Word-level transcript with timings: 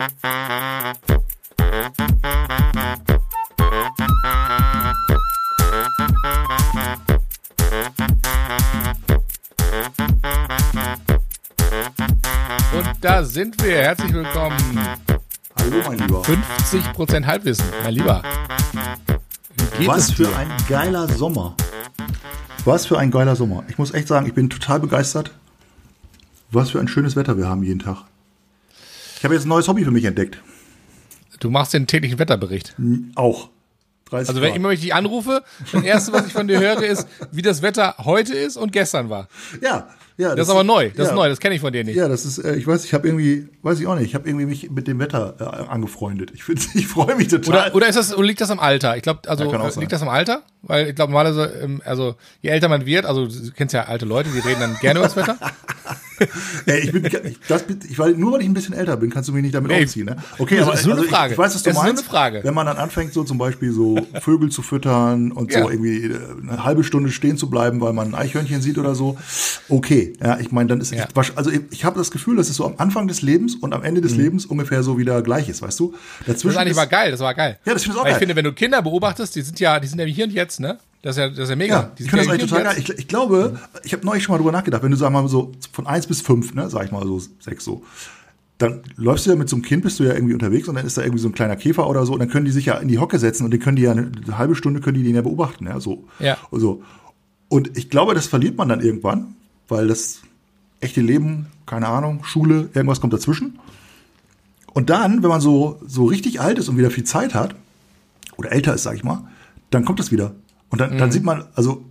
Und 0.00 0.08
da 13.02 13.22
sind 13.24 13.62
wir. 13.62 13.76
Herzlich 13.76 14.14
willkommen. 14.14 14.56
Hallo, 15.58 15.82
mein 15.86 15.98
Lieber. 15.98 16.22
50% 16.22 17.26
Halbwissen, 17.26 17.66
mein 17.82 17.92
Lieber. 17.92 18.22
Was 19.84 20.12
für 20.12 20.34
ein 20.34 20.48
geiler 20.66 21.08
Sommer. 21.08 21.56
Was 22.64 22.86
für 22.86 22.98
ein 22.98 23.10
geiler 23.10 23.36
Sommer. 23.36 23.64
Ich 23.68 23.76
muss 23.76 23.92
echt 23.92 24.08
sagen, 24.08 24.26
ich 24.26 24.32
bin 24.32 24.48
total 24.48 24.80
begeistert. 24.80 25.34
Was 26.50 26.70
für 26.70 26.80
ein 26.80 26.88
schönes 26.88 27.16
Wetter 27.16 27.36
wir 27.36 27.46
haben 27.46 27.62
jeden 27.62 27.80
Tag. 27.80 28.06
Ich 29.20 29.24
habe 29.24 29.34
jetzt 29.34 29.44
ein 29.44 29.50
neues 29.50 29.68
Hobby 29.68 29.84
für 29.84 29.90
mich 29.90 30.06
entdeckt. 30.06 30.38
Du 31.40 31.50
machst 31.50 31.74
den 31.74 31.86
täglichen 31.86 32.18
Wetterbericht. 32.18 32.74
Auch. 33.16 33.50
30 34.08 34.30
Also 34.30 34.40
wenn 34.40 34.48
Grad. 34.48 34.56
immer 34.56 34.70
ich 34.70 34.80
dich 34.80 34.94
anrufe, 34.94 35.44
das 35.72 35.82
erste, 35.82 36.14
was 36.14 36.26
ich 36.26 36.32
von 36.32 36.48
dir 36.48 36.58
höre, 36.58 36.82
ist, 36.82 37.06
wie 37.30 37.42
das 37.42 37.60
Wetter 37.60 37.96
heute 37.98 38.34
ist 38.34 38.56
und 38.56 38.72
gestern 38.72 39.10
war. 39.10 39.28
Ja, 39.60 39.90
ja. 40.16 40.34
Das 40.34 40.48
ist 40.48 40.50
aber 40.50 40.64
neu. 40.64 40.88
Das 40.88 40.96
ja, 41.08 41.12
ist 41.12 41.14
neu. 41.14 41.28
Das 41.28 41.38
kenne 41.38 41.54
ich 41.54 41.60
von 41.60 41.70
dir 41.70 41.84
nicht. 41.84 41.96
Ja, 41.96 42.08
das 42.08 42.24
ist, 42.24 42.38
äh, 42.38 42.56
ich 42.56 42.66
weiß, 42.66 42.82
ich 42.86 42.94
habe 42.94 43.06
irgendwie, 43.08 43.46
weiß 43.60 43.78
ich 43.78 43.86
auch 43.86 43.94
nicht, 43.94 44.06
ich 44.06 44.14
habe 44.14 44.26
irgendwie 44.26 44.46
mich 44.46 44.70
mit 44.70 44.88
dem 44.88 44.98
Wetter 44.98 45.36
äh, 45.38 45.70
angefreundet. 45.70 46.30
Ich 46.34 46.42
finde, 46.42 46.62
ich 46.74 46.86
freue 46.86 47.14
mich 47.14 47.28
total. 47.28 47.66
Oder, 47.68 47.74
oder 47.74 47.88
ist 47.88 47.96
das, 47.96 48.14
oder 48.16 48.26
liegt 48.26 48.40
das 48.40 48.50
am 48.50 48.58
Alter? 48.58 48.96
Ich 48.96 49.02
glaube, 49.02 49.28
also 49.28 49.44
Ja, 49.44 49.68
äh, 49.68 49.80
liegt 49.80 49.92
das 49.92 50.00
am 50.00 50.08
Alter? 50.08 50.44
Weil 50.62 50.88
ich 50.88 50.94
glaube 50.94 51.12
normalerweise, 51.12 51.60
ähm, 51.62 51.82
also 51.84 52.16
je 52.40 52.48
älter 52.48 52.70
man 52.70 52.86
wird, 52.86 53.04
also 53.04 53.26
du 53.26 53.50
kennst 53.52 53.74
ja 53.74 53.84
alte 53.84 54.06
Leute, 54.06 54.30
die 54.30 54.38
reden 54.38 54.60
dann 54.60 54.78
gerne 54.80 55.00
über 55.00 55.08
das 55.08 55.16
Wetter. 55.16 55.36
Ey, 56.66 56.80
ich 56.80 56.92
bin, 56.92 57.04
ich, 57.04 57.38
das, 57.48 57.64
ich, 57.88 57.98
weil, 57.98 58.12
nur 58.12 58.32
weil 58.32 58.42
ich 58.42 58.46
ein 58.48 58.54
bisschen 58.54 58.74
älter 58.74 58.96
bin, 58.96 59.10
kannst 59.10 59.28
du 59.28 59.32
mich 59.32 59.42
nicht 59.42 59.54
damit 59.54 59.70
Nee. 59.70 59.82
aufziehen, 59.84 60.06
ne? 60.06 60.16
Okay, 60.38 60.56
Das 60.58 60.66
aber 60.68 60.74
ist 60.74 60.84
nur 60.86 60.94
eine 60.94 61.02
also 61.02 61.14
Frage. 61.14 61.26
Ich, 61.28 61.32
ich 61.32 61.38
weiß, 61.38 61.54
was 61.54 61.62
du 61.62 61.70
Es 61.70 61.76
ist 61.76 61.82
nur 61.82 61.84
meinst. 61.92 62.02
eine 62.02 62.10
Frage. 62.10 62.40
Wenn 62.44 62.54
man 62.54 62.66
dann 62.66 62.76
anfängt, 62.76 63.12
so 63.12 63.24
zum 63.24 63.38
Beispiel 63.38 63.72
so 63.72 63.98
Vögel 64.20 64.50
zu 64.50 64.62
füttern 64.62 65.32
und 65.32 65.52
Ja. 65.52 65.62
so 65.62 65.70
irgendwie 65.70 66.04
äh, 66.06 66.18
eine 66.42 66.64
halbe 66.64 66.84
Stunde 66.84 67.10
stehen 67.10 67.36
zu 67.36 67.48
bleiben, 67.50 67.80
weil 67.80 67.92
man 67.92 68.08
ein 68.08 68.14
Eichhörnchen 68.14 68.60
sieht 68.62 68.78
oder 68.78 68.94
so. 68.94 69.16
Okay, 69.68 70.12
ja, 70.22 70.38
ich 70.38 70.52
meine, 70.52 70.68
dann 70.68 70.80
ist 70.80 70.92
Ja. 70.92 71.06
wasch- 71.14 71.32
also 71.36 71.50
ich, 71.50 71.60
ich 71.70 71.84
habe 71.84 71.98
das 71.98 72.10
Gefühl, 72.10 72.36
dass 72.36 72.48
es 72.48 72.56
so 72.56 72.66
am 72.66 72.74
Anfang 72.78 73.08
des 73.08 73.22
Lebens 73.22 73.54
und 73.56 73.72
am 73.72 73.82
Ende 73.82 74.00
des 74.00 74.16
Lebens 74.16 74.46
ungefähr 74.46 74.82
so 74.82 74.98
wieder 74.98 75.22
gleich 75.22 75.48
ist, 75.48 75.62
weißt 75.62 75.78
du? 75.80 75.88
Mhm. 75.88 75.94
Das 76.20 76.26
Dazwischen 76.26 76.50
ist 76.50 76.56
eigentlich 76.58 76.70
ist- 76.72 76.76
war 76.76 76.86
geil, 76.86 77.10
das 77.10 77.20
war 77.20 77.34
geil. 77.34 77.58
Ja, 77.64 77.72
das 77.72 77.82
finde 77.82 77.96
ich 77.96 78.00
auch 78.00 78.04
Weil 78.04 78.10
ich 78.10 78.14
geil. 78.14 78.18
finde, 78.20 78.36
wenn 78.36 78.44
du 78.44 78.52
Kinder 78.52 78.82
beobachtest, 78.82 79.34
die 79.36 79.42
sind 79.42 79.58
ja, 79.60 79.80
die 79.80 79.86
sind 79.88 79.98
ja 79.98 80.04
hier 80.04 80.24
und 80.24 80.32
jetzt, 80.32 80.60
ne? 80.60 80.78
Das 81.02 81.16
ist 81.16 81.20
ja, 81.20 81.28
das 81.28 81.38
ist 81.38 81.50
ja 81.50 81.56
mega. 81.56 81.74
Ja, 81.74 81.92
ich 81.96 82.10
das 82.10 82.28
eigentlich 82.28 82.50
total 82.50 82.64
geil. 82.64 82.76
Ich, 82.78 82.90
ich 82.90 83.08
glaube, 83.08 83.58
ich 83.84 83.92
habe 83.92 84.04
neulich 84.04 84.22
schon 84.22 84.34
mal 84.34 84.38
drüber 84.38 84.52
nachgedacht, 84.52 84.82
wenn 84.82 84.90
du 84.90 84.96
sag 84.96 85.10
mal 85.10 85.26
so 85.28 85.52
von 85.72 85.86
eins 85.86 86.06
bis 86.06 86.20
fünf, 86.20 86.54
ne, 86.54 86.68
sag 86.68 86.84
ich 86.84 86.92
mal 86.92 87.06
so 87.06 87.20
sechs 87.40 87.64
so, 87.64 87.82
dann 88.58 88.82
läufst 88.96 89.24
du 89.24 89.30
ja 89.30 89.36
mit 89.36 89.48
so 89.48 89.56
einem 89.56 89.62
Kind, 89.62 89.82
bist 89.82 89.98
du 89.98 90.04
ja 90.04 90.12
irgendwie 90.12 90.34
unterwegs 90.34 90.68
und 90.68 90.74
dann 90.74 90.84
ist 90.84 90.98
da 90.98 91.02
irgendwie 91.02 91.22
so 91.22 91.28
ein 91.28 91.32
kleiner 91.32 91.56
Käfer 91.56 91.88
oder 91.88 92.04
so 92.04 92.12
und 92.12 92.18
dann 92.18 92.28
können 92.28 92.44
die 92.44 92.52
sich 92.52 92.66
ja 92.66 92.74
in 92.76 92.88
die 92.88 92.98
Hocke 92.98 93.18
setzen 93.18 93.44
und 93.44 93.50
die 93.52 93.58
können 93.58 93.76
die 93.76 93.82
ja 93.82 93.92
eine, 93.92 94.12
eine 94.24 94.36
halbe 94.36 94.54
Stunde 94.54 94.80
können 94.80 94.98
die 94.98 95.02
den 95.02 95.14
ja 95.14 95.22
beobachten, 95.22 95.66
ja, 95.66 95.80
so. 95.80 96.04
Ja. 96.18 96.36
Und 96.50 96.60
so. 96.60 96.82
Und 97.48 97.78
ich 97.78 97.88
glaube, 97.88 98.14
das 98.14 98.26
verliert 98.26 98.58
man 98.58 98.68
dann 98.68 98.82
irgendwann, 98.82 99.34
weil 99.68 99.88
das 99.88 100.20
echte 100.80 101.00
Leben, 101.00 101.46
keine 101.64 101.88
Ahnung, 101.88 102.24
Schule, 102.24 102.68
irgendwas 102.74 103.00
kommt 103.00 103.14
dazwischen. 103.14 103.58
Und 104.74 104.90
dann, 104.90 105.22
wenn 105.22 105.30
man 105.30 105.40
so, 105.40 105.80
so 105.86 106.04
richtig 106.04 106.40
alt 106.40 106.58
ist 106.58 106.68
und 106.68 106.76
wieder 106.76 106.90
viel 106.90 107.04
Zeit 107.04 107.34
hat, 107.34 107.54
oder 108.36 108.52
älter 108.52 108.74
ist, 108.74 108.82
sag 108.82 108.94
ich 108.94 109.04
mal, 109.04 109.24
dann 109.70 109.84
kommt 109.84 109.98
das 109.98 110.12
wieder. 110.12 110.34
Und 110.70 110.80
dann, 110.80 110.94
Mhm. 110.94 110.98
dann 110.98 111.12
sieht 111.12 111.24
man, 111.24 111.44
also, 111.54 111.84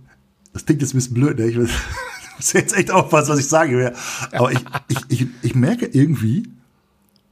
das 0.52 0.64
klingt 0.66 0.82
jetzt 0.82 0.92
ein 0.94 0.98
bisschen 0.98 1.14
blöd, 1.14 1.38
ne? 1.38 1.46
Ich 1.46 1.56
muss 1.56 1.70
muss 2.36 2.52
jetzt 2.54 2.74
echt 2.76 2.90
aufpassen, 2.90 3.30
was 3.30 3.38
ich 3.38 3.46
sage. 3.48 3.92
Aber 4.32 4.50
ich, 4.52 4.64
ich, 4.88 4.98
ich, 5.08 5.26
ich 5.42 5.54
merke 5.54 5.86
irgendwie 5.86 6.48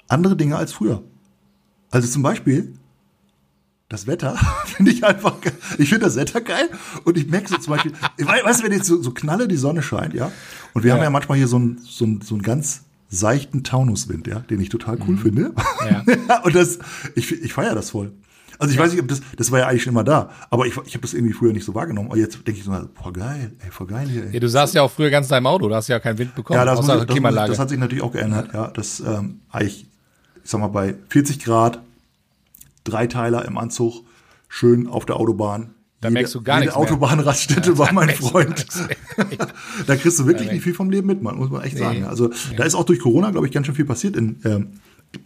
andere 0.09 0.37
Dinge 0.37 0.57
als 0.57 0.73
früher. 0.73 1.03
Also 1.91 2.07
zum 2.09 2.23
Beispiel, 2.23 2.75
das 3.89 4.07
Wetter 4.07 4.37
finde 4.67 4.91
ich 4.93 5.05
einfach, 5.05 5.41
ge- 5.41 5.53
ich 5.79 5.89
finde 5.89 6.05
das 6.05 6.17
Wetter 6.17 6.43
geil 6.43 6.69
und 7.05 7.17
ich 7.17 7.27
merke 7.29 7.49
so 7.49 7.57
zum 7.57 7.73
Beispiel, 7.73 7.93
we- 8.19 8.27
weißt 8.27 8.61
du, 8.61 8.65
wenn 8.65 8.73
jetzt 8.73 8.87
so, 8.87 9.03
so 9.03 9.11
knalle 9.13 9.49
die 9.49 9.57
Sonne 9.57 9.83
scheint, 9.83 10.13
ja, 10.13 10.31
und 10.75 10.85
wir 10.85 10.93
haben 10.93 11.03
ja 11.03 11.09
manchmal 11.11 11.39
hier 11.39 11.49
so 11.49 11.57
einen, 11.57 11.79
so 11.83 12.07
so 12.23 12.35
einen 12.35 12.43
ganz 12.43 12.83
seichten 13.09 13.65
Taunuswind, 13.65 14.27
ja, 14.27 14.41
den 14.41 14.61
ich 14.61 14.69
total 14.69 14.99
cool 15.09 15.17
finde. 15.17 15.55
Ja. 15.89 16.43
und 16.43 16.55
das, 16.55 16.79
ich, 17.15 17.33
ich 17.33 17.55
feiere 17.55 17.75
das 17.75 17.89
voll. 17.91 18.13
Also 18.59 18.73
ich 18.75 18.79
weiß 18.79 18.91
nicht, 18.93 19.01
ob 19.01 19.09
das, 19.09 19.21
das 19.37 19.51
war 19.53 19.61
ja 19.61 19.67
eigentlich 19.69 19.85
schon 19.85 19.93
immer 19.93 20.03
da, 20.05 20.31
aber 20.51 20.67
ich, 20.67 20.73
ich 20.85 20.95
habe 20.95 21.03
das 21.03 21.15
irgendwie 21.15 21.33
früher 21.33 21.53
nicht 21.53 21.65
so 21.65 21.75
wahrgenommen. 21.75 22.09
Aber 22.11 22.19
jetzt 22.19 22.35
denke 22.47 22.59
ich 22.59 22.65
so, 22.65 22.71
boah 22.71 23.13
geil, 23.13 23.53
ey, 23.65 23.71
voll 23.71 23.87
geil 23.87 24.09
hier. 24.09 24.25
Ey. 24.27 24.35
Ja, 24.35 24.41
du 24.41 24.49
saßt 24.49 24.75
ja 24.75 24.83
auch 24.83 24.91
früher 24.91 25.11
ganz 25.11 25.27
in 25.27 25.31
deinem 25.31 25.47
Auto, 25.47 25.69
da 25.69 25.77
hast 25.77 25.89
ja 25.89 26.01
keinen 26.01 26.19
Wind 26.19 26.35
bekommen, 26.35 26.59
Ja, 26.59 26.65
das, 26.65 26.79
außer 26.81 26.89
das, 26.89 26.97
muss, 26.97 27.05
ich- 27.05 27.11
Klimaanlage. 27.13 27.51
das 27.51 27.59
hat 27.59 27.69
sich 27.69 27.79
natürlich 27.79 28.03
auch 28.03 28.13
geändert. 28.13 28.51
Ja, 28.53 28.69
das 28.69 29.01
ähm, 29.01 29.41
eigentlich, 29.51 29.87
ich 30.43 30.51
sag 30.51 30.61
mal, 30.61 30.67
bei 30.69 30.95
40 31.09 31.39
Grad, 31.45 31.81
Dreiteiler 32.85 33.45
im 33.45 33.59
Anzug, 33.59 34.05
schön 34.49 34.87
auf 34.87 35.05
der 35.07 35.17
Autobahn. 35.17 35.75
Da 36.01 36.11
merkst 36.11 36.35
du 36.35 36.43
gar 36.43 36.57
jede 36.57 36.67
nichts. 36.67 36.77
Autobahnraststätte 36.77 37.77
war 37.79 37.93
mein 37.93 38.11
Freund. 38.11 38.67
da 39.87 39.97
kriegst 39.97 40.19
du 40.19 40.27
wirklich 40.27 40.47
Ja, 40.47 40.55
nicht 40.55 40.63
viel 40.63 40.75
vom 40.75 40.91
Leben 40.91 41.07
mit, 41.09 41.23
man, 41.23 41.37
muss 41.37 41.51
man 41.51 41.63
echt 41.63 41.75
Nee. 41.75 41.81
sagen. 41.81 42.05
Also 42.05 42.31
da 42.57 42.65
ist 42.65 42.75
auch 42.75 42.85
durch 42.85 43.01
Corona, 43.01 43.31
glaube 43.31 43.47
ich, 43.47 43.53
ganz 43.53 43.67
schön 43.67 43.75
viel 43.75 43.85
passiert. 43.85 44.17
In, 44.17 44.41
ähm, 44.45 44.69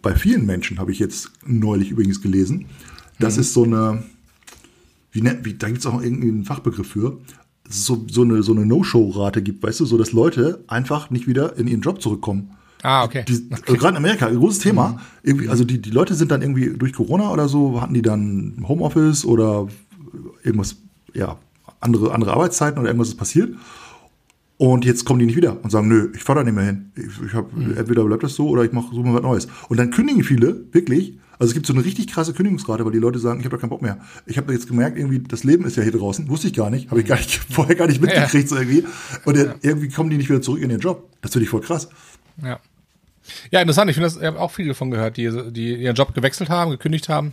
bei 0.00 0.14
vielen 0.14 0.46
Menschen 0.46 0.78
habe 0.78 0.90
ich 0.92 0.98
jetzt 0.98 1.30
neulich 1.44 1.90
übrigens 1.90 2.22
gelesen. 2.22 2.66
Das 3.18 3.36
Mhm. 3.36 3.40
ist 3.40 3.52
so 3.54 3.64
eine, 3.64 4.02
wie, 5.12 5.22
wie 5.42 5.54
da 5.54 5.68
gibt 5.68 5.80
es 5.80 5.86
auch 5.86 6.02
irgendwie 6.02 6.28
einen 6.28 6.44
Fachbegriff 6.44 6.88
für, 6.88 7.18
dass 7.64 7.76
es 7.76 7.86
so, 7.86 8.04
so 8.10 8.22
eine, 8.22 8.42
so 8.42 8.52
eine 8.52 8.66
No-Show-Rate 8.66 9.42
gibt, 9.42 9.62
weißt 9.62 9.80
du, 9.80 9.84
so 9.86 9.98
dass 9.98 10.12
Leute 10.12 10.64
einfach 10.68 11.10
nicht 11.10 11.26
wieder 11.26 11.56
in 11.56 11.66
ihren 11.68 11.80
Job 11.82 12.00
zurückkommen. 12.02 12.50
Ah, 12.82 13.04
okay. 13.04 13.24
Die, 13.28 13.46
also 13.50 13.74
Gerade 13.74 13.90
in 13.92 13.96
Amerika, 13.98 14.26
ein 14.26 14.36
großes 14.36 14.58
Thema. 14.58 14.88
Mhm. 14.88 14.98
Irgendwie, 15.22 15.48
also 15.48 15.64
die, 15.64 15.80
die 15.80 15.90
Leute 15.90 16.14
sind 16.14 16.30
dann 16.32 16.42
irgendwie 16.42 16.70
durch 16.76 16.92
Corona 16.92 17.30
oder 17.30 17.48
so, 17.48 17.80
hatten 17.80 17.94
die 17.94 18.02
dann 18.02 18.64
Homeoffice 18.66 19.24
oder 19.24 19.68
irgendwas, 20.42 20.76
ja, 21.14 21.38
andere, 21.80 22.12
andere 22.12 22.32
Arbeitszeiten 22.32 22.78
oder 22.78 22.88
irgendwas 22.88 23.08
ist 23.08 23.16
passiert. 23.16 23.54
Und 24.62 24.84
jetzt 24.84 25.04
kommen 25.04 25.18
die 25.18 25.26
nicht 25.26 25.34
wieder 25.34 25.58
und 25.64 25.70
sagen, 25.70 25.88
nö, 25.88 26.12
ich 26.14 26.22
fahr 26.22 26.36
da 26.36 26.44
nicht 26.44 26.54
mehr 26.54 26.62
hin. 26.62 26.92
Ich, 26.94 27.26
ich 27.26 27.34
hab, 27.34 27.52
Mhm. 27.52 27.76
Entweder 27.76 28.04
bleibt 28.04 28.22
das 28.22 28.36
so 28.36 28.46
oder 28.48 28.62
ich 28.62 28.70
mache 28.70 28.94
so 28.94 29.02
mal 29.02 29.12
was 29.12 29.22
Neues. 29.22 29.48
Und 29.68 29.76
dann 29.76 29.90
kündigen 29.90 30.22
viele, 30.22 30.66
wirklich. 30.70 31.14
Also 31.40 31.50
es 31.50 31.54
gibt 31.54 31.66
so 31.66 31.72
eine 31.72 31.84
richtig 31.84 32.06
krasse 32.06 32.32
Kündigungsrate, 32.32 32.84
weil 32.84 32.92
die 32.92 32.98
Leute 32.98 33.18
sagen, 33.18 33.40
ich 33.40 33.44
habe 33.44 33.56
da 33.56 33.60
keinen 33.60 33.70
Bock 33.70 33.82
mehr. 33.82 33.98
Ich 34.24 34.38
habe 34.38 34.52
jetzt 34.52 34.68
gemerkt, 34.68 34.96
irgendwie, 34.96 35.18
das 35.18 35.42
Leben 35.42 35.64
ist 35.64 35.76
ja 35.76 35.82
hier 35.82 35.90
draußen. 35.90 36.28
Wusste 36.28 36.46
ich 36.46 36.54
gar 36.54 36.70
nicht. 36.70 36.92
Habe 36.92 37.00
ich 37.00 37.06
gar 37.06 37.16
nicht, 37.16 37.34
vorher 37.50 37.74
gar 37.74 37.88
nicht 37.88 38.00
mitgekriegt, 38.00 38.48
so 38.48 38.54
irgendwie. 38.54 38.84
Und 39.24 39.36
dann 39.36 39.54
irgendwie 39.62 39.88
kommen 39.88 40.10
die 40.10 40.16
nicht 40.16 40.28
wieder 40.28 40.40
zurück 40.40 40.62
in 40.62 40.70
ihren 40.70 40.80
Job. 40.80 41.10
Das 41.22 41.32
finde 41.32 41.42
ich 41.42 41.50
voll 41.50 41.62
krass. 41.62 41.88
Ja. 42.40 42.60
Ja, 43.50 43.60
interessant. 43.62 43.90
Ich 43.90 43.96
finde 43.96 44.10
das, 44.10 44.16
ich 44.16 44.22
habe 44.24 44.38
auch 44.38 44.52
viele 44.52 44.68
davon 44.68 44.92
gehört, 44.92 45.16
die, 45.16 45.28
die 45.50 45.74
ihren 45.74 45.96
Job 45.96 46.14
gewechselt 46.14 46.50
haben, 46.50 46.70
gekündigt 46.70 47.08
haben, 47.08 47.32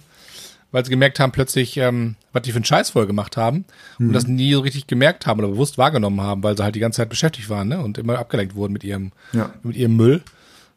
weil 0.71 0.85
sie 0.85 0.91
gemerkt 0.91 1.19
haben, 1.19 1.31
plötzlich, 1.31 1.77
ähm, 1.77 2.15
was 2.31 2.43
die 2.43 2.51
für 2.51 2.57
einen 2.57 2.65
Scheiß 2.65 2.91
vorher 2.91 3.07
gemacht 3.07 3.37
haben 3.37 3.65
und 3.97 4.13
das 4.13 4.27
nie 4.27 4.53
so 4.53 4.59
richtig 4.59 4.87
gemerkt 4.87 5.25
haben 5.25 5.39
oder 5.39 5.49
bewusst 5.49 5.77
wahrgenommen 5.77 6.21
haben, 6.21 6.43
weil 6.43 6.55
sie 6.55 6.63
halt 6.63 6.75
die 6.75 6.79
ganze 6.79 6.97
Zeit 6.97 7.09
beschäftigt 7.09 7.49
waren 7.49 7.67
ne? 7.67 7.79
und 7.81 7.97
immer 7.97 8.19
abgelenkt 8.19 8.55
wurden 8.55 8.73
mit 8.73 8.83
ihrem, 8.83 9.11
Ja. 9.33 9.53
mit 9.63 9.75
ihrem 9.75 9.95
Müll, 9.95 10.21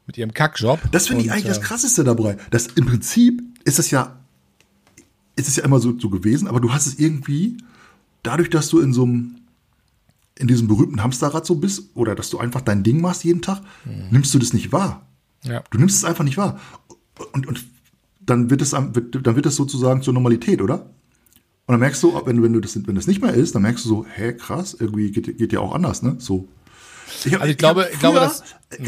mit 0.07 0.17
ihrem 0.17 0.33
Kackjob. 0.33 0.81
Das 0.91 1.09
finde 1.09 1.25
ich 1.25 1.33
eigentlich 1.33 1.45
das 1.47 1.59
äh, 1.59 1.63
Krasseste 1.63 2.05
dabei. 2.05 2.37
Das 2.51 2.69
im 2.69 2.87
Prinzip 2.87 3.43
ist 3.65 3.79
es 3.79 3.91
ja, 3.91 4.17
ist 5.37 5.49
es 5.49 5.57
ja 5.57 5.65
immer 5.65 5.79
so, 5.79 5.99
so 5.99 6.09
gewesen, 6.11 6.49
aber 6.49 6.61
du 6.61 6.73
hast 6.73 6.87
es 6.87 6.99
irgendwie, 6.99 7.59
dadurch, 8.23 8.51
dass 8.51 8.69
du 8.69 8.81
in 8.81 8.93
so 8.93 9.03
einem, 9.05 9.37
in 10.39 10.47
diesem 10.49 10.67
berühmten 10.69 11.03
Hamsterrad 11.03 11.45
so 11.47 11.57
bist, 11.57 11.91
oder 11.95 12.15
dass 12.15 12.31
du 12.31 12.39
einfach 12.39 12.63
dein 12.63 12.83
Ding 12.83 13.01
machst 13.01 13.25
jeden 13.25 13.43
Tag, 13.43 13.61
nimmst 14.11 14.33
du 14.35 14.39
das 14.39 14.53
nicht 14.55 14.73
wahr. 14.73 15.07
Ja. 15.45 15.63
Du 15.71 15.79
nimmst 15.79 15.97
es 15.97 16.05
einfach 16.05 16.25
nicht 16.25 16.37
wahr. 16.39 16.59
Und, 17.33 17.47
und 17.47 17.65
dann 18.27 18.51
wird 18.51 18.63
es, 18.63 18.71
dann 18.71 18.95
wird 18.95 19.47
es 19.47 19.57
sozusagen 19.57 20.03
zur 20.03 20.15
Normalität, 20.15 20.61
oder? 20.63 20.87
Und 21.67 21.75
dann 21.75 21.81
merkst 21.81 22.03
du, 22.03 22.21
wenn, 22.27 22.43
wenn 22.43 22.53
du 22.53 22.61
das, 22.61 22.77
wenn 22.87 22.95
das 22.95 23.07
nicht 23.07 23.23
mehr 23.23 23.35
ist, 23.35 23.55
dann 23.55 23.63
merkst 23.63 23.85
du 23.85 23.89
so, 23.89 24.07
hä, 24.15 24.33
krass, 24.35 24.77
irgendwie 24.79 25.11
geht, 25.11 25.39
geht 25.39 25.53
ja 25.53 25.61
auch 25.61 25.75
anders, 25.75 26.03
ne? 26.03 26.17
So. 26.19 26.49
Ich 27.25 27.33
hab, 27.35 27.41
Also 27.43 27.53
ich 27.53 27.59
glaube- 27.59 27.83
hab 27.85 27.93
ich 27.93 27.99
glaube, 28.01 28.19
früher- 28.19 28.25
dass- 28.25 28.43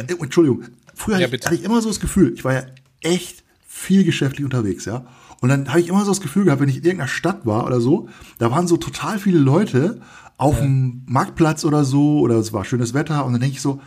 äh, 0.09 0.23
Entschuldigung. 0.23 0.65
Früher 0.95 1.19
Ja, 1.19 1.27
hatte, 1.27 1.37
ich, 1.37 1.45
hatte 1.45 1.55
ich 1.55 1.65
immer 1.65 1.81
so 1.83 1.89
das 1.89 2.01
Gefühl, 2.01 2.33
ich 2.35 2.45
war 2.45 2.53
ja 2.55 2.63
echt 3.03 3.45
viel 3.67 4.05
geschäftlich 4.05 4.45
unterwegs, 4.45 4.85
ja. 4.85 5.07
Und 5.41 5.49
dann 5.51 5.69
habe 5.69 5.81
ich 5.81 5.89
immer 5.89 6.05
so 6.05 6.11
das 6.11 6.21
Gefühl 6.21 6.45
gehabt, 6.45 6.61
wenn 6.61 6.69
ich 6.69 6.79
in 6.79 6.85
irgendeiner 6.85 7.09
Stadt 7.09 7.45
war 7.45 7.67
oder 7.67 7.81
so, 7.81 8.09
da 8.39 8.51
waren 8.51 8.67
so 8.67 8.77
total 8.77 9.19
viele 9.19 9.39
Leute 9.39 10.01
auf 10.37 10.59
dem 10.59 11.03
Marktplatz 11.07 11.65
oder 11.65 11.85
so, 11.85 12.21
oder 12.21 12.37
es 12.37 12.53
war 12.53 12.65
schönes 12.65 12.95
Wetter, 12.95 13.25
und 13.25 13.33
dann 13.33 13.41
denke 13.41 13.57
ich 13.57 13.63
so, 13.63 13.81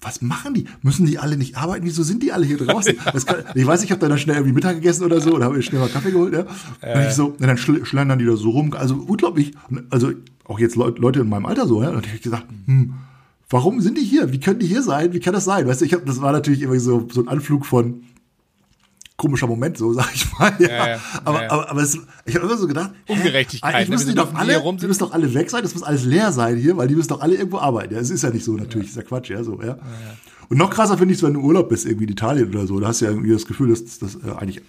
was 0.00 0.22
machen 0.22 0.54
die? 0.54 0.64
Müssen 0.82 1.06
die 1.06 1.18
alle 1.18 1.36
nicht 1.36 1.56
arbeiten? 1.56 1.84
Wieso 1.84 2.02
sind 2.02 2.22
die 2.22 2.32
alle 2.32 2.46
hier 2.46 2.58
draußen? 2.58 2.94
Kann, 3.26 3.44
ich 3.54 3.66
weiß, 3.66 3.82
ich 3.82 3.90
habe 3.90 4.00
da 4.00 4.08
dann 4.08 4.18
schnell 4.18 4.36
irgendwie 4.36 4.54
Mittag 4.54 4.76
gegessen 4.76 5.04
oder 5.04 5.20
so, 5.20 5.34
oder 5.34 5.46
habe 5.46 5.60
schnell 5.62 5.80
mal 5.80 5.88
Kaffee 5.88 6.12
geholt, 6.12 6.32
ja. 6.34 6.40
Und 6.40 7.06
ich 7.08 7.14
so, 7.14 7.26
und 7.26 7.40
dann 7.42 7.56
schl 7.58 7.84
schlendern 7.84 8.18
die 8.18 8.24
da 8.24 8.36
so 8.36 8.50
rum, 8.50 8.72
also 8.74 8.94
unglaublich. 8.94 9.52
Also 9.90 10.12
auch 10.44 10.58
jetzt 10.60 10.76
Leut- 10.76 10.98
Leute 10.98 11.20
in 11.20 11.28
meinem 11.28 11.46
Alter 11.46 11.66
so, 11.66 11.82
ja. 11.82 11.90
Und 11.90 12.06
ich 12.06 12.12
habe 12.12 12.20
gesagt, 12.22 12.46
hm, 12.66 12.94
warum 13.50 13.80
sind 13.80 13.98
die 13.98 14.04
hier? 14.04 14.32
Wie 14.32 14.40
können 14.40 14.60
die 14.60 14.66
hier 14.66 14.82
sein? 14.82 15.12
Wie 15.12 15.20
kann 15.20 15.34
das 15.34 15.44
sein? 15.44 15.66
Weißt 15.66 15.80
du, 15.80 15.84
ich 15.84 15.92
habe, 15.94 16.04
das 16.06 16.20
war 16.22 16.32
natürlich 16.32 16.62
immer 16.62 16.78
so, 16.78 17.08
so 17.12 17.22
ein 17.22 17.28
Anflug 17.28 17.66
von 17.66 18.02
komischer 19.18 19.48
Moment, 19.48 19.76
so 19.76 19.92
sag 19.98 20.14
ich 20.14 20.32
mal. 20.38 20.54
Ja, 20.58 20.68
Ja, 20.68 20.88
ja, 20.88 21.00
aber, 21.24 21.50
aber, 21.50 21.70
aber 21.70 21.82
es, 21.82 21.98
ich 22.24 22.34
habe 22.36 22.46
immer 22.46 22.56
so 22.56 22.66
gedacht, 22.66 22.92
Ungerechtigkeit, 23.06 23.74
eigentlich 23.74 23.88
ne? 23.88 23.94
müssen 23.96 24.08
die 24.08 24.14
doch 24.14 24.34
alle, 24.34 24.62
die 24.80 24.86
müssen 24.86 25.00
doch 25.00 25.12
alle 25.12 25.34
weg 25.34 25.50
sein, 25.50 25.62
das 25.62 25.74
muss 25.74 25.82
alles 25.82 26.04
leer 26.04 26.32
sein 26.32 26.56
hier, 26.56 26.76
weil 26.78 26.88
die 26.88 26.94
müssen 26.94 27.08
doch 27.08 27.20
alle 27.20 27.34
irgendwo 27.34 27.58
arbeiten. 27.58 27.94
Ja, 27.94 28.00
es 28.00 28.08
ist 28.08 28.22
ja 28.22 28.30
nicht 28.30 28.44
so 28.44 28.54
natürlich, 28.54 28.88
ist 28.88 28.96
ja 28.96 29.02
Quatsch, 29.02 29.28
ja, 29.28 29.42
so, 29.44 29.60
ja. 29.60 29.76
Und 30.48 30.56
noch 30.56 30.70
krasser 30.70 30.96
finde 30.96 31.12
ich 31.12 31.18
es, 31.18 31.22
wenn 31.22 31.34
du 31.34 31.40
im 31.40 31.46
Urlaub 31.46 31.68
bist, 31.68 31.84
irgendwie 31.84 32.04
in 32.04 32.12
Italien 32.12 32.48
oder 32.48 32.66
so. 32.66 32.80
Da 32.80 32.88
hast 32.88 33.02
du 33.02 33.04
ja 33.04 33.10
irgendwie 33.10 33.32
das 33.32 33.44
Gefühl, 33.44 33.68
dass, 33.68 33.98
dass 33.98 34.14
äh, 34.14 34.30
eigentlich 34.38 34.62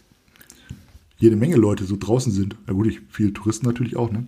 jede 1.20 1.38
Menge 1.38 1.56
Leute 1.56 1.86
so 1.86 1.96
draußen 1.98 2.34
sind. 2.34 2.58
Ja 2.68 2.74
gut, 2.74 2.88
ich, 2.88 3.00
viele 3.10 3.32
Touristen 3.32 3.66
natürlich 3.66 3.96
auch, 3.96 4.12
ne? 4.12 4.26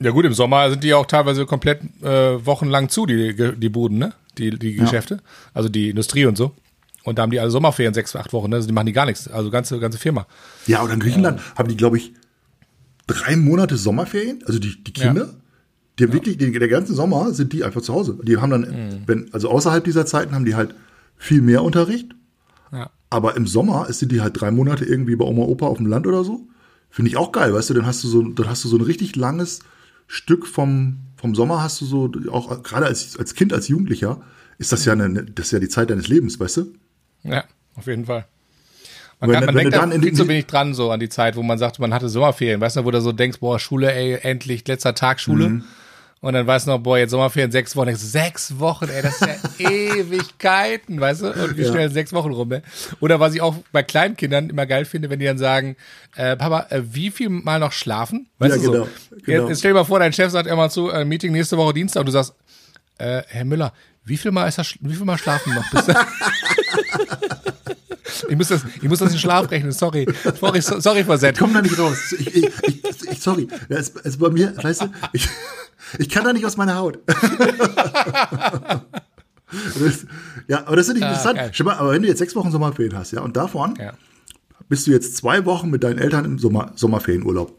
Ja 0.00 0.10
gut, 0.10 0.24
im 0.24 0.32
Sommer 0.34 0.68
sind 0.70 0.84
die 0.84 0.94
auch 0.94 1.06
teilweise 1.06 1.46
komplett 1.46 1.80
äh, 2.02 2.44
wochenlang 2.44 2.88
zu, 2.88 3.06
die, 3.06 3.34
die 3.56 3.68
Buden, 3.68 3.98
ne? 3.98 4.14
Die, 4.36 4.50
die 4.50 4.74
Geschäfte, 4.74 5.20
also 5.54 5.68
die 5.68 5.90
Industrie 5.90 6.26
und 6.26 6.36
so. 6.36 6.52
Und 7.06 7.18
da 7.18 7.22
haben 7.22 7.30
die 7.30 7.40
alle 7.40 7.50
Sommerferien, 7.50 7.94
sechs, 7.94 8.14
acht 8.16 8.32
Wochen, 8.32 8.50
ne? 8.50 8.56
Also 8.56 8.68
die 8.68 8.74
machen 8.74 8.86
die 8.86 8.92
gar 8.92 9.06
nichts, 9.06 9.28
also 9.28 9.50
ganze, 9.50 9.78
ganze 9.78 9.98
Firma. 9.98 10.26
Ja, 10.66 10.82
oder 10.82 10.94
in 10.94 11.00
Griechenland 11.00 11.40
haben 11.56 11.68
die, 11.68 11.76
glaube 11.76 11.96
ich, 11.96 12.12
drei 13.06 13.36
Monate 13.36 13.76
Sommerferien, 13.76 14.42
also 14.46 14.58
die, 14.58 14.82
die 14.82 14.92
Kinder. 14.92 15.34
Die 15.98 16.04
haben 16.04 16.12
wirklich, 16.12 16.36
die, 16.36 16.52
der 16.52 16.68
ganze 16.68 16.94
Sommer 16.94 17.32
sind 17.32 17.52
die 17.52 17.64
einfach 17.64 17.80
zu 17.80 17.94
Hause. 17.94 18.18
Die 18.22 18.36
haben 18.36 18.50
dann, 18.50 19.02
wenn, 19.06 19.32
also 19.32 19.48
außerhalb 19.48 19.82
dieser 19.82 20.04
Zeiten 20.04 20.34
haben 20.34 20.44
die 20.44 20.54
halt 20.54 20.74
viel 21.16 21.40
mehr 21.40 21.62
Unterricht. 21.62 22.14
Ja. 22.70 22.90
Aber 23.08 23.36
im 23.36 23.46
Sommer 23.46 23.90
sind 23.92 24.12
die 24.12 24.20
halt 24.20 24.38
drei 24.38 24.50
Monate 24.50 24.84
irgendwie 24.84 25.16
bei 25.16 25.24
Oma 25.24 25.44
Opa 25.44 25.66
auf 25.66 25.78
dem 25.78 25.86
Land 25.86 26.06
oder 26.06 26.22
so. 26.22 26.48
Finde 26.90 27.10
ich 27.10 27.16
auch 27.16 27.32
geil, 27.32 27.54
weißt 27.54 27.70
du, 27.70 27.74
dann 27.74 27.86
hast 27.86 28.04
du 28.04 28.08
so, 28.08 28.22
dann 28.22 28.48
hast 28.48 28.64
du 28.64 28.68
so 28.68 28.76
ein 28.76 28.82
richtig 28.82 29.16
langes 29.16 29.60
Stück 30.06 30.46
vom, 30.46 30.98
vom 31.16 31.34
Sommer 31.34 31.62
hast 31.62 31.80
du 31.80 31.86
so, 31.86 32.10
auch 32.30 32.62
gerade 32.62 32.86
als, 32.86 33.18
als 33.18 33.34
Kind, 33.34 33.52
als 33.52 33.68
Jugendlicher, 33.68 34.20
ist 34.58 34.72
das 34.72 34.84
ja 34.84 34.92
eine, 34.92 35.24
das 35.24 35.46
ist 35.46 35.52
ja 35.52 35.58
die 35.58 35.68
Zeit 35.68 35.90
deines 35.90 36.08
Lebens, 36.08 36.38
weißt 36.38 36.58
du? 36.58 36.72
Ja, 37.26 37.44
auf 37.76 37.86
jeden 37.86 38.04
Fall. 38.06 38.24
Man, 39.20 39.30
Wenn- 39.30 39.34
kann, 39.36 39.46
man 39.46 39.54
wenn 39.54 39.70
denkt 39.70 39.76
da 39.94 39.98
viel 40.00 40.12
zu 40.12 40.28
wenig 40.28 40.46
dran, 40.46 40.74
so 40.74 40.90
an 40.90 41.00
die 41.00 41.08
Zeit, 41.08 41.36
wo 41.36 41.42
man 41.42 41.58
sagt, 41.58 41.78
man 41.78 41.94
hatte 41.94 42.08
Sommerferien, 42.08 42.60
weißt 42.60 42.76
du, 42.76 42.84
wo 42.84 42.90
du 42.90 43.00
so 43.00 43.12
denkst, 43.12 43.38
boah, 43.40 43.58
Schule, 43.58 43.92
ey, 43.92 44.18
endlich, 44.22 44.66
letzter 44.68 44.94
Tag 44.94 45.20
Schule. 45.20 45.48
Mhm. 45.48 45.64
Und 46.20 46.32
dann 46.32 46.46
weißt 46.46 46.66
du 46.66 46.72
noch, 46.72 46.78
boah, 46.80 46.98
jetzt 46.98 47.10
Sommerferien, 47.12 47.50
sechs 47.52 47.76
Wochen. 47.76 47.86
Denkst 47.86 48.02
sechs 48.02 48.58
Wochen, 48.58 48.88
ey, 48.88 49.00
das 49.02 49.20
ist 49.20 49.26
ja 49.26 49.36
Ewigkeiten, 49.70 51.00
weißt 51.00 51.22
du? 51.22 51.26
Und 51.32 51.56
wie 51.56 51.62
Ja. 51.62 51.70
schnell 51.72 51.90
sechs 51.90 52.12
Wochen 52.12 52.32
rum, 52.32 52.52
ey. 52.52 52.62
Oder 53.00 53.20
was 53.20 53.34
ich 53.34 53.40
auch 53.40 53.54
bei 53.72 53.82
Kleinkindern 53.82 54.50
immer 54.50 54.66
geil 54.66 54.84
finde, 54.84 55.08
wenn 55.10 55.18
die 55.18 55.26
dann 55.26 55.38
sagen, 55.38 55.76
äh, 56.16 56.36
Papa, 56.36 56.66
äh, 56.70 56.82
wie 56.84 57.10
viel 57.10 57.28
mal 57.28 57.58
noch 57.60 57.72
schlafen? 57.72 58.26
Weißt 58.38 58.56
Ja, 58.56 58.58
du 58.58 58.64
so? 58.64 58.72
genau, 58.72 58.88
genau. 59.24 59.48
Jetzt 59.48 59.58
stell 59.60 59.70
dir 59.72 59.78
mal 59.78 59.84
vor, 59.84 59.98
dein 59.98 60.12
Chef 60.12 60.30
sagt 60.30 60.46
immer 60.48 60.68
zu, 60.70 60.90
äh, 60.90 61.04
Meeting 61.04 61.32
nächste 61.32 61.56
Woche 61.56 61.74
Dienstag 61.74 62.00
und 62.00 62.06
du 62.06 62.12
sagst, 62.12 62.34
äh, 62.98 63.22
Herr 63.28 63.44
Müller, 63.44 63.72
wie 64.06 64.16
viel 64.16 64.30
mal 64.30 64.46
ist 64.48 64.56
das, 64.58 64.74
wie 64.80 64.94
viel 64.94 65.04
mal 65.04 65.18
schlafen 65.18 65.54
noch? 65.54 65.70
Bis 65.70 65.88
ich 68.28 68.36
muss 68.36 68.48
das, 68.48 68.64
ich 68.76 68.82
muss 68.88 68.98
das 69.00 69.12
in 69.12 69.18
Schlaf 69.18 69.50
rechnen, 69.50 69.72
sorry. 69.72 70.06
Sorry, 70.40 70.60
so- 70.62 70.80
sorry, 70.80 71.04
Versett. 71.04 71.38
komm 71.38 71.52
da 71.52 71.60
nicht 71.62 71.78
raus. 71.78 72.14
Ich, 72.18 72.34
ich, 72.34 72.44
ich, 72.62 72.82
ich 73.10 73.20
sorry. 73.20 73.46
Es, 73.68 73.92
es 74.04 74.16
bei 74.18 74.30
mir, 74.30 74.54
weißt 74.62 74.82
du, 74.82 74.86
ich, 75.12 75.28
ich 75.98 76.08
kann 76.08 76.24
da 76.24 76.32
nicht 76.32 76.46
aus 76.46 76.56
meiner 76.56 76.76
Haut. 76.76 76.98
das, 77.08 77.16
ja, 80.48 80.66
aber 80.66 80.76
das 80.76 80.88
ist 80.88 80.94
nicht 80.94 81.02
Ah, 81.04 81.08
interessant. 81.12 81.38
Schau 81.52 81.64
mal, 81.64 81.74
aber 81.76 81.92
wenn 81.92 82.00
du 82.02 82.08
jetzt 82.08 82.18
sechs 82.18 82.34
Wochen 82.36 82.50
Sommerferien 82.50 82.96
hast, 82.96 83.12
ja, 83.12 83.20
und 83.20 83.36
davon 83.36 83.74
Ja. 83.78 83.92
bist 84.68 84.86
du 84.86 84.90
jetzt 84.92 85.16
zwei 85.16 85.44
Wochen 85.44 85.68
mit 85.70 85.84
deinen 85.84 85.98
Eltern 85.98 86.24
im 86.24 86.38
Sommer, 86.38 86.72
Sommerferienurlaub. 86.74 87.54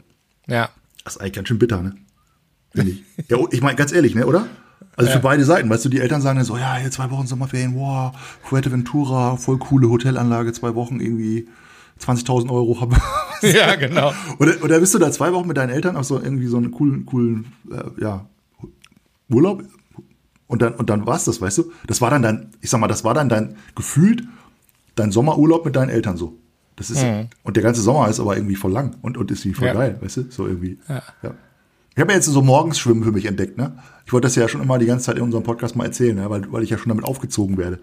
Ja. 0.46 0.68
Das 1.04 1.14
ist 1.16 1.20
eigentlich 1.22 1.32
ganz 1.34 1.48
schön 1.48 1.58
bitter, 1.58 1.80
ne? 1.82 1.94
Finde 2.74 2.92
ich. 2.92 3.02
Ja, 3.28 3.38
ich 3.50 3.60
meine, 3.62 3.76
ganz 3.76 3.92
ehrlich, 3.92 4.14
ne, 4.14 4.26
oder? 4.26 4.46
Also 4.98 5.12
für 5.12 5.20
beide 5.20 5.44
Seiten, 5.44 5.70
weißt 5.70 5.84
du, 5.84 5.88
die 5.88 6.00
Eltern 6.00 6.20
sagen 6.20 6.36
dann 6.38 6.44
so, 6.44 6.56
ja, 6.56 6.76
hier 6.76 6.90
zwei 6.90 7.10
Wochen 7.10 7.26
Sommerferien, 7.26 7.74
wow, 7.74 8.12
Fuerteventura, 8.42 9.36
voll 9.36 9.58
coole 9.58 9.88
Hotelanlage, 9.88 10.52
zwei 10.52 10.74
Wochen 10.74 11.00
irgendwie 11.00 11.48
20.000 12.00 12.50
Euro. 12.50 12.80
Hab. 12.80 12.90
Ja, 13.42 13.76
genau. 13.76 14.12
Oder, 14.40 14.54
oder 14.64 14.80
bist 14.80 14.94
du 14.94 14.98
da 14.98 15.12
zwei 15.12 15.32
Wochen 15.32 15.46
mit 15.46 15.56
deinen 15.56 15.70
Eltern 15.70 15.96
auf 15.96 16.04
so 16.04 16.20
irgendwie 16.20 16.48
so 16.48 16.56
einen 16.56 16.72
coolen, 16.72 17.06
coolen, 17.06 17.52
äh, 17.70 18.02
ja, 18.02 18.26
Urlaub? 19.30 19.62
Und 20.48 20.60
dann, 20.62 20.74
und 20.74 20.90
dann 20.90 21.06
war's 21.06 21.24
das, 21.26 21.40
weißt 21.40 21.58
du? 21.58 21.72
Das 21.86 22.00
war 22.00 22.10
dann 22.10 22.22
dein, 22.22 22.50
ich 22.60 22.68
sag 22.70 22.80
mal, 22.80 22.88
das 22.88 23.04
war 23.04 23.14
dann 23.14 23.28
dein 23.28 23.54
gefühlt 23.76 24.24
dein 24.96 25.12
Sommerurlaub 25.12 25.64
mit 25.64 25.76
deinen 25.76 25.90
Eltern 25.90 26.16
so. 26.16 26.36
Das 26.74 26.90
ist, 26.90 27.04
und 27.44 27.56
der 27.56 27.62
ganze 27.62 27.80
Sommer 27.82 28.08
ist 28.08 28.18
aber 28.20 28.36
irgendwie 28.36 28.56
voll 28.56 28.72
lang 28.72 28.96
und, 29.02 29.16
und 29.16 29.30
ist 29.30 29.44
wie 29.44 29.54
voll 29.54 29.66
Ja. 29.68 29.74
geil, 29.74 29.98
weißt 30.00 30.16
du? 30.16 30.24
So 30.30 30.46
irgendwie. 30.46 30.78
Ja. 30.88 31.02
Ich 31.98 32.00
habe 32.00 32.12
ja 32.12 32.16
jetzt 32.18 32.26
so 32.26 32.42
morgens 32.42 32.78
Schwimmen 32.78 33.02
für 33.02 33.10
mich 33.10 33.24
entdeckt, 33.24 33.58
ne? 33.58 33.72
Ich 34.06 34.12
wollte 34.12 34.26
das 34.28 34.36
ja 34.36 34.46
schon 34.46 34.62
immer 34.62 34.78
die 34.78 34.86
ganze 34.86 35.06
Zeit 35.06 35.16
in 35.16 35.22
unserem 35.24 35.42
Podcast 35.42 35.74
mal 35.74 35.84
erzählen, 35.86 36.14
ne? 36.14 36.30
weil, 36.30 36.42
weil 36.52 36.62
ich 36.62 36.70
ja 36.70 36.78
schon 36.78 36.90
damit 36.90 37.04
aufgezogen 37.04 37.58
werde. 37.58 37.80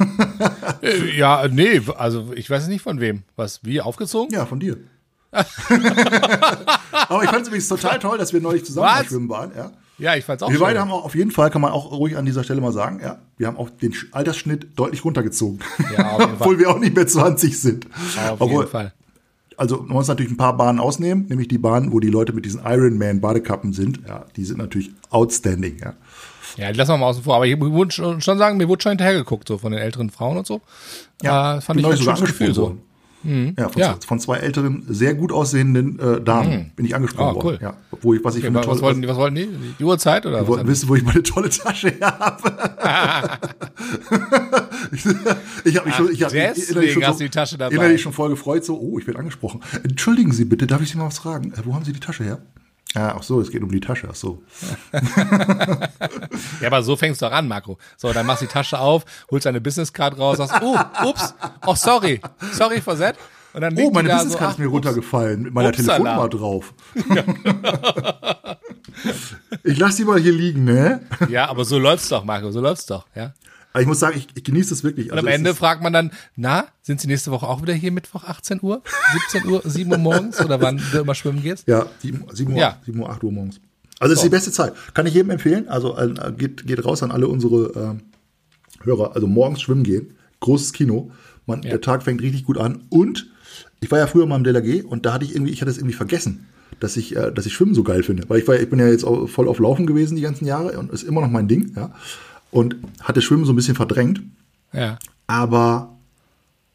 Äh, 0.82 1.16
Ja, 1.16 1.46
nee, 1.46 1.80
also 1.96 2.32
ich 2.34 2.50
weiß 2.50 2.66
nicht 2.66 2.82
von 2.82 2.98
wem. 2.98 3.22
Was, 3.36 3.60
wie, 3.62 3.80
aufgezogen? 3.80 4.32
Ja, 4.34 4.44
von 4.44 4.58
dir. 4.58 4.78
Aber 5.30 7.22
ich 7.22 7.30
fand 7.30 7.42
es 7.42 7.46
übrigens 7.48 7.68
total 7.68 8.00
toll, 8.00 8.18
dass 8.18 8.32
wir 8.32 8.40
neulich 8.40 8.64
zusammen 8.64 8.88
Was? 8.88 9.06
schwimmen 9.06 9.28
waren, 9.28 9.52
ja. 9.56 9.70
Ja, 9.98 10.16
ich 10.16 10.24
fand's 10.24 10.42
auch 10.42 10.50
Wir 10.50 10.58
beide 10.58 10.80
haben 10.80 10.90
auch 10.90 11.04
auf 11.04 11.14
jeden 11.14 11.30
Fall, 11.30 11.50
kann 11.50 11.60
man 11.60 11.70
auch 11.70 11.92
ruhig 11.92 12.16
an 12.16 12.24
dieser 12.26 12.42
Stelle 12.42 12.60
mal 12.60 12.72
sagen, 12.72 12.98
ja, 13.00 13.18
wir 13.36 13.46
haben 13.46 13.56
auch 13.56 13.70
den 13.70 13.92
Sch- 13.92 14.06
Altersschnitt 14.10 14.76
deutlich 14.76 15.04
runtergezogen. 15.04 15.60
Ja. 15.96 16.16
Obwohl 16.40 16.58
wir 16.58 16.70
auch 16.70 16.80
nicht 16.80 16.96
mehr 16.96 17.06
20 17.06 17.56
sind. 17.60 17.86
Auf 18.30 18.40
Obwohl, 18.40 18.62
jeden 18.62 18.70
Fall. 18.72 18.92
Also 19.58 19.78
man 19.78 19.88
muss 19.88 20.08
natürlich 20.08 20.32
ein 20.32 20.36
paar 20.36 20.56
Bahnen 20.56 20.78
ausnehmen, 20.78 21.26
nämlich 21.28 21.48
die 21.48 21.58
Bahnen, 21.58 21.92
wo 21.92 22.00
die 22.00 22.08
Leute 22.08 22.32
mit 22.32 22.44
diesen 22.44 22.62
Ironman 22.64 23.20
Badekappen 23.20 23.72
sind. 23.72 24.00
Ja, 24.06 24.24
die 24.36 24.44
sind 24.44 24.58
natürlich 24.58 24.92
outstanding, 25.10 25.78
ja. 25.80 25.94
Ja, 26.56 26.72
die 26.72 26.78
lassen 26.78 26.92
wir 26.92 26.98
mal 26.98 27.06
außen 27.06 27.24
vor. 27.24 27.36
Aber 27.36 27.46
ich 27.46 27.60
würde 27.60 27.92
schon 27.92 28.20
sagen, 28.20 28.56
mir 28.56 28.68
wurde 28.68 28.82
schon 28.82 28.90
hinterhergeguckt, 28.90 29.46
so 29.46 29.58
von 29.58 29.72
den 29.72 29.80
älteren 29.80 30.10
Frauen 30.10 30.38
und 30.38 30.46
so. 30.46 30.60
Ja, 31.22 31.56
das 31.56 31.64
fand 31.64 31.80
ich 31.80 31.86
ein 31.86 31.96
schönes 31.96 32.20
Gefühl 32.20 32.54
so. 32.54 32.78
Worden. 33.24 33.54
Ja, 33.58 33.68
von, 33.68 33.80
Ja. 33.80 33.96
von 34.06 34.20
zwei 34.20 34.36
älteren, 34.38 34.84
sehr 34.88 35.14
gut 35.14 35.32
aussehenden 35.32 35.98
äh, 35.98 36.20
Damen 36.20 36.72
bin 36.76 36.86
ich 36.86 36.94
angesprochen 36.94 37.28
Ah, 37.36 37.38
cool. 37.38 37.44
worden. 37.44 37.58
Ja, 37.62 37.74
wo 38.00 38.14
ich, 38.14 38.24
was 38.24 38.34
ich 38.36 38.42
für 38.42 38.48
eine 38.48 38.58
Was, 38.58 38.66
tolle, 38.66 38.80
wollten 38.82 39.02
die, 39.02 39.08
was 39.08 39.16
wollten 39.16 39.34
die? 39.36 39.48
Die 39.78 39.84
Uhrzeit 39.84 40.24
oder 40.26 40.36
Die 40.36 40.42
was? 40.42 40.48
wollten 40.48 40.68
wissen, 40.68 40.88
wo 40.88 40.94
ich 40.94 41.02
meine 41.04 41.22
tolle 41.22 41.48
Tasche 41.50 41.90
her 41.90 42.18
habe. 42.18 43.38
ich 45.64 45.76
habe 45.76 45.86
mich 45.86 45.94
schon, 45.96 46.12
ich 46.12 46.22
hab 46.22 46.32
mich 46.32 46.42
deswegen 46.42 46.70
innerlich 46.70 46.92
schon 46.92 47.18
die 47.18 47.28
Tasche 47.30 47.58
dabei. 47.58 47.74
Innerlich 47.74 48.02
schon 48.02 48.12
voll 48.12 48.30
gefreut, 48.30 48.64
so, 48.64 48.78
oh, 48.78 48.98
ich 48.98 49.06
werde 49.06 49.18
angesprochen. 49.20 49.60
Entschuldigen 49.82 50.32
Sie 50.32 50.44
bitte, 50.44 50.66
darf 50.66 50.80
ich 50.82 50.90
Sie 50.90 50.98
mal 50.98 51.06
was 51.06 51.18
fragen? 51.18 51.52
Äh, 51.52 51.56
wo 51.64 51.74
haben 51.74 51.84
Sie 51.84 51.92
die 51.92 52.00
Tasche 52.00 52.24
her? 52.24 52.38
Ah, 52.98 53.14
ach 53.16 53.22
so, 53.22 53.40
es 53.40 53.50
geht 53.52 53.62
um 53.62 53.70
die 53.70 53.78
Tasche, 53.80 54.08
ach 54.10 54.16
so. 54.16 54.42
Ja, 56.60 56.66
aber 56.66 56.82
so 56.82 56.96
fängst 56.96 57.22
du 57.22 57.26
doch 57.26 57.32
an, 57.32 57.46
Marco. 57.46 57.78
So, 57.96 58.12
dann 58.12 58.26
machst 58.26 58.42
du 58.42 58.46
die 58.46 58.52
Tasche 58.52 58.78
auf, 58.80 59.04
holst 59.30 59.46
deine 59.46 59.60
Businesscard 59.60 60.18
raus, 60.18 60.38
sagst, 60.38 60.56
oh, 60.62 60.76
ups, 61.08 61.34
oh, 61.66 61.74
sorry, 61.76 62.20
sorry 62.52 62.80
for 62.80 62.96
that. 62.98 63.16
Und 63.54 63.60
dann 63.60 63.78
Oh, 63.78 63.90
meine 63.90 64.08
da 64.08 64.16
Businesskarte 64.16 64.46
so, 64.46 64.50
ist 64.54 64.58
mir 64.58 64.66
ach, 64.68 64.72
runtergefallen 64.72 65.42
mit 65.42 65.54
meiner 65.54 65.68
Upsala. 65.68 65.96
Telefonnummer 65.98 66.28
drauf. 66.28 66.74
ich 69.64 69.78
lasse 69.78 69.98
die 69.98 70.04
mal 70.04 70.18
hier 70.18 70.32
liegen, 70.32 70.64
ne? 70.64 71.00
Ja, 71.28 71.48
aber 71.48 71.64
so 71.64 71.78
läuft's 71.78 72.08
doch, 72.08 72.24
Marco, 72.24 72.50
so 72.50 72.60
läuft's 72.60 72.86
doch, 72.86 73.06
ja. 73.14 73.32
Aber 73.78 73.82
ich 73.82 73.86
muss 73.88 74.00
sagen, 74.00 74.18
ich, 74.18 74.26
ich 74.34 74.42
genieße 74.42 74.70
das 74.70 74.82
wirklich. 74.82 75.06
Und 75.06 75.18
Also 75.18 75.26
am 75.26 75.28
es 75.28 75.34
Ende 75.36 75.54
fragt 75.54 75.84
man 75.84 75.92
dann, 75.92 76.10
na, 76.34 76.66
sind 76.82 77.00
Sie 77.00 77.06
nächste 77.06 77.30
Woche 77.30 77.46
auch 77.46 77.62
wieder 77.62 77.74
hier 77.74 77.92
Mittwoch 77.92 78.24
18 78.24 78.58
Uhr, 78.60 78.82
17 79.30 79.48
Uhr, 79.48 79.62
7 79.64 79.92
Uhr 79.92 79.98
morgens 79.98 80.40
oder 80.40 80.60
wann 80.60 80.82
du 80.92 80.98
immer 80.98 81.14
schwimmen 81.14 81.44
gehst? 81.44 81.68
Ja, 81.68 81.86
7, 82.00 82.24
7, 82.32 82.52
Uhr, 82.52 82.58
Ja. 82.58 82.80
7 82.84 82.98
Uhr, 82.98 83.08
8 83.08 83.22
Uhr 83.22 83.30
morgens. 83.30 83.60
Also 84.00 84.14
es 84.14 84.18
ist 84.18 84.24
die 84.24 84.30
beste 84.30 84.50
Zeit. 84.50 84.72
Kann 84.94 85.06
ich 85.06 85.14
jedem 85.14 85.30
empfehlen. 85.30 85.68
Also 85.68 85.96
äh, 85.96 86.32
geht, 86.36 86.66
geht 86.66 86.84
raus 86.84 87.04
an 87.04 87.12
alle 87.12 87.28
unsere 87.28 87.72
ähm, 87.76 88.00
Hörer. 88.82 89.14
Also 89.14 89.28
morgens 89.28 89.60
schwimmen 89.62 89.84
gehen. 89.84 90.14
Großes 90.40 90.72
Kino. 90.72 91.12
Man, 91.46 91.62
Der 91.62 91.80
Tag 91.80 92.02
fängt 92.02 92.20
richtig 92.20 92.44
gut 92.46 92.58
an. 92.58 92.82
Und 92.88 93.28
ich 93.78 93.90
war 93.92 94.00
ja 94.00 94.08
früher 94.08 94.26
mal 94.26 94.34
im 94.36 94.42
DLRG 94.44 94.84
und 94.84 95.06
da 95.06 95.12
hatte 95.12 95.24
ich 95.24 95.36
irgendwie, 95.36 95.52
ich 95.52 95.60
hatte 95.60 95.70
es 95.70 95.78
irgendwie 95.78 95.94
vergessen, 95.94 96.46
dass 96.80 96.96
ich, 96.96 97.14
äh, 97.14 97.30
dass 97.32 97.46
ich 97.46 97.54
Schwimmen 97.54 97.74
so 97.74 97.84
geil 97.84 98.02
finde. 98.02 98.24
Weil 98.28 98.40
ich 98.40 98.48
war, 98.48 98.58
ich 98.58 98.68
bin 98.68 98.80
ja 98.80 98.88
jetzt 98.88 99.04
voll 99.04 99.46
auf 99.46 99.60
Laufen 99.60 99.86
gewesen 99.86 100.16
die 100.16 100.22
ganzen 100.22 100.46
Jahre 100.46 100.76
und 100.80 100.90
ist 100.90 101.04
immer 101.04 101.20
noch 101.20 101.30
mein 101.30 101.46
Ding, 101.46 101.72
ja. 101.76 101.94
Und 102.50 102.76
hatte 103.02 103.20
Schwimmen 103.22 103.44
so 103.44 103.52
ein 103.52 103.56
bisschen 103.56 103.74
verdrängt. 103.74 104.22
Ja. 104.72 104.98
Aber 105.26 105.96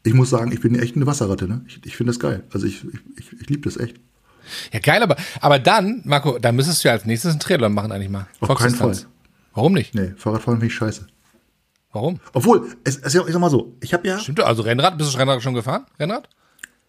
ich 0.04 0.14
muss 0.14 0.30
sagen, 0.30 0.52
ich 0.52 0.60
bin 0.60 0.78
echt 0.78 0.96
eine 0.96 1.06
Wasserratte, 1.06 1.48
ne? 1.48 1.64
Ich, 1.66 1.84
ich 1.84 1.96
finde 1.96 2.12
das 2.12 2.20
geil. 2.20 2.44
Also 2.52 2.66
ich, 2.66 2.84
ich, 3.16 3.32
ich, 3.32 3.48
liebe 3.48 3.62
das 3.62 3.76
echt. 3.76 3.96
Ja, 4.72 4.78
geil, 4.78 5.02
aber, 5.02 5.16
aber 5.40 5.58
dann, 5.58 6.02
Marco, 6.04 6.38
dann 6.38 6.54
müsstest 6.54 6.84
du 6.84 6.88
ja 6.88 6.92
als 6.92 7.06
nächstes 7.06 7.32
einen 7.32 7.40
Triathlon 7.40 7.72
machen 7.72 7.90
eigentlich 7.90 8.10
mal. 8.10 8.26
Auf 8.40 8.58
keinen. 8.58 8.74
Fall. 8.74 8.96
Warum 9.54 9.72
nicht? 9.72 9.94
Nee, 9.94 10.12
Fahrradfahren 10.16 10.58
finde 10.60 10.66
ich 10.66 10.74
scheiße. 10.74 11.06
Warum? 11.92 12.20
Obwohl, 12.32 12.68
es, 12.82 12.96
es, 12.98 13.14
ich 13.14 13.22
sag 13.22 13.40
mal 13.40 13.50
so, 13.50 13.76
ich 13.80 13.94
habe 13.94 14.06
ja, 14.06 14.18
Stimmt, 14.18 14.40
also 14.40 14.62
Rennrad, 14.62 14.98
bist 14.98 15.14
du 15.14 15.18
Rennrad 15.18 15.42
schon 15.42 15.54
gefahren? 15.54 15.86
Rennrad? 15.98 16.28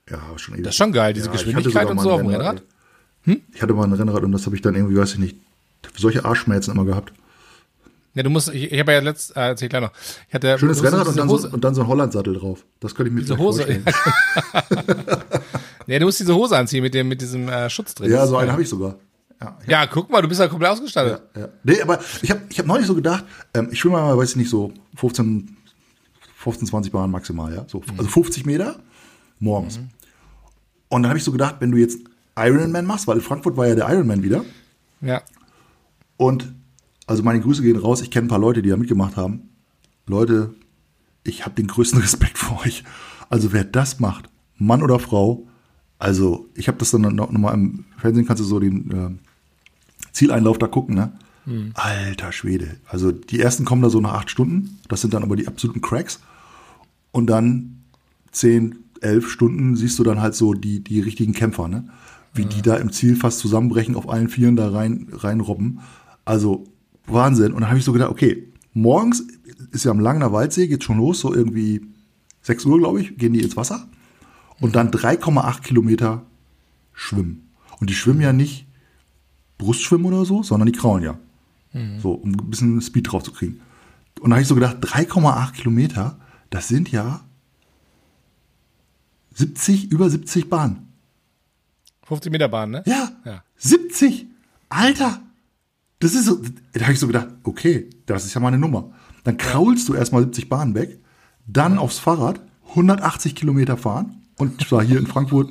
ja, 0.09 0.19
schon 0.37 0.55
ewig. 0.55 0.63
Das 0.63 0.73
ist 0.73 0.77
schon 0.77 0.91
geil, 0.91 1.13
diese 1.13 1.29
hatte 1.29 1.37
Geschwindigkeit 1.37 1.89
und 1.89 1.99
so 1.99 2.11
auf 2.11 2.21
dem 2.21 2.29
Rennrad. 2.29 2.63
ey. 3.25 3.41
Ich 3.53 3.61
hatte 3.61 3.73
mal 3.73 3.83
ein 3.83 3.93
Rennrad 3.93 4.23
und 4.23 4.31
das 4.31 4.45
habe 4.45 4.55
ich 4.55 4.61
dann 4.61 4.75
irgendwie, 4.75 4.97
weiß 4.97 5.13
ich 5.13 5.19
nicht, 5.19 5.37
solche 5.95 6.25
Arschschmerzen 6.25 6.71
immer 6.71 6.85
gehabt. 6.85 7.13
Ja, 8.15 8.23
du 8.23 8.29
musst, 8.29 8.49
ich, 8.53 8.71
ich 8.71 8.79
habe 8.79 8.93
ja 8.93 8.99
letzt, 8.99 9.35
äh, 9.35 9.49
erzähl 9.49 9.65
ich 9.65 9.69
gleich 9.69 9.81
noch. 9.81 9.91
Ich 10.29 10.33
hatte, 10.33 10.57
Schönes 10.57 10.81
Rennrad 10.81 11.07
und 11.07 11.17
dann, 11.17 11.27
so, 11.29 11.49
und 11.49 11.63
dann 11.63 11.75
so 11.75 11.81
ein 11.81 11.87
Hollandsattel 11.87 12.33
drauf. 12.35 12.65
Das 12.79 12.95
könnte 12.95 13.09
ich 13.09 13.13
mir 13.13 13.21
diese 13.21 13.37
Hose, 13.37 13.63
vorstellen. 13.63 13.85
ja, 15.87 15.99
du 15.99 16.05
musst 16.05 16.19
diese 16.19 16.33
Hose 16.33 16.57
anziehen 16.57 16.81
mit 16.81 16.93
dem, 16.93 17.09
mit 17.09 17.21
diesem 17.21 17.49
äh, 17.49 17.69
Schutz 17.69 17.93
drin. 17.93 18.09
Ja, 18.11 18.25
so 18.25 18.37
einen 18.37 18.51
habe 18.51 18.61
ich 18.61 18.69
sogar. 18.69 18.95
Ja, 19.41 19.57
Ja, 19.67 19.87
guck 19.87 20.09
mal, 20.09 20.21
du 20.21 20.29
bist 20.29 20.39
ja 20.39 20.47
komplett 20.47 20.71
ausgestattet. 20.71 21.21
ja. 21.35 21.49
Nee, 21.63 21.81
aber 21.81 21.99
ich 22.21 22.31
habe 22.31 22.41
ich 22.49 22.57
hab 22.57 22.65
neulich 22.65 22.87
so 22.87 22.95
gedacht, 22.95 23.25
ähm, 23.53 23.67
ich 23.71 23.79
schwimme 23.79 23.97
mal, 23.97 24.17
weiß 24.17 24.31
ich 24.31 24.35
nicht, 24.37 24.49
so 24.49 24.71
15, 24.95 25.57
15 26.37 26.67
20 26.69 26.91
Bahnen 26.93 27.11
maximal, 27.11 27.53
ja. 27.53 27.65
So, 27.67 27.79
Mhm. 27.79 27.97
Also 27.97 28.09
50 28.09 28.45
Meter 28.45 28.77
morgens. 29.39 29.79
Und 30.87 31.03
dann 31.03 31.09
habe 31.09 31.17
ich 31.17 31.23
so 31.25 31.33
gedacht, 31.33 31.55
wenn 31.59 31.71
du 31.71 31.77
jetzt 31.77 31.99
Ironman 32.37 32.85
machst, 32.85 33.07
weil 33.07 33.17
in 33.17 33.21
Frankfurt 33.21 33.57
war 33.57 33.67
ja 33.67 33.75
der 33.75 33.89
Ironman 33.89 34.23
wieder. 34.23 34.45
Ja. 35.01 35.21
Und 36.17 36.53
also 37.07 37.23
meine 37.23 37.41
Grüße 37.41 37.61
gehen 37.61 37.77
raus. 37.77 38.01
Ich 38.01 38.11
kenne 38.11 38.25
ein 38.25 38.29
paar 38.29 38.39
Leute, 38.39 38.61
die 38.61 38.69
da 38.69 38.77
mitgemacht 38.77 39.17
haben. 39.17 39.49
Leute, 40.07 40.55
ich 41.23 41.45
habe 41.45 41.55
den 41.55 41.67
größten 41.67 41.99
Respekt 42.01 42.37
vor 42.37 42.61
euch. 42.65 42.83
Also 43.29 43.53
wer 43.53 43.63
das 43.63 43.99
macht, 43.99 44.29
Mann 44.57 44.83
oder 44.83 44.99
Frau, 44.99 45.47
also 45.97 46.47
ich 46.55 46.67
habe 46.67 46.77
das 46.77 46.91
dann 46.91 47.01
noch, 47.01 47.31
noch 47.31 47.31
mal 47.31 47.53
im 47.53 47.85
Fernsehen, 47.97 48.25
kannst 48.25 48.41
du 48.41 48.45
so 48.45 48.59
den 48.59 48.91
äh, 48.91 49.09
Zieleinlauf 50.11 50.57
da 50.57 50.67
gucken, 50.67 50.95
ne? 50.95 51.13
Hm. 51.45 51.71
Alter 51.75 52.31
Schwede. 52.31 52.77
Also 52.87 53.11
die 53.11 53.39
ersten 53.39 53.65
kommen 53.65 53.81
da 53.81 53.89
so 53.89 54.01
nach 54.01 54.13
acht 54.13 54.29
Stunden, 54.29 54.79
das 54.87 55.01
sind 55.01 55.13
dann 55.13 55.23
aber 55.23 55.35
die 55.35 55.47
absoluten 55.47 55.81
Cracks. 55.81 56.19
Und 57.11 57.27
dann 57.27 57.83
zehn, 58.31 58.75
elf 59.01 59.29
Stunden 59.29 59.75
siehst 59.75 59.97
du 59.99 60.03
dann 60.03 60.21
halt 60.21 60.35
so 60.35 60.53
die, 60.53 60.83
die 60.83 60.99
richtigen 60.99 61.33
Kämpfer, 61.33 61.67
ne? 61.67 61.87
Wie 62.33 62.45
die 62.45 62.61
da 62.61 62.75
im 62.75 62.91
Ziel 62.91 63.15
fast 63.15 63.39
zusammenbrechen, 63.39 63.95
auf 63.95 64.09
allen 64.09 64.27
Vieren 64.27 64.57
da 64.57 64.69
rein, 64.69 65.07
reinrobben. 65.13 65.79
Also 66.25 66.65
Wahnsinn. 67.07 67.53
Und 67.53 67.61
dann 67.61 67.69
habe 67.69 67.79
ich 67.79 67.85
so 67.85 67.93
gedacht, 67.93 68.11
okay, 68.11 68.51
morgens 68.73 69.23
ist 69.71 69.85
ja 69.85 69.91
am 69.91 69.99
Langener 69.99 70.31
Waldsee, 70.31 70.67
geht 70.67 70.83
schon 70.83 70.97
los, 70.97 71.19
so 71.19 71.33
irgendwie 71.33 71.85
6 72.41 72.65
Uhr, 72.65 72.79
glaube 72.79 73.01
ich, 73.01 73.17
gehen 73.17 73.33
die 73.33 73.41
ins 73.41 73.57
Wasser. 73.57 73.87
Und 74.59 74.75
dann 74.75 74.91
3,8 74.91 75.61
Kilometer 75.61 76.25
schwimmen. 76.93 77.49
Und 77.79 77.89
die 77.89 77.95
schwimmen 77.95 78.21
ja 78.21 78.33
nicht 78.33 78.67
Brustschwimmen 79.57 80.05
oder 80.05 80.25
so, 80.25 80.43
sondern 80.43 80.67
die 80.67 80.77
kraulen 80.77 81.03
ja. 81.03 81.17
So, 81.99 82.13
um 82.13 82.31
ein 82.31 82.49
bisschen 82.49 82.81
Speed 82.81 83.11
drauf 83.11 83.23
zu 83.23 83.33
kriegen. 83.33 83.59
Und 84.21 84.29
da 84.29 84.35
habe 84.35 84.41
ich 84.41 84.47
so 84.47 84.55
gedacht, 84.55 84.77
3,8 84.77 85.51
Kilometer, 85.51 86.17
das 86.49 86.69
sind 86.69 86.89
ja 86.89 87.25
70, 89.33 89.91
über 89.91 90.09
70 90.09 90.49
Bahnen. 90.49 90.87
50 92.03 92.31
Meter 92.31 92.47
Bahn, 92.47 92.71
ne? 92.71 92.83
Ja, 92.85 93.11
Ja. 93.25 93.43
70. 93.57 94.27
Alter. 94.69 95.21
Das 95.99 96.13
ist 96.13 96.25
so, 96.25 96.41
da 96.73 96.81
habe 96.81 96.93
ich 96.93 96.99
so 96.99 97.07
gedacht, 97.07 97.27
okay, 97.43 97.89
das 98.05 98.25
ist 98.25 98.33
ja 98.33 98.41
mal 98.41 98.49
eine 98.49 98.57
Nummer. 98.57 98.91
Dann 99.23 99.37
kraulst 99.37 99.87
du 99.89 99.93
erstmal 99.93 100.23
70 100.23 100.49
Bahnen 100.49 100.75
weg, 100.75 100.99
dann 101.47 101.77
aufs 101.77 101.99
Fahrrad 101.99 102.41
180 102.69 103.35
Kilometer 103.35 103.77
fahren 103.77 104.23
und 104.37 104.67
zwar 104.67 104.83
hier 104.83 104.99
in 104.99 105.07
Frankfurt 105.07 105.49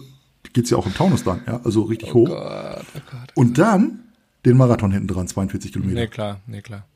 geht's 0.53 0.71
ja 0.71 0.77
auch 0.77 0.87
im 0.87 0.95
Taunus 0.95 1.25
dann, 1.25 1.41
ja, 1.47 1.61
also 1.65 1.83
richtig 1.83 2.15
hoch. 2.15 2.29
Gott, 2.29 2.85
oh 2.95 3.01
Gott. 3.11 3.31
Und 3.35 3.59
dann 3.59 4.01
den 4.45 4.57
Marathon 4.57 4.93
hinten 4.93 5.09
dran, 5.09 5.27
42 5.27 5.73
Kilometer. 5.73 6.01
Nee, 6.01 6.07
klar, 6.07 6.41
nee, 6.47 6.61
klar. 6.61 6.87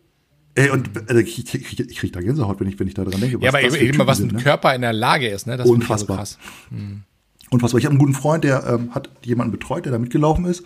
Ey, 0.55 0.71
und 0.71 0.91
äh, 1.11 1.21
ich, 1.21 1.39
ich, 1.39 1.55
ich, 1.55 1.81
ich 1.81 1.97
krieg 1.97 2.13
da 2.13 2.21
Gänsehaut, 2.21 2.61
wenn 2.61 2.69
ich, 2.69 2.79
wenn 2.79 2.89
ich 2.89 2.95
da 2.95 3.05
dran 3.05 3.21
denke. 3.21 3.39
Ja, 3.41 3.51
aber 3.51 3.63
eben, 3.63 4.07
was 4.07 4.19
sind, 4.19 4.33
ein 4.33 4.37
ne? 4.37 4.43
Körper 4.43 4.75
in 4.75 4.83
der 4.83 4.93
Lage 4.93 5.29
ist, 5.29 5.47
ne? 5.47 5.57
Das 5.57 5.67
ich 5.67 5.71
also 5.71 5.75
Unfassbar. 5.75 6.17
krass. 6.17 6.39
Unfassbar. 7.51 7.79
Ich 7.79 7.85
habe 7.85 7.93
einen 7.93 8.01
guten 8.01 8.15
Freund, 8.15 8.45
der 8.45 8.67
ähm, 8.67 8.95
hat 8.95 9.11
jemanden 9.25 9.53
betreut, 9.53 9.85
der 9.85 9.93
da 9.93 9.99
mitgelaufen 9.99 10.45
ist. 10.45 10.65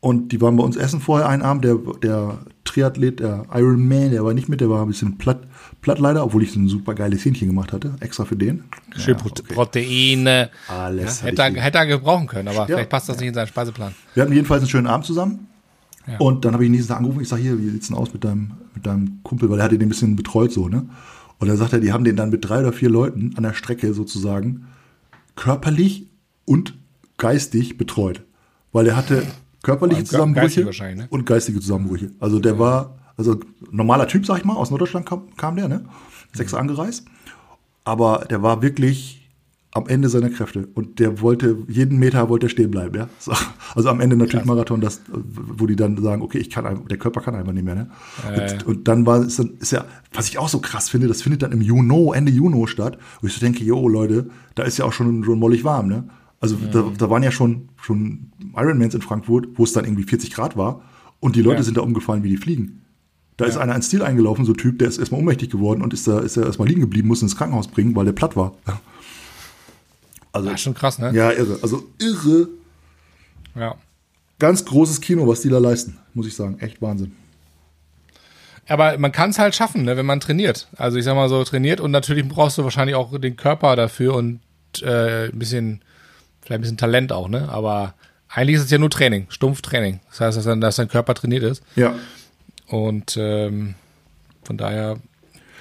Und 0.00 0.32
die 0.32 0.40
waren 0.40 0.56
bei 0.56 0.64
uns 0.64 0.76
essen 0.76 1.00
vorher 1.00 1.28
einen 1.28 1.42
Abend. 1.42 1.64
Der, 1.64 1.76
der 2.02 2.38
Triathlet, 2.64 3.20
der 3.20 3.44
Iron 3.52 3.86
Man, 3.86 4.10
der 4.10 4.24
war 4.24 4.32
nicht 4.32 4.48
mit, 4.48 4.60
der 4.62 4.70
war 4.70 4.80
ein 4.82 4.88
bisschen 4.88 5.18
platt, 5.18 5.40
platt 5.82 5.98
leider, 5.98 6.24
obwohl 6.24 6.42
ich 6.42 6.52
so 6.52 6.60
ein 6.60 6.68
super 6.68 6.94
geiles 6.94 7.22
Hähnchen 7.24 7.48
gemacht 7.48 7.72
hatte, 7.72 7.94
extra 8.00 8.24
für 8.24 8.36
den. 8.36 8.64
Schön 8.96 9.16
Ja, 9.18 9.24
okay. 9.26 9.54
Proteine. 9.54 10.50
Alles 10.68 11.20
Ja, 11.20 11.26
hätte, 11.26 11.42
er, 11.42 11.52
hätte 11.62 11.78
er 11.78 11.86
gebrauchen 11.86 12.26
können, 12.26 12.48
aber 12.48 12.60
Ja. 12.60 12.66
vielleicht 12.66 12.88
passt 12.88 13.08
das 13.10 13.18
nicht 13.18 13.28
in 13.28 13.34
seinen 13.34 13.48
Speiseplan. 13.48 13.94
Wir 14.14 14.22
hatten 14.22 14.32
jedenfalls 14.32 14.62
einen 14.62 14.70
schönen 14.70 14.86
Abend 14.86 15.04
zusammen. 15.06 15.46
Und 16.18 16.44
dann 16.44 16.54
habe 16.54 16.64
ich 16.64 16.68
ihn 16.68 16.72
nächsten 16.72 16.88
Tag 16.88 16.96
angerufen. 16.98 17.20
Ich 17.20 17.28
sage, 17.28 17.42
hier, 17.42 17.58
wie 17.60 17.68
sieht's 17.70 17.86
denn 17.88 17.96
aus 17.96 18.12
mit 18.12 18.24
deinem, 18.24 18.52
mit 18.74 18.84
deinem 18.86 19.20
Kumpel? 19.22 19.48
Weil 19.50 19.58
er 19.60 19.64
hatte 19.64 19.78
den 19.78 19.86
ein 19.86 19.90
bisschen 19.90 20.16
betreut 20.16 20.50
so, 20.50 20.66
ne? 20.68 20.86
Und 21.38 21.46
dann 21.48 21.56
sagt 21.56 21.72
er, 21.72 21.78
die 21.80 21.92
haben 21.92 22.04
den 22.04 22.16
dann 22.16 22.30
mit 22.30 22.48
drei 22.48 22.60
oder 22.60 22.72
vier 22.72 22.88
Leuten 22.90 23.32
an 23.36 23.42
der 23.44 23.52
Strecke 23.52 23.92
sozusagen 23.94 24.66
körperlich 25.36 26.06
und 26.46 26.74
geistig 27.16 27.78
betreut. 27.78 28.22
Weil 28.72 28.86
er 28.88 28.96
hatte 28.96 29.22
körperliche 29.62 30.04
Zusammenbrüche 30.04 30.66
wahrscheinlich, 30.66 30.98
ne? 30.98 31.06
und 31.10 31.26
geistige 31.26 31.60
Zusammenbrüche. 31.60 32.10
Also 32.18 32.38
der 32.38 32.58
war, 32.58 32.98
also 33.16 33.38
normaler 33.70 34.08
Typ, 34.08 34.26
sag 34.26 34.38
ich 34.38 34.44
mal, 34.44 34.54
aus 34.54 34.70
Norddeutschland 34.70 35.06
kam, 35.06 35.34
kam 35.36 35.56
der, 35.56 35.68
ne? 35.68 35.84
Sechs 36.32 36.54
angereist. 36.54 37.06
Aber 37.84 38.26
der 38.30 38.42
war 38.42 38.62
wirklich 38.62 39.20
am 39.72 39.86
Ende 39.86 40.08
seiner 40.08 40.30
Kräfte 40.30 40.68
und 40.74 40.98
der 40.98 41.20
wollte, 41.20 41.58
jeden 41.68 41.98
Meter 41.98 42.28
wollte 42.28 42.46
er 42.46 42.50
stehen 42.50 42.72
bleiben, 42.72 42.96
ja. 42.96 43.08
So, 43.18 43.32
also 43.74 43.88
am 43.88 44.00
Ende 44.00 44.16
natürlich 44.16 44.44
Krass. 44.44 44.46
Marathon, 44.46 44.80
das, 44.80 45.00
wo 45.08 45.66
die 45.66 45.76
dann 45.76 45.96
sagen, 46.02 46.22
okay, 46.22 46.38
ich 46.38 46.50
kann 46.50 46.66
einfach, 46.66 46.88
der 46.88 46.98
Körper 46.98 47.20
kann 47.20 47.36
einfach 47.36 47.52
nicht 47.52 47.64
mehr, 47.64 47.76
ne? 47.76 47.90
Äh. 48.28 48.52
Und, 48.52 48.66
und 48.66 48.88
dann 48.88 49.06
war 49.06 49.20
es 49.20 49.36
dann, 49.36 49.54
ist 49.60 49.70
ja, 49.70 49.84
was 50.12 50.28
ich 50.28 50.38
auch 50.38 50.48
so 50.48 50.58
krass 50.58 50.88
finde, 50.88 51.06
das 51.06 51.22
findet 51.22 51.42
dann 51.42 51.52
im 51.52 51.60
Juni, 51.60 52.10
Ende 52.14 52.32
Juni 52.32 52.66
statt, 52.66 52.98
wo 53.20 53.28
ich 53.28 53.34
so 53.34 53.40
denke, 53.40 53.62
jo, 53.62 53.86
Leute, 53.86 54.28
da 54.56 54.64
ist 54.64 54.76
ja 54.78 54.84
auch 54.84 54.92
schon, 54.92 55.22
schon 55.22 55.38
mollig 55.38 55.62
warm, 55.62 55.88
ne? 55.88 56.04
Also 56.40 56.56
da, 56.56 56.90
da 56.96 57.10
waren 57.10 57.22
ja 57.22 57.30
schon, 57.30 57.68
schon 57.82 58.32
Ironmans 58.56 58.94
in 58.94 59.02
Frankfurt, 59.02 59.46
wo 59.56 59.64
es 59.64 59.72
dann 59.72 59.84
irgendwie 59.84 60.04
40 60.04 60.32
Grad 60.32 60.56
war 60.56 60.82
und 61.20 61.36
die 61.36 61.42
Leute 61.42 61.58
Ja. 61.58 61.62
sind 61.64 61.76
da 61.76 61.82
umgefallen 61.82 62.22
wie 62.22 62.30
die 62.30 62.38
Fliegen. 62.38 62.82
Da 63.36 63.44
ist 63.46 63.56
einer 63.56 63.74
ins 63.74 63.88
Ziel 63.88 64.02
eingelaufen, 64.02 64.44
so 64.44 64.52
ein 64.52 64.56
Typ, 64.58 64.78
der 64.78 64.88
ist 64.88 64.98
erstmal 64.98 65.20
ohnmächtig 65.20 65.50
geworden 65.50 65.82
und 65.82 65.94
ist 65.94 66.06
da, 66.06 66.18
ist 66.20 66.36
da 66.36 66.42
erstmal 66.42 66.68
liegen 66.68 66.80
geblieben, 66.82 67.08
musste 67.08 67.24
ins 67.26 67.36
Krankenhaus 67.36 67.68
bringen, 67.68 67.94
weil 67.96 68.04
der 68.04 68.12
platt 68.12 68.36
war. 68.36 68.54
Also, 70.32 70.48
Ja, 70.50 70.56
schon 70.58 70.74
krass, 70.74 70.98
ne? 70.98 71.10
ja, 71.14 71.30
irre. 71.30 71.58
Also 71.62 71.84
irre. 71.98 72.48
Ja. 73.54 73.74
Ganz 74.38 74.64
großes 74.64 75.00
Kino, 75.00 75.26
was 75.26 75.40
die 75.42 75.48
da 75.48 75.58
leisten, 75.58 75.98
muss 76.14 76.26
ich 76.26 76.34
sagen. 76.34 76.58
Echt 76.60 76.80
Wahnsinn. 76.80 77.12
Aber 78.68 78.96
man 78.98 79.10
kann 79.12 79.30
es 79.30 79.38
halt 79.38 79.54
schaffen, 79.54 79.84
ne, 79.84 79.96
wenn 79.96 80.06
man 80.06 80.20
trainiert. 80.20 80.68
Also 80.76 80.96
ich 80.98 81.04
sag 81.04 81.14
mal 81.16 81.28
so, 81.28 81.42
trainiert 81.44 81.80
und 81.80 81.90
natürlich 81.90 82.26
brauchst 82.28 82.56
du 82.58 82.64
wahrscheinlich 82.64 82.94
auch 82.94 83.18
den 83.18 83.36
Körper 83.36 83.74
dafür 83.74 84.14
und 84.14 84.40
äh, 84.82 85.28
ein 85.30 85.38
bisschen, 85.38 85.80
vielleicht 86.42 86.58
ein 86.58 86.62
bisschen 86.62 86.76
Talent 86.76 87.12
auch, 87.12 87.28
ne? 87.28 87.48
Aber 87.48 87.94
eigentlich 88.28 88.56
ist 88.56 88.64
es 88.64 88.70
ja 88.70 88.78
nur 88.78 88.90
Training, 88.90 89.26
stumpf 89.28 89.60
Training. 89.62 90.00
Das 90.10 90.20
heißt, 90.20 90.36
dass, 90.38 90.44
dann, 90.44 90.60
dass 90.60 90.76
dein 90.76 90.88
Körper 90.88 91.14
trainiert 91.14 91.42
ist. 91.42 91.62
Ja. 91.76 91.94
Und 92.66 93.16
ähm, 93.18 93.74
von 94.44 94.56
daher, 94.56 94.98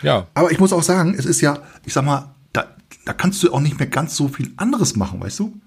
ja, 0.02 0.28
Aber 0.34 0.52
ich 0.52 0.60
muss 0.60 0.72
auch 0.72 0.84
sagen, 0.84 1.16
es 1.18 1.26
ist 1.26 1.42
ja, 1.42 1.62
ich 1.86 1.94
sag 1.94 2.06
mal, 2.06 2.34
da, 2.54 2.76
da 3.06 3.14
kannst 3.14 3.44
du 3.44 3.52
auch 3.54 3.60
nicht 3.60 3.80
mehr 3.80 3.88
ganz 3.88 4.16
so 4.16 4.28
viel 4.28 4.52
anderes 4.58 4.96
machen, 4.96 5.20
weißt 5.20 5.40
du? 5.40 5.60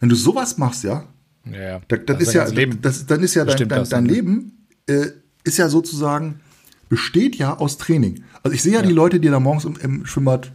Wenn 0.00 0.08
du 0.08 0.14
sowas 0.14 0.56
machst, 0.58 0.84
ja, 0.84 1.04
ja, 1.44 1.60
ja. 1.60 1.80
da, 1.88 1.96
dann, 1.96 2.18
Das 2.18 2.28
ist 2.28 2.34
ja, 2.34 2.44
das, 2.80 3.06
dann 3.06 3.22
ist 3.22 3.34
ja 3.34 3.44
dein, 3.44 3.68
dein, 3.68 3.88
dein? 3.88 4.06
Leben 4.06 4.66
äh, 4.86 5.06
ist 5.42 5.58
ja 5.58 5.68
sozusagen, 5.68 6.40
besteht 6.88 7.36
ja 7.36 7.58
aus 7.58 7.76
Training. 7.76 8.22
Also 8.42 8.54
ich 8.54 8.62
sehe 8.62 8.72
ja, 8.74 8.82
die 8.82 8.92
Leute, 8.92 9.20
die 9.20 9.28
da 9.28 9.40
morgens 9.40 9.64
im, 9.64 9.76
im 9.76 10.06
Schwimmbad 10.06 10.52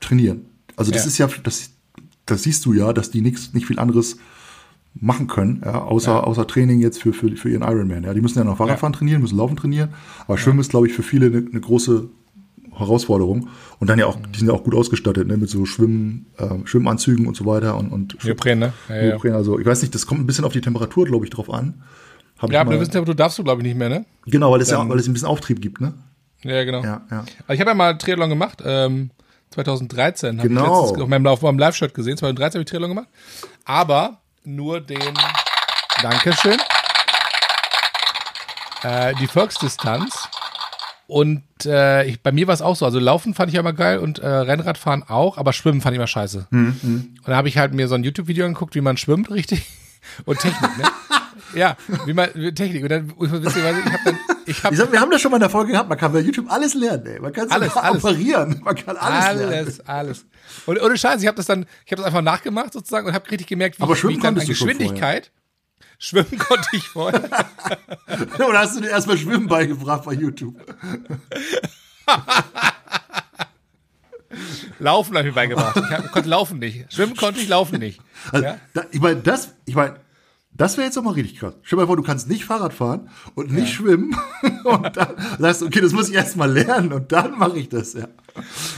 trainieren. 0.00 0.46
Also 0.76 0.90
das 0.92 1.02
Ja. 1.02 1.08
ist 1.08 1.18
ja, 1.18 1.28
das, 1.42 1.70
das 2.26 2.42
siehst 2.42 2.64
du 2.66 2.72
ja, 2.72 2.92
dass 2.92 3.10
die 3.10 3.20
nichts, 3.20 3.54
nicht 3.54 3.66
viel 3.66 3.78
anderes 3.78 4.18
machen 4.98 5.26
können, 5.26 5.62
ja, 5.64 5.82
außer, 5.82 6.26
außer 6.26 6.46
Training 6.46 6.80
jetzt 6.80 7.02
für, 7.02 7.12
für, 7.12 7.34
für 7.36 7.50
ihren 7.50 7.62
Ironman. 7.62 8.04
Ja. 8.04 8.14
Die 8.14 8.20
müssen 8.20 8.38
ja 8.38 8.44
noch 8.44 8.56
Fahrradfahren 8.56 8.92
trainieren, 8.92 9.20
müssen 9.20 9.36
Laufen 9.36 9.56
trainieren, 9.56 9.90
aber 10.26 10.38
Schwimmen 10.38 10.60
ist, 10.60 10.70
glaube 10.70 10.86
ich, 10.86 10.94
für 10.94 11.02
viele 11.02 11.26
eine, 11.26 11.38
eine 11.38 11.60
große 11.60 12.08
Herausforderung. 12.72 13.48
Und 13.78 13.88
dann 13.88 13.98
ja 13.98 14.06
auch, 14.06 14.16
die 14.16 14.38
sind 14.38 14.48
ja 14.48 14.54
auch 14.54 14.64
gut 14.64 14.74
ausgestattet, 14.74 15.26
ne, 15.26 15.36
mit 15.36 15.50
so 15.50 15.66
Schwimmen, 15.66 16.26
äh, 16.38 16.48
Schwimmanzügen 16.64 17.26
und 17.26 17.36
so 17.36 17.44
weiter 17.46 17.76
und, 17.76 17.90
und 17.90 18.22
Neopren, 18.24 18.58
ne? 18.58 18.72
Ja, 18.88 18.96
ja. 18.96 19.02
Neopren. 19.10 19.34
Also 19.34 19.58
ich 19.58 19.66
weiß 19.66 19.82
nicht, 19.82 19.94
das 19.94 20.06
kommt 20.06 20.20
ein 20.20 20.26
bisschen 20.26 20.44
auf 20.44 20.52
die 20.52 20.60
Temperatur, 20.60 21.04
glaube 21.04 21.24
ich, 21.24 21.30
drauf 21.30 21.50
an. 21.50 21.82
Hab 22.38 22.52
ja 22.52 22.60
aber 22.60 22.74
ja, 22.74 22.84
du 22.84 23.14
darfst 23.14 23.38
du, 23.38 23.44
glaube 23.44 23.62
ich, 23.62 23.68
nicht 23.68 23.78
mehr, 23.78 23.88
ne? 23.88 24.04
genau, 24.26 24.52
weil 24.52 24.60
es 24.60 24.70
ja, 24.70 24.86
weil 24.86 24.98
es 24.98 25.08
ein 25.08 25.14
bisschen 25.14 25.28
Auftrieb 25.28 25.60
gibt, 25.60 25.80
ne? 25.80 25.94
Ja, 26.42 26.64
genau. 26.64 26.82
Ja, 26.82 27.02
ja. 27.10 27.24
Also 27.46 27.54
ich 27.54 27.60
habe 27.60 27.70
ja 27.70 27.74
mal 27.74 27.96
Triathlon 27.96 28.28
gemacht, 28.28 28.62
ähm, 28.64 29.10
2013. 29.56 30.38
Hab 30.38 30.46
Genau. 30.46 30.62
Ich 30.62 30.80
letztens 30.80 31.02
auf 31.02 31.08
meinem, 31.08 31.26
auf 31.26 31.42
meinem 31.42 31.58
Live-Shirt 31.58 31.94
gesehen. 31.94 32.16
2013 32.16 32.58
habe 32.58 32.62
ich 32.62 32.70
Triathlon 32.70 32.90
gemacht. 32.90 33.08
Aber 33.64 34.18
nur 34.44 34.80
den, 34.80 35.14
Dankeschön, 36.02 36.58
äh, 38.82 39.14
die 39.14 39.26
Volksdistanz. 39.26 40.28
Und 41.08 41.42
äh, 41.64 42.04
ich, 42.04 42.20
bei 42.20 42.32
mir 42.32 42.48
war 42.48 42.54
es 42.54 42.62
auch 42.62 42.74
so. 42.76 42.84
Also 42.84 42.98
Laufen 42.98 43.32
fand 43.34 43.50
ich 43.50 43.54
immer 43.58 43.72
geil 43.72 43.98
und 43.98 44.18
äh, 44.18 44.26
Rennradfahren 44.26 45.04
auch, 45.04 45.38
aber 45.38 45.52
Schwimmen 45.52 45.80
fand 45.80 45.94
ich 45.94 45.98
immer 45.98 46.06
scheiße. 46.08 46.48
Mhm, 46.50 47.14
Und 47.24 47.28
da 47.28 47.36
habe 47.36 47.48
ich 47.48 47.58
halt 47.58 47.72
mir 47.74 47.86
so 47.88 47.94
ein 47.94 48.02
YouTube-Video 48.04 48.44
angeguckt, 48.44 48.74
wie 48.74 48.80
man 48.80 48.96
schwimmt, 48.96 49.30
richtig. 49.30 49.64
Und 50.24 50.38
Technik, 50.38 50.78
ne? 50.78 50.84
Ja, 51.54 51.76
wie 52.04 52.12
man, 52.12 52.30
Technik. 52.54 52.82
Und 52.82 52.88
dann, 52.90 53.12
ich 53.20 53.30
habe 53.30 53.40
dann, 53.40 54.18
ich 54.46 54.62
habe 54.64 54.74
Ich 54.74 54.80
sag, 54.80 54.92
wir 54.92 55.00
haben 55.00 55.10
das 55.10 55.20
schon 55.20 55.30
mal 55.30 55.36
in 55.36 55.40
der 55.42 55.50
Folge 55.50 55.72
gehabt, 55.72 55.88
man 55.88 55.98
kann 55.98 56.12
bei 56.12 56.20
YouTube 56.20 56.50
alles 56.50 56.74
lernen, 56.74 57.06
ey. 57.06 57.20
Man 57.20 57.32
kann 57.32 57.50
Alles, 57.50 57.76
alles. 57.76 58.04
operieren, 58.04 58.60
man 58.64 58.74
kann 58.74 58.96
alles, 58.96 59.38
lernen. 59.40 59.54
Alles, 59.54 59.80
alles. 59.88 60.24
Und 60.66 60.80
ohne 60.80 60.96
Scheiß, 60.96 61.20
ich 61.22 61.26
habe 61.28 61.36
das 61.36 61.46
dann, 61.46 61.66
ich 61.84 61.92
habe 61.92 62.02
das 62.02 62.06
einfach 62.06 62.22
nachgemacht 62.22 62.72
sozusagen 62.72 63.06
und 63.06 63.14
habe 63.14 63.30
richtig 63.30 63.46
gemerkt, 63.46 63.78
wie, 63.78 63.82
Aber 63.82 63.96
schwimmen 63.96 64.14
wie 64.14 64.16
ich 64.18 64.22
dann 64.22 64.38
an 64.38 64.46
Geschwindigkeit. 64.46 65.30
Schwimmen 65.98 66.38
konnte 66.38 66.68
ich 66.72 66.86
vorher. 66.88 67.22
Oder 68.38 68.58
hast 68.60 68.76
du 68.76 68.80
dir 68.82 68.90
erstmal 68.90 69.16
Schwimmen 69.16 69.46
beigebracht 69.46 70.04
bei 70.04 70.12
YouTube? 70.12 70.54
Laufen 74.78 75.16
habe 75.16 75.28
ich 75.28 75.34
mir 75.34 75.40
beigebracht. 75.40 75.76
Ich 75.76 75.90
hab, 75.96 76.12
konnte 76.12 76.28
laufen 76.28 76.58
nicht. 76.58 76.92
Schwimmen 76.92 77.16
konnte 77.16 77.40
ich, 77.40 77.48
laufen 77.48 77.78
nicht. 77.78 78.00
Also, 78.32 78.44
Ja? 78.44 78.58
da, 78.74 78.84
ich 78.90 79.00
meine, 79.00 79.20
das, 79.22 79.54
ich 79.64 79.74
meine, 79.74 79.96
Das 80.56 80.76
wäre 80.76 80.86
jetzt 80.86 80.96
doch 80.96 81.02
mal 81.02 81.12
richtig 81.12 81.38
krass. 81.38 81.54
Stell 81.62 81.76
dir 81.76 81.82
mal 81.82 81.86
vor, 81.86 81.96
du 81.96 82.02
kannst 82.02 82.28
nicht 82.28 82.44
Fahrrad 82.44 82.72
fahren 82.72 83.08
und 83.34 83.52
nicht 83.52 83.72
schwimmen 83.72 84.16
und 84.64 84.96
dann 84.96 85.08
sagst 85.38 85.60
du, 85.62 85.66
okay, 85.66 85.80
das 85.80 85.92
muss 85.92 86.08
ich 86.08 86.14
erst 86.14 86.36
mal 86.36 86.50
lernen 86.50 86.92
und 86.92 87.12
dann 87.12 87.38
mache 87.38 87.58
ich 87.58 87.68
das, 87.68 87.92
ja. 87.94 88.08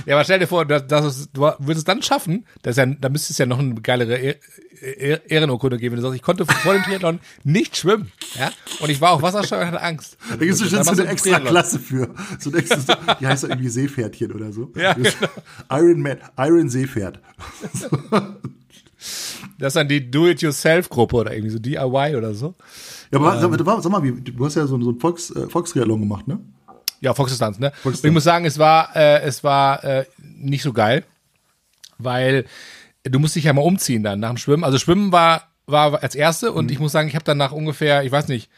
Ja, 0.06 0.14
aber 0.14 0.24
stell 0.24 0.38
dir 0.38 0.46
vor, 0.46 0.64
dass, 0.64 0.86
dass 0.86 1.28
du 1.32 1.40
würdest 1.58 1.78
es 1.78 1.84
dann 1.84 2.00
schaffen, 2.02 2.46
das 2.62 2.72
ist 2.72 2.78
ja, 2.78 2.86
da 2.86 3.08
müsste 3.08 3.32
es 3.32 3.38
ja 3.38 3.46
noch 3.46 3.58
eine 3.58 3.74
geilere 3.74 4.16
E- 4.18 4.36
E- 4.80 5.18
Ehrenurkunde 5.26 5.76
geben, 5.78 5.94
wenn 5.96 5.96
du 6.00 6.02
sagst, 6.02 6.14
ich 6.16 6.22
konnte 6.22 6.46
vor 6.46 6.72
dem 6.72 6.82
Triathlon 6.84 7.18
nicht 7.42 7.76
schwimmen, 7.76 8.12
ja, 8.38 8.52
und 8.78 8.88
ich 8.90 9.00
war 9.00 9.10
auf 9.10 9.22
Wasserschein 9.22 9.60
und 9.62 9.66
hatte 9.66 9.82
Angst. 9.82 10.16
Da 10.30 10.36
gibt 10.36 10.52
es 10.52 10.60
bestimmt 10.60 10.86
Dann 10.86 10.94
so 10.96 11.02
eine 11.02 11.10
extra 11.10 11.30
Triathlon. 11.30 11.50
Klasse 11.50 11.78
für. 11.80 12.14
So 12.38 12.50
ein 12.50 12.56
extra, 12.58 13.14
die 13.20 13.26
heißt 13.26 13.42
doch 13.44 13.48
irgendwie 13.48 13.68
Seepferdchen 13.68 14.30
oder 14.32 14.52
so. 14.52 14.70
Ja, 14.76 14.94
Das- 14.94 15.16
Iron 15.70 16.00
Man, 16.02 16.18
Iron 16.38 16.68
Seepferd. 16.68 17.20
Das 19.58 19.68
ist 19.68 19.76
dann 19.76 19.88
die 19.88 20.10
Do-it-yourself-Gruppe 20.10 21.16
oder 21.16 21.32
irgendwie 21.32 21.50
so 21.50 21.58
DIY 21.58 22.16
oder 22.16 22.34
so. 22.34 22.54
Ja, 23.10 23.18
aber 23.18 23.34
Ähm. 23.34 23.40
sag, 23.40 23.64
mal, 23.66 23.82
sag 23.82 23.90
mal, 23.92 24.00
du 24.02 24.44
hast 24.44 24.54
ja 24.56 24.66
so, 24.66 24.80
so 24.80 24.90
ein 24.90 24.98
Volks, 25.00 25.30
äh, 25.30 25.48
Volkstriathlon 25.48 26.00
gemacht, 26.00 26.28
ne? 26.28 26.38
Ja, 27.00 27.14
Volksdistanz, 27.14 27.58
ne? 27.58 27.70
Volksdistanz. 27.82 28.00
Und 28.04 28.08
ich 28.08 28.14
muss 28.14 28.24
sagen, 28.24 28.44
es 28.44 28.58
war, 28.58 28.94
äh, 28.96 29.20
es 29.22 29.44
war 29.44 29.84
äh, 29.84 30.04
nicht 30.18 30.62
so 30.62 30.72
geil, 30.72 31.04
weil 31.98 32.44
du 33.04 33.18
musst 33.18 33.36
dich 33.36 33.44
ja 33.44 33.52
mal 33.52 33.62
umziehen 33.62 34.02
dann 34.02 34.20
nach 34.20 34.30
dem 34.30 34.36
Schwimmen. 34.36 34.64
Also 34.64 34.78
Schwimmen 34.78 35.12
war, 35.12 35.48
war 35.66 36.02
als 36.02 36.14
erste 36.14 36.50
Mhm. 36.50 36.56
und 36.56 36.70
ich 36.70 36.78
muss 36.80 36.92
sagen, 36.92 37.08
ich 37.08 37.14
habe 37.14 37.24
dann 37.24 37.38
nach 37.38 37.52
ungefähr, 37.52 38.02
ich 38.04 38.12
weiß 38.12 38.28
nicht, 38.28 38.50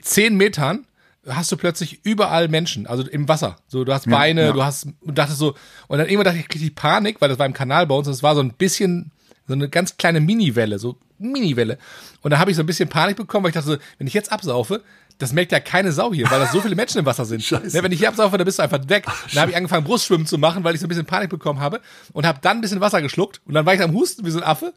zehn 0.00 0.36
Metern 0.36 0.86
hast 1.28 1.52
du 1.52 1.56
plötzlich 1.56 2.00
überall 2.04 2.48
Menschen, 2.48 2.86
also 2.86 3.06
im 3.06 3.28
Wasser. 3.28 3.56
So, 3.68 3.84
du 3.84 3.92
hast 3.92 4.08
Beine, 4.08 4.46
ja. 4.46 4.52
du 4.52 4.62
hast, 4.64 4.86
und 5.00 5.18
dachtest 5.18 5.38
so, 5.38 5.54
und 5.88 5.98
dann 5.98 6.06
irgendwann 6.06 6.24
dachte 6.24 6.38
ich, 6.38 6.44
ich 6.44 6.48
krieg 6.48 6.62
die 6.62 6.70
Panik, 6.70 7.20
weil 7.20 7.28
das 7.28 7.38
war 7.38 7.44
im 7.46 7.52
Kanal 7.52 7.86
bei 7.86 7.94
uns, 7.94 8.06
und 8.06 8.14
es 8.14 8.22
war 8.22 8.34
so 8.34 8.40
ein 8.40 8.54
bisschen, 8.54 9.12
so 9.50 9.54
eine 9.54 9.68
ganz 9.68 9.96
kleine 9.96 10.20
Mini-Welle, 10.20 10.78
so 10.78 10.96
Mini-Welle. 11.18 11.78
Und 12.22 12.30
da 12.30 12.38
habe 12.38 12.50
ich 12.50 12.56
so 12.56 12.62
ein 12.62 12.66
bisschen 12.66 12.88
Panik 12.88 13.16
bekommen, 13.16 13.44
weil 13.44 13.50
ich 13.50 13.54
dachte 13.54 13.72
so, 13.72 13.76
wenn 13.98 14.06
ich 14.06 14.14
jetzt 14.14 14.32
absaufe, 14.32 14.82
das 15.20 15.32
merkt 15.32 15.52
ja 15.52 15.60
keine 15.60 15.92
Sau 15.92 16.12
hier, 16.12 16.30
weil 16.30 16.40
da 16.40 16.46
so 16.46 16.60
viele 16.60 16.74
Menschen 16.74 16.98
im 16.98 17.06
Wasser 17.06 17.24
sind. 17.24 17.42
Scheiße. 17.44 17.76
Ne, 17.76 17.82
wenn 17.82 17.92
ich 17.92 17.98
hier 17.98 18.08
absaufe, 18.08 18.36
dann 18.36 18.44
bist 18.44 18.58
du 18.58 18.62
einfach 18.62 18.80
weg. 18.88 19.06
Dann 19.32 19.42
habe 19.42 19.50
ich 19.50 19.56
angefangen, 19.56 19.84
Brustschwimmen 19.84 20.26
zu 20.26 20.38
machen, 20.38 20.64
weil 20.64 20.74
ich 20.74 20.80
so 20.80 20.86
ein 20.86 20.88
bisschen 20.88 21.06
Panik 21.06 21.30
bekommen 21.30 21.60
habe 21.60 21.80
und 22.12 22.26
habe 22.26 22.38
dann 22.42 22.58
ein 22.58 22.60
bisschen 22.60 22.80
Wasser 22.80 23.02
geschluckt 23.02 23.40
und 23.46 23.54
dann 23.54 23.66
war 23.66 23.74
ich 23.74 23.82
am 23.82 23.92
Husten 23.92 24.24
wie 24.24 24.30
so 24.30 24.38
ein 24.38 24.44
Affe 24.44 24.72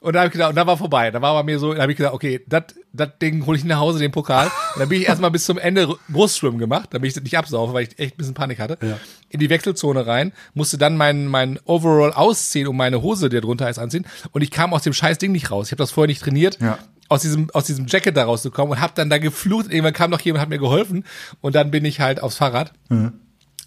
und 0.00 0.14
dann 0.14 0.20
habe 0.20 0.28
ich 0.28 0.32
gedacht, 0.32 0.50
und 0.50 0.56
dann 0.56 0.66
war 0.66 0.76
vorbei. 0.76 1.10
Dann 1.10 1.22
war 1.22 1.34
bei 1.34 1.42
mir 1.42 1.58
so, 1.58 1.72
dann 1.72 1.82
habe 1.82 1.92
ich 1.92 1.98
gedacht, 1.98 2.14
okay, 2.14 2.44
das 2.46 2.64
das 2.96 3.10
Ding 3.20 3.44
hole 3.46 3.56
ich 3.56 3.64
nach 3.64 3.78
Hause, 3.78 3.98
den 3.98 4.10
Pokal. 4.10 4.46
Und 4.46 4.80
dann 4.80 4.88
bin 4.88 5.00
ich 5.00 5.08
erstmal 5.08 5.30
bis 5.30 5.44
zum 5.44 5.58
Ende 5.58 5.96
Brustschwimmen 6.08 6.58
gemacht, 6.58 6.88
damit 6.92 7.16
ich 7.16 7.22
nicht 7.22 7.36
absaufe, 7.36 7.72
weil 7.72 7.84
ich 7.84 7.98
echt 7.98 8.14
ein 8.14 8.18
bisschen 8.18 8.34
Panik 8.34 8.58
hatte. 8.58 8.78
Ja. 8.80 8.98
In 9.28 9.40
die 9.40 9.50
Wechselzone 9.50 10.06
rein, 10.06 10.32
musste 10.54 10.78
dann 10.78 10.96
mein, 10.96 11.26
mein 11.26 11.58
Overall 11.64 12.12
ausziehen 12.12 12.68
und 12.68 12.76
meine 12.76 13.02
Hose, 13.02 13.28
die 13.28 13.40
drunter 13.40 13.68
ist, 13.68 13.78
anziehen. 13.78 14.06
Und 14.32 14.42
ich 14.42 14.50
kam 14.50 14.72
aus 14.72 14.82
dem 14.82 14.92
scheiß 14.92 15.18
Ding 15.18 15.32
nicht 15.32 15.50
raus. 15.50 15.66
Ich 15.66 15.72
habe 15.72 15.82
das 15.82 15.90
vorher 15.90 16.08
nicht 16.08 16.22
trainiert. 16.22 16.58
Ja. 16.60 16.78
Aus 17.08 17.22
diesem, 17.22 17.50
aus 17.50 17.64
diesem 17.64 17.86
Jacket 17.86 18.16
da 18.16 18.24
rauszukommen 18.24 18.72
und 18.72 18.80
habe 18.80 18.92
dann 18.96 19.10
da 19.10 19.18
geflucht. 19.18 19.70
Irgendwann 19.70 19.92
kam 19.92 20.10
noch 20.10 20.20
jemand, 20.20 20.42
hat 20.42 20.48
mir 20.48 20.58
geholfen. 20.58 21.04
Und 21.40 21.54
dann 21.54 21.70
bin 21.70 21.84
ich 21.84 22.00
halt 22.00 22.20
aufs 22.20 22.36
Fahrrad. 22.36 22.72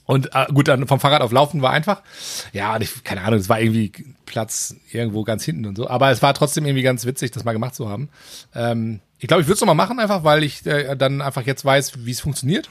Und 0.05 0.33
äh, 0.33 0.47
gut, 0.51 0.67
dann 0.67 0.87
vom 0.87 0.99
Fahrrad 0.99 1.21
auf 1.21 1.31
Laufen 1.31 1.61
war 1.61 1.71
einfach. 1.71 2.01
Ja, 2.51 2.75
und 2.75 2.81
ich, 2.81 3.03
keine 3.03 3.21
Ahnung, 3.21 3.39
es 3.39 3.47
war 3.47 3.61
irgendwie 3.61 3.91
Platz 4.25 4.75
irgendwo 4.91 5.23
ganz 5.23 5.43
hinten 5.43 5.67
und 5.67 5.77
so. 5.77 5.87
Aber 5.87 6.09
es 6.09 6.23
war 6.23 6.33
trotzdem 6.33 6.65
irgendwie 6.65 6.81
ganz 6.81 7.05
witzig, 7.05 7.29
das 7.29 7.43
mal 7.43 7.53
gemacht 7.53 7.75
zu 7.75 7.87
haben. 7.87 8.09
Ähm, 8.55 9.01
ich 9.19 9.27
glaube, 9.27 9.41
ich 9.41 9.47
würde 9.47 9.53
es 9.53 9.61
nochmal 9.61 9.75
machen, 9.75 9.99
einfach, 9.99 10.23
weil 10.23 10.43
ich 10.43 10.65
äh, 10.65 10.95
dann 10.95 11.21
einfach 11.21 11.43
jetzt 11.43 11.63
weiß, 11.63 12.05
wie 12.05 12.11
es 12.11 12.21
funktioniert. 12.21 12.69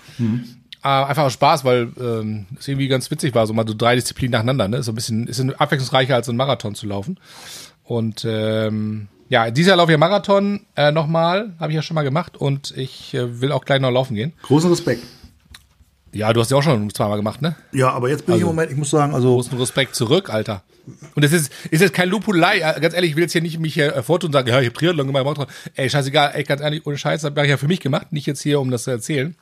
Äh, 0.82 0.88
einfach 0.88 1.24
aus 1.24 1.32
Spaß, 1.34 1.64
weil 1.64 1.92
ähm, 2.00 2.46
es 2.58 2.66
irgendwie 2.66 2.88
ganz 2.88 3.10
witzig 3.10 3.34
war, 3.34 3.46
so 3.46 3.52
mal 3.52 3.66
so 3.68 3.74
drei 3.74 3.94
Disziplinen 3.94 4.32
nacheinander. 4.32 4.66
Ne? 4.66 4.82
So 4.82 4.90
ein 4.92 4.94
bisschen, 4.96 5.28
ist 5.28 5.40
abwechslungsreicher 5.40 6.16
als 6.16 6.26
so 6.26 6.32
ein 6.32 6.36
Marathon 6.36 6.74
zu 6.74 6.86
laufen. 6.86 7.20
Und 7.84 8.24
ähm, 8.28 9.06
ja, 9.28 9.50
dieses 9.50 9.68
Jahr 9.68 9.76
laufe 9.76 9.92
ich 9.92 9.98
Marathon 9.98 10.60
äh, 10.76 10.90
nochmal, 10.92 11.54
habe 11.60 11.72
ich 11.72 11.76
ja 11.76 11.82
schon 11.82 11.94
mal 11.94 12.02
gemacht 12.02 12.36
und 12.36 12.72
ich 12.76 13.14
äh, 13.14 13.40
will 13.40 13.52
auch 13.52 13.64
gleich 13.64 13.80
noch 13.80 13.90
laufen 13.90 14.14
gehen. 14.14 14.32
Großen 14.42 14.70
Respekt. 14.70 15.02
Ja, 16.12 16.32
du 16.32 16.40
hast 16.40 16.50
ja 16.50 16.56
auch 16.56 16.62
schon 16.62 16.88
zweimal 16.94 17.18
gemacht, 17.18 17.42
ne? 17.42 17.54
Ja, 17.72 17.90
aber 17.90 18.08
jetzt 18.08 18.24
bin 18.24 18.34
ich 18.36 18.40
im 18.40 18.46
Moment, 18.46 18.70
ich 18.70 18.76
muss 18.78 18.90
sagen, 18.90 19.14
also, 19.14 19.34
großen 19.34 19.58
Respekt 19.58 19.94
zurück, 19.94 20.30
Alter. 20.30 20.62
Und 21.14 21.22
das 21.22 21.32
ist, 21.32 21.52
ist 21.70 21.82
jetzt 21.82 21.92
kein 21.92 22.08
Lupulei. 22.08 22.58
Äh, 22.60 22.80
Ganz 22.80 22.94
ehrlich, 22.94 23.10
ich 23.10 23.16
will 23.16 23.24
jetzt 23.24 23.32
hier 23.32 23.42
nicht 23.42 23.58
mich 23.58 23.74
hier 23.74 24.02
vortun 24.02 24.28
und 24.28 24.32
sagen, 24.32 24.48
ja, 24.48 24.58
ich 24.60 24.68
habe 24.68 24.78
Triathlon 24.78 25.06
gemacht, 25.06 25.24
Marathon. 25.24 25.46
Ey, 25.74 25.90
scheißegal, 25.90 26.32
ey, 26.34 26.44
ganz 26.44 26.62
ehrlich, 26.62 26.86
ohne 26.86 26.96
Scheiß, 26.96 27.20
das 27.20 27.30
habe 27.30 27.42
ich 27.42 27.50
ja 27.50 27.58
für 27.58 27.68
mich 27.68 27.80
gemacht, 27.80 28.12
nicht 28.12 28.26
jetzt 28.26 28.40
hier, 28.42 28.58
um 28.60 28.70
das 28.70 28.84
zu 28.84 28.90
erzählen. 28.90 29.36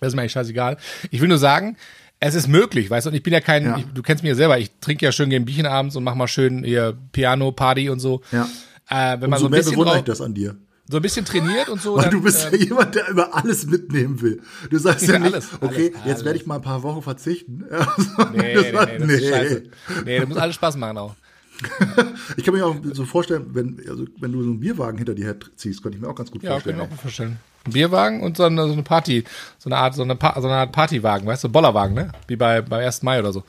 Das 0.00 0.08
ist 0.08 0.14
mir 0.14 0.22
eigentlich 0.22 0.32
scheißegal. 0.32 0.76
Ich 1.10 1.22
will 1.22 1.28
nur 1.28 1.38
sagen, 1.38 1.76
es 2.20 2.34
ist 2.34 2.48
möglich, 2.48 2.90
weißt 2.90 3.06
du, 3.06 3.10
und 3.10 3.16
ich 3.16 3.22
bin 3.22 3.32
ja 3.32 3.40
kein, 3.40 3.64
Ja. 3.64 3.76
Ich, 3.78 3.86
du 3.86 4.02
kennst 4.02 4.22
mich 4.22 4.30
ja 4.30 4.36
selber, 4.36 4.58
ich 4.58 4.70
trinke 4.80 5.06
ja 5.06 5.12
schön 5.12 5.30
gern 5.30 5.44
Bierchen 5.46 5.66
abends 5.66 5.96
und 5.96 6.04
mach 6.04 6.14
mal 6.14 6.28
schön 6.28 6.64
hier 6.64 6.96
Piano, 7.12 7.52
Party 7.52 7.88
und 7.88 8.00
so. 8.00 8.20
Ja. 8.30 8.46
Äh, 8.88 9.20
wenn 9.20 9.30
man 9.30 9.38
so 9.38 9.46
umso 9.46 9.46
ein 9.46 9.50
mehr 9.50 9.58
bisschen 9.60 9.72
bewundere 9.72 9.98
ich 9.98 10.04
das 10.04 10.20
an 10.20 10.34
dir. 10.34 10.56
so 10.88 10.96
ein 10.98 11.02
bisschen 11.02 11.24
trainiert 11.24 11.68
und 11.68 11.80
so. 11.80 11.96
Weil 11.96 12.02
dann, 12.04 12.10
du 12.12 12.22
bist 12.22 12.44
ähm, 12.52 12.58
ja 12.60 12.64
jemand, 12.66 12.94
der 12.94 13.08
immer 13.08 13.34
alles 13.34 13.66
mitnehmen 13.66 14.20
will. 14.20 14.42
Du 14.70 14.78
sagst 14.78 15.06
ja 15.06 15.12
Ja, 15.14 15.18
nicht, 15.20 15.32
alles, 15.34 15.48
okay, 15.60 15.92
alles, 15.94 16.06
jetzt 16.06 16.24
werde 16.24 16.38
ich 16.38 16.46
mal 16.46 16.56
ein 16.56 16.62
paar 16.62 16.82
Wochen 16.82 17.02
verzichten. 17.02 17.64
Ja, 17.70 17.84
so, 17.96 18.24
Nee, 18.32 18.54
nee, 18.56 18.72
war- 18.74 18.86
nee, 18.86 18.98
das 18.98 19.08
ist 19.10 19.28
scheiße. 19.28 19.62
Nee, 20.04 20.18
das 20.20 20.28
muss 20.28 20.38
alles 20.38 20.54
Spaß 20.56 20.76
machen 20.76 20.98
auch. 20.98 21.14
Ich 22.36 22.44
kann 22.44 22.52
mir 22.54 22.66
auch 22.66 22.74
so 22.92 23.04
vorstellen, 23.04 23.46
wenn, 23.54 23.80
also, 23.88 24.04
wenn 24.18 24.32
du 24.32 24.42
so 24.42 24.50
einen 24.50 24.60
Bierwagen 24.60 24.98
hinter 24.98 25.14
dir 25.14 25.26
herziehst, 25.26 25.82
könnte 25.82 25.96
ich 25.96 26.02
mir 26.02 26.08
auch 26.08 26.14
ganz 26.16 26.30
gut 26.30 26.42
Ja, 26.42 26.50
kann 26.50 26.60
vorstellen. 26.60 26.80
ich 26.80 26.88
mir 26.90 26.94
auch 26.96 27.00
vorstellen. 27.00 27.38
Ein 27.66 27.72
Bierwagen 27.72 28.22
und 28.22 28.36
so 28.36 28.42
eine, 28.42 28.66
so 28.66 28.72
eine 28.72 28.82
Party, 28.82 29.24
so 29.58 29.68
eine 29.70 29.76
Art, 29.78 29.94
so 29.94 30.02
eine, 30.02 30.16
pa 30.16 30.34
so 30.40 30.48
eine 30.48 30.56
Art 30.56 30.72
Partywagen, 30.72 31.26
weißt 31.26 31.44
du, 31.44 31.48
Bollerwagen, 31.48 31.94
ne? 31.94 32.10
Wie 32.26 32.36
bei, 32.36 32.60
beim 32.60 32.80
1. 32.84 33.02
Mai 33.04 33.20
oder 33.20 33.32
so. 33.32 33.44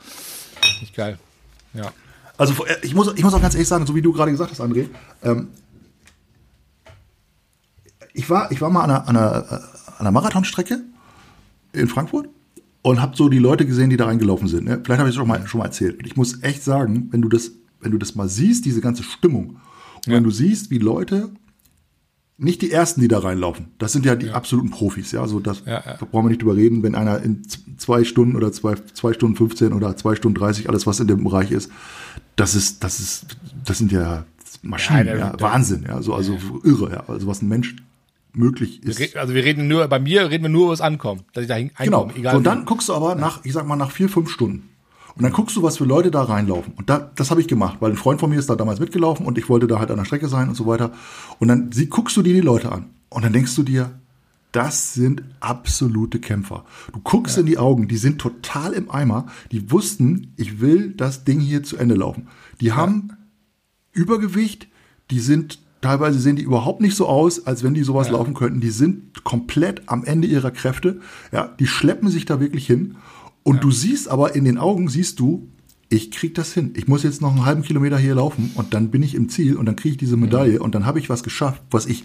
Nicht 0.80 0.94
geil. 0.94 1.18
Ja. 1.74 1.92
Also 2.38 2.54
ich 2.82 2.94
muss, 2.94 3.12
ich 3.16 3.24
muss 3.24 3.34
auch 3.34 3.40
ganz 3.40 3.54
ehrlich 3.54 3.68
sagen, 3.68 3.86
so 3.86 3.94
wie 3.94 4.02
du 4.02 4.12
gerade 4.12 4.30
gesagt 4.30 4.50
hast, 4.50 4.60
André, 4.60 4.88
ähm, 5.22 5.48
ich, 8.12 8.28
war, 8.28 8.50
ich 8.52 8.60
war 8.60 8.70
mal 8.70 8.82
an 8.82 8.90
einer, 8.90 9.08
an 9.08 9.16
einer, 9.16 9.52
äh, 9.52 9.54
an 9.54 10.00
einer 10.00 10.10
Marathonstrecke 10.12 10.80
in 11.72 11.88
Frankfurt 11.88 12.28
und 12.82 13.00
habe 13.00 13.16
so 13.16 13.28
die 13.28 13.38
Leute 13.38 13.66
gesehen, 13.66 13.90
die 13.90 13.96
da 13.96 14.06
reingelaufen 14.06 14.48
sind. 14.48 14.64
Ne? 14.64 14.80
Vielleicht 14.84 15.00
habe 15.00 15.10
ich 15.10 15.16
es 15.16 15.26
mal, 15.26 15.46
schon 15.46 15.58
mal 15.58 15.66
erzählt. 15.66 15.98
Und 15.98 16.06
ich 16.06 16.16
muss 16.16 16.42
echt 16.42 16.62
sagen, 16.62 17.08
wenn 17.10 17.22
du 17.22 17.28
das, 17.28 17.52
wenn 17.80 17.90
du 17.90 17.98
das 17.98 18.14
mal 18.14 18.28
siehst, 18.28 18.64
diese 18.64 18.80
ganze 18.80 19.02
Stimmung, 19.02 19.60
und 20.06 20.12
wenn 20.12 20.22
du 20.22 20.30
siehst, 20.30 20.70
wie 20.70 20.78
Leute, 20.78 21.30
nicht 22.38 22.62
die 22.62 22.70
ersten, 22.70 23.00
die 23.00 23.08
da 23.08 23.18
reinlaufen, 23.18 23.68
das 23.78 23.92
sind 23.92 24.04
ja 24.04 24.14
die 24.14 24.30
absoluten 24.30 24.70
Profis, 24.70 25.10
ja. 25.10 25.26
So 25.26 25.40
das 25.40 25.62
Ja, 25.66 25.82
ja. 25.84 25.96
da 25.98 26.04
brauchen 26.04 26.26
wir 26.26 26.28
nicht 26.28 26.42
drüber 26.42 26.54
reden, 26.54 26.82
wenn 26.82 26.94
einer 26.94 27.22
in 27.22 27.42
zwei 27.78 28.04
Stunden 28.04 28.36
oder 28.36 28.52
zwei, 28.52 28.74
zwei 28.92 29.14
Stunden 29.14 29.36
15 29.36 29.72
oder 29.72 29.96
zwei 29.96 30.14
Stunden 30.14 30.38
30, 30.38 30.68
alles 30.68 30.86
was 30.86 31.00
in 31.00 31.08
dem 31.08 31.24
Bereich 31.24 31.50
ist, 31.50 31.70
das 32.36 32.54
ist, 32.54 32.84
das 32.84 33.00
ist, 33.00 33.26
das 33.64 33.78
sind 33.78 33.92
ja 33.92 34.24
Maschinen, 34.62 35.06
Ja, 35.06 35.16
ja, 35.16 35.34
Wahnsinn, 35.40 35.84
ja, 35.88 36.00
so, 36.02 36.14
also 36.14 36.38
irre, 36.64 36.92
ja, 36.92 37.04
also 37.08 37.26
was 37.26 37.42
ein 37.42 37.48
Mensch 37.48 37.76
möglich 38.32 38.82
ist. 38.82 39.16
Also 39.16 39.34
wir 39.34 39.44
reden 39.44 39.66
nur, 39.68 39.86
bei 39.88 39.98
mir 39.98 40.30
reden 40.30 40.44
wir 40.44 40.50
nur 40.50 40.64
über 40.64 40.72
das 40.72 40.80
Ankommen, 40.80 41.22
dass 41.32 41.42
ich 41.42 41.48
da 41.48 41.58
Genau. 41.58 41.72
einkomme, 41.76 42.14
egal 42.16 42.32
so, 42.32 42.38
und 42.38 42.44
wie. 42.44 42.48
dann 42.48 42.64
guckst 42.64 42.88
du 42.88 42.94
aber 42.94 43.14
nach, 43.14 43.44
ich 43.44 43.52
sag 43.52 43.66
mal, 43.66 43.76
nach 43.76 43.90
vier, 43.90 44.08
fünf 44.08 44.30
Stunden. 44.30 44.68
Und 45.16 45.22
dann 45.22 45.32
guckst 45.32 45.56
du, 45.56 45.62
was 45.62 45.78
für 45.78 45.86
Leute 45.86 46.10
da 46.10 46.22
reinlaufen. 46.24 46.74
Und 46.74 46.90
da, 46.90 47.10
das 47.14 47.30
habe 47.30 47.40
ich 47.40 47.48
gemacht, 47.48 47.78
weil 47.80 47.90
ein 47.90 47.96
Freund 47.96 48.20
von 48.20 48.28
mir 48.28 48.38
ist 48.38 48.50
da 48.50 48.54
damals 48.54 48.80
mitgelaufen 48.80 49.24
und 49.24 49.38
ich 49.38 49.48
wollte 49.48 49.66
da 49.66 49.78
halt 49.78 49.90
an 49.90 49.96
der 49.96 50.04
Strecke 50.04 50.28
sein 50.28 50.50
und 50.50 50.54
so 50.56 50.66
weiter. 50.66 50.92
Und 51.38 51.48
dann 51.48 51.72
sie, 51.72 51.86
guckst 51.88 52.14
du 52.18 52.22
dir 52.22 52.34
die 52.34 52.42
Leute 52.42 52.70
an. 52.70 52.90
Und 53.08 53.24
dann 53.24 53.32
denkst 53.32 53.54
du 53.56 53.62
dir, 53.62 53.98
das 54.52 54.94
sind 54.94 55.22
absolute 55.40 56.18
Kämpfer. 56.18 56.64
Du 56.92 57.00
guckst 57.00 57.36
in 57.38 57.46
die 57.46 57.58
Augen, 57.58 57.88
die 57.88 57.96
sind 57.96 58.18
total 58.18 58.72
im 58.72 58.90
Eimer. 58.90 59.26
Die 59.52 59.70
wussten, 59.70 60.32
ich 60.36 60.60
will 60.60 60.92
das 60.92 61.24
Ding 61.24 61.40
hier 61.40 61.62
zu 61.62 61.76
Ende 61.76 61.94
laufen. 61.94 62.28
Die 62.60 62.72
haben 62.72 63.12
Übergewicht, 63.92 64.68
die 65.10 65.20
sind 65.20 65.58
teilweise 65.80 66.18
sehen 66.18 66.36
die 66.36 66.42
überhaupt 66.42 66.80
nicht 66.80 66.96
so 66.96 67.06
aus, 67.06 67.46
als 67.46 67.62
wenn 67.62 67.74
die 67.74 67.84
sowas 67.84 68.10
laufen 68.10 68.34
könnten. 68.34 68.60
Die 68.60 68.70
sind 68.70 69.24
komplett 69.24 69.82
am 69.86 70.04
Ende 70.04 70.26
ihrer 70.26 70.50
Kräfte. 70.50 71.00
Ja, 71.32 71.54
die 71.60 71.66
schleppen 71.66 72.08
sich 72.08 72.24
da 72.24 72.40
wirklich 72.40 72.66
hin. 72.66 72.96
Und 73.42 73.62
du 73.62 73.70
siehst 73.70 74.08
aber 74.08 74.34
in 74.34 74.44
den 74.44 74.58
Augen 74.58 74.88
siehst 74.88 75.20
du, 75.20 75.48
ich 75.88 76.10
krieg 76.10 76.34
das 76.34 76.52
hin. 76.52 76.72
Ich 76.76 76.88
muss 76.88 77.04
jetzt 77.04 77.22
noch 77.22 77.30
einen 77.30 77.44
halben 77.44 77.62
Kilometer 77.62 77.98
hier 77.98 78.16
laufen 78.16 78.50
und 78.54 78.74
dann 78.74 78.90
bin 78.90 79.04
ich 79.04 79.14
im 79.14 79.28
Ziel 79.28 79.56
und 79.56 79.66
dann 79.66 79.76
kriege 79.76 79.92
ich 79.92 79.98
diese 79.98 80.16
Medaille 80.16 80.60
und 80.60 80.74
dann 80.74 80.84
habe 80.84 80.98
ich 80.98 81.08
was 81.08 81.22
geschafft, 81.22 81.62
was 81.70 81.86
ich 81.86 82.04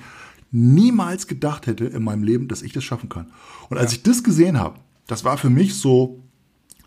niemals 0.51 1.27
gedacht 1.27 1.67
hätte 1.67 1.85
in 1.85 2.03
meinem 2.03 2.23
Leben, 2.23 2.47
dass 2.47 2.61
ich 2.61 2.73
das 2.73 2.83
schaffen 2.83 3.09
kann. 3.09 3.27
Und 3.69 3.77
als 3.77 3.93
ich 3.93 4.03
das 4.03 4.23
gesehen 4.23 4.59
habe, 4.59 4.79
das 5.07 5.23
war 5.23 5.37
für 5.37 5.49
mich 5.49 5.75
so 5.75 6.21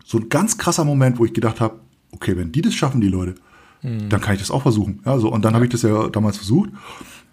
so 0.05 0.19
ein 0.19 0.29
ganz 0.29 0.57
krasser 0.57 0.85
Moment, 0.85 1.17
wo 1.17 1.25
ich 1.25 1.33
gedacht 1.33 1.59
habe, 1.59 1.79
okay, 2.11 2.37
wenn 2.37 2.51
die 2.51 2.61
das 2.61 2.75
schaffen, 2.75 3.01
die 3.01 3.09
Leute, 3.09 3.35
dann 3.81 4.21
kann 4.21 4.33
ich 4.33 4.39
das 4.39 4.49
auch 4.49 4.63
versuchen. 4.63 5.01
Ja, 5.05 5.19
so, 5.19 5.31
und 5.31 5.45
dann 5.45 5.53
habe 5.53 5.65
ich 5.65 5.71
das 5.71 5.83
ja 5.83 6.07
damals 6.09 6.37
versucht. 6.37 6.71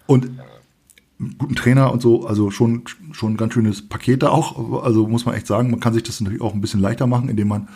Und 0.05 0.29
einen 1.19 1.37
guten 1.37 1.55
Trainer 1.55 1.91
und 1.91 2.01
so, 2.01 2.27
also 2.27 2.51
schon, 2.51 2.83
schon 3.11 3.33
ein 3.33 3.37
ganz 3.37 3.53
schönes 3.53 3.87
Paket 3.87 4.21
da 4.21 4.29
auch. 4.29 4.83
Also 4.83 5.07
muss 5.07 5.25
man 5.25 5.33
echt 5.35 5.47
sagen, 5.47 5.71
man 5.71 5.79
kann 5.79 5.93
sich 5.93 6.03
das 6.03 6.21
natürlich 6.21 6.41
auch 6.41 6.53
ein 6.53 6.61
bisschen 6.61 6.79
leichter 6.79 7.07
machen, 7.07 7.29
indem 7.29 7.47
man 7.47 7.69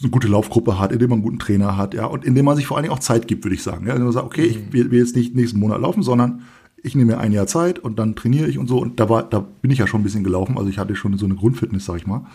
eine 0.00 0.10
gute 0.10 0.28
Laufgruppe 0.28 0.78
hat, 0.78 0.92
indem 0.92 1.10
man 1.10 1.16
einen 1.18 1.24
guten 1.24 1.38
Trainer 1.38 1.76
hat, 1.76 1.94
ja, 1.94 2.06
und 2.06 2.24
indem 2.24 2.44
man 2.44 2.56
sich 2.56 2.66
vor 2.66 2.76
allen 2.76 2.84
Dingen 2.84 2.94
auch 2.94 3.00
Zeit 3.00 3.28
gibt, 3.28 3.44
würde 3.44 3.54
ich 3.54 3.62
sagen. 3.62 3.86
Ja, 3.86 3.92
indem 3.92 4.04
man 4.04 4.12
sagt, 4.12 4.26
okay, 4.26 4.44
ich 4.44 4.72
will, 4.72 4.90
will 4.90 4.98
jetzt 4.98 5.16
nicht 5.16 5.34
nächsten 5.34 5.58
Monat 5.58 5.80
laufen, 5.80 6.02
sondern 6.02 6.42
ich 6.82 6.94
nehme 6.94 7.12
mir 7.12 7.18
ein 7.18 7.32
Jahr 7.32 7.46
Zeit 7.46 7.78
und 7.78 7.98
dann 7.98 8.16
trainiere 8.16 8.48
ich 8.48 8.58
und 8.58 8.66
so. 8.66 8.78
Und 8.78 8.98
da 8.98 9.08
war, 9.08 9.22
da 9.22 9.40
bin 9.40 9.70
ich 9.70 9.78
ja 9.78 9.86
schon 9.86 10.00
ein 10.00 10.04
bisschen 10.04 10.24
gelaufen. 10.24 10.58
Also 10.58 10.68
ich 10.68 10.78
hatte 10.78 10.96
schon 10.96 11.16
so 11.16 11.24
eine 11.24 11.36
Grundfitness, 11.36 11.84
sag 11.84 11.96
ich 11.96 12.06
mal. 12.06 12.26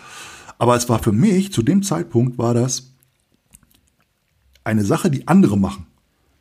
Aber 0.57 0.75
es 0.75 0.89
war 0.89 0.99
für 0.99 1.11
mich, 1.11 1.51
zu 1.51 1.61
dem 1.61 1.83
Zeitpunkt 1.83 2.37
war 2.37 2.53
das 2.53 2.91
eine 4.63 4.83
Sache, 4.83 5.11
die 5.11 5.27
andere 5.27 5.57
machen. 5.57 5.85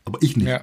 Aber 0.04 0.22
ich 0.22 0.36
nicht. 0.36 0.48
Ja. 0.48 0.62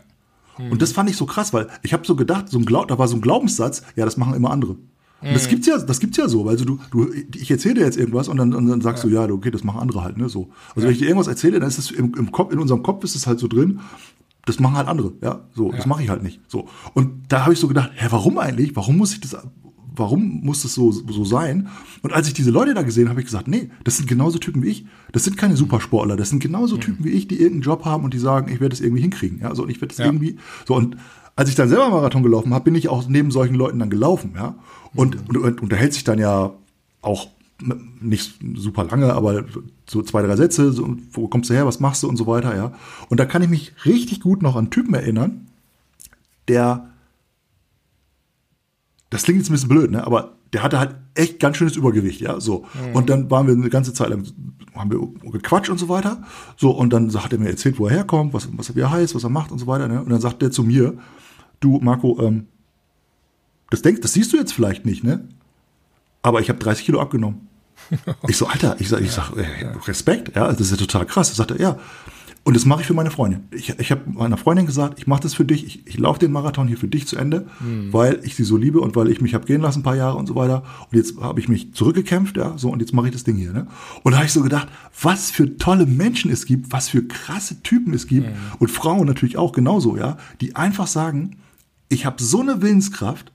Und 0.58 0.82
das 0.82 0.92
fand 0.92 1.10
ich 1.10 1.18
so 1.18 1.26
krass, 1.26 1.54
weil 1.54 1.68
ich 1.82 1.94
habe 1.94 2.06
so 2.06 2.16
gedacht, 2.16 2.50
so 2.50 2.60
ein 2.60 2.66
Glaub, 2.66 2.88
da 2.88 3.00
war 3.00 3.08
so 3.08 3.16
ein 3.16 3.22
Glaubenssatz, 3.22 3.84
ja, 3.96 4.06
das 4.06 4.18
machen 4.18 4.36
immer 4.36 4.52
andere. 4.52 4.78
Und 5.22 5.34
das 5.34 5.48
gibt's 5.48 5.68
ja, 5.68 5.78
das 5.78 6.02
gibt's 6.02 6.18
ja 6.18 6.28
so, 6.28 6.44
weil 6.44 6.52
also 6.52 6.66
du, 6.66 6.80
du, 6.92 7.10
ich 7.14 7.50
erzähle 7.50 7.76
dir 7.76 7.86
jetzt 7.86 7.98
irgendwas 7.98 8.28
und 8.28 8.38
dann, 8.38 8.54
und 8.54 8.68
dann 8.68 8.82
sagst 8.82 9.06
du, 9.06 9.08
ja, 9.08 9.24
okay, 9.24 9.52
das 9.52 9.64
machen 9.64 9.80
andere 9.80 10.04
halt, 10.04 10.18
ne, 10.18 10.28
so. 10.28 10.50
Also 10.76 10.86
wenn 10.86 10.92
ich 10.92 11.00
dir 11.00 11.08
irgendwas 11.08 11.28
erzähle, 11.28 11.62
dann 11.62 11.70
ist 11.70 11.78
es 11.78 11.92
im, 11.92 12.14
im 12.16 12.32
Kopf, 12.32 12.52
in 12.52 12.60
unserem 12.60 12.84
Kopf 12.84 13.06
ist 13.06 13.16
es 13.16 13.26
halt 13.26 13.40
so 13.40 13.48
drin, 13.48 13.80
das 14.46 14.60
machen 14.60 14.76
halt 14.76 14.88
andere, 14.88 15.14
ja, 15.22 15.42
so, 15.56 15.72
das 15.72 15.86
mache 15.86 16.04
ich 16.04 16.10
halt 16.10 16.24
nicht, 16.24 16.42
so. 16.48 16.68
Und 16.94 17.24
da 17.30 17.44
habe 17.44 17.54
ich 17.54 17.60
so 17.60 17.68
gedacht, 17.68 17.92
hä, 17.96 18.08
warum 18.10 18.38
eigentlich? 18.38 18.76
Warum 18.76 18.98
muss 18.98 19.14
ich 19.14 19.22
das, 19.22 19.38
warum 19.96 20.42
muss 20.44 20.64
das 20.64 20.74
so, 20.74 20.92
so 20.92 21.24
sein? 21.24 21.70
Und 22.02 22.14
als 22.14 22.28
ich 22.28 22.34
diese 22.34 22.52
Leute 22.52 22.74
da 22.74 22.82
gesehen 22.82 23.06
habe, 23.06 23.12
habe 23.12 23.22
ich 23.22 23.28
gesagt, 23.28 23.48
nee, 23.48 23.70
das 23.84 23.98
sind 23.98 24.08
genauso 24.10 24.40
Typen 24.40 24.64
wie 24.64 24.68
ich. 24.68 24.86
Das 25.12 25.24
sind 25.24 25.38
keine 25.38 25.56
Supersportler, 25.56 26.18
das 26.18 26.30
sind 26.30 26.42
genauso 26.42 26.78
Typen 26.78 27.06
wie 27.06 27.12
ich, 27.12 27.28
die 27.28 27.36
irgendeinen 27.36 27.62
Job 27.62 27.86
haben 27.86 28.04
und 28.04 28.14
die 28.14 28.20
sagen, 28.20 28.48
ich 28.52 28.60
werde 28.60 28.70
das 28.70 28.82
irgendwie 28.82 29.02
hinkriegen, 29.02 29.40
ja, 29.40 29.56
so, 29.56 29.64
und 29.64 29.70
ich 29.70 29.78
werde 29.80 29.90
das 29.96 30.00
Ja. 30.00 30.06
irgendwie, 30.06 30.38
so, 30.68 30.76
und 30.76 30.98
als 31.36 31.50
ich 31.50 31.56
dann 31.56 31.70
selber 31.70 31.90
Marathon 31.90 32.22
gelaufen 32.22 32.54
habe, 32.54 32.66
bin 32.66 32.76
ich 32.76 32.90
auch 32.90 33.08
neben 33.08 33.32
solchen 33.32 33.56
Leuten 33.56 33.80
dann 33.80 33.90
gelaufen, 33.90 34.34
ja. 34.36 34.56
Und, 34.94 35.30
und, 35.30 35.38
und 35.38 35.62
unterhält 35.62 35.94
sich 35.94 36.04
dann 36.04 36.20
ja 36.20 36.52
auch 37.02 37.28
nicht 38.02 38.40
super 38.56 38.86
lange, 38.86 39.14
aber 39.14 39.46
so 39.88 40.02
zwei, 40.02 40.22
drei 40.22 40.36
Sätze, 40.36 40.72
so, 40.72 40.96
wo 41.12 41.28
kommst 41.28 41.50
du 41.50 41.54
her, 41.54 41.66
was 41.66 41.80
machst 41.80 42.04
du 42.04 42.10
und 42.10 42.18
so 42.18 42.28
weiter, 42.28 42.56
ja. 42.56 42.74
Und 43.10 43.20
da 43.20 43.26
kann 43.26 43.42
ich 43.42 43.50
mich 43.50 43.74
richtig 43.86 44.22
gut 44.22 44.42
noch 44.42 44.56
an 44.56 44.66
einen 44.66 44.70
Typen 44.72 44.94
erinnern, 44.94 45.48
der, 46.48 46.90
das 49.10 49.24
klingt 49.24 49.40
jetzt 49.40 49.50
ein 49.50 49.54
bisschen 49.54 49.70
blöd, 49.70 49.92
ne, 49.92 50.06
aber 50.06 50.34
der 50.52 50.64
hatte 50.64 50.80
halt 50.80 50.96
echt 51.16 51.40
ganz 51.40 51.58
schönes 51.58 51.76
Übergewicht, 51.76 52.22
ja, 52.22 52.40
so. 52.40 52.66
Und 52.94 53.10
dann 53.10 53.32
waren 53.32 53.48
wir 53.48 53.54
eine 53.54 53.70
ganze 53.70 53.94
Zeit 53.94 54.10
lang, 54.10 54.24
haben 54.76 54.92
wir 54.92 55.32
gequatscht 55.32 55.70
und 55.70 55.80
so 55.80 55.90
weiter, 55.90 56.24
so, 56.58 56.72
und 56.72 56.92
dann 56.92 57.14
hat 57.14 57.34
er 57.34 57.40
mir 57.40 57.50
erzählt, 57.50 57.80
wo 57.80 57.88
er 57.88 57.96
herkommt, 57.96 58.34
was, 58.34 58.50
was 58.58 58.70
er 58.70 58.76
wie 58.76 58.82
er 58.82 58.92
heißt, 58.92 59.16
was 59.16 59.24
er 59.24 59.30
macht 59.30 59.52
und 59.52 59.60
so 59.60 59.68
weiter, 59.68 59.88
ne, 59.88 60.02
und 60.02 60.10
dann 60.10 60.22
sagt 60.22 60.42
der 60.42 60.52
zu 60.52 60.64
mir, 60.64 60.98
du, 61.60 61.80
Marco, 61.80 62.20
ähm, 62.22 62.48
das 63.70 63.82
denkst, 63.82 64.02
das 64.02 64.14
siehst 64.14 64.32
du 64.34 64.38
jetzt 64.38 64.54
vielleicht 64.54 64.86
nicht, 64.86 65.04
ne? 65.04 65.28
Aber 66.22 66.40
ich 66.42 66.50
habe 66.50 66.60
30 66.60 66.86
Kilo 66.86 67.02
abgenommen. 67.02 67.48
Ich 68.28 68.38
so, 68.38 68.48
Alter, 68.48 68.76
ich 68.80 68.90
sag, 68.90 69.02
ich 69.02 69.12
sag, 69.12 69.32
äh, 69.36 69.46
Respekt, 69.88 70.36
ja, 70.36 70.48
das 70.48 70.62
ist 70.62 70.72
ja 70.72 70.78
total 70.78 71.06
krass. 71.06 71.30
Da 71.30 71.36
sagt 71.36 71.52
er, 71.52 71.60
ja. 71.60 71.78
Und 72.46 72.58
das 72.58 72.66
mache 72.66 72.82
ich 72.82 72.88
für 72.88 72.94
meine 72.94 73.10
Freundin. 73.10 73.46
Ich, 73.52 73.70
ich 73.80 73.92
habe 73.92 74.02
meiner 74.06 74.36
Freundin 74.36 74.66
gesagt, 74.66 75.00
ich 75.00 75.08
mache 75.08 75.22
das 75.22 75.34
für 75.34 75.46
dich, 75.46 75.66
ich, 75.66 75.88
ich 75.88 75.98
laufe 75.98 76.20
den 76.20 76.34
Marathon 76.34 76.68
hier 76.68 76.78
für 76.78 76.90
dich 76.90 77.08
zu 77.08 77.16
Ende, 77.16 77.48
weil 77.92 78.20
ich 78.24 78.36
sie 78.36 78.44
so 78.44 78.58
liebe 78.58 78.82
und 78.82 78.98
weil 78.98 79.10
ich 79.10 79.22
mich 79.22 79.34
habe 79.34 79.46
gehen 79.46 79.62
lassen 79.62 79.80
ein 79.80 79.84
paar 79.84 79.96
Jahre 79.96 80.18
und 80.18 80.28
so 80.28 80.36
weiter. 80.36 80.64
Und 80.92 80.98
jetzt 80.98 81.18
habe 81.22 81.40
ich 81.40 81.48
mich 81.48 81.74
zurückgekämpft, 81.74 82.36
ja, 82.36 82.58
so 82.58 82.70
und 82.70 82.82
jetzt 82.82 82.94
mache 82.94 83.08
ich 83.08 83.14
das 83.14 83.24
Ding 83.24 83.38
hier. 83.38 83.54
Ne? 83.54 83.68
Und 84.04 84.12
da 84.12 84.18
habe 84.18 84.26
ich 84.26 84.34
so 84.34 84.42
gedacht, 84.42 84.68
was 85.02 85.32
für 85.32 85.58
tolle 85.58 85.86
Menschen 85.86 86.32
es 86.32 86.46
gibt, 86.46 86.74
was 86.74 86.90
für 86.90 87.08
krasse 87.08 87.62
Typen 87.64 87.94
es 87.94 88.08
gibt 88.08 88.28
und 88.60 88.70
Frauen 88.70 89.08
natürlich 89.08 89.38
auch 89.38 89.54
genauso, 89.54 89.96
ja, 89.96 90.18
die 90.42 90.58
einfach 90.58 90.88
sagen, 90.88 91.38
ich 91.88 92.06
habe 92.06 92.22
so 92.22 92.42
eine 92.42 92.62
Willenskraft, 92.62 93.32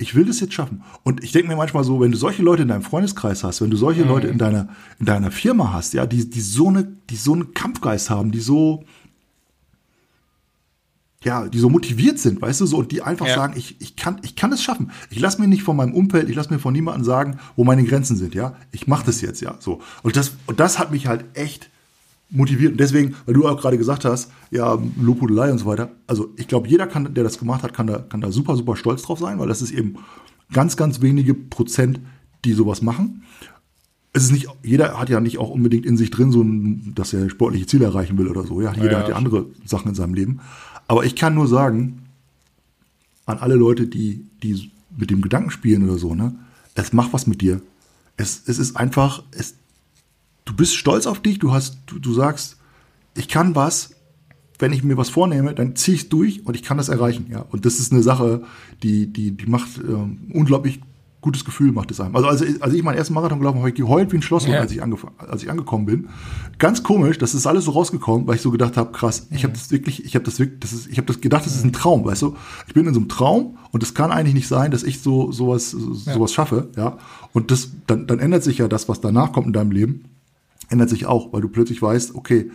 ich 0.00 0.14
will 0.14 0.24
das 0.24 0.38
jetzt 0.38 0.54
schaffen. 0.54 0.82
Und 1.02 1.24
ich 1.24 1.32
denke 1.32 1.48
mir 1.48 1.56
manchmal 1.56 1.82
so, 1.82 2.00
wenn 2.00 2.12
du 2.12 2.16
solche 2.16 2.42
Leute 2.42 2.62
in 2.62 2.68
deinem 2.68 2.82
Freundeskreis 2.82 3.42
hast, 3.42 3.60
wenn 3.60 3.70
du 3.70 3.76
solche 3.76 4.04
Leute 4.04 4.28
in 4.28 4.38
deiner, 4.38 4.68
in 5.00 5.06
deiner 5.06 5.32
Firma 5.32 5.72
hast, 5.72 5.92
ja, 5.92 6.06
die, 6.06 6.30
die 6.30 6.40
so 6.40 6.68
eine, 6.68 6.84
die 7.10 7.16
so 7.16 7.32
einen 7.32 7.52
Kampfgeist 7.52 8.08
haben, 8.08 8.30
die 8.30 8.38
so, 8.38 8.84
ja, 11.24 11.48
die 11.48 11.58
so 11.58 11.68
motiviert 11.68 12.20
sind, 12.20 12.40
weißt 12.40 12.60
du, 12.60 12.66
so, 12.66 12.78
und 12.78 12.92
die 12.92 13.02
einfach 13.02 13.26
Ja. 13.26 13.34
sagen, 13.34 13.54
ich, 13.56 13.80
ich 13.80 13.96
kann, 13.96 14.20
ich 14.22 14.36
kann 14.36 14.52
es 14.52 14.62
schaffen. 14.62 14.92
Ich 15.10 15.18
lasse 15.18 15.40
mir 15.40 15.48
nicht 15.48 15.64
von 15.64 15.76
meinem 15.76 15.94
Umfeld, 15.94 16.30
ich 16.30 16.36
lasse 16.36 16.52
mir 16.52 16.60
von 16.60 16.72
niemandem 16.72 17.04
sagen, 17.04 17.40
wo 17.56 17.64
meine 17.64 17.82
Grenzen 17.82 18.16
sind, 18.16 18.36
ja. 18.36 18.54
Ich 18.70 18.86
mache 18.86 19.04
das 19.04 19.20
jetzt, 19.20 19.40
ja, 19.40 19.56
so. 19.58 19.80
Und 20.04 20.16
das, 20.16 20.32
und 20.46 20.60
das 20.60 20.78
hat 20.78 20.92
mich 20.92 21.08
halt 21.08 21.24
echt 21.34 21.70
motiviert. 22.30 22.72
Und 22.72 22.80
deswegen, 22.80 23.14
weil 23.26 23.34
du 23.34 23.46
auch 23.46 23.60
gerade 23.60 23.78
gesagt 23.78 24.04
hast, 24.04 24.30
ja, 24.50 24.78
Lobhudelei 25.00 25.50
und 25.50 25.58
so 25.58 25.66
weiter. 25.66 25.90
Also 26.06 26.32
ich 26.36 26.48
glaube, 26.48 26.68
jeder 26.68 26.86
kann, 26.86 27.14
der 27.14 27.24
das 27.24 27.38
gemacht 27.38 27.62
hat, 27.62 27.72
kann 27.72 27.86
da, 27.86 27.98
kann 27.98 28.20
da 28.20 28.30
super, 28.30 28.56
super 28.56 28.76
stolz 28.76 29.02
drauf 29.02 29.18
sein, 29.18 29.38
weil 29.38 29.48
das 29.48 29.62
ist 29.62 29.72
eben 29.72 29.96
ganz, 30.52 30.76
ganz 30.76 31.00
wenige 31.00 31.34
Prozent, 31.34 32.00
die 32.44 32.52
sowas 32.52 32.82
machen. 32.82 33.22
Es 34.12 34.24
ist 34.24 34.32
nicht, 34.32 34.48
jeder 34.62 34.98
hat 34.98 35.10
ja 35.10 35.20
nicht 35.20 35.38
auch 35.38 35.50
unbedingt 35.50 35.86
in 35.86 35.96
sich 35.96 36.10
drin, 36.10 36.32
so 36.32 36.42
ein, 36.42 36.92
dass 36.94 37.12
er 37.12 37.28
sportliche 37.30 37.66
Ziele 37.66 37.84
erreichen 37.84 38.16
will 38.18 38.28
oder 38.28 38.44
so. 38.44 38.60
Ja, 38.60 38.72
jeder 38.74 38.92
ja, 38.92 38.98
hat 39.00 39.08
ja 39.08 39.16
andere 39.16 39.46
Sachen 39.64 39.90
in 39.90 39.94
seinem 39.94 40.14
Leben. 40.14 40.40
Aber 40.86 41.04
ich 41.04 41.14
kann 41.14 41.34
nur 41.34 41.46
sagen, 41.46 42.02
an 43.26 43.38
alle 43.38 43.54
Leute, 43.54 43.86
die, 43.86 44.24
die 44.42 44.70
mit 44.96 45.10
dem 45.10 45.20
Gedanken 45.20 45.50
spielen 45.50 45.84
oder 45.84 45.98
so, 45.98 46.14
ne, 46.14 46.34
es 46.74 46.92
macht 46.92 47.12
was 47.12 47.26
mit 47.26 47.42
dir. 47.42 47.60
Es, 48.16 48.42
es 48.46 48.58
ist 48.58 48.76
einfach, 48.76 49.22
es, 49.32 49.54
du 50.48 50.54
bist 50.54 50.74
stolz 50.76 51.06
auf 51.06 51.20
dich, 51.20 51.38
du 51.38 51.52
hast, 51.52 51.78
du, 51.86 51.98
du 51.98 52.12
sagst, 52.14 52.56
ich 53.14 53.28
kann 53.28 53.54
was, 53.54 53.90
wenn 54.58 54.72
ich 54.72 54.82
mir 54.82 54.96
was 54.96 55.10
vornehme, 55.10 55.54
dann 55.54 55.76
ziehe 55.76 55.94
ich 55.94 56.02
es 56.04 56.08
durch 56.08 56.46
und 56.46 56.54
ich 56.56 56.62
kann 56.62 56.78
das 56.78 56.88
erreichen, 56.88 57.26
ja. 57.30 57.44
Und 57.50 57.66
das 57.66 57.78
ist 57.78 57.92
eine 57.92 58.02
Sache, 58.02 58.42
die, 58.82 59.12
die, 59.12 59.32
die 59.32 59.46
macht 59.46 59.68
ähm, 59.78 60.18
unglaublich 60.32 60.80
gutes 61.20 61.44
Gefühl, 61.44 61.72
macht 61.72 61.90
es 61.90 62.00
einem. 62.00 62.14
Also, 62.16 62.28
als, 62.28 62.62
als 62.62 62.72
ich 62.74 62.82
meinen 62.82 62.96
ersten 62.96 63.12
Marathon 63.12 63.40
gelaufen 63.40 63.56
habe, 63.56 63.62
habe 63.64 63.70
ich 63.70 63.74
geheult 63.74 64.12
wie 64.12 64.16
ein 64.16 64.22
Schlosshund, 64.22 64.54
Ja. 64.54 64.60
als, 64.60 64.72
ich 64.72 64.80
als 64.82 65.42
ich 65.42 65.50
angekommen 65.50 65.84
bin. 65.84 66.08
Ganz 66.58 66.82
komisch, 66.84 67.18
das 67.18 67.34
ist 67.34 67.46
alles 67.46 67.64
so 67.64 67.72
rausgekommen, 67.72 68.26
weil 68.26 68.36
ich 68.36 68.40
so 68.40 68.50
gedacht 68.52 68.76
habe, 68.76 68.92
krass, 68.92 69.26
ich 69.30 69.42
habe 69.42 69.52
das 69.52 69.70
wirklich, 69.70 70.04
ich 70.04 70.14
habe 70.14 70.24
das 70.24 70.38
wirklich, 70.38 70.60
das 70.60 70.72
ist, 70.72 70.86
ich 70.86 70.96
habe 70.96 71.06
das 71.06 71.20
gedacht, 71.20 71.44
das 71.44 71.56
ist 71.56 71.64
ein 71.64 71.72
Traum, 71.72 72.04
weißt 72.04 72.22
du? 72.22 72.36
Ich 72.68 72.74
bin 72.74 72.86
in 72.86 72.94
so 72.94 73.00
einem 73.00 73.08
Traum 73.08 73.58
und 73.72 73.82
es 73.82 73.94
kann 73.94 74.12
eigentlich 74.12 74.34
nicht 74.34 74.48
sein, 74.48 74.70
dass 74.70 74.84
ich 74.84 75.00
so 75.00 75.32
sowas, 75.32 75.72
so, 75.72 75.92
sowas 75.92 76.32
schaffe, 76.32 76.68
ja. 76.76 76.98
Und 77.32 77.50
das, 77.50 77.72
dann, 77.88 78.06
dann 78.06 78.20
ändert 78.20 78.44
sich 78.44 78.58
ja 78.58 78.68
das, 78.68 78.88
was 78.88 79.00
danach 79.00 79.32
kommt 79.32 79.48
in 79.48 79.52
deinem 79.52 79.72
Leben 79.72 80.04
ändert 80.68 80.90
sich 80.90 81.06
auch, 81.06 81.32
weil 81.32 81.40
du 81.40 81.48
plötzlich 81.48 81.80
weißt, 81.80 82.14
okay, 82.14 82.50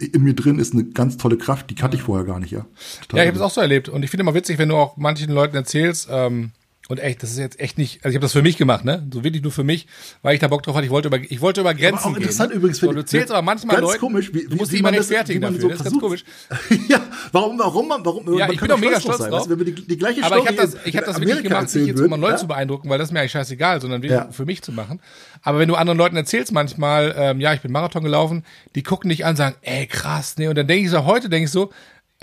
in 0.00 0.22
mir 0.22 0.34
drin 0.34 0.58
ist 0.58 0.72
eine 0.72 0.84
ganz 0.84 1.16
tolle 1.16 1.38
Kraft, 1.38 1.70
die 1.70 1.74
kannte 1.74 1.96
ich 1.96 2.02
vorher 2.02 2.26
gar 2.26 2.40
nicht, 2.40 2.50
ja. 2.50 2.66
Total 3.02 3.18
Ja, 3.18 3.22
ich 3.22 3.28
habe 3.28 3.38
das 3.38 3.46
auch 3.46 3.54
so 3.54 3.60
erlebt. 3.60 3.88
Und 3.88 4.02
ich 4.02 4.10
finde 4.10 4.22
immer 4.22 4.34
witzig, 4.34 4.58
wenn 4.58 4.68
du 4.68 4.76
auch 4.76 4.96
manchen 4.96 5.30
Leuten 5.30 5.54
erzählst, 5.54 6.08
ähm, 6.10 6.52
und 6.88 7.00
echt, 7.00 7.20
das 7.22 7.30
ist 7.32 7.38
jetzt 7.38 7.58
echt 7.58 7.78
nicht, 7.78 8.04
also 8.04 8.10
ich 8.10 8.14
habe 8.14 8.22
das 8.22 8.32
für 8.32 8.42
mich 8.42 8.56
gemacht, 8.56 8.84
ne? 8.84 9.04
So 9.12 9.24
wirklich 9.24 9.42
nur 9.42 9.50
für 9.50 9.64
mich, 9.64 9.88
weil 10.22 10.34
ich 10.34 10.40
da 10.40 10.46
Bock 10.46 10.62
drauf 10.62 10.76
hatte. 10.76 10.84
Ich 10.84 10.90
wollte 10.92 11.08
über, 11.08 11.18
ich 11.18 11.40
wollte 11.40 11.60
über 11.62 11.74
Grenzen 11.74 12.12
auch 12.12 12.16
interessant 12.16 12.50
gehen. 12.50 12.58
übrigens, 12.60 12.78
so, 12.78 12.86
finde 12.86 13.02
Du 13.02 13.06
zählst 13.06 13.28
ne? 13.30 13.34
aber 13.34 13.42
manchmal 13.44 13.76
Ganz 13.76 13.88
Leuten, 13.88 14.00
komisch, 14.00 14.32
wie- 14.32 14.44
du 14.44 14.52
wie- 14.52 14.54
musst 14.54 14.70
wie 14.72 14.76
immer 14.78 14.90
man 14.92 14.98
das- 14.98 15.10
wie 15.10 15.38
man 15.40 15.40
dafür. 15.54 15.60
so 15.60 15.68
das 15.68 15.78
ist 15.78 15.84
ganz 15.84 15.98
komisch. 16.00 16.24
ja, 16.88 17.00
warum, 17.32 17.58
warum, 17.58 17.88
warum, 18.04 18.38
Ja, 18.38 18.48
ich 18.50 18.60
bin 18.60 18.68
doch 18.68 18.78
mega 18.78 19.00
stolz 19.00 19.18
sein, 19.18 19.30
drauf. 19.30 19.40
weißt 19.40 19.50
Wenn 19.50 19.58
wir 19.58 19.66
die, 19.74 19.86
die 19.86 19.96
gleiche 19.98 20.22
Aber 20.22 20.38
ich 20.38 20.46
habe 20.46 20.56
das, 20.56 20.76
ich 20.84 20.96
hab 20.96 21.04
das 21.04 21.16
Amerika 21.16 21.36
wirklich 21.38 21.48
gemacht, 21.50 21.74
nicht 21.74 21.86
jetzt, 21.86 22.00
um 22.00 22.10
würden, 22.10 22.20
Leute 22.20 22.32
ja? 22.34 22.38
zu 22.38 22.46
beeindrucken, 22.46 22.88
weil 22.88 22.98
das 22.98 23.08
ist 23.08 23.12
mir 23.12 23.18
eigentlich 23.20 23.32
scheißegal, 23.32 23.80
sondern 23.80 24.02
wirklich 24.02 24.20
Ja. 24.20 24.28
für 24.30 24.44
mich 24.44 24.62
zu 24.62 24.70
machen. 24.70 25.00
Aber 25.42 25.58
wenn 25.58 25.66
du 25.68 25.74
anderen 25.74 25.98
Leuten 25.98 26.14
erzählst 26.16 26.52
manchmal, 26.52 27.14
ähm, 27.18 27.40
ja, 27.40 27.52
ich 27.52 27.62
bin 27.62 27.72
Marathon 27.72 28.04
gelaufen, 28.04 28.44
die 28.76 28.84
gucken 28.84 29.10
dich 29.10 29.24
an 29.24 29.30
und 29.30 29.36
sagen, 29.36 29.56
ey, 29.62 29.86
krass, 29.88 30.36
ne? 30.38 30.48
Und 30.48 30.56
dann 30.56 30.68
denke 30.68 30.84
ich 30.84 30.90
so, 30.90 31.04
heute 31.04 31.28
denke 31.28 31.46
ich 31.46 31.50
so, 31.50 31.70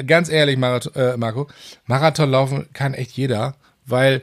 ganz 0.08 0.30
ehrlich, 0.30 0.58
Marathon, 0.58 0.94
äh, 0.96 1.18
Marco, 1.18 1.50
Marathon 1.86 2.32
laufen 2.32 2.68
kann 2.72 2.94
echt 2.94 3.12
jeder, 3.12 3.56
weil 3.86 4.22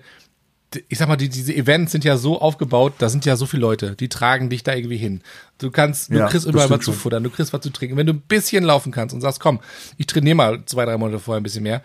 ich 0.89 0.99
sag 0.99 1.09
mal, 1.09 1.17
die, 1.17 1.29
diese 1.29 1.55
Events 1.55 1.93
sind 1.93 2.05
ja 2.05 2.17
so 2.17 2.41
aufgebaut, 2.41 2.95
da 2.99 3.09
sind 3.09 3.25
ja 3.25 3.37
so 3.37 3.47
viele 3.47 3.63
Leute, 3.63 3.97
die 3.97 4.09
tragen 4.09 4.51
dich 4.51 4.63
da 4.63 4.75
irgendwie 4.75 4.97
hin. 4.97 5.21
Du 5.59 5.71
kannst, 5.71 6.11
du 6.11 6.19
Ja, 6.19 6.27
kriegst 6.29 6.47
überall 6.47 6.71
was 6.71 6.85
zu 6.85 6.93
futtern, 6.93 7.23
du 7.25 7.31
kriegst 7.31 7.53
was 7.53 7.61
zu 7.61 7.71
trinken. 7.71 7.97
Wenn 7.97 8.07
du 8.07 8.13
ein 8.13 8.21
bisschen 8.21 8.65
laufen 8.65 8.93
kannst 8.93 9.15
und 9.15 9.21
sagst, 9.21 9.41
komm, 9.41 9.61
ich 9.99 10.07
trainiere 10.07 10.37
mal 10.37 10.65
zwei, 10.67 10.85
drei 10.85 10.97
Monate 10.97 11.19
vorher 11.19 11.41
ein 11.41 11.43
bisschen 11.43 11.65
mehr, 11.65 11.83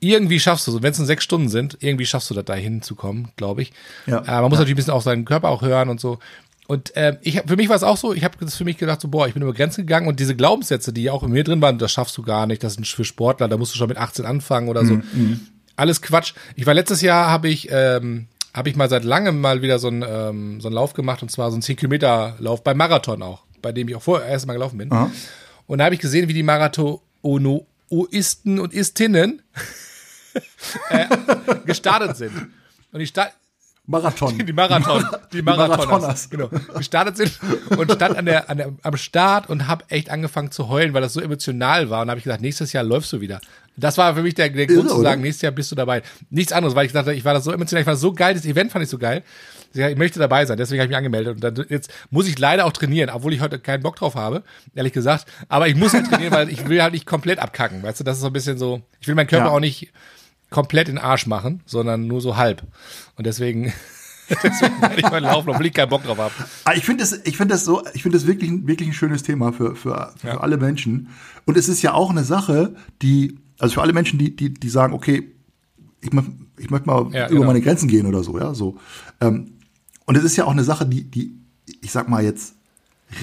irgendwie 0.00 0.40
schaffst 0.40 0.66
du, 0.66 0.82
wenn 0.82 0.92
es 0.92 0.98
nur 0.98 1.06
sechs 1.06 1.24
Stunden 1.24 1.48
sind, 1.48 1.76
irgendwie 1.80 2.06
schaffst 2.06 2.30
du 2.30 2.34
das 2.34 2.44
da 2.44 2.54
hinzukommen, 2.54 3.28
glaube 3.36 3.62
ich. 3.62 3.72
Ja. 4.06 4.20
Äh, 4.20 4.40
man 4.40 4.50
muss 4.50 4.58
natürlich 4.58 4.74
ein 4.74 4.76
bisschen 4.76 4.92
auf 4.92 5.02
seinen 5.02 5.24
Körper 5.24 5.48
auch 5.48 5.62
hören 5.62 5.88
und 5.88 6.00
so. 6.00 6.18
Und 6.66 6.94
äh, 6.96 7.18
ich 7.22 7.36
hab, 7.36 7.48
für 7.48 7.56
mich 7.56 7.68
war 7.68 7.76
es 7.76 7.82
auch 7.82 7.96
so, 7.96 8.14
ich 8.14 8.22
habe 8.22 8.36
das 8.40 8.54
für 8.56 8.64
mich 8.64 8.78
gedacht, 8.78 9.00
so, 9.00 9.08
boah, 9.08 9.26
ich 9.26 9.34
bin 9.34 9.42
über 9.42 9.52
Grenzen 9.52 9.82
gegangen 9.82 10.06
und 10.06 10.20
diese 10.20 10.36
Glaubenssätze, 10.36 10.92
die 10.92 11.10
auch 11.10 11.22
in 11.24 11.32
mir 11.32 11.42
drin 11.42 11.60
waren, 11.60 11.78
das 11.78 11.90
schaffst 11.90 12.16
du 12.16 12.22
gar 12.22 12.46
nicht, 12.46 12.62
das 12.62 12.74
sind 12.74 12.86
für 12.86 13.04
Sportler, 13.04 13.48
da 13.48 13.56
musst 13.56 13.74
du 13.74 13.78
schon 13.78 13.88
mit 13.88 13.96
18 13.98 14.24
anfangen 14.24 14.68
oder 14.68 14.84
so. 14.86 15.00
Alles 15.80 16.02
Quatsch. 16.02 16.34
Ich 16.56 16.66
war 16.66 16.74
letztes 16.74 17.00
Jahr, 17.00 17.30
habe 17.30 17.48
ich, 17.48 17.68
ähm, 17.70 18.26
habe 18.52 18.68
ich 18.68 18.76
mal 18.76 18.90
seit 18.90 19.02
langem 19.02 19.40
mal 19.40 19.62
wieder 19.62 19.78
so 19.78 19.88
einen, 19.88 20.04
ähm, 20.06 20.60
so 20.60 20.68
einen 20.68 20.74
Lauf 20.74 20.92
gemacht 20.92 21.22
und 21.22 21.30
zwar 21.30 21.50
so 21.50 21.54
einen 21.54 21.62
10 21.62 21.76
Kilometer 21.76 22.36
Lauf 22.38 22.62
beim 22.62 22.76
Marathon 22.76 23.22
auch, 23.22 23.44
bei 23.62 23.72
dem 23.72 23.88
ich 23.88 23.96
auch 23.96 24.02
vorher 24.02 24.28
erst 24.28 24.46
mal 24.46 24.52
gelaufen 24.52 24.76
bin. 24.76 24.90
Und 25.66 25.78
da 25.78 25.86
habe 25.86 25.94
ich 25.94 26.00
gesehen, 26.02 26.28
wie 26.28 26.34
die 26.34 26.42
Marathonisten 26.42 28.58
und 28.58 28.74
Istinnen 28.74 29.40
äh, 30.90 31.06
gestartet 31.64 32.14
sind. 32.14 32.50
Und 32.92 33.00
ich 33.00 33.08
sta 33.08 33.30
Marathon. 33.86 34.38
die 34.38 34.52
Marathon, 34.52 35.04
die 35.32 35.42
Marathoners, 35.42 35.86
Marathoners. 35.86 36.30
genau, 36.30 36.48
gestartet 36.76 37.16
sind 37.16 37.40
und 37.76 37.90
stand 37.90 38.16
an 38.16 38.26
der, 38.26 38.50
an 38.50 38.58
der, 38.58 38.72
am 38.82 38.96
Start 38.96 39.48
und 39.48 39.66
habe 39.66 39.84
echt 39.88 40.10
angefangen 40.10 40.52
zu 40.52 40.68
heulen, 40.68 40.92
weil 40.92 41.02
das 41.02 41.14
so 41.14 41.20
emotional 41.20 41.90
war. 41.90 42.02
Und 42.02 42.10
habe 42.10 42.18
ich 42.18 42.24
gesagt, 42.24 42.42
nächstes 42.42 42.72
Jahr 42.72 42.84
läufst 42.84 43.12
du 43.12 43.20
wieder. 43.20 43.40
Das 43.76 43.96
war 43.96 44.14
für 44.14 44.22
mich 44.22 44.34
der, 44.34 44.50
der 44.50 44.66
Grund 44.66 44.78
Irre, 44.80 44.88
zu 44.88 44.94
oder? 44.96 45.10
sagen, 45.10 45.22
nächstes 45.22 45.42
Jahr 45.42 45.52
bist 45.52 45.70
du 45.70 45.74
dabei. 45.76 46.02
Nichts 46.28 46.52
anderes, 46.52 46.74
weil 46.74 46.86
ich 46.86 46.94
habe, 46.94 47.14
ich 47.14 47.24
war 47.24 47.32
das 47.34 47.44
so 47.44 47.52
emotional, 47.52 47.80
ich 47.80 47.86
war 47.86 47.96
so 47.96 48.12
geil, 48.12 48.34
das 48.34 48.44
Event 48.44 48.72
fand 48.72 48.82
ich 48.84 48.90
so 48.90 48.98
geil. 48.98 49.22
Ich 49.72 49.96
möchte 49.96 50.18
dabei 50.18 50.44
sein, 50.46 50.56
deswegen 50.58 50.80
habe 50.80 50.86
ich 50.86 50.90
mich 50.90 50.96
angemeldet. 50.96 51.36
Und 51.36 51.44
dann, 51.58 51.66
jetzt 51.68 51.92
muss 52.10 52.26
ich 52.26 52.38
leider 52.38 52.66
auch 52.66 52.72
trainieren, 52.72 53.08
obwohl 53.10 53.32
ich 53.32 53.40
heute 53.40 53.58
keinen 53.60 53.82
Bock 53.82 53.96
drauf 53.96 54.16
habe, 54.16 54.42
ehrlich 54.74 54.92
gesagt. 54.92 55.26
Aber 55.48 55.68
ich 55.68 55.76
muss 55.76 55.94
halt 55.94 56.08
trainieren, 56.08 56.32
weil 56.32 56.50
ich 56.50 56.68
will 56.68 56.82
halt 56.82 56.92
nicht 56.92 57.06
komplett 57.06 57.38
abkacken. 57.38 57.82
Weißt 57.82 58.00
du, 58.00 58.04
das 58.04 58.16
ist 58.16 58.22
so 58.22 58.26
ein 58.26 58.32
bisschen 58.32 58.58
so, 58.58 58.82
ich 59.00 59.06
will 59.08 59.14
meinen 59.14 59.28
Körper 59.28 59.46
Ja. 59.46 59.50
auch 59.52 59.60
nicht 59.60 59.92
komplett 60.50 60.88
in 60.88 60.96
den 60.96 61.04
Arsch 61.04 61.26
machen, 61.28 61.62
sondern 61.66 62.08
nur 62.08 62.20
so 62.20 62.36
halb. 62.36 62.62
Und 63.14 63.26
deswegen, 63.28 63.72
deswegen 64.42 64.82
werde 64.82 64.96
ich 64.96 65.02
mal 65.10 65.22
laufen, 65.22 65.48
obwohl 65.50 65.66
ich 65.66 65.72
keinen 65.72 65.88
Bock 65.88 66.02
drauf 66.02 66.18
habe. 66.18 66.34
Ich 66.74 66.84
finde 66.84 67.04
das, 67.04 67.12
ich 67.24 67.36
finde 67.36 67.54
das 67.54 67.64
so, 67.64 67.84
ich 67.94 68.02
finde 68.02 68.18
das 68.18 68.26
wirklich, 68.26 68.50
ein- 68.50 68.66
wirklich 68.66 68.88
ein 68.88 68.92
schönes 68.94 69.22
Thema 69.22 69.52
für, 69.52 69.76
für, 69.76 70.12
für 70.16 70.26
Ja. 70.28 70.40
alle 70.40 70.56
Menschen. 70.56 71.10
Und 71.46 71.56
es 71.56 71.68
ist 71.68 71.82
ja 71.82 71.92
auch 71.94 72.10
eine 72.10 72.24
Sache, 72.24 72.74
die, 73.02 73.38
Also 73.60 73.74
für 73.74 73.82
alle 73.82 73.92
Menschen, 73.92 74.18
die, 74.18 74.34
die, 74.34 74.52
die 74.52 74.68
sagen, 74.68 74.92
okay, 74.94 75.30
ich, 76.00 76.12
mach, 76.12 76.24
ich 76.58 76.70
möchte 76.70 76.86
mal 76.86 77.08
Ja, 77.12 77.26
über 77.26 77.36
genau. 77.36 77.46
meine 77.46 77.60
Grenzen 77.60 77.88
gehen 77.88 78.06
oder 78.06 78.22
so, 78.24 78.38
ja, 78.38 78.54
so. 78.54 78.76
Ähm, 79.20 79.52
und 80.06 80.16
es 80.16 80.24
ist 80.24 80.36
ja 80.36 80.44
auch 80.44 80.50
eine 80.50 80.64
Sache, 80.64 80.86
die, 80.86 81.04
die, 81.04 81.34
ich 81.82 81.92
sag 81.92 82.08
mal 82.08 82.24
jetzt, 82.24 82.54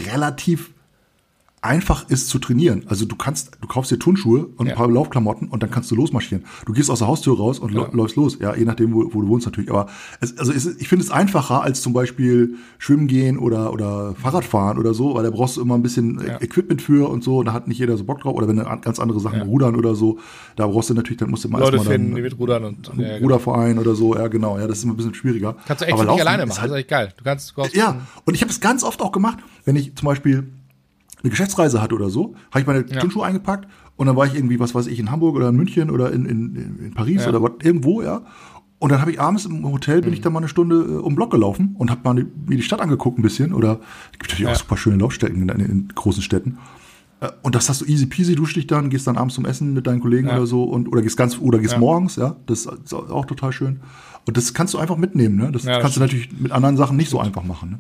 relativ 0.06 0.72
einfach 1.68 2.10
ist 2.10 2.30
zu 2.30 2.40
trainieren. 2.40 2.84
Also 2.88 3.06
du 3.06 3.16
kannst, 3.16 3.52
du 3.62 3.68
kaufst 3.68 3.92
dir 3.92 4.00
Turnschuhe 4.00 4.48
und 4.58 4.66
Ja. 4.68 4.74
ein 4.74 4.78
paar 4.78 4.90
Laufklamotten 4.90 5.50
und 5.50 5.62
dann 5.62 5.70
kannst 5.70 5.92
du 5.92 5.96
losmarschieren. 5.96 6.46
Du 6.66 6.74
gehst 6.74 6.90
aus 6.90 7.00
der 7.00 7.08
Haustür 7.08 7.38
raus 7.38 7.60
und 7.60 7.74
Ja. 7.74 7.88
läufst 7.92 8.16
los. 8.16 8.38
Ja, 8.40 8.56
je 8.56 8.66
nachdem, 8.66 8.94
wo, 8.94 9.14
wo 9.14 9.22
du 9.22 9.28
wohnst 9.28 9.46
natürlich. 9.46 9.70
Aber 9.70 9.88
es, 10.22 10.38
also 10.38 10.52
es, 10.52 10.66
ich 10.66 10.88
finde 10.88 11.04
es 11.06 11.12
einfacher 11.12 11.62
als 11.62 11.82
zum 11.82 11.94
Beispiel 11.94 12.56
Schwimmen 12.78 13.08
gehen 13.08 13.38
oder, 13.38 13.74
oder 13.74 14.16
Fahrradfahren 14.16 14.78
oder 14.80 14.94
so, 14.94 15.14
weil 15.16 15.24
da 15.24 15.30
brauchst 15.30 15.58
du 15.58 15.62
immer 15.62 15.76
ein 15.76 15.84
bisschen 15.84 16.20
Ja. 16.26 16.42
Equipment 16.42 16.82
für 16.82 17.10
und 17.10 17.24
so. 17.24 17.38
Und 17.40 17.46
da 17.46 17.54
hat 17.54 17.68
nicht 17.68 17.78
jeder 17.80 17.98
so 17.98 18.04
Bock 18.06 18.22
drauf. 18.22 18.36
Oder 18.36 18.48
wenn 18.48 18.56
du 18.56 18.66
an- 18.68 18.82
ganz 18.82 19.00
andere 19.00 19.20
Sachen 19.20 19.42
rudern 19.42 19.76
oder 19.76 19.94
so, 19.96 20.20
da 20.56 20.66
brauchst 20.68 20.90
du 20.90 20.94
natürlich, 20.94 21.18
dann 21.20 21.30
musst 21.30 21.44
du 21.44 21.50
mal 21.50 21.60
Leute 21.60 21.76
erstmal 21.78 21.96
finden, 21.96 22.12
dann, 22.12 22.16
die 22.18 22.22
mit 22.24 22.40
Rudern 22.40 22.64
und, 22.64 22.88
ja, 22.88 22.94
genau. 22.94 23.18
Ruderverein 23.20 23.78
oder 23.80 23.94
so. 23.96 24.16
Ja, 24.16 24.28
genau. 24.28 24.58
Ja, 24.58 24.68
das 24.68 24.78
ist 24.80 24.84
immer 24.86 24.94
ein 24.94 24.98
bisschen 24.98 25.14
schwieriger. 25.14 25.56
Kannst 25.68 25.82
du 25.82 25.86
echt 25.86 25.94
Aber 25.94 26.06
Laufen 26.06 26.22
alleine 26.22 26.46
machen. 26.46 26.62
halt- 26.62 26.72
das 26.72 26.76
ist 26.78 26.80
echt 26.82 26.90
geil. 26.90 27.14
Du 27.18 27.24
kannst, 27.24 27.54
du 27.58 27.64
ja, 27.78 28.02
und 28.26 28.34
ich 28.34 28.42
habe 28.42 28.52
es 28.52 28.60
ganz 28.60 28.84
oft 28.84 29.02
auch 29.02 29.12
gemacht, 29.12 29.40
wenn 29.66 29.76
ich 29.76 29.96
zum 29.96 30.06
Beispiel 30.06 30.48
eine 31.24 31.30
Geschäftsreise 31.30 31.82
hatte 31.82 31.96
oder 31.96 32.10
so, 32.10 32.36
habe 32.52 32.62
ich 32.62 32.68
meine 32.68 32.86
Ja. 32.88 33.00
Turnschuhe 33.00 33.26
eingepackt 33.26 33.68
und 33.96 34.06
dann 34.08 34.16
war 34.16 34.26
ich 34.28 34.36
irgendwie, 34.36 34.60
was 34.60 34.76
weiß 34.76 34.88
ich, 34.88 35.00
in 35.00 35.10
Hamburg 35.12 35.36
oder 35.36 35.50
in 35.50 35.56
München 35.56 35.90
oder 35.90 36.12
in, 36.12 36.26
in, 36.26 36.56
in 36.86 36.94
Paris 36.94 37.24
Ja. 37.24 37.30
oder 37.30 37.42
was, 37.42 37.52
irgendwo, 37.64 38.02
ja. 38.02 38.22
Und 38.80 38.92
dann 38.92 39.02
habe 39.02 39.10
ich 39.12 39.20
abends 39.20 39.46
im 39.46 39.64
Hotel, 39.66 39.98
Mhm. 39.98 40.02
bin 40.04 40.14
ich 40.14 40.22
dann 40.22 40.34
mal 40.34 40.40
eine 40.40 40.48
Stunde 40.48 40.76
äh, 40.76 40.98
um 40.98 41.14
den 41.14 41.16
Block 41.16 41.32
gelaufen 41.32 41.76
und 41.80 41.90
habe 41.90 42.02
mal 42.04 42.14
die, 42.16 42.28
mir 42.48 42.58
die 42.58 42.62
Stadt 42.62 42.80
angeguckt 42.80 43.18
ein 43.18 43.24
bisschen. 43.24 43.52
Oder 43.54 43.80
es 44.14 44.20
gibt 44.20 44.30
natürlich 44.32 44.46
Ja. 44.46 44.52
auch 44.52 44.56
super 44.60 44.78
schöne 44.78 44.98
Laufstätten 44.98 45.42
in, 45.42 45.50
in, 45.50 45.60
in 45.66 45.88
großen 45.96 46.22
Städten. 46.22 46.60
Äh, 47.20 47.30
Und 47.42 47.56
das 47.56 47.68
hast 47.70 47.82
du 47.82 47.86
easy 47.86 48.06
peasy, 48.06 48.36
duschst 48.36 48.56
dich 48.56 48.68
dann, 48.68 48.92
gehst 48.92 49.08
dann 49.08 49.18
abends 49.18 49.34
zum 49.34 49.46
Essen 49.46 49.74
mit 49.74 49.88
deinen 49.88 50.00
Kollegen 50.00 50.28
Ja. 50.28 50.36
oder 50.36 50.46
so 50.46 50.64
und 50.64 50.88
oder 50.90 51.02
gehst 51.02 51.18
ganz 51.18 51.40
oder 51.40 51.58
gehst 51.58 51.74
Ja. 51.74 51.80
morgens, 51.80 52.18
ja. 52.18 52.36
Das 52.46 52.68
ist 52.68 52.94
auch 52.94 53.26
total 53.26 53.52
schön. 53.52 53.80
Und 54.28 54.38
das 54.38 54.54
kannst 54.54 54.76
du 54.76 54.78
einfach 54.78 54.98
mitnehmen, 54.98 55.38
ne? 55.38 55.52
Das 55.52 55.64
Ja, 55.64 55.72
das 55.74 55.82
kannst 55.82 55.98
du 55.98 56.02
natürlich 56.02 56.30
mit 56.40 56.52
anderen 56.52 56.78
Sachen 56.78 56.98
nicht 56.98 57.10
so 57.10 57.20
einfach 57.20 57.44
machen, 57.44 57.72
ne? 57.72 57.80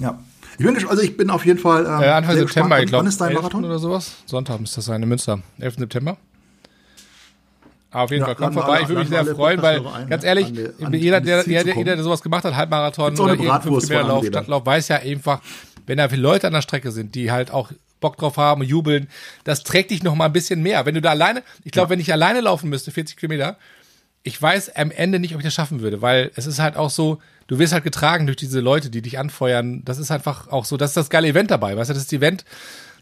Ja. 0.00 0.18
Ich 0.58 0.64
bin 0.66 0.88
also 0.88 1.02
ich 1.02 1.16
bin 1.16 1.30
auf 1.30 1.44
jeden 1.46 1.58
Fall. 1.58 1.86
Ähm, 1.86 2.02
Äh, 2.02 2.06
Anfang 2.08 2.36
September, 2.36 2.46
gespannt. 2.76 2.82
ich 2.84 2.88
glaube. 2.90 3.00
Wann 3.04 3.08
ist 3.08 3.20
dein 3.20 3.34
Marathon? 3.34 3.64
oder 3.64 3.78
sowas? 3.78 4.12
Sonntag 4.26 4.60
müsste 4.60 4.76
das 4.76 4.84
sein, 4.86 5.02
in 5.02 5.08
Münster. 5.08 5.40
11. 5.58 5.76
September. 5.78 6.16
Aber 7.90 8.04
auf 8.04 8.10
jeden 8.10 8.20
Ja, 8.22 8.26
Fall, 8.26 8.34
komm 8.36 8.52
vorbei. 8.54 8.72
alle- 8.74 8.82
Ich 8.82 8.88
würde 8.88 9.00
mich 9.00 9.08
sehr 9.10 9.26
freuen, 9.26 9.60
weil, 9.60 9.86
ein, 9.86 10.08
ganz 10.08 10.24
ehrlich, 10.24 10.46
An 10.46 10.54
die- 10.54 10.84
an- 10.84 10.92
jeder, 10.94 11.20
der, 11.20 11.46
jeder, 11.46 11.76
jeder, 11.76 11.94
der 11.96 12.02
sowas 12.04 12.22
gemacht 12.22 12.44
hat, 12.44 12.56
Halbmarathon 12.56 13.12
oder 13.12 13.22
eine 13.24 13.32
irgendein 13.32 13.48
Bratwurst 13.60 13.88
von 13.88 13.96
5 13.98 14.08
Lauf? 14.08 14.26
Stadtlauf, 14.26 14.66
weiß 14.66 14.88
ja 14.88 14.96
einfach, 14.96 15.40
wenn 15.86 15.98
da 15.98 16.08
viele 16.08 16.22
Leute 16.22 16.46
an 16.46 16.54
der 16.54 16.62
Strecke 16.62 16.90
sind, 16.90 17.14
die 17.14 17.30
halt 17.30 17.50
auch 17.50 17.70
Bock 18.00 18.16
drauf 18.16 18.36
haben 18.38 18.62
und 18.62 18.66
jubeln, 18.66 19.08
das 19.44 19.62
trägt 19.62 19.90
dich 19.90 20.02
noch 20.02 20.14
mal 20.14 20.24
ein 20.26 20.32
bisschen 20.32 20.62
mehr. 20.62 20.86
Wenn 20.86 20.94
du 20.94 21.00
da 21.02 21.10
alleine, 21.10 21.42
ich 21.64 21.72
glaube, 21.72 21.90
wenn 21.90 22.00
ich 22.00 22.12
alleine 22.12 22.40
laufen 22.40 22.70
müsste, 22.70 22.90
40 22.92 23.16
Kilometer, 23.16 23.58
ich 24.22 24.40
weiß 24.40 24.74
am 24.74 24.90
Ende 24.90 25.18
nicht, 25.18 25.34
ob 25.34 25.40
ich 25.40 25.44
das 25.44 25.54
schaffen 25.54 25.80
würde, 25.80 26.00
weil 26.00 26.30
es 26.34 26.46
ist 26.46 26.58
halt 26.60 26.76
auch 26.76 26.90
so, 26.90 27.18
du 27.52 27.58
wirst 27.58 27.74
halt 27.74 27.84
getragen 27.84 28.24
durch 28.24 28.38
diese 28.38 28.60
Leute, 28.60 28.88
die 28.88 29.02
dich 29.02 29.18
anfeuern. 29.18 29.84
Das 29.84 29.98
ist 29.98 30.10
einfach 30.10 30.48
auch 30.48 30.64
so, 30.64 30.78
das 30.78 30.92
ist 30.92 30.96
das 30.96 31.10
geile 31.10 31.28
Event 31.28 31.50
dabei, 31.50 31.76
weißt 31.76 31.90
du, 31.90 31.94
das 31.94 32.04
ist 32.04 32.10
das 32.10 32.16
Event. 32.16 32.46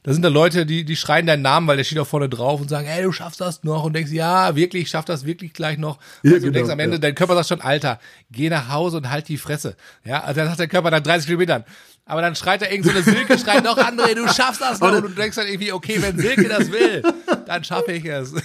Da 0.02 0.12
sind 0.12 0.22
da 0.22 0.28
Leute, 0.28 0.66
die, 0.66 0.84
die 0.84 0.96
schreien 0.96 1.26
deinen 1.26 1.42
Namen, 1.42 1.68
weil 1.68 1.76
der 1.76 1.84
steht 1.84 1.98
auch 1.98 2.06
vorne 2.06 2.28
drauf 2.28 2.60
und 2.60 2.68
sagen, 2.68 2.88
ey, 2.88 3.04
du 3.04 3.12
schaffst 3.12 3.40
das 3.40 3.62
noch 3.62 3.84
und 3.84 3.92
denkst, 3.92 4.10
ja, 4.10 4.56
wirklich, 4.56 4.84
ich 4.84 4.90
schaff 4.90 5.04
das 5.04 5.24
wirklich 5.24 5.52
gleich 5.52 5.78
noch. 5.78 5.98
Ja, 6.22 6.32
also 6.32 6.34
du 6.34 6.40
genau, 6.40 6.52
denkst 6.54 6.70
am 6.72 6.80
Ende, 6.80 6.96
ja. 6.96 7.00
dein 7.00 7.14
Körper 7.14 7.34
sagt 7.36 7.48
schon, 7.48 7.60
Alter, 7.60 8.00
geh 8.32 8.48
nach 8.48 8.70
Hause 8.70 8.96
und 8.96 9.10
halt 9.10 9.28
die 9.28 9.36
Fresse. 9.36 9.76
Ja, 10.04 10.22
also 10.22 10.40
dann 10.40 10.48
sagt 10.48 10.58
der 10.58 10.68
Körper 10.68 10.90
nach 10.90 11.00
30 11.00 11.26
Kilometern. 11.26 11.64
Aber 12.06 12.22
dann 12.22 12.34
schreit 12.34 12.62
da 12.62 12.66
irgend 12.66 12.86
so 12.86 12.90
eine 12.90 13.02
Silke, 13.02 13.38
schreit 13.38 13.62
noch 13.62 13.78
André, 13.78 14.14
du 14.14 14.26
schaffst 14.26 14.62
das 14.62 14.80
noch. 14.80 14.92
Und 14.92 15.02
du 15.02 15.08
denkst 15.10 15.36
dann 15.36 15.46
irgendwie, 15.46 15.72
okay, 15.72 15.98
wenn 16.00 16.18
Silke 16.18 16.48
das 16.48 16.72
will, 16.72 17.02
dann 17.46 17.62
schaffe 17.62 17.92
ich 17.92 18.04
es. 18.04 18.34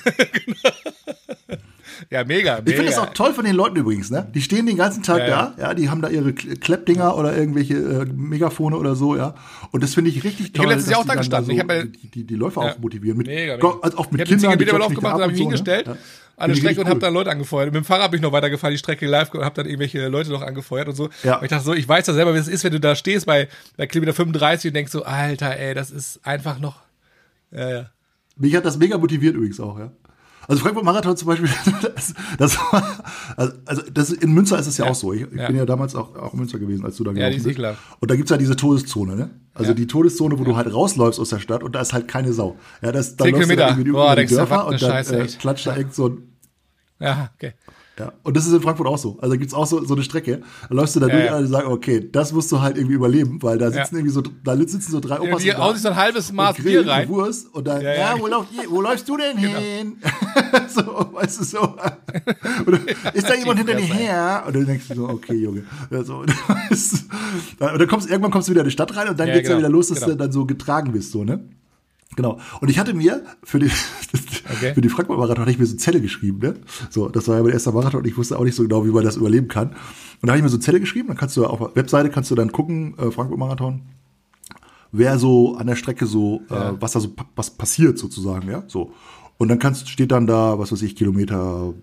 ja, 2.10 2.24
mega, 2.24 2.56
mega. 2.56 2.64
Ich 2.66 2.76
finde 2.76 2.92
es 2.92 2.98
auch 2.98 3.14
toll 3.14 3.34
von 3.34 3.46
den 3.46 3.56
Leuten 3.56 3.76
übrigens, 3.78 4.10
ne? 4.12 4.28
Die 4.34 4.42
stehen 4.42 4.66
den 4.66 4.78
ganzen 4.78 5.04
Tag 5.04 5.20
Ja, 5.20 5.54
da, 5.58 5.62
ja, 5.70 5.74
die 5.74 5.90
haben 5.90 6.02
da 6.02 6.10
ihre 6.10 6.30
Kle- 6.30 6.60
Kleppdinger 6.60 7.16
oder 7.18 7.36
irgendwelche 7.38 7.76
äh, 7.76 8.06
Megafone 8.06 8.78
oder 8.78 8.96
so, 8.96 9.16
ja. 9.16 9.36
Und 9.72 9.84
das 9.84 9.94
finde 9.94 10.10
ich 10.12 10.24
richtig 10.24 10.54
toll. 10.54 10.66
hab 10.66 10.72
letztes 10.74 10.92
Jahr 10.92 11.02
auch 11.02 11.06
da 11.06 11.16
gestanden. 11.16 11.52
Ich 11.52 11.60
hab 11.60 11.70
die, 11.70 12.08
die, 12.10 12.24
die 12.26 12.36
Läufer 12.36 12.62
auch 12.62 12.78
motivieren. 12.80 13.18
Mit, 13.18 13.28
Mega, 13.28 13.56
mega. 13.56 13.78
Also 13.82 13.98
auch 13.98 14.12
mit 14.12 14.22
ich 14.22 14.28
habe 14.28 14.36
Kindern. 14.36 14.52
habe 14.52 14.64
ich 14.64 14.72
mich 15.02 15.06
ab 15.06 15.16
und 15.16 15.22
so, 15.22 15.28
ne? 15.28 15.34
hingestellt 15.34 15.88
Ja. 15.88 15.92
an 16.38 16.50
der 16.50 16.50
ich 16.56 16.60
Strecke 16.60 16.82
und 16.82 16.88
habe 16.88 16.96
cool. 16.98 17.02
dann 17.02 17.14
Leute 17.14 17.32
angefeuert. 17.32 17.68
Mit 17.68 17.76
dem 17.76 17.86
Fahrrad 17.86 18.12
bin 18.12 18.20
ich 18.20 18.24
noch 18.24 18.32
weitergefahren, 18.32 18.74
die 18.74 18.78
Strecke 18.78 19.08
live 19.08 19.34
und 19.34 19.44
habe 19.44 19.56
dann 19.56 19.66
irgendwelche 19.66 20.08
Leute 20.10 20.32
noch 20.32 20.42
angefeuert 20.42 20.88
und 20.90 20.96
so. 20.96 21.10
Ja. 21.24 21.38
Und 21.38 21.44
ich 21.46 21.50
dachte 21.50 21.64
so, 21.66 21.74
ich 21.74 21.88
weiß 21.88 22.06
ja 22.08 22.14
selber, 22.14 22.34
wie 22.34 22.40
es 22.40 22.48
ist, 22.48 22.64
wenn 22.64 22.72
du 22.74 22.80
da 22.80 22.96
stehst 22.96 23.26
bei, 23.26 23.48
bei 23.78 23.88
Kilometer 23.88 24.14
35 24.14 24.70
und 24.70 24.74
denkst 24.76 24.92
so, 24.92 25.04
Alter, 25.04 25.58
ey, 25.58 25.74
das 25.74 25.92
ist 25.92 26.20
einfach 26.26 26.60
noch. 26.60 26.78
Ja, 27.52 27.70
ja. 27.70 27.90
Mich 28.38 28.54
hat 28.56 28.66
das 28.66 28.78
mega 28.78 28.98
motiviert 28.98 29.36
übrigens 29.36 29.60
auch, 29.62 29.80
ja. 29.80 29.92
Also 30.48 30.62
Frankfurt 30.62 30.86
Marathon 30.86 31.18
zum 31.18 31.28
Beispiel, 31.28 31.50
das, 31.96 32.14
das 32.38 32.58
war, 32.58 33.04
also, 33.38 33.54
also 33.66 33.82
das, 33.94 34.12
in 34.12 34.34
Münster 34.34 34.60
ist 34.60 34.68
es 34.68 34.78
ja, 34.78 34.86
Ja. 34.86 34.92
auch 34.92 34.96
so. 34.96 35.14
Ich, 35.14 35.22
ich 35.22 35.34
Ja. 35.34 35.48
bin 35.48 35.56
ja 35.56 35.66
damals 35.66 35.96
auch, 35.96 36.16
auch 36.16 36.34
in 36.34 36.40
Münster 36.40 36.60
gewesen, 36.60 36.86
als 36.86 36.98
du 36.98 37.04
da 37.04 37.10
Ja, 37.12 37.14
die 37.14 37.20
gelaufen 37.20 37.38
ist 37.38 37.44
bist. 37.44 37.54
ekelhaft. 37.58 37.80
Und 38.00 38.12
da 38.12 38.16
gibt's 38.16 38.32
ja 38.32 38.38
diese 38.38 38.56
Todeszone, 38.56 39.16
ne? 39.16 39.30
Also 39.54 39.72
Ja. 39.72 39.76
die 39.76 39.88
Todeszone, 39.88 40.38
wo 40.38 40.44
du 40.44 40.56
halt 40.56 40.72
rausläufst 40.74 41.20
aus 41.20 41.30
der 41.30 41.40
Stadt 41.40 41.64
und 41.64 41.74
da 41.76 41.82
ist 41.82 41.94
halt 41.94 42.08
keine 42.08 42.34
Sau. 42.34 42.58
Ja, 42.82 42.92
das, 42.92 43.16
da 43.16 43.26
läufst 43.26 43.50
du 43.52 43.56
dann 43.56 43.70
irgendwie 43.78 43.92
Boah, 43.92 44.14
über 44.14 44.22
die 44.24 44.28
Dörfer 44.34 44.68
und 44.68 44.82
dann 44.82 44.92
Scheiße, 44.92 45.18
äh, 45.20 45.28
klatscht 45.28 45.68
da 45.68 45.76
irgend 45.78 45.94
so 45.96 46.10
ein 46.10 46.18
Ja, 47.00 47.30
okay. 47.36 47.54
Ja, 47.98 48.12
und 48.24 48.36
das 48.36 48.46
ist 48.46 48.52
in 48.54 48.62
Frankfurt 48.62 48.88
auch 48.88 48.98
so. 48.98 49.18
Also 49.22 49.34
da 49.34 49.38
gibt's 49.38 49.54
auch 49.54 49.66
so, 49.66 49.84
so 49.86 49.94
eine 49.94 50.04
Strecke. 50.04 50.42
Da 50.68 50.76
läufst 50.76 50.96
du 50.96 51.00
da 51.00 51.08
Ja, 51.08 51.14
durch 51.14 51.26
ja. 51.26 51.38
und 51.38 51.44
die 51.46 51.50
sagen, 51.50 51.68
okay, 51.68 52.10
das 52.12 52.34
musst 52.34 52.52
du 52.52 52.60
halt 52.60 52.76
irgendwie 52.78 52.96
überleben, 52.96 53.42
weil 53.42 53.58
da 53.58 53.68
sitzen 53.72 53.96
Ja. 53.96 54.00
irgendwie 54.00 54.14
so, 54.14 54.22
da 54.44 54.58
sitzen 54.58 54.82
so 54.82 55.00
drei 55.00 55.20
Opas 55.22 55.42
Die 55.44 55.52
und 55.52 55.58
hauen 55.60 55.74
sich 55.74 55.82
so 55.84 55.90
ein 55.90 55.96
halbes 55.96 56.32
Maß 56.34 56.58
Bier 56.58 56.86
rein. 56.86 57.04
die 57.08 57.10
Wurst 57.14 57.54
und 57.54 57.66
dann, 57.68 57.82
Ja, 57.82 57.90
ja, 57.94 57.96
ja. 58.00 58.14
Genau. 58.16 58.46
wo, 58.52 58.62
ihr- 58.62 58.70
wo 58.70 58.82
läufst 58.82 59.08
du 59.08 59.16
denn 59.18 59.38
hin? 59.38 59.98
so, 60.68 60.82
weißt 61.14 61.40
du, 61.40 61.44
so. 61.46 61.60
Oder, 62.68 62.80
ist 63.14 63.30
da 63.30 63.36
jemand 63.36 63.60
hinter 63.60 63.76
dir 63.76 63.86
her? 63.86 64.44
Und 64.46 64.56
dann 64.56 64.66
denkst 64.66 64.88
du 64.90 64.96
so, 64.96 65.08
okay, 65.10 65.36
Junge. 65.36 65.64
Ja, 65.90 66.04
so, 66.04 66.18
und 66.20 66.32
dann 67.62 67.88
kommst, 67.88 68.10
irgendwann 68.10 68.32
kommst 68.32 68.48
du 68.48 68.52
wieder 68.52 68.62
in 68.62 68.68
die 68.68 68.72
Stadt 68.72 68.96
rein 68.96 69.08
und 69.10 69.20
dann 69.20 69.28
Ja, 69.28 69.36
geht's 69.36 69.48
genau, 69.48 69.60
ja 69.60 69.66
wieder 69.68 69.70
los, 69.74 69.88
dass 69.88 70.00
genau. 70.00 70.12
du 70.12 70.18
dann 70.18 70.32
so 70.32 70.46
getragen 70.46 70.92
bist, 70.92 71.12
so, 71.12 71.24
ne? 71.24 71.40
Genau. 72.16 72.40
Und 72.62 72.70
ich 72.70 72.80
hatte 72.80 72.94
mir 72.94 73.24
für 73.44 73.60
die, 73.60 73.70
Okay. 74.58 74.74
für 74.74 74.82
die 74.82 74.90
Frankfurt-Marathon 74.90 75.42
hatte 75.42 75.52
ich 75.52 75.58
mir 75.60 75.66
so 75.66 75.76
Zelle 75.76 76.00
geschrieben, 76.02 76.40
ne? 76.40 76.56
So, 76.90 77.10
das 77.10 77.28
war 77.28 77.38
ja 77.38 77.44
mein 77.44 77.52
erster 77.52 77.72
Marathon 77.72 78.02
und 78.02 78.08
ich 78.08 78.16
wusste 78.18 78.38
auch 78.38 78.44
nicht 78.44 78.56
so 78.56 78.64
genau, 78.64 78.86
wie 78.86 78.90
man 78.92 79.04
das 79.04 79.18
überleben 79.18 79.48
kann. 79.48 79.70
Und 79.70 79.76
da 80.24 80.30
habe 80.30 80.38
ich 80.38 80.44
mir 80.44 80.50
so 80.50 80.58
Zelle 80.58 80.80
geschrieben, 80.80 81.08
dann 81.10 81.18
kannst 81.18 81.36
du 81.36 81.46
auf 81.46 81.60
der 81.60 81.76
Webseite 81.76 82.10
kannst 82.10 82.30
du 82.32 82.36
dann 82.36 82.52
gucken, 82.52 82.98
äh, 82.98 83.12
Frankfurt-Marathon, 83.12 83.82
wer 84.92 85.18
so 85.20 85.56
an 85.58 85.68
der 85.68 85.76
Strecke 85.76 86.06
so, 86.06 86.42
Ja. 86.50 86.70
äh, 86.72 86.74
was 86.82 86.94
da 86.94 87.00
so 87.00 87.10
was 87.36 87.50
passiert 87.52 87.98
sozusagen, 87.98 88.50
ja, 88.50 88.64
so. 88.68 88.92
Und 89.38 89.50
dann 89.50 89.60
kannst, 89.60 89.90
steht 89.90 90.12
dann 90.12 90.28
da, 90.28 90.58
was 90.60 90.72
weiß 90.72 90.82
ich, 90.84 90.96
Kilometer 90.96 91.74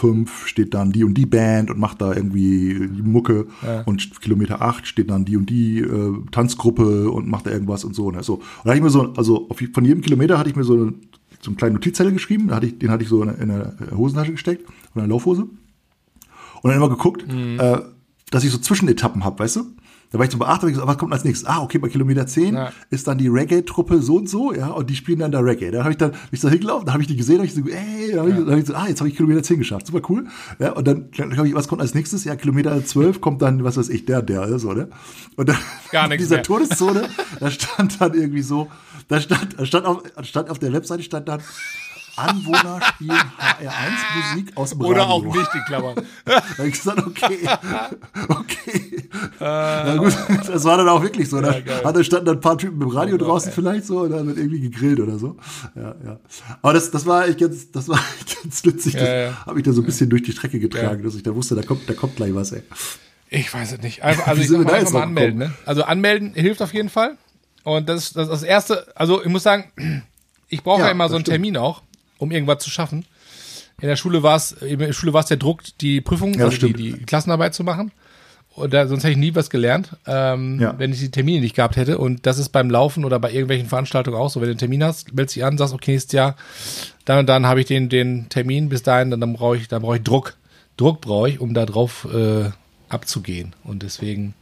fünf 0.00 0.46
steht 0.46 0.74
dann 0.74 0.92
die 0.92 1.04
und 1.04 1.14
die 1.14 1.26
Band 1.26 1.70
und 1.70 1.78
macht 1.78 2.00
da 2.00 2.14
irgendwie 2.14 2.88
die 2.88 3.02
Mucke 3.02 3.46
Ja. 3.62 3.82
und 3.82 4.20
Kilometer 4.20 4.60
acht 4.62 4.86
steht 4.86 5.10
dann 5.10 5.24
die 5.24 5.36
und 5.36 5.48
die 5.50 5.80
äh, 5.80 6.12
Tanzgruppe 6.30 7.10
und 7.10 7.28
macht 7.28 7.46
da 7.46 7.50
irgendwas 7.50 7.84
und 7.84 7.94
so. 7.94 8.10
Ne? 8.10 8.22
so. 8.22 8.34
Und 8.34 8.42
da 8.64 8.70
hatte 8.70 8.78
ich 8.78 8.82
mir 8.84 8.90
so, 8.90 9.12
also 9.16 9.48
auf, 9.48 9.58
von 9.72 9.84
jedem 9.84 10.00
Kilometer 10.02 10.38
hatte 10.38 10.50
ich 10.50 10.56
mir 10.56 10.64
so, 10.64 10.74
eine, 10.74 10.94
so 11.42 11.50
einen 11.50 11.56
kleinen 11.56 11.74
Notizzettel 11.74 12.12
geschrieben, 12.12 12.48
da 12.48 12.56
hatte 12.56 12.66
ich, 12.66 12.78
den 12.78 12.90
hatte 12.90 13.02
ich 13.02 13.08
so 13.08 13.22
in, 13.22 13.28
in 13.28 13.50
eine 13.50 13.74
Hosentasche 13.96 14.32
gesteckt, 14.32 14.68
in 14.94 15.00
eine 15.02 15.10
Laufhose. 15.10 15.42
Und 15.42 16.68
dann 16.68 16.76
immer 16.76 16.88
geguckt, 16.90 17.26
Mhm. 17.32 17.58
äh, 17.60 17.78
dass 18.30 18.44
ich 18.44 18.50
so 18.50 18.58
Zwischenetappen 18.58 19.24
hab, 19.24 19.40
weißt 19.40 19.56
du? 19.56 19.60
Da 20.12 20.18
war 20.18 20.26
ich 20.26 20.34
hab 20.36 20.64
ich 20.64 20.74
so, 20.74 20.86
was 20.86 20.98
kommt 20.98 21.12
als 21.12 21.24
nächstes? 21.24 21.48
Ah, 21.48 21.62
okay, 21.62 21.78
bei 21.78 21.88
Kilometer 21.88 22.26
10 22.26 22.54
Ja. 22.54 22.72
ist 22.90 23.06
dann 23.06 23.16
die 23.18 23.28
Reggae-Truppe 23.28 24.02
so 24.02 24.16
und 24.16 24.28
so, 24.28 24.52
ja, 24.52 24.68
und 24.68 24.90
die 24.90 24.96
spielen 24.96 25.20
dann 25.20 25.30
da 25.30 25.38
Reggae. 25.38 25.70
Da 25.70 25.80
habe 25.80 25.92
ich 25.92 25.98
dann, 25.98 26.10
bin 26.10 26.20
ich 26.32 26.40
da 26.40 26.48
hingelaufen, 26.48 26.86
da 26.86 26.92
habe 26.92 27.02
ich 27.02 27.08
die 27.08 27.16
gesehen, 27.16 27.36
da 27.36 27.42
habe 27.42 27.46
ich 27.46 27.54
so, 27.54 27.60
ey, 27.60 28.12
da 28.12 28.20
habe 28.20 28.30
ich, 28.30 28.36
da 28.36 28.50
hab 28.50 28.58
ich 28.58 28.66
so, 28.66 28.74
ah, 28.74 28.86
jetzt 28.88 29.00
habe 29.00 29.08
ich 29.08 29.16
Kilometer 29.16 29.42
10 29.42 29.58
geschafft, 29.58 29.86
super 29.86 30.00
cool. 30.08 30.26
Ja, 30.58 30.72
und 30.72 30.86
dann, 30.88 31.10
glaube 31.12 31.46
ich, 31.48 31.54
was 31.54 31.68
kommt 31.68 31.80
als 31.80 31.94
nächstes? 31.94 32.24
Ja, 32.24 32.34
Kilometer 32.34 32.84
12 32.84 33.20
kommt 33.20 33.40
dann, 33.40 33.62
was 33.62 33.76
weiß 33.76 33.88
ich, 33.88 34.04
der, 34.04 34.20
der, 34.22 34.58
so, 34.58 34.72
ne? 34.72 34.88
Und 35.36 35.48
dann, 35.48 35.58
Gar 35.92 36.04
in 36.10 36.18
dieser 36.18 36.36
mehr. 36.36 36.42
Todeszone, 36.42 37.08
da 37.38 37.50
stand 37.50 38.00
dann 38.00 38.14
irgendwie 38.14 38.42
so, 38.42 38.68
da 39.06 39.20
stand, 39.20 39.60
da 39.60 39.64
stand 39.64 39.86
auf, 39.86 40.02
stand 40.22 40.50
auf 40.50 40.58
der 40.58 40.72
Webseite 40.72 41.04
stand 41.04 41.28
dann, 41.28 41.40
Anwohner 42.28 42.80
spielen 42.94 43.10
HR1 43.10 44.30
Musik 44.34 44.56
aus 44.56 44.70
dem 44.70 44.80
Oder 44.82 45.02
Radio. 45.02 45.14
auch 45.14 45.24
nicht, 45.36 45.50
die 45.54 45.60
Klammern. 45.66 45.94
Da 46.24 46.36
hab 46.36 46.64
ich 46.66 46.72
gesagt, 46.72 47.06
okay, 47.06 47.48
okay. 48.28 49.08
Na 49.40 49.96
gut, 49.96 50.14
das 50.46 50.64
war 50.64 50.76
dann 50.76 50.88
auch 50.88 51.02
wirklich 51.02 51.28
so. 51.28 51.40
Da 51.40 51.56
Ja, 51.58 52.04
standen 52.04 52.26
dann 52.26 52.36
ein 52.36 52.40
paar 52.40 52.58
Typen 52.58 52.80
im 52.82 52.88
Radio 52.88 53.14
Oh 53.16 53.18
draußen 53.18 53.48
ey. 53.50 53.54
vielleicht 53.54 53.86
so 53.86 54.00
und 54.00 54.10
dann 54.10 54.26
wird 54.26 54.38
irgendwie 54.38 54.60
gegrillt 54.60 55.00
oder 55.00 55.18
so. 55.18 55.36
Ja, 55.74 55.94
ja. 56.04 56.20
Aber 56.62 56.72
das, 56.72 56.90
das 56.90 57.06
war 57.06 57.26
echt 57.28 57.40
ganz, 57.40 57.70
das 57.70 57.88
war 57.88 58.00
ganz 58.42 58.64
witzig. 58.64 58.94
Das 58.94 59.02
Ja, 59.02 59.14
ja. 59.14 59.46
habe 59.46 59.58
ich 59.58 59.64
da 59.64 59.72
so 59.72 59.80
ein 59.82 59.86
bisschen 59.86 60.10
durch 60.10 60.22
die 60.22 60.32
Strecke 60.32 60.58
getragen, 60.60 61.02
dass 61.02 61.14
ich 61.14 61.22
da 61.22 61.34
wusste, 61.34 61.54
da 61.54 61.62
kommt, 61.62 61.88
da 61.88 61.94
kommt 61.94 62.16
gleich 62.16 62.34
was, 62.34 62.52
ey. 62.52 62.62
Ich 63.28 63.52
weiß 63.52 63.72
es 63.72 63.80
nicht. 63.82 64.02
Also, 64.02 64.22
also 64.24 64.42
ich 64.42 64.48
sag 64.48 64.58
mal 64.58 64.64
einfach 64.66 64.78
jetzt 64.80 64.92
mal 64.92 65.02
anmelden. 65.02 65.38
Ne? 65.38 65.52
Also 65.64 65.84
anmelden 65.84 66.34
hilft 66.34 66.60
auf 66.62 66.74
jeden 66.74 66.88
Fall. 66.88 67.16
Und 67.62 67.88
das 67.88 68.04
ist 68.04 68.16
das, 68.16 68.24
ist 68.28 68.32
das 68.32 68.42
Erste. 68.42 68.86
Also 68.96 69.22
ich 69.22 69.28
muss 69.28 69.42
sagen, 69.44 70.02
ich 70.48 70.62
brauche 70.64 70.80
ja, 70.80 70.88
immer 70.88 71.04
das 71.04 71.10
so 71.12 71.16
einen 71.16 71.24
stimmt. 71.24 71.34
Termin 71.34 71.56
auch, 71.56 71.82
um 72.20 72.30
irgendwas 72.30 72.62
zu 72.62 72.70
schaffen. 72.70 73.04
In 73.80 73.88
der 73.88 73.96
Schule 73.96 74.22
war 74.22 74.36
es, 74.36 74.52
in 74.52 74.78
der 74.78 74.92
Schule 74.92 75.12
war 75.12 75.20
es 75.22 75.26
der 75.26 75.38
Druck, 75.38 75.62
die 75.80 76.00
Prüfung, 76.00 76.34
Ja, 76.34 76.44
also 76.44 76.66
die, 76.66 76.72
die 76.74 76.92
Klassenarbeit 77.04 77.54
zu 77.54 77.64
machen. 77.64 77.90
Und 78.54 78.74
da, 78.74 78.86
sonst 78.86 79.04
hätte 79.04 79.12
ich 79.12 79.16
nie 79.18 79.34
was 79.34 79.48
gelernt, 79.48 79.96
ähm, 80.06 80.60
Ja. 80.60 80.74
wenn 80.78 80.92
ich 80.92 80.98
die 80.98 81.10
Termine 81.10 81.40
nicht 81.40 81.54
gehabt 81.56 81.76
hätte. 81.76 81.96
Und 81.98 82.26
das 82.26 82.38
ist 82.38 82.50
beim 82.50 82.68
Laufen 82.68 83.04
oder 83.04 83.18
bei 83.18 83.30
irgendwelchen 83.30 83.68
Veranstaltungen 83.68 84.16
auch 84.18 84.28
so. 84.28 84.40
Wenn 84.40 84.46
du 84.48 84.50
einen 84.52 84.58
Termin 84.58 84.84
hast, 84.84 85.14
meldest 85.14 85.36
dich 85.36 85.44
an, 85.44 85.56
sagst, 85.56 85.72
okay, 85.72 85.92
nächstes 85.92 86.12
Jahr, 86.12 86.36
dann 87.06 87.20
und 87.20 87.26
dann 87.26 87.46
habe 87.46 87.60
ich 87.60 87.66
den, 87.66 87.88
den 87.88 88.28
Termin 88.28 88.68
bis 88.68 88.82
dahin, 88.82 89.10
dann, 89.10 89.20
dann 89.20 89.32
brauche 89.32 89.56
ich, 89.56 89.68
dann 89.68 89.82
brauche 89.82 89.96
ich 89.96 90.02
Druck. 90.02 90.36
Druck 90.76 91.00
brauche 91.00 91.30
ich, 91.30 91.40
um 91.40 91.54
da 91.54 91.64
drauf 91.64 92.06
äh, 92.12 92.50
abzugehen. 92.90 93.54
Und 93.64 93.82
deswegen, 93.82 94.34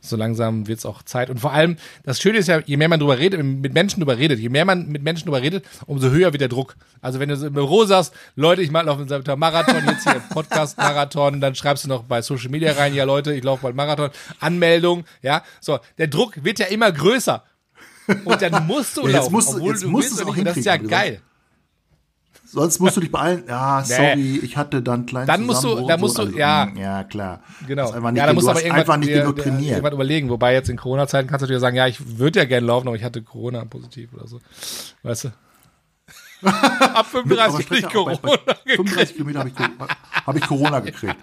so 0.00 0.16
langsam 0.16 0.66
wird 0.66 0.78
es 0.78 0.86
auch 0.86 1.02
Zeit. 1.02 1.30
Und 1.30 1.38
vor 1.40 1.52
allem, 1.52 1.76
das 2.04 2.20
Schöne 2.20 2.38
ist 2.38 2.48
ja, 2.48 2.60
je 2.64 2.76
mehr 2.76 2.88
man 2.88 3.00
drüber 3.00 3.18
redet, 3.18 3.42
mit 3.42 3.74
Menschen 3.74 4.00
drüber 4.00 4.18
redet, 4.18 4.38
je 4.38 4.48
mehr 4.48 4.64
man 4.64 4.88
mit 4.88 5.02
Menschen 5.02 5.26
drüber 5.26 5.42
redet, 5.42 5.64
umso 5.86 6.10
höher 6.10 6.32
wird 6.32 6.40
der 6.40 6.48
Druck. 6.48 6.76
Also 7.00 7.20
wenn 7.20 7.28
du 7.28 7.36
so 7.36 7.46
im 7.46 7.52
Büro 7.52 7.84
sagst, 7.84 8.14
Leute, 8.36 8.62
ich 8.62 8.70
mache 8.70 8.86
noch 8.86 8.98
einen 8.98 9.38
Marathon, 9.38 9.84
jetzt 9.86 10.04
hier 10.04 10.20
Podcast-Marathon, 10.30 11.40
dann 11.40 11.54
schreibst 11.54 11.84
du 11.84 11.88
noch 11.88 12.04
bei 12.04 12.22
Social 12.22 12.50
Media 12.50 12.72
rein, 12.72 12.94
ja 12.94 13.04
Leute, 13.04 13.34
ich 13.34 13.44
laufe 13.44 13.62
bald 13.62 13.76
Marathon, 13.76 14.10
Anmeldung, 14.40 15.04
ja, 15.22 15.42
so, 15.60 15.78
der 15.98 16.08
Druck 16.08 16.44
wird 16.44 16.58
ja 16.58 16.66
immer 16.66 16.90
größer. 16.92 17.44
Und 18.24 18.42
dann 18.42 18.66
musst 18.66 18.96
du 18.96 19.02
Ja, 19.02 19.08
jetzt 19.08 19.16
laufen, 19.16 19.32
musst 19.32 19.48
obwohl 19.54 19.78
du 19.78 19.88
musst 19.88 20.04
willst 20.10 20.18
du 20.18 20.22
es 20.22 20.28
auch 20.28 20.34
nicht. 20.34 20.38
Und 20.38 20.44
das 20.46 20.56
ist 20.56 20.64
ja 20.64 20.76
geil. 20.76 21.20
Sonst 22.52 22.80
musst 22.80 22.96
du 22.96 23.00
dich 23.00 23.12
beeilen. 23.12 23.44
Ja, 23.48 23.82
sorry, 23.84 24.40
ich 24.42 24.56
hatte 24.56 24.82
dann 24.82 25.06
kleinen 25.06 25.26
Dann 25.26 25.46
musst 25.46 25.62
du- 25.62 25.86
dann 25.86 26.00
musst 26.00 26.16
so. 26.16 26.24
du- 26.24 26.36
ja. 26.36 26.66
mm, 26.66 26.76
ja, 26.76 27.04
klar. 27.04 27.40
Genau. 27.66 27.82
Das 27.82 27.90
ist 27.90 27.96
einfach 27.96 28.10
nicht, 28.10 28.18
ja, 28.20 28.26
da 28.26 28.32
musst 28.32 28.46
du 28.46 28.50
aber 28.50 28.60
irgendwann, 28.60 28.80
einfach 28.80 28.96
nicht 28.96 29.08
dir- 29.10 29.20
genug 29.22 29.36
trainiert. 29.36 29.70
irgendwann 29.72 29.92
überlegen. 29.92 30.28
Wobei 30.30 30.52
jetzt 30.54 30.68
in 30.68 30.76
Corona-Zeiten 30.76 31.28
kannst 31.28 31.42
du 31.42 31.46
dir 31.46 31.60
sagen, 31.60 31.76
ja, 31.76 31.86
ich 31.86 32.18
würde 32.18 32.40
ja 32.40 32.44
gerne 32.46 32.66
laufen, 32.66 32.88
aber 32.88 32.96
ich 32.96 33.04
hatte 33.04 33.22
Corona 33.22 33.64
positiv 33.64 34.12
oder 34.14 34.26
so. 34.26 34.40
Weißt 35.02 35.24
du? 35.24 35.28
Ab 36.42 36.94
Aber 36.94 37.04
35 37.04 37.62
spreche 37.66 37.82
krieg 37.82 37.90
ich 37.90 37.92
bei- 37.92 37.92
Corona 37.92 38.38
bei 38.46 38.52
gekriegt. 38.54 38.76
35 38.76 39.14
Kilometer 39.16 39.38
habe 39.40 39.48
ich, 39.50 40.26
hab 40.26 40.36
ich 40.36 40.46
Corona 40.46 40.80
gekriegt. 40.80 41.16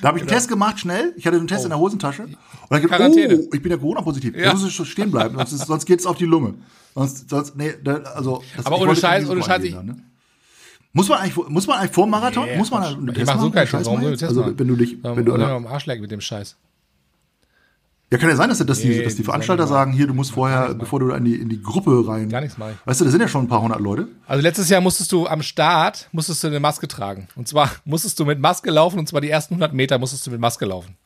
Da 0.00 0.08
habe 0.08 0.18
ich 0.18 0.22
einen 0.22 0.28
Test 0.30 0.48
gemacht, 0.48 0.80
schnell. 0.80 1.12
Ich 1.16 1.26
hatte 1.26 1.36
einen 1.36 1.46
Test 1.46 1.64
in 1.64 1.70
der 1.70 1.78
Hosentasche. 1.78 2.22
Und 2.24 2.36
dann 2.70 2.80
Genau. 2.80 2.94
Oh. 2.94 2.96
Quarantäne. 2.96 3.38
oh, 3.38 3.50
ich 3.52 3.62
bin 3.62 3.70
ja 3.70 3.76
Corona-positiv. 3.78 4.34
Ja. 4.36 4.52
Da 4.52 4.54
muss 4.54 4.66
ich 4.80 4.88
stehen 4.90 5.10
bleiben, 5.10 5.36
sonst, 5.36 5.66
sonst 5.66 5.84
geht's 5.86 6.06
auf 6.06 6.16
die 6.16 6.24
Lunge. 6.24 6.54
Sonst, 6.94 7.28
sonst 7.30 7.54
nee, 7.56 7.74
da, 7.82 7.96
also. 7.98 8.42
Das, 8.56 8.66
Aber 8.66 8.76
ich 8.76 8.82
ohne 8.82 8.96
Scheiß, 8.96 9.28
ohne 9.28 9.42
Scheiß, 9.42 9.70
dann, 9.70 9.86
ne? 9.86 9.96
Muss 10.98 11.08
man 11.08 11.18
eigentlich, 11.18 11.32
vor- 11.34 11.48
muss 11.48 11.66
man 11.66 11.78
eigentlich 11.78 11.92
vor 11.92 12.06
dem 12.06 12.10
Marathon, 12.10 12.44
Nee, 12.46 12.56
muss 12.58 12.70
man 12.70 12.82
einen 12.82 13.08
Ich 13.08 13.14
Test 13.14 13.26
mach 13.26 13.40
so 13.40 13.50
keinen 13.50 13.66
Scheiß. 13.66 13.86
Warum 13.86 14.02
mal 14.02 14.10
jetzt? 14.10 14.22
ich 14.22 14.28
Also, 14.28 14.44
wenn 14.58 14.68
du 14.68 14.76
dich, 14.76 14.96
wenn 15.02 15.24
du, 15.24 15.32
Oder 15.32 15.48
am 15.52 15.66
Arsch 15.66 15.86
lecken 15.86 16.02
mit 16.02 16.10
dem 16.10 16.20
Scheiß. 16.20 16.56
ja, 18.10 18.18
kann 18.18 18.30
ja 18.30 18.36
sein, 18.36 18.48
dass, 18.48 18.58
dass, 18.58 18.80
die, 18.80 18.88
Nee, 18.88 19.02
dass 19.04 19.14
die 19.14 19.18
die 19.18 19.24
Veranstalter 19.24 19.64
mal- 19.64 19.68
sagen, 19.68 19.92
hier, 19.92 20.06
du 20.06 20.14
musst 20.14 20.32
vorher, 20.32 20.74
bevor 20.74 20.98
du 21.00 21.10
in 21.10 21.24
die, 21.24 21.34
in 21.34 21.48
die 21.48 21.62
Gruppe 21.62 22.04
rein. 22.08 22.28
Gar 22.30 22.40
nichts 22.40 22.56
ich. 22.58 22.86
Weißt 22.86 23.00
du, 23.00 23.04
da 23.04 23.10
sind 23.10 23.20
ja 23.20 23.28
schon 23.28 23.44
ein 23.44 23.48
paar 23.48 23.60
hundert 23.62 23.80
Leute. 23.80 24.08
Also 24.26 24.42
letztes 24.42 24.68
Jahr 24.70 24.80
musstest 24.80 25.12
du 25.12 25.26
am 25.26 25.42
Start, 25.42 26.08
musstest 26.12 26.42
du 26.42 26.48
eine 26.48 26.58
Maske 26.60 26.88
tragen. 26.88 27.28
Und 27.36 27.48
zwar 27.48 27.70
musstest 27.84 28.18
du 28.18 28.24
mit 28.24 28.40
Maske 28.40 28.70
laufen, 28.70 28.98
und 28.98 29.08
zwar 29.08 29.20
die 29.20 29.30
ersten 29.30 29.54
100 29.54 29.72
Meter 29.74 29.98
musstest 29.98 30.26
du 30.26 30.30
mit 30.30 30.40
Maske 30.40 30.64
laufen. 30.66 30.96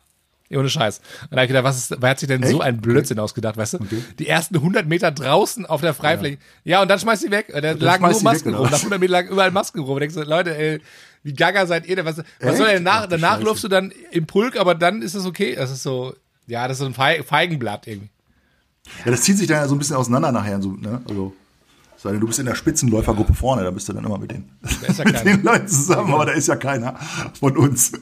Ja, 0.52 0.58
Ohne 0.58 0.68
Scheiß. 0.68 0.98
Und 1.22 1.32
da 1.32 1.36
hab 1.38 1.42
ich 1.44 1.48
gedacht, 1.48 1.64
was 1.64 1.78
ist, 1.78 1.96
wer 2.00 2.10
hat 2.10 2.18
sich 2.20 2.28
denn 2.28 2.42
so 2.42 2.56
Echt? 2.58 2.62
ein 2.62 2.80
Blödsinn 2.80 3.18
ausgedacht, 3.18 3.56
weißt 3.56 3.74
du? 3.74 3.78
Die 4.18 4.28
ersten 4.28 4.56
100 4.56 4.86
Meter 4.86 5.10
draußen 5.10 5.66
auf 5.66 5.80
der 5.80 5.94
Freifläche. 5.94 6.38
Ja, 6.64 6.82
und 6.82 6.88
dann 6.88 6.98
schmeißt 6.98 7.24
die 7.24 7.30
weg. 7.30 7.50
Und 7.54 7.62
da 7.64 7.72
lagen 7.72 7.78
schmeißt 7.78 8.00
nur 8.00 8.08
die 8.10 8.16
weg, 8.16 8.22
Masken 8.24 8.48
oder 8.50 8.58
rum. 8.58 8.70
Nach 8.70 8.78
100 8.78 9.00
Meter 9.00 9.12
lagen 9.12 9.28
überall 9.30 9.50
Masken 9.50 9.80
rum. 9.80 9.94
Und 9.94 10.00
denkst 10.00 10.14
du, 10.14 10.22
Leute, 10.22 10.56
ey, 10.56 10.80
wie 11.22 11.32
gaga 11.32 11.66
seid 11.66 11.86
ihr 11.86 11.96
denn? 11.96 12.04
Was, 12.04 12.22
was 12.40 12.56
soll 12.58 12.66
denn 12.68 12.82
nach, 12.82 13.06
danach 13.06 13.34
Scheiße. 13.36 13.44
läufst 13.44 13.64
du 13.64 13.68
dann 13.68 13.92
im 14.10 14.26
Pulk, 14.26 14.56
aber 14.58 14.74
dann 14.74 15.02
ist 15.02 15.14
es 15.14 15.24
okay. 15.26 15.54
Das 15.54 15.70
ist 15.70 15.82
so, 15.82 16.14
ja, 16.46 16.68
das 16.68 16.76
ist 16.76 16.80
so 16.80 16.86
ein 16.86 16.94
Feig- 16.94 17.24
Feigenblatt 17.24 17.86
irgendwie. 17.86 18.10
Ja, 19.04 19.10
das 19.12 19.22
zieht 19.22 19.38
sich 19.38 19.46
dann 19.46 19.58
ja 19.58 19.68
so 19.68 19.74
ein 19.74 19.78
bisschen 19.78 19.96
auseinander 19.96 20.32
nachher. 20.32 20.60
So, 20.60 20.72
ne? 20.72 21.00
Also, 21.08 21.32
sei 21.96 22.10
denn, 22.10 22.20
du 22.20 22.26
bist 22.26 22.40
in 22.40 22.46
der 22.46 22.56
Spitzenläufergruppe 22.56 23.32
vorne, 23.32 23.62
da 23.62 23.70
bist 23.70 23.88
du 23.88 23.92
dann 23.92 24.04
immer 24.04 24.18
mit 24.18 24.32
den, 24.32 24.50
ist 24.62 24.98
ja 24.98 25.04
mit 25.06 25.24
den 25.24 25.42
Leuten 25.44 25.68
zusammen, 25.68 26.12
aber 26.12 26.26
da 26.26 26.32
ist 26.32 26.48
ja 26.48 26.56
keiner 26.56 26.96
von 27.38 27.56
uns. 27.56 27.92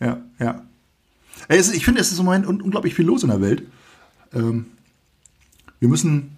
Ja, 0.00 0.18
ja. 0.38 0.62
Ist, 1.48 1.74
ich 1.74 1.84
finde, 1.84 2.00
es 2.00 2.12
ist 2.12 2.18
im 2.18 2.24
Moment 2.26 2.46
un 2.46 2.60
unglaublich 2.60 2.94
viel 2.94 3.06
los 3.06 3.22
in 3.22 3.30
der 3.30 3.40
Welt. 3.40 3.62
Ähm, 4.34 4.66
wir 5.80 5.88
müssen, 5.88 6.36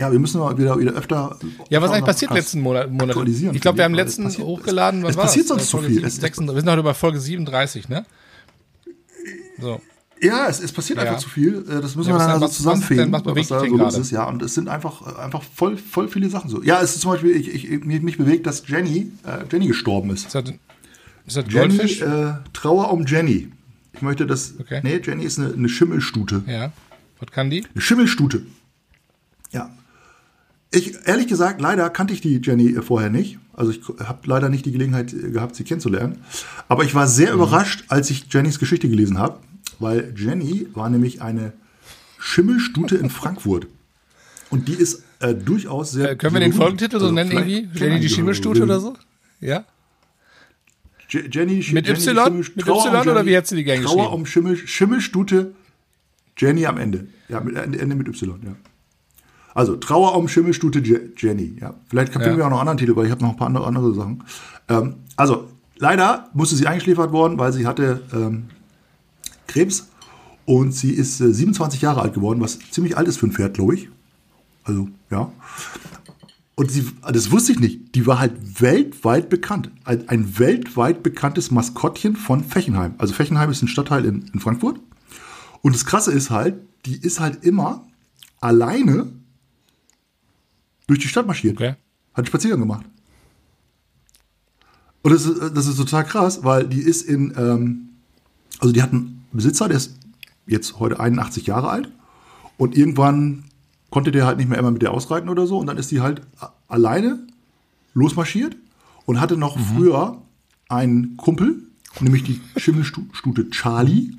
ja, 0.00 0.10
wir 0.10 0.18
müssen 0.18 0.38
mal 0.40 0.56
wieder, 0.56 0.78
wieder 0.78 0.92
öfter. 0.92 1.38
Ja, 1.68 1.82
was 1.82 1.90
eigentlich 1.90 2.04
passiert 2.06 2.32
letzten 2.32 2.60
Monat? 2.62 2.90
Monat? 2.90 3.10
aktualisieren, 3.10 3.54
Ich 3.54 3.60
glaube, 3.60 3.78
wir 3.78 3.84
haben 3.84 3.92
letzten 3.94 4.24
passiert- 4.24 4.46
hochgeladen. 4.46 5.02
Was 5.02 5.10
es 5.10 5.16
passiert 5.16 5.46
sonst 5.48 5.64
zu 5.66 5.72
Folge 5.72 5.86
viel. 5.88 5.94
7, 5.96 6.06
Es- 6.06 6.14
es- 6.14 6.20
36, 6.20 6.54
wir 6.56 6.60
sind 6.62 6.70
heute 6.70 6.82
bei 6.82 6.94
Folge 6.94 7.20
37, 7.20 7.88
ne? 7.88 8.06
So. 9.60 9.80
Ja, 10.22 10.48
es, 10.48 10.60
es 10.60 10.72
passiert 10.72 10.98
Ja. 10.98 11.04
einfach 11.04 11.18
zu 11.18 11.28
viel. 11.28 11.64
Äh, 11.68 11.80
Das 11.80 11.96
müssen 11.96 12.10
Ja, 12.10 12.14
wir 12.14 12.18
was 12.18 12.22
dann 12.22 12.30
also 12.30 12.44
was- 12.44 12.50
was 12.50 12.56
zusammenfegen, 12.56 13.04
denn- 13.04 13.12
was 13.12 13.22
bewegt 13.22 13.50
was 13.50 13.62
da 13.62 13.68
so 13.68 13.76
los 13.76 13.98
ist. 13.98 14.10
Ja, 14.10 14.24
und 14.24 14.42
es 14.42 14.54
sind 14.54 14.68
einfach, 14.68 15.16
einfach 15.18 15.42
voll, 15.42 15.76
voll 15.76 16.08
viele 16.08 16.28
Sachen 16.30 16.48
so. 16.50 16.62
Ja, 16.62 16.80
es 16.80 16.94
ist 16.94 17.00
zum 17.02 17.12
Beispiel, 17.12 17.36
ich, 17.36 17.48
ich, 17.52 17.84
mich, 17.84 18.16
bewegt, 18.18 18.46
dass 18.46 18.66
Jenny, 18.66 19.12
äh, 19.24 19.44
Jenny 19.50 19.66
gestorben 19.66 20.10
ist. 20.10 20.34
Das, 20.34 20.44
ist 21.26 21.36
das 21.36 21.44
Jenny, 21.48 21.76
Goldfisch? 21.76 22.00
äh, 22.02 22.32
Trauer 22.52 22.92
um 22.92 23.04
Jenny. 23.06 23.50
Ich 23.92 24.02
möchte 24.02 24.26
das. 24.26 24.54
Okay. 24.58 24.80
Nee, 24.82 25.00
Jenny 25.04 25.24
ist 25.24 25.38
eine, 25.38 25.52
eine 25.52 25.68
Schimmelstute. 25.68 26.42
ja. 26.46 26.72
Was 27.18 27.30
kann 27.32 27.50
die? 27.50 27.64
Eine 27.74 27.82
Schimmelstute. 27.82 28.42
Ja. 29.52 29.68
Ich, 30.70 30.94
ehrlich 31.06 31.26
gesagt, 31.26 31.60
leider 31.60 31.90
kannte 31.90 32.14
ich 32.14 32.20
die 32.22 32.40
Jenny 32.42 32.70
äh, 32.74 32.80
vorher 32.82 33.10
nicht. 33.10 33.38
Also 33.52 33.72
ich 33.72 33.80
habe 34.02 34.20
leider 34.24 34.48
nicht 34.48 34.64
die 34.64 34.72
Gelegenheit 34.72 35.12
äh, 35.12 35.30
gehabt, 35.30 35.54
sie 35.56 35.64
kennenzulernen. 35.64 36.18
Aber 36.68 36.84
ich 36.84 36.94
war 36.94 37.06
sehr 37.06 37.28
Mhm. 37.28 37.34
überrascht, 37.42 37.84
als 37.88 38.08
ich 38.08 38.26
Jennys 38.32 38.58
Geschichte 38.58 38.88
gelesen 38.88 39.18
habe, 39.18 39.38
weil 39.78 40.14
Jenny 40.16 40.68
war 40.72 40.88
nämlich 40.88 41.20
eine 41.20 41.52
Schimmelstute 42.18 42.96
in 42.96 43.10
Frankfurt. 43.10 43.66
Und 44.48 44.68
die 44.68 44.74
ist 44.74 45.02
äh, 45.20 45.34
durchaus 45.34 45.92
sehr. 45.92 46.12
Äh, 46.12 46.16
können 46.16 46.34
wir 46.34 46.40
den. 46.40 46.52
Folgentitel 46.54 46.98
so 46.98 47.04
Also 47.06 47.14
nennen 47.14 47.32
irgendwie? 47.32 47.68
Jenny 47.74 48.00
die 48.00 48.08
Schimmelstute 48.08 48.62
oder 48.62 48.80
so? 48.80 48.96
Ja? 49.40 49.64
Je- 51.10 51.28
Jenny, 51.30 51.56
Mit 51.72 51.86
Jenny, 51.86 51.90
Y? 51.90 51.98
Schimmel- 52.00 52.44
Mit 52.56 52.64
Trauer 52.66 52.86
Y 52.86 52.94
um 52.94 53.08
oder 53.12 53.26
wie 53.26 53.34
hättest 53.34 53.52
du 53.52 53.56
die 53.56 53.64
gern 53.64 53.82
Trauer 53.82 53.96
geschrieben? 53.96 54.14
um 54.14 54.26
Schimmel, 54.26 54.56
Schimmelstute, 54.56 55.52
Jenny 56.38 56.66
am 56.66 56.78
Ende. 56.78 57.06
Ja, 57.28 57.40
mit, 57.40 57.56
Ende 57.56 57.94
mit 57.94 58.08
Y, 58.08 58.40
ja. 58.44 58.52
Also, 59.54 59.76
Trauer 59.76 60.14
um 60.16 60.28
Schimmelstute 60.28 60.78
Je 60.78 61.00
Jenny, 61.16 61.56
ja. 61.60 61.74
Vielleicht 61.88 62.12
finden 62.12 62.28
Ja. 62.30 62.36
wir 62.36 62.46
auch 62.46 62.50
noch 62.50 62.60
einen 62.60 62.68
anderen 62.68 62.78
Titel, 62.78 62.96
weil 62.96 63.06
ich 63.06 63.10
habe 63.10 63.22
noch 63.22 63.30
ein 63.30 63.36
paar 63.36 63.48
andere, 63.48 63.66
andere 63.66 63.92
Sachen. 63.94 64.22
Ähm, 64.68 64.94
also, 65.16 65.48
leider 65.78 66.28
musste 66.32 66.54
sie 66.56 66.66
eingeschläfert 66.68 67.10
worden, 67.12 67.36
weil 67.38 67.52
sie 67.52 67.66
hatte 67.66 68.02
ähm, 68.14 68.44
Krebs 69.48 69.88
und 70.44 70.72
sie 70.72 70.92
ist 70.92 71.20
äh, 71.20 71.32
27 71.34 71.82
Jahre 71.82 72.02
alt 72.02 72.14
geworden, 72.14 72.40
was 72.40 72.58
ziemlich 72.70 72.96
alt 72.96 73.08
ist 73.08 73.18
für 73.18 73.26
ein 73.26 73.32
Pferd, 73.32 73.54
glaube 73.54 73.74
ich. 73.74 73.88
Also, 74.62 74.88
ja. 75.10 75.32
Und 76.60 76.70
sie, 76.70 76.86
das 77.10 77.30
wusste 77.30 77.52
ich 77.52 77.58
nicht, 77.58 77.94
die 77.94 78.06
war 78.06 78.18
halt 78.18 78.60
weltweit 78.60 79.30
bekannt. 79.30 79.70
Ein, 79.84 80.06
ein 80.10 80.38
weltweit 80.38 81.02
bekanntes 81.02 81.50
Maskottchen 81.50 82.16
von 82.16 82.44
Fechenheim. 82.44 82.96
Also 82.98 83.14
Fechenheim 83.14 83.50
ist 83.50 83.62
ein 83.62 83.68
Stadtteil 83.68 84.04
in, 84.04 84.28
in 84.34 84.40
Frankfurt. 84.40 84.78
Und 85.62 85.74
das 85.74 85.86
Krasse 85.86 86.12
ist 86.12 86.28
halt, 86.28 86.56
die 86.84 86.96
ist 86.96 87.18
halt 87.18 87.44
immer 87.46 87.88
alleine 88.42 89.10
durch 90.86 90.98
die 90.98 91.08
Stadt 91.08 91.26
marschiert. 91.26 91.56
Okay. 91.56 91.70
Hat 91.70 91.78
einen 92.18 92.26
Spaziergang 92.26 92.60
gemacht. 92.60 92.84
Und 95.00 95.12
das 95.14 95.24
ist, 95.24 95.56
das 95.56 95.66
ist 95.66 95.78
total 95.78 96.04
krass, 96.04 96.44
weil 96.44 96.68
die 96.68 96.82
ist 96.82 97.00
in, 97.00 97.32
ähm, 97.38 97.88
also 98.58 98.74
die 98.74 98.82
hat 98.82 98.92
einen 98.92 99.24
Besitzer, 99.32 99.66
der 99.66 99.78
ist 99.78 99.94
jetzt 100.46 100.78
heute 100.78 101.00
81 101.00 101.46
Jahre 101.46 101.70
alt. 101.70 101.90
Und 102.58 102.76
irgendwann 102.76 103.44
konnte 103.90 104.12
der 104.12 104.26
halt 104.26 104.38
nicht 104.38 104.48
mehr 104.48 104.58
immer 104.58 104.70
mit 104.70 104.82
der 104.82 104.92
ausreiten 104.92 105.28
oder 105.28 105.46
so. 105.46 105.58
Und 105.58 105.66
dann 105.66 105.76
ist 105.78 105.90
die 105.90 106.00
halt 106.00 106.22
alleine 106.68 107.18
losmarschiert 107.94 108.56
und 109.06 109.20
hatte 109.20 109.36
noch 109.36 109.58
früher 109.58 110.22
einen 110.68 111.16
Kumpel, 111.16 111.62
nämlich 112.00 112.22
die 112.24 112.40
Schimmelstute 112.56 113.50
Charlie. 113.50 114.12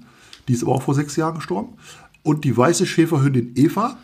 Die 0.48 0.54
ist 0.54 0.64
aber 0.64 0.74
auch 0.74 0.82
vor 0.84 0.96
sechs 0.96 1.16
Jahren 1.16 1.36
gestorben. 1.36 1.74
Und 2.24 2.44
die 2.44 2.56
weiße 2.56 2.86
Schäferhündin 2.86 3.54
Eva 3.56 3.98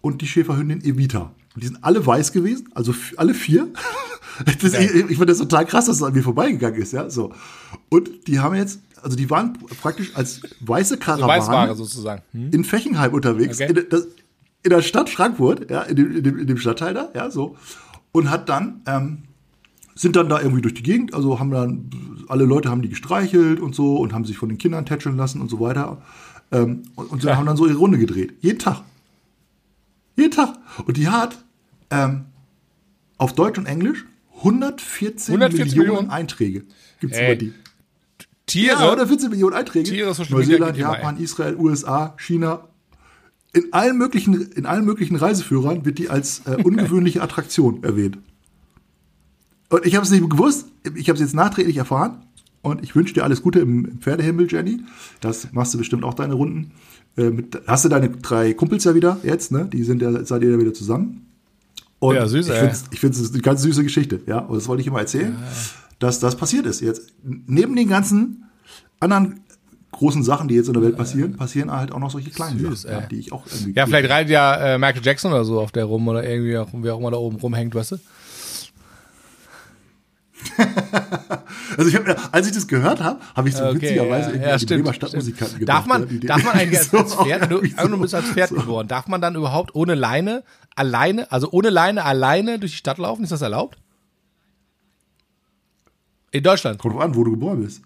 und 0.00 0.22
die 0.22 0.26
Schäferhündin 0.26 0.82
Evita. 0.82 1.32
Und 1.54 1.62
die 1.62 1.66
sind 1.66 1.82
alle 1.84 2.04
weiß 2.04 2.32
gewesen, 2.32 2.68
also 2.74 2.94
alle 3.16 3.34
vier. 3.34 3.68
Das, 4.62 4.72
ich 4.72 4.94
ich 4.94 5.06
finde 5.06 5.26
das 5.26 5.38
total 5.38 5.66
krass, 5.66 5.84
dass 5.84 5.98
das 5.98 6.08
an 6.08 6.14
mir 6.14 6.22
vorbeigegangen 6.22 6.80
ist, 6.80 6.92
ja. 6.94 7.10
So. 7.10 7.34
Und 7.90 8.26
die 8.26 8.38
haben 8.38 8.54
jetzt, 8.54 8.80
also 9.02 9.14
die 9.14 9.28
waren 9.28 9.52
praktisch 9.82 10.12
als 10.16 10.40
weiße 10.60 10.96
Karawane 10.96 11.40
Weißware 11.42 11.74
sozusagen. 11.74 12.22
Hm? 12.32 12.50
in 12.50 12.64
Fechenheim 12.64 13.12
unterwegs, 13.12 13.60
Okay. 13.60 13.74
der- 13.74 13.82
das, 13.82 14.06
in 14.62 14.70
der 14.70 14.82
Stadt 14.82 15.08
Frankfurt, 15.10 15.70
ja, 15.70 15.82
in 15.82 15.96
dem, 15.96 16.16
in, 16.16 16.22
dem, 16.22 16.38
in 16.38 16.46
dem 16.46 16.58
Stadtteil 16.58 16.94
da, 16.94 17.08
ja, 17.14 17.30
so. 17.30 17.56
Und 18.12 18.30
hat 18.30 18.48
dann, 18.48 18.82
ähm, 18.86 19.22
sind 19.94 20.16
dann 20.16 20.28
da 20.28 20.40
irgendwie 20.40 20.62
durch 20.62 20.74
die 20.74 20.82
Gegend, 20.82 21.14
also 21.14 21.38
haben 21.40 21.50
dann, 21.50 21.90
alle 22.28 22.44
Leute 22.44 22.68
haben 22.70 22.82
die 22.82 22.88
gestreichelt 22.88 23.60
und 23.60 23.74
so 23.74 23.96
und 23.96 24.12
haben 24.12 24.24
sich 24.24 24.36
von 24.38 24.48
den 24.48 24.58
Kindern 24.58 24.86
tätscheln 24.86 25.16
lassen 25.16 25.40
und 25.40 25.48
so 25.48 25.60
weiter. 25.60 26.02
Ähm, 26.52 26.82
und 26.96 27.10
und 27.10 27.22
sie 27.22 27.28
Ja. 27.28 27.36
haben 27.36 27.46
dann 27.46 27.56
so 27.56 27.66
ihre 27.66 27.76
Runde 27.78 27.98
gedreht. 27.98 28.34
Jeden 28.40 28.58
Tag. 28.58 28.82
Jeden 30.16 30.32
Tag. 30.32 30.54
Und 30.84 30.96
die 30.96 31.08
hat 31.08 31.44
ähm, 31.90 32.26
auf 33.18 33.34
Deutsch 33.34 33.58
und 33.58 33.66
Englisch 33.66 34.04
114, 34.38 35.34
114 35.34 35.66
Millionen, 35.68 35.88
Millionen? 35.88 36.10
Einträge. 36.10 36.64
Gibt's 37.00 37.16
Ey, 37.18 37.26
über 37.26 37.36
die. 37.36 37.52
Tiere? 38.46 38.74
Ja, 38.76 38.84
114 38.84 39.30
Millionen 39.30 39.54
Einträge. 39.54 39.90
Tiere, 39.90 40.08
Neuseeland, 40.30 40.74
geht 40.74 40.82
immer, 40.82 40.94
Japan, 40.94 41.16
Israel, 41.18 41.56
USA, 41.56 42.14
China. 42.18 42.68
In 43.52 43.72
allen 43.72 43.98
möglichen, 43.98 44.52
in 44.52 44.66
allen 44.66 44.84
möglichen 44.84 45.16
Reiseführern 45.16 45.84
wird 45.84 45.98
die 45.98 46.08
als 46.08 46.42
äh, 46.46 46.56
ungewöhnliche 46.62 47.22
Attraktion 47.22 47.82
erwähnt. 47.82 48.18
Und 49.68 49.86
ich 49.86 49.94
habe 49.94 50.04
es 50.04 50.10
nicht 50.10 50.28
gewusst, 50.28 50.66
ich 50.94 51.08
habe 51.08 51.14
es 51.14 51.20
jetzt 51.20 51.34
nachträglich 51.34 51.76
erfahren. 51.76 52.24
Und 52.62 52.82
ich 52.82 52.94
wünsche 52.94 53.14
dir 53.14 53.24
alles 53.24 53.42
Gute 53.42 53.60
im, 53.60 53.86
im 53.86 53.98
Pferdehimmel, 54.00 54.46
Jenny. 54.50 54.82
Das 55.20 55.52
machst 55.52 55.72
du 55.72 55.78
bestimmt 55.78 56.04
auch 56.04 56.12
deine 56.12 56.34
Runden. 56.34 56.72
Äh, 57.16 57.30
mit, 57.30 57.58
hast 57.66 57.84
du 57.84 57.88
deine 57.88 58.10
drei 58.10 58.52
Kumpels 58.52 58.84
ja 58.84 58.94
wieder 58.94 59.18
jetzt, 59.22 59.50
ne? 59.50 59.68
Die 59.72 59.82
sind 59.82 60.02
ja, 60.02 60.24
seid 60.24 60.42
ihr 60.42 60.50
ja 60.50 60.58
wieder 60.58 60.74
zusammen. 60.74 61.26
Und 61.98 62.16
Ja, 62.16 62.26
süß, 62.26 62.48
ich 62.48 62.54
finde 62.54 62.76
ich 62.90 63.00
finde 63.00 63.18
es 63.18 63.32
eine 63.32 63.42
ganz 63.42 63.62
süße 63.62 63.82
Geschichte, 63.82 64.20
ja. 64.26 64.38
Und 64.40 64.56
das 64.56 64.68
wollte 64.68 64.82
ich 64.82 64.86
immer 64.86 65.00
erzählen, 65.00 65.36
dass 65.98 66.20
das 66.20 66.36
passiert 66.36 66.66
ist. 66.66 66.80
Jetzt 66.80 67.12
neben 67.22 67.76
den 67.76 67.88
ganzen 67.88 68.44
anderen 69.00 69.40
großen 70.00 70.22
Sachen, 70.22 70.48
die 70.48 70.54
jetzt 70.54 70.68
in 70.68 70.72
der 70.72 70.82
Welt 70.82 70.96
passieren, 70.96 71.36
passieren 71.36 71.70
halt 71.70 71.92
auch 71.92 71.98
noch 71.98 72.10
solche 72.10 72.30
kleinen 72.30 72.58
Süß, 72.58 72.82
Sachen, 72.82 72.94
ja, 72.94 73.00
die 73.02 73.18
ich 73.18 73.32
auch 73.32 73.44
irgendwie. 73.46 73.74
Ja, 73.74 73.84
vielleicht 73.84 74.08
reitet 74.08 74.30
ja 74.30 74.74
äh, 74.74 74.78
Michael 74.78 75.04
Jackson 75.04 75.30
oder 75.30 75.44
so 75.44 75.60
auf 75.60 75.72
der 75.72 75.84
rum 75.84 76.08
oder 76.08 76.26
irgendwie 76.26 76.56
auch, 76.56 76.68
wer 76.72 76.94
auch 76.94 77.00
immer 77.00 77.10
da 77.10 77.18
oben 77.18 77.36
rumhängt, 77.36 77.74
weißt 77.74 77.92
du? 77.92 77.98
Also 81.76 81.88
ich 81.88 81.96
habe, 81.96 82.16
als 82.32 82.46
ich 82.48 82.52
das 82.52 82.66
gehört 82.66 83.00
habe, 83.00 83.20
habe 83.34 83.48
ich 83.48 83.54
so 83.54 83.64
Okay, 83.64 83.76
witzigerweise 83.76 84.30
ja, 84.30 84.34
irgendwie 84.34 84.48
ja, 84.50 84.56
die 84.56 84.66
Bremer 84.66 84.92
Stadtmusikanten 84.92 85.56
stimmt. 85.56 85.68
Darf 85.68 85.86
man, 85.86 86.08
ja, 86.10 86.18
darf 86.26 86.44
man 86.44 86.54
eigentlich 86.54 86.78
als, 86.80 86.90
so 86.90 86.98
als 86.98 87.14
Pferd, 87.14 87.50
du, 87.50 87.60
du 87.60 88.00
bist 88.00 88.14
als 88.14 88.26
Pferd 88.26 88.48
so. 88.50 88.56
geboren, 88.56 88.88
darf 88.88 89.06
man 89.06 89.20
dann 89.20 89.36
überhaupt 89.36 89.74
ohne 89.74 89.94
Leine, 89.94 90.42
alleine, 90.74 91.30
also 91.30 91.48
ohne 91.52 91.70
Leine, 91.70 92.04
alleine 92.04 92.58
durch 92.58 92.72
die 92.72 92.78
Stadt 92.78 92.98
laufen? 92.98 93.22
Ist 93.22 93.32
das 93.32 93.42
erlaubt? 93.42 93.78
In 96.32 96.42
Deutschland. 96.42 96.78
Kommt 96.78 96.94
drauf 96.94 97.02
an, 97.02 97.14
wo 97.14 97.24
du 97.24 97.30
geboren 97.32 97.62
bist. 97.62 97.82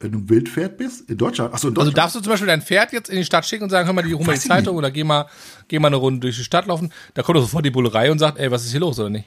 Wenn 0.00 0.12
du 0.12 0.18
ein 0.18 0.28
Wildpferd 0.28 0.76
bist, 0.78 1.10
in 1.10 1.18
Deutschland. 1.18 1.52
Achso, 1.52 1.68
in 1.68 1.72
Also 1.74 1.80
Deutschland. 1.90 1.98
darfst 1.98 2.16
du 2.16 2.20
zum 2.20 2.30
Beispiel 2.30 2.46
dein 2.46 2.62
Pferd 2.62 2.92
jetzt 2.92 3.10
in 3.10 3.16
die 3.16 3.24
Stadt 3.24 3.44
schicken 3.44 3.64
und 3.64 3.70
sagen, 3.70 3.86
hör 3.86 3.92
mal, 3.92 4.02
die 4.02 4.14
hol 4.14 4.24
mal 4.24 4.34
die 4.34 4.40
Zeitung 4.40 4.76
oder 4.76 4.90
geh 4.92 5.02
mal, 5.04 5.26
geh 5.66 5.78
mal 5.80 5.88
eine 5.88 5.96
Runde 5.96 6.20
durch 6.20 6.36
die 6.36 6.44
Stadt 6.44 6.66
laufen. 6.66 6.92
Da 7.14 7.22
kommt 7.22 7.36
doch 7.36 7.42
sofort 7.42 7.64
die 7.64 7.70
Bullerei 7.70 8.10
und 8.12 8.18
sagt, 8.20 8.38
ey, 8.38 8.50
was 8.50 8.64
ist 8.64 8.70
hier 8.70 8.80
los 8.80 8.98
oder 8.98 9.10
nicht? 9.10 9.26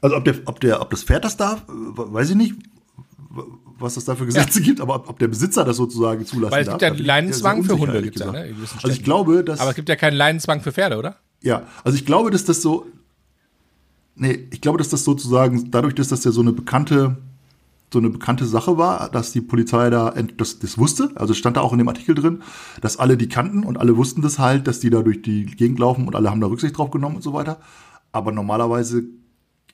also 0.00 0.16
ob, 0.16 0.24
der, 0.24 0.34
ob, 0.44 0.60
der, 0.60 0.80
ob 0.80 0.90
das 0.90 1.02
Pferd 1.02 1.24
das 1.24 1.36
darf, 1.36 1.62
weiß 1.66 2.30
ich 2.30 2.36
nicht, 2.36 2.54
was 3.78 3.94
das 3.94 4.04
da 4.04 4.14
für 4.14 4.24
Gesetze 4.26 4.60
gibt, 4.62 4.80
aber 4.80 4.94
ob, 4.94 5.08
ob 5.10 5.18
der 5.18 5.28
Besitzer 5.28 5.64
das 5.64 5.76
sozusagen 5.76 6.24
zulassen 6.24 6.52
Weil 6.52 6.62
es 6.62 6.68
darf. 6.68 6.78
gibt 6.78 6.98
ja 7.00 7.04
Leinenzwang 7.06 7.64
für 7.64 7.76
Hunde, 7.78 8.02
gibt's 8.02 8.20
ja, 8.20 8.30
ne, 8.30 8.46
in 8.46 8.56
Also 8.60 8.88
ich 8.88 9.02
glaube, 9.02 9.42
dass, 9.44 9.60
Aber 9.60 9.70
es 9.70 9.76
gibt 9.76 9.88
ja 9.88 9.96
keinen 9.96 10.16
Leinenzwang 10.16 10.60
für 10.60 10.72
Pferde, 10.72 10.96
oder? 10.96 11.16
ja, 11.42 11.66
also 11.84 11.96
ich 11.98 12.06
glaube, 12.06 12.30
dass 12.30 12.44
das 12.44 12.62
so, 12.62 12.86
nee, 14.14 14.48
ich 14.52 14.60
glaube, 14.60 14.78
dass 14.78 14.88
das 14.88 15.04
sozusagen, 15.04 15.70
dadurch, 15.70 15.94
dass 15.94 16.08
das 16.08 16.24
ja 16.24 16.30
so 16.30 16.40
eine 16.40 16.52
bekannte, 16.52 17.16
so 17.92 17.98
eine 17.98 18.10
bekannte 18.10 18.46
Sache 18.46 18.78
war, 18.78 19.08
dass 19.10 19.32
die 19.32 19.40
Polizei 19.40 19.90
da 19.90 20.12
das, 20.36 20.58
das 20.58 20.76
wusste, 20.76 21.10
also 21.14 21.34
stand 21.34 21.56
da 21.56 21.60
auch 21.60 21.72
in 21.72 21.78
dem 21.78 21.88
Artikel 21.88 22.14
drin, 22.14 22.42
dass 22.80 22.98
alle 22.98 23.16
die 23.16 23.28
kannten 23.28 23.62
und 23.62 23.76
alle 23.76 23.96
wussten 23.96 24.22
das 24.22 24.38
halt, 24.38 24.66
dass 24.66 24.80
die 24.80 24.90
da 24.90 25.02
durch 25.02 25.22
die 25.22 25.46
Gegend 25.46 25.78
laufen 25.78 26.06
und 26.06 26.16
alle 26.16 26.30
haben 26.30 26.40
da 26.40 26.48
Rücksicht 26.48 26.76
drauf 26.76 26.90
genommen 26.90 27.16
und 27.16 27.22
so 27.22 27.32
weiter. 27.32 27.58
Aber 28.12 28.32
normalerweise 28.32 29.04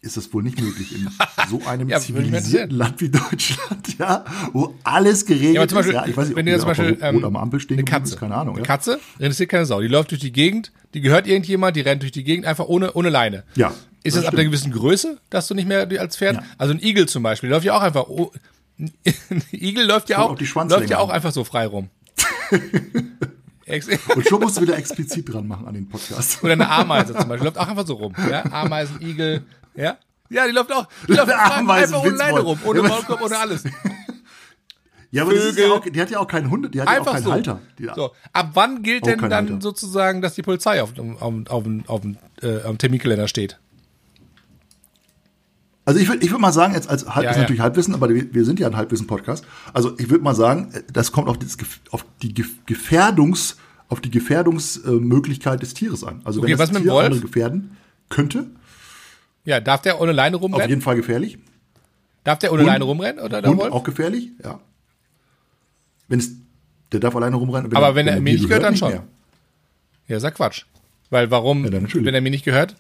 ist 0.02 0.16
das 0.16 0.32
wohl 0.34 0.42
nicht 0.42 0.60
möglich 0.60 0.94
in 0.94 1.08
so 1.48 1.62
einem 1.66 1.88
Ja, 1.88 2.00
zivilisierten 2.00 2.76
Land 2.76 3.00
wie 3.00 3.08
Deutschland, 3.08 3.98
ja, 3.98 4.24
wo 4.52 4.74
alles 4.82 5.24
geregelt 5.24 5.54
Ja, 5.54 5.64
Beispiel, 5.64 5.94
ist. 5.94 6.00
Ja, 6.00 6.06
ich 6.06 6.16
weiß 6.16 6.28
nicht, 6.28 6.36
wenn 6.36 6.46
ob 6.46 6.50
jetzt 6.52 6.60
zum 6.60 6.68
Beispiel 6.68 6.88
rot 6.90 6.98
ähm, 7.02 7.24
am 7.24 7.36
Ampel 7.36 7.60
stehen 7.60 7.78
eine 7.78 7.84
Katze, 7.84 8.14
ist, 8.14 8.20
keine 8.20 8.34
Ahnung. 8.34 8.56
eine 8.56 8.62
Ja. 8.64 8.66
Katze 8.66 8.98
interessiert 9.18 9.48
keine 9.50 9.64
Sau. 9.64 9.80
Die 9.80 9.86
läuft 9.86 10.10
durch 10.10 10.20
die 10.20 10.32
Gegend, 10.32 10.72
die 10.94 11.00
gehört 11.00 11.28
irgendjemand, 11.28 11.76
die 11.76 11.82
rennt 11.82 12.02
durch 12.02 12.10
die 12.12 12.24
Gegend 12.24 12.46
einfach 12.46 12.66
ohne, 12.66 12.92
ohne 12.94 13.10
Leine. 13.10 13.44
Ja, 13.54 13.72
Ist 14.02 14.16
das 14.16 14.24
das 14.24 14.26
ab 14.26 14.34
einer 14.34 14.44
gewissen 14.44 14.72
Größe, 14.72 15.18
dass 15.30 15.46
du 15.46 15.54
nicht 15.54 15.68
mehr 15.68 15.88
als 16.00 16.16
Pferd? 16.16 16.36
Ja. 16.36 16.42
Also 16.58 16.74
ein 16.74 16.82
Igel 16.82 17.06
zum 17.08 17.22
Beispiel, 17.22 17.48
der 17.48 17.58
läuft 17.58 17.66
ja 17.66 17.76
auch 17.76 17.82
einfach. 17.82 18.08
Oh, 18.08 18.32
ein 18.78 19.42
Igel 19.52 19.86
läuft 19.86 20.08
ja 20.08 20.18
auch, 20.18 20.36
Schwanzlänge 20.40 20.80
läuft 20.80 20.90
ja 20.90 20.98
auch 20.98 21.10
einfach 21.10 21.30
so 21.32 21.44
frei 21.44 21.66
rum. 21.66 21.88
Und 24.16 24.28
schon 24.28 24.40
musst 24.40 24.58
du 24.58 24.62
wieder 24.62 24.76
explizit 24.76 25.32
dran 25.32 25.46
machen 25.46 25.66
an 25.66 25.72
den 25.74 25.88
Podcast. 25.88 26.42
Oder 26.42 26.54
eine 26.54 26.68
Ameise 26.68 27.14
zum 27.14 27.28
Beispiel, 27.28 27.46
läuft 27.46 27.58
auch 27.58 27.68
einfach 27.68 27.86
so 27.86 27.94
rum. 27.94 28.12
Ja? 28.28 28.44
Ameisen, 28.52 29.00
Igel, 29.00 29.44
ja? 29.74 29.96
Ja, 30.30 30.46
die 30.46 30.52
läuft 30.52 30.72
auch, 30.72 30.86
die 31.08 31.12
läuft 31.12 31.30
einfach 31.32 32.02
ohne 32.02 32.16
Leine 32.16 32.40
rum, 32.40 32.58
ohne 32.64 32.82
Maulkorb, 32.82 33.20
ohne 33.22 33.38
alles. 33.38 33.64
Ja, 35.14 35.24
aber 35.24 35.34
ja 35.34 35.68
auch, 35.72 35.80
die 35.84 36.00
hat 36.00 36.08
ja 36.10 36.20
auch 36.20 36.26
keinen 36.26 36.50
Hunde, 36.50 36.70
die 36.70 36.80
hat 36.80 36.88
ja 36.88 36.94
auch 36.94 36.96
Einfach 37.00 37.12
keinen 37.12 37.24
so. 37.24 37.32
Halter. 37.32 37.60
Die, 37.78 37.86
so. 37.94 38.12
Ab 38.32 38.52
wann 38.54 38.82
gilt 38.82 39.02
Auch 39.02 39.08
denn 39.08 39.18
dann 39.28 39.46
Halter. 39.50 39.60
sozusagen, 39.60 40.22
dass 40.22 40.34
die 40.36 40.40
Polizei 40.40 40.82
auf, 40.82 40.94
auf, 40.98 41.34
auf, 41.50 41.64
auf, 41.86 42.00
äh, 42.40 42.62
am 42.62 42.78
Terminkalender 42.78 43.28
steht? 43.28 43.58
Also 45.84 46.00
ich 46.00 46.08
würde 46.08 46.24
ich 46.24 46.30
würd 46.30 46.40
mal 46.40 46.52
sagen, 46.52 46.72
jetzt 46.72 46.88
als 46.88 47.06
Halb 47.14 47.24
Ja, 47.24 47.30
ist 47.30 47.36
ja. 47.36 47.42
natürlich 47.42 47.60
Halbwissen, 47.60 47.92
aber 47.94 48.08
wir, 48.08 48.32
wir 48.32 48.44
sind 48.46 48.58
ja 48.58 48.68
ein 48.68 48.76
Halbwissen-Podcast. 48.76 49.44
Also 49.74 49.98
ich 49.98 50.08
würde 50.08 50.24
mal 50.24 50.34
sagen, 50.34 50.72
das 50.90 51.12
kommt 51.12 51.28
auf, 51.28 51.38
das, 51.38 51.58
auf 51.90 52.06
die 52.22 52.32
Gef- 52.32 52.56
Gefährdungs, 52.64 53.56
auf 53.88 54.00
die 54.00 54.10
Gefährdungsmöglichkeit 54.10 55.60
des 55.60 55.74
Tieres 55.74 56.04
an. 56.04 56.22
Also 56.24 56.40
Okay, 56.40 56.52
wenn 56.52 56.58
das 56.58 56.68
was 56.68 56.72
mit 56.72 56.84
Tier 56.84 56.92
Wolf? 56.92 57.04
andere 57.06 57.20
gefährden 57.20 57.76
könnte, 58.08 58.46
Ja, 59.44 59.60
darf 59.60 59.82
der 59.82 60.00
ohne 60.00 60.12
Leine 60.12 60.36
auf 60.36 60.42
rumrennen? 60.42 60.68
jeden 60.68 60.82
Fall 60.82 60.96
gefährlich. 60.96 61.38
Darf 62.24 62.38
der 62.38 62.52
ohne 62.52 62.62
Hund- 62.62 62.68
Leine 62.68 62.84
rumrennen 62.84 63.22
oder 63.24 63.42
der 63.42 63.50
Hund 63.50 63.60
Wolf? 63.60 63.72
auch 63.72 63.82
gefährlich, 63.84 64.30
ja. 64.44 64.60
Wenn 66.08 66.18
es, 66.20 66.30
der 66.92 67.00
darf 67.00 67.16
alleine 67.16 67.36
rumrennen. 67.36 67.74
Aber 67.74 67.94
wenn 67.94 68.06
er 68.06 68.20
mir 68.20 68.30
dir 68.32 68.38
nicht 68.38 68.48
gehört, 68.48 68.64
dann 68.64 68.76
schon. 68.76 68.92
mehr. 68.92 69.04
Ja, 70.08 70.16
ist 70.18 70.22
ja 70.22 70.30
Quatsch. 70.30 70.64
Weil 71.10 71.30
warum, 71.30 71.64
Ja, 71.64 71.72
wenn 71.72 72.14
er 72.14 72.20
mir 72.20 72.30
nicht 72.30 72.44
gehört, 72.44 72.76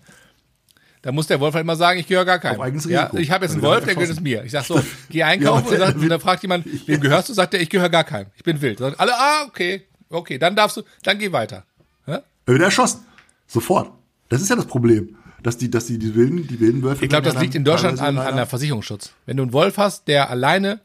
dann 1.02 1.14
muss 1.16 1.26
der 1.26 1.40
Wolf 1.40 1.54
halt 1.54 1.64
immer 1.64 1.74
sagen, 1.76 1.98
ich 1.98 2.06
gehöre 2.06 2.24
gar 2.24 2.38
keinem. 2.38 2.56
Auf 2.60 2.62
eigenes 2.62 2.84
ja, 2.84 3.02
Risiko. 3.04 3.16
ich 3.18 3.30
habe 3.32 3.44
jetzt 3.44 3.52
einen 3.54 3.62
Wolf, 3.62 3.80
er 3.80 3.86
der 3.86 3.94
gehört 3.94 4.10
es 4.10 4.20
mir. 4.20 4.44
Ich 4.44 4.52
sag 4.52 4.64
so, 4.64 4.80
geh 5.10 5.22
einkaufen 5.24 5.64
Ja, 5.66 5.72
und, 5.72 5.78
sagt, 5.78 5.94
der 5.96 6.02
und 6.02 6.08
dann 6.08 6.20
fragt 6.20 6.42
jemand, 6.42 6.64
wem 6.86 7.00
gehörst 7.00 7.28
du? 7.28 7.34
Sagt 7.34 7.54
er, 7.54 7.60
ich 7.60 7.68
gehöre 7.70 7.88
gar 7.90 8.04
keinem. 8.04 8.28
Ich 8.36 8.44
bin 8.44 8.60
wild. 8.62 8.78
Sagt 8.78 9.00
alle, 9.00 9.12
ah, 9.14 9.44
okay, 9.48 9.82
okay, 10.10 10.38
dann 10.38 10.54
darfst 10.54 10.76
du, 10.76 10.82
dann 11.02 11.18
geh 11.18 11.32
weiter. 11.32 11.64
Ja? 12.06 12.22
Er 12.46 12.52
wird 12.52 12.62
erschossen. 12.62 13.00
Sofort. 13.48 13.90
Das 14.28 14.40
ist 14.40 14.48
ja 14.48 14.56
das 14.56 14.66
Problem. 14.66 15.16
Dass 15.42 15.58
die, 15.58 15.70
dass 15.70 15.86
die, 15.86 15.98
die 15.98 16.14
wilden, 16.14 16.46
die 16.46 16.60
wilden 16.60 16.82
Wölfe. 16.82 17.04
Ich 17.04 17.10
glaube, 17.10 17.24
das 17.24 17.34
ja 17.34 17.40
liegt 17.40 17.54
in 17.54 17.64
Deutschland 17.64 18.00
an, 18.00 18.16
an 18.18 18.36
der 18.36 18.46
Versicherungsschutz. 18.46 19.12
Wenn 19.26 19.36
du 19.36 19.42
einen 19.42 19.52
Wolf 19.52 19.76
hast, 19.76 20.06
der 20.06 20.30
alleine 20.30 20.80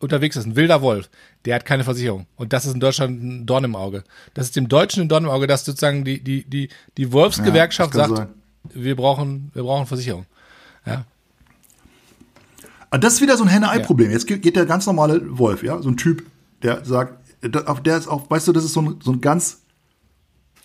unterwegs 0.00 0.36
ist, 0.36 0.44
ein 0.44 0.56
wilder 0.56 0.82
Wolf, 0.82 1.08
der 1.44 1.54
hat 1.54 1.64
keine 1.64 1.84
Versicherung. 1.84 2.26
Und 2.36 2.52
das 2.52 2.66
ist 2.66 2.74
in 2.74 2.80
Deutschland 2.80 3.22
ein 3.22 3.46
Dorn 3.46 3.64
im 3.64 3.76
Auge. 3.76 4.04
Das 4.34 4.46
ist 4.46 4.56
dem 4.56 4.68
Deutschen 4.68 5.02
ein 5.04 5.08
Dorn 5.08 5.24
im 5.24 5.30
Auge, 5.30 5.46
dass 5.46 5.64
sozusagen 5.64 6.04
die, 6.04 6.20
die, 6.20 6.44
die, 6.44 6.68
die 6.96 7.12
Wolfsgewerkschaft 7.12 7.94
Ja, 7.94 8.08
sagt, 8.08 8.28
wir 8.74 8.96
brauchen, 8.96 9.50
wir 9.54 9.62
brauchen 9.62 9.86
Versicherung. 9.86 10.26
Ja. 10.84 11.04
Ah, 12.90 12.98
Das 12.98 13.14
ist 13.14 13.20
wieder 13.20 13.36
so 13.36 13.44
ein 13.44 13.48
Henne-Ei-Problem. 13.48 14.10
Jetzt 14.10 14.26
geht 14.26 14.56
der 14.56 14.66
ganz 14.66 14.86
normale 14.86 15.38
Wolf, 15.38 15.62
ja, 15.62 15.80
so 15.80 15.88
ein 15.88 15.96
Typ, 15.96 16.24
der 16.62 16.84
sagt, 16.84 17.18
der 17.42 17.96
ist 17.96 18.08
auch, 18.08 18.28
weißt 18.28 18.48
du, 18.48 18.52
das 18.52 18.64
ist 18.64 18.72
so 18.72 18.82
ein, 18.82 18.96
so 19.02 19.12
ein 19.12 19.20
ganz 19.20 19.62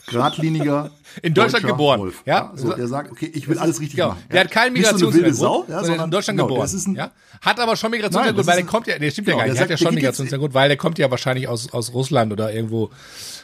geradliniger 0.08 0.92
In 1.22 1.34
Deutschland 1.34 1.66
geboren, 1.66 2.00
Wolf. 2.00 2.24
ja. 2.26 2.52
so, 2.56 2.74
der 2.74 2.88
sagt, 2.88 3.12
okay, 3.12 3.30
ich 3.34 3.48
will 3.48 3.58
alles 3.58 3.80
richtig 3.82 3.98
Genau. 3.98 4.10
machen. 4.10 4.24
Der 4.30 4.38
ja. 4.38 4.44
hat 4.46 4.52
keinen 4.52 4.76
so 4.76 4.80
Migrationshintergrund, 4.82 5.36
Sau, 5.36 5.66
ja, 5.68 5.84
sondern 5.84 6.06
in 6.06 6.12
Deutschland 6.12 6.40
genau, 6.40 6.48
geboren. 6.48 6.70
Ein, 6.88 6.96
ja? 6.96 7.12
Hat 7.42 7.60
aber 7.60 7.76
schon 7.76 7.92
Migrationshintergrund, 7.92 8.48
weil 8.48 8.56
der 8.56 8.66
kommt 8.66 8.88
ja, 8.88 8.98
der 9.00 9.12
stimmt 9.12 9.28
ja 9.28 9.34
genau, 9.34 9.44
gar 9.44 9.48
nicht, 9.50 9.60
der 9.60 9.68
der 9.68 9.68
hat 9.68 9.70
ja 9.70 9.78
sagt, 9.78 9.80
schon 9.84 9.96
der 9.96 10.02
Migrationshintergrund, 10.04 10.54
weil 10.54 10.70
der 10.70 10.78
kommt 10.78 10.98
ja 11.00 11.12
wahrscheinlich 11.12 11.48
aus, 11.48 11.72
aus 11.74 11.94
Russland 11.94 12.32
oder 12.32 12.54
irgendwo 12.54 12.92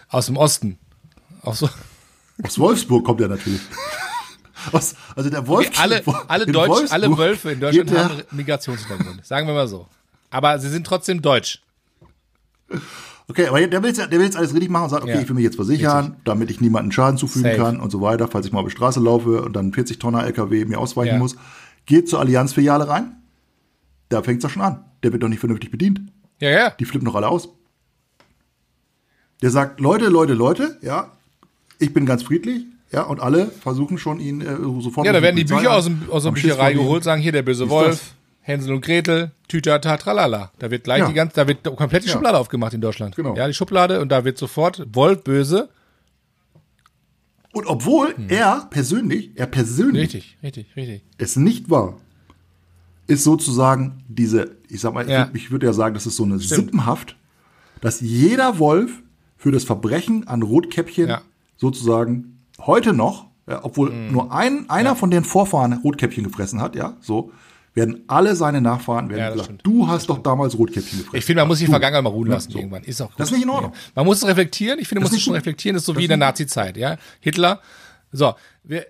aus 0.10 0.28
dem 0.28 0.38
Osten. 0.38 0.78
Auch 1.41 1.55
so. 1.55 1.70
Aus 2.43 2.58
Wolfsburg 2.60 3.03
kommt 3.05 3.20
er 3.22 3.28
natürlich. 3.28 3.62
Aus, 4.72 4.95
also 5.16 5.30
der 5.30 5.47
Wolf. 5.47 5.70
alle, 5.80 6.03
alle, 6.28 6.43
in 6.43 6.51
Deutsch, 6.51 6.91
alle 6.91 7.18
Wölfe 7.18 7.51
in 7.51 7.60
Deutschland 7.62 7.89
der- 7.89 8.03
haben 8.03 8.22
Migrationshintergrund. 8.32 9.26
Sagen 9.26 9.47
wir 9.47 9.53
mal 9.53 9.68
so. 9.68 9.88
Aber 10.30 10.60
sie 10.60 10.70
sind 10.70 10.86
trotzdem 10.86 11.22
deutsch. 11.22 11.62
Okay, 13.30 13.48
aber 13.48 13.66
der 13.68 13.82
will 13.84 13.90
jetzt, 13.90 14.00
der 14.00 14.10
will 14.12 14.24
jetzt 14.24 14.38
alles 14.38 14.54
richtig 14.54 14.70
machen 14.70 14.86
und 14.86 14.90
sagt, 14.90 15.04
okay, 15.04 15.14
Ja. 15.16 15.20
ich 15.22 15.28
will 15.28 15.36
mich 15.36 15.44
jetzt 15.44 15.56
versichern, 15.58 16.16
damit 16.24 16.50
ich 16.50 16.62
niemanden 16.62 16.92
Schaden 16.94 17.18
zufügen 17.18 17.52
Safe. 17.52 17.58
kann 17.62 17.80
und 17.82 17.92
so 17.92 18.00
weiter, 18.02 18.28
falls 18.30 18.46
ich 18.46 18.54
mal 18.54 18.60
auf 18.60 18.66
die 18.68 18.72
Straße 18.72 19.00
laufe 19.02 19.42
und 19.44 19.54
dann 19.54 19.74
40 19.74 20.00
Tonner 20.00 20.24
LKW 20.26 20.64
mir 20.66 20.80
ausweichen 20.80 21.14
Ja. 21.16 21.18
muss. 21.20 21.36
Geht 21.86 22.08
zur 22.10 22.20
Allianz-Filiale 22.22 22.88
rein. 22.88 23.18
Da 24.10 24.24
fängt's 24.24 24.44
doch 24.44 24.50
schon 24.50 24.62
an. 24.62 24.86
Der 25.04 25.12
wird 25.12 25.24
doch 25.24 25.28
nicht 25.28 25.40
vernünftig 25.40 25.72
bedient. 25.72 26.02
Ja, 26.40 26.50
ja. 26.50 26.70
Die 26.80 26.86
flippen 26.86 27.06
doch 27.06 27.16
alle 27.16 27.28
aus. 27.28 27.50
Der 29.42 29.52
sagt, 29.52 29.80
Leute, 29.80 30.08
Leute, 30.08 30.34
Leute, 30.34 30.78
ja, 30.82 31.12
ich 31.80 31.94
bin 31.94 32.06
ganz 32.06 32.24
friedlich, 32.24 32.64
ja, 32.92 33.04
und 33.04 33.20
alle 33.20 33.48
versuchen 33.48 33.98
schon 33.98 34.20
ihn 34.20 34.42
äh, 34.42 34.56
sofort. 34.80 35.06
Ja, 35.06 35.12
da 35.14 35.22
werden 35.22 35.36
die 35.36 35.44
Bücher 35.44 35.72
an, 35.72 35.78
aus, 35.78 35.86
dem, 35.86 36.02
aus 36.10 36.24
der 36.24 36.32
Bücherei 36.32 36.74
geholt, 36.74 37.04
sagen 37.04 37.22
hier 37.22 37.32
der 37.34 37.42
böse 37.44 37.70
Wolf, 37.70 38.14
Hänsel 38.48 38.74
und 38.74 38.82
Gretel, 38.82 39.32
Tütata, 39.50 39.98
tralala. 39.98 40.52
Da 40.60 40.72
wird 40.72 40.86
gleich 40.86 41.00
Ja. 41.00 41.08
die 41.08 41.14
ganze, 41.14 41.36
da 41.36 41.48
wird 41.48 41.64
komplett 41.76 42.04
die 42.04 42.08
Ja. 42.08 42.14
Schublade 42.14 42.38
aufgemacht 42.38 42.74
in 42.74 42.80
Deutschland. 42.82 43.16
Genau. 43.16 43.36
Ja, 43.36 43.45
die 43.45 43.54
Schublade 43.54 44.00
und 44.00 44.10
da 44.10 44.24
wird 44.24 44.38
sofort 44.38 44.86
Wolf 44.93 45.24
böse. 45.24 45.70
Und 47.54 47.66
obwohl 47.66 48.16
er 48.28 48.68
persönlich, 48.70 49.32
er 49.36 49.48
persönlich 49.48 50.04
Richtig, 50.14 50.38
richtig, 50.43 50.76
richtig. 50.76 51.04
es 51.18 51.36
nicht 51.36 51.70
war, 51.70 51.98
ist 53.08 53.24
sozusagen 53.24 54.04
diese, 54.08 54.56
ich 54.70 54.80
sag 54.82 54.93
mal, 54.93 55.04
ich 55.06 55.12
Ja. 55.12 55.24
würd- 55.24 55.36
ich 55.36 55.52
würde 55.52 55.66
ja 55.66 55.74
sagen, 55.74 55.93
das 55.93 56.06
ist 56.06 56.16
so 56.18 56.24
eine 56.24 56.39
Sippenhaft, 56.39 57.16
dass 57.82 58.00
jeder 58.02 58.60
Wolf 58.60 58.91
für 59.38 59.52
das 59.52 59.64
Verbrechen 59.64 60.28
an 60.28 60.41
Rotkäppchen 60.41 61.10
Ja. 61.10 61.22
sozusagen 61.58 62.39
heute 62.60 62.93
noch, 62.93 63.28
ja, 63.48 63.64
obwohl 63.64 63.91
Mhm. 63.91 64.12
nur 64.12 64.32
ein, 64.32 64.70
einer 64.70 64.95
von 64.95 65.10
den 65.12 65.24
Vorfahren 65.24 65.74
Rotkäppchen 65.74 66.24
gefressen 66.24 66.62
hat, 66.62 66.76
ja, 66.76 66.95
so, 67.02 67.32
werden 67.78 68.04
alle 68.08 68.36
seine 68.36 68.60
Nachfahren 68.60 69.10
werden 69.10 69.20
Ja, 69.20 69.30
das 69.30 69.48
gesagt, 69.48 69.62
du 69.64 69.88
hast 69.88 70.10
doch 70.10 70.22
damals 70.22 70.58
Rotkäppchen 70.58 71.00
gefressen. 71.00 71.18
Ich 71.18 71.24
finde, 71.24 71.44
man 71.44 71.48
muss 71.48 71.60
die. 71.60 71.68
Vergangenheit 71.68 72.04
mal 72.04 72.10
ruhen 72.10 72.28
lassen 72.28 72.52
so. 72.52 72.58
irgendwann. 72.58 72.84
Ist 72.84 73.02
auch 73.02 73.08
gut. 73.08 73.20
Das 73.20 73.30
ist 73.30 73.34
nicht 73.34 73.44
in 73.44 73.50
Ordnung. 73.50 73.74
Man 73.96 74.06
muss 74.06 74.18
es 74.18 74.28
reflektieren. 74.28 74.80
Ich 74.80 74.88
finde, 74.88 75.02
man 75.02 75.06
Das 75.06 75.12
muss 75.12 75.20
es 75.20 75.24
schon 75.24 75.36
reflektieren. 75.36 75.76
Das 75.76 75.84
ist 75.84 75.86
so 75.86 75.96
wie 75.96 76.04
in 76.04 76.10
der 76.10 76.18
Nazi-Zeit. 76.18 76.76
Ja? 76.76 76.98
Hitler 77.20 77.62
So, 78.12 78.36
wir, 78.64 78.86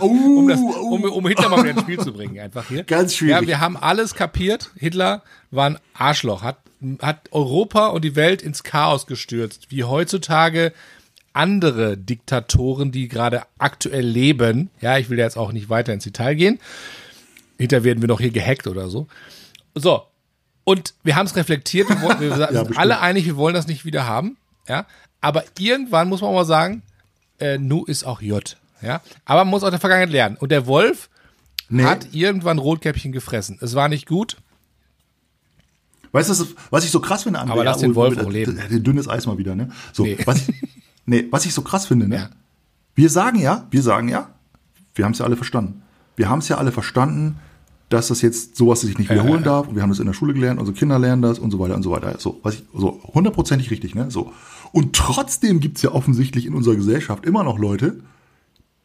Oh, 0.00 0.06
um, 0.38 0.48
das, 0.48 0.58
um, 0.58 1.04
um 1.04 1.26
Hitler 1.28 1.48
mal 1.48 1.58
wieder 1.58 1.70
ins 1.70 1.82
Spiel 1.82 2.00
zu 2.00 2.12
bringen, 2.12 2.38
einfach 2.38 2.68
hier. 2.68 2.84
Ganz 2.84 3.14
schwierig. 3.14 3.42
Ja, 3.42 3.46
wir 3.46 3.60
haben 3.60 3.76
alles 3.76 4.14
kapiert. 4.14 4.70
Hitler 4.76 5.22
war 5.50 5.70
ein 5.70 5.78
Arschloch, 5.94 6.42
hat, 6.42 6.58
hat 7.00 7.28
Europa 7.30 7.88
und 7.88 8.04
die 8.04 8.16
Welt 8.16 8.42
ins 8.42 8.62
Chaos 8.62 9.06
gestürzt, 9.06 9.66
wie 9.70 9.84
heutzutage 9.84 10.72
andere 11.32 11.96
Diktatoren, 11.96 12.90
die 12.92 13.08
gerade 13.08 13.42
aktuell 13.58 14.04
leben. 14.04 14.70
Ja, 14.80 14.98
ich 14.98 15.10
will 15.10 15.18
jetzt 15.18 15.36
auch 15.36 15.52
nicht 15.52 15.68
weiter 15.70 15.92
ins 15.92 16.04
Detail 16.04 16.34
gehen. 16.34 16.58
Hinter 17.60 17.84
werden 17.84 18.00
wir 18.00 18.08
noch 18.08 18.20
hier 18.20 18.30
gehackt 18.30 18.66
oder 18.66 18.88
so. 18.88 19.06
So. 19.74 20.02
Und 20.64 20.94
wir 21.02 21.16
haben 21.16 21.26
es 21.26 21.36
reflektiert. 21.36 21.88
Wir, 21.88 22.00
wollen, 22.02 22.20
wir 22.20 22.30
sind 22.36 22.48
bestimmt. 22.50 22.78
alle 22.78 23.00
einig, 23.00 23.26
wir 23.26 23.36
wollen 23.36 23.54
das 23.54 23.66
nicht 23.66 23.84
wieder 23.84 24.06
haben. 24.06 24.36
Ja. 24.68 24.86
Aber 25.20 25.44
irgendwann 25.58 26.08
muss 26.08 26.20
man 26.22 26.30
auch 26.30 26.34
mal 26.34 26.44
sagen, 26.44 26.82
äh, 27.38 27.58
Nu 27.58 27.84
ist 27.84 28.04
auch 28.04 28.20
J. 28.22 28.56
Ja. 28.82 29.00
Aber 29.24 29.44
man 29.44 29.50
muss 29.50 29.62
aus 29.62 29.70
der 29.70 29.80
Vergangenheit 29.80 30.10
lernen. 30.10 30.36
Und 30.36 30.50
der 30.50 30.66
Wolf 30.66 31.08
Nee. 31.68 31.84
hat 31.84 32.08
irgendwann 32.12 32.58
Rotkäppchen 32.58 33.12
gefressen. 33.12 33.58
Es 33.60 33.74
war 33.74 33.88
nicht 33.88 34.06
gut. 34.06 34.36
Weißt 36.12 36.28
du, 36.30 36.46
was- 36.70 36.84
ich 36.84 36.90
so 36.90 37.00
krass 37.00 37.22
finde 37.22 37.38
an 37.38 37.50
Aber 37.50 37.62
lass 37.62 37.78
den 37.78 37.94
Wolf 37.94 38.18
auch 38.18 38.28
leben. 38.30 38.58
dünnes 38.82 39.08
Eis 39.08 39.26
mal 39.26 39.38
wieder, 39.38 39.54
ne? 39.54 39.70
So, 39.92 40.02
Nee. 40.02 40.18
was 40.24 40.48
ich, 40.48 40.62
nee, 41.06 41.26
was 41.30 41.44
ich 41.46 41.54
so 41.54 41.62
krass 41.62 41.86
finde, 41.86 42.08
ne? 42.08 42.16
Ja. 42.16 42.30
Wir 42.96 43.08
sagen 43.10 43.38
ja, 43.38 43.66
wir 43.70 43.82
sagen 43.82 44.08
ja, 44.08 44.30
wir 44.94 45.04
haben 45.04 45.12
es 45.12 45.18
ja 45.18 45.24
alle 45.26 45.36
verstanden. 45.36 45.82
Wir 46.16 46.28
haben 46.28 46.40
es 46.40 46.48
ja 46.48 46.58
alle 46.58 46.72
verstanden, 46.72 47.38
dass 47.90 48.08
das 48.08 48.22
jetzt 48.22 48.56
sowas 48.56 48.80
sich 48.80 48.96
nicht 48.96 49.10
wiederholen 49.10 49.42
darf. 49.42 49.68
Und 49.68 49.74
wir 49.74 49.82
haben 49.82 49.90
das 49.90 49.98
in 49.98 50.06
der 50.06 50.14
Schule 50.14 50.32
gelernt, 50.32 50.58
unsere 50.58 50.76
Kinder 50.76 50.98
lernen 50.98 51.20
das 51.22 51.38
und 51.38 51.50
so 51.50 51.58
weiter 51.58 51.74
und 51.74 51.82
so 51.82 51.90
weiter. 51.90 52.16
So, 52.18 52.38
was 52.42 52.54
ich, 52.54 52.62
so 52.72 53.02
hundertprozentig 53.12 53.70
richtig, 53.70 53.94
ne? 53.94 54.10
So. 54.10 54.32
Und 54.72 54.94
trotzdem 54.94 55.60
gibt 55.60 55.76
es 55.76 55.82
ja 55.82 55.90
offensichtlich 55.90 56.46
in 56.46 56.54
unserer 56.54 56.76
Gesellschaft 56.76 57.26
immer 57.26 57.42
noch 57.42 57.58
Leute, 57.58 58.00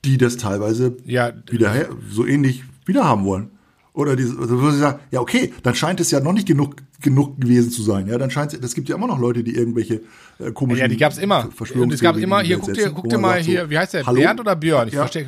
die 0.03 0.17
das 0.17 0.37
teilweise 0.37 0.97
Ja. 1.05 1.31
wieder 1.49 1.71
her, 1.71 1.89
so 2.11 2.25
ähnlich 2.25 2.63
wiederhaben 2.85 3.25
wollen. 3.25 3.49
Oder 3.95 4.17
diese, 4.17 4.37
also 4.37 4.61
wo 4.61 4.69
sie 4.71 4.77
sagen, 4.79 4.99
ja, 5.09 5.21
okay, 5.21 5.53
dann 5.63 5.73
scheint 5.73 6.01
es 6.01 6.11
ja 6.11 6.19
noch 6.19 6.33
nicht 6.33 6.45
genug, 6.47 6.75
genug 7.01 7.39
gewesen 7.39 7.71
zu 7.71 7.81
sein. 7.81 8.07
Ja, 8.07 8.17
dann 8.17 8.29
scheint 8.29 8.53
es, 8.53 8.59
es 8.59 8.75
gibt 8.75 8.89
ja 8.89 8.95
immer 8.95 9.07
noch 9.07 9.19
Leute, 9.19 9.41
die 9.41 9.55
irgendwelche 9.55 10.01
äh, 10.37 10.51
komischen 10.51 10.81
Ja, 10.81 10.87
die 10.89 10.97
gab's 10.97 11.17
immer. 11.17 11.49
Ver- 11.49 11.73
Und 11.79 11.93
es 11.93 12.01
gab 12.01 12.17
immer, 12.17 12.41
hier, 12.41 12.57
guck 12.59 12.73
dir, 12.73 12.89
guck 12.89 13.07
dir 13.09 13.17
mal 13.17 13.39
so, 13.41 13.45
hier, 13.49 13.69
wie 13.69 13.77
heißt 13.77 13.93
der? 13.93 14.05
Hallo? 14.05 14.19
Bernd 14.21 14.41
oder 14.41 14.55
Björn? 14.57 14.89
Ich 14.89 14.95
Ja. 14.95 14.99
verstehe. 15.07 15.27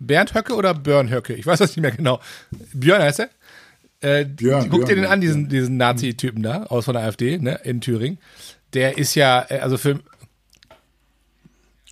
Bernd 0.00 0.34
Höcke 0.34 0.54
oder 0.56 0.74
Björn 0.74 1.08
Höcke? 1.08 1.34
Ich 1.34 1.46
weiß 1.46 1.60
das 1.60 1.70
nicht 1.76 1.82
mehr 1.82 1.92
genau. 1.92 2.18
Björn 2.74 3.00
heißt 3.00 3.20
er? 3.20 3.30
Äh, 4.00 4.24
Björn, 4.24 4.68
guck 4.70 4.80
dir 4.80 4.94
Björn, 4.94 5.02
den 5.02 5.06
an, 5.12 5.20
diesen, 5.20 5.48
diesen 5.48 5.76
Nazi-Typen 5.76 6.42
da, 6.42 6.64
aus 6.64 6.86
von 6.86 6.94
der 6.94 7.04
AfD, 7.04 7.38
ne, 7.38 7.60
in 7.62 7.80
Thüringen. 7.80 8.18
Der 8.74 8.98
ist 8.98 9.14
ja, 9.14 9.46
äh, 9.48 9.58
also 9.60 9.76
für, 9.78 10.00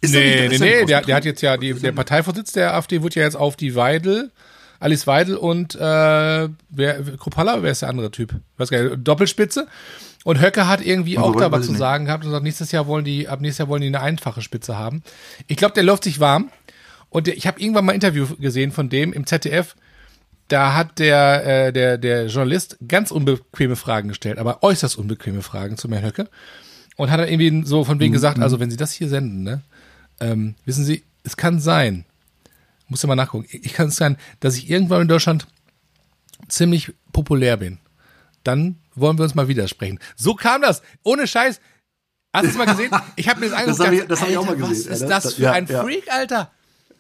Ist 0.00 0.14
der 0.14 0.20
nicht- 0.20 0.34
nee, 0.34 0.58
nee, 0.58 0.84
der 0.84 1.00
nee, 1.00 1.02
der, 1.06 1.16
hat 1.16 1.24
jetzt 1.24 1.42
ja, 1.42 1.56
die, 1.56 1.74
der 1.74 1.92
Parteivorsitz 1.92 2.52
der 2.52 2.74
AfD 2.74 3.02
wurde 3.02 3.16
ja 3.20 3.22
jetzt 3.22 3.36
auf 3.36 3.56
die 3.56 3.74
Weidel, 3.74 4.30
Alice 4.80 5.06
Weidel 5.06 5.36
und 5.36 5.74
äh, 5.74 5.78
wer, 5.78 7.02
Kruppalla, 7.18 7.62
wer 7.62 7.72
ist 7.72 7.82
der 7.82 7.88
andere 7.88 8.10
Typ? 8.10 8.34
Weiß 8.56 8.70
gar 8.70 8.82
nicht, 8.82 8.96
Doppelspitze. 9.06 9.66
Und 10.24 10.40
Höcke 10.40 10.68
hat 10.68 10.84
irgendwie 10.84 11.16
Also, 11.16 11.30
auch 11.30 11.36
da 11.36 11.50
was 11.50 11.66
zu 11.66 11.74
sagen 11.74 12.04
gehabt 12.06 12.24
und 12.24 12.30
sagt, 12.30 12.44
nächstes 12.44 12.72
Jahr 12.72 12.86
wollen 12.86 13.04
die, 13.04 13.28
ab 13.28 13.40
nächstes 13.40 13.58
Jahr 13.58 13.68
wollen 13.68 13.82
die 13.82 13.88
eine 13.88 14.00
einfache 14.00 14.42
Spitze 14.42 14.76
haben. 14.76 15.02
Ich 15.46 15.56
glaube, 15.56 15.74
der 15.74 15.84
läuft 15.84 16.04
sich 16.04 16.20
warm. 16.20 16.50
Und 17.08 17.26
der, 17.26 17.36
ich 17.36 17.46
habe 17.46 17.60
irgendwann 17.60 17.86
mal 17.86 17.92
ein 17.92 17.96
Interview 17.96 18.26
gesehen 18.38 18.70
von 18.70 18.88
dem 18.88 19.12
im 19.12 19.26
ZDF. 19.26 19.74
Da 20.48 20.74
hat 20.74 20.98
der, 20.98 21.66
äh, 21.68 21.72
der, 21.72 21.98
der 21.98 22.26
Journalist 22.26 22.78
ganz 22.86 23.10
unbequeme 23.10 23.76
Fragen 23.76 24.08
gestellt, 24.08 24.38
aber 24.38 24.62
äußerst 24.62 24.96
unbequeme 24.96 25.42
Fragen 25.42 25.76
zu 25.76 25.88
Herrn 25.90 26.04
Höcke. 26.04 26.28
Und 26.96 27.10
hat 27.10 27.20
dann 27.20 27.28
irgendwie 27.28 27.64
so 27.66 27.84
von 27.84 27.96
Mhm, 27.96 28.00
wegen 28.00 28.12
gesagt, 28.12 28.40
also 28.40 28.58
wenn 28.60 28.70
Sie 28.70 28.76
das 28.76 28.92
hier 28.92 29.08
senden, 29.08 29.44
ne, 29.44 29.62
ähm, 30.20 30.56
wissen 30.64 30.84
Sie, 30.84 31.04
es 31.22 31.36
kann 31.36 31.60
sein, 31.60 32.04
muss 32.88 33.02
ja 33.02 33.06
mal 33.08 33.14
nachgucken, 33.16 33.46
ich 33.50 33.72
kann 33.74 33.88
es 33.88 33.96
sein, 33.96 34.16
dass 34.40 34.56
ich 34.56 34.68
irgendwann 34.70 35.02
in 35.02 35.08
Deutschland 35.08 35.46
ziemlich 36.48 36.92
populär 37.12 37.56
bin. 37.56 37.78
Dann 38.44 38.76
wollen 38.94 39.18
wir 39.18 39.24
uns 39.24 39.34
mal 39.34 39.48
widersprechen. 39.48 39.98
So 40.16 40.34
kam 40.34 40.62
das. 40.62 40.82
Ohne 41.02 41.26
Scheiß. 41.26 41.60
Hast 42.32 42.44
du 42.44 42.50
es 42.50 42.56
mal 42.56 42.66
gesehen? 42.66 42.90
Ich 43.16 43.28
habe 43.28 43.40
mir 43.40 43.50
das 43.50 43.58
angeguckt. 43.58 43.80
hab 43.80 43.92
ich- 43.92 44.00
gedacht, 44.00 44.10
das 44.10 44.20
hab 44.22 44.28
ich 44.28 44.36
auch 44.38 44.46
mal 44.46 44.56
gesehen. 44.56 44.90
Was 44.90 45.00
ist 45.00 45.08
das 45.08 45.22
das- 45.24 45.34
für 45.34 45.42
ja, 45.42 45.52
ein 45.52 45.66
ja. 45.66 45.82
Freak, 45.82 46.04
Alter? 46.12 46.50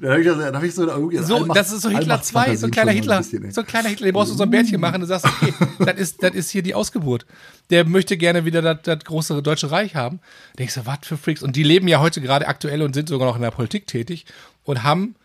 Da 0.00 0.12
hab 0.12 0.18
ich, 0.18 0.26
da 0.26 0.52
hab 0.52 0.62
ich 0.62 0.74
so, 0.76 0.86
irgendwie 0.86 1.18
So, 1.18 1.36
Allmacht- 1.38 1.56
das 1.58 1.72
ist 1.72 1.82
so 1.82 1.90
Hitler 1.90 2.22
2, 2.22 2.54
so 2.54 2.66
ein 2.66 2.70
kleiner 2.70 2.92
Hitler. 2.92 3.16
ein 3.16 3.22
bisschen, 3.24 3.50
so 3.50 3.62
ein 3.62 3.66
kleiner 3.66 3.88
Hitler, 3.88 4.04
den 4.06 4.12
brauchst 4.14 4.30
du 4.30 4.36
so 4.36 4.44
ein 4.44 4.50
Bärtchen 4.50 4.80
machen 4.80 5.02
und 5.02 5.08
sagst, 5.08 5.24
okay, 5.26 5.52
das 5.84 5.96
ist, 5.96 6.22
das 6.22 6.34
ist 6.34 6.50
hier 6.50 6.62
die 6.62 6.72
Ausgeburt. 6.74 7.26
Der 7.70 7.84
möchte 7.84 8.16
gerne 8.16 8.44
wieder 8.44 8.62
das, 8.62 8.78
das 8.84 9.00
große 9.04 9.42
Deutsche 9.42 9.72
Reich 9.72 9.96
haben. 9.96 10.20
Denkst 10.56 10.74
du, 10.74 10.86
was 10.86 10.98
für 11.02 11.16
Freaks? 11.16 11.42
Und 11.42 11.56
die 11.56 11.64
leben 11.64 11.88
ja 11.88 11.98
heute 11.98 12.20
gerade 12.20 12.46
aktuell 12.46 12.82
und 12.82 12.94
sind 12.94 13.08
sogar 13.08 13.26
noch 13.26 13.34
in 13.34 13.42
der 13.42 13.50
Politik 13.50 13.88
tätig 13.88 14.24
und 14.62 14.84
haben 14.84 15.16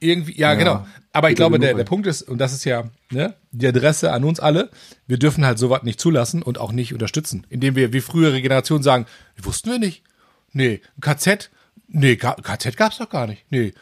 irgendwie, 0.00 0.38
ja, 0.38 0.54
genau. 0.54 0.86
Aber 1.12 1.30
ich 1.30 1.36
glaube, 1.36 1.56
ja 1.56 1.60
der, 1.60 1.74
der. 1.74 1.84
Punkt 1.84 2.06
ist, 2.06 2.22
und 2.22 2.38
das 2.38 2.52
ist 2.52 2.64
ja 2.64 2.84
ne, 3.10 3.34
die 3.50 3.66
Adresse 3.66 4.12
an 4.12 4.24
uns 4.24 4.38
alle, 4.38 4.70
wir 5.06 5.18
dürfen 5.18 5.46
halt 5.46 5.58
sowas 5.58 5.82
nicht 5.82 5.98
zulassen 5.98 6.42
und 6.42 6.58
auch 6.58 6.72
nicht 6.72 6.92
unterstützen. 6.92 7.46
Indem 7.48 7.74
wir 7.74 7.92
wie 7.92 8.00
frühere 8.00 8.42
Generationen 8.42 8.82
sagen, 8.82 9.06
wussten 9.42 9.70
wir 9.70 9.78
nicht. 9.78 10.02
Nee, 10.52 10.82
ein 10.96 11.00
KZ, 11.00 11.50
nee, 11.88 12.16
KZ 12.16 12.76
gab's 12.76 12.98
doch 12.98 13.08
gar 13.08 13.26
nicht. 13.26 13.44
Nee. 13.50 13.72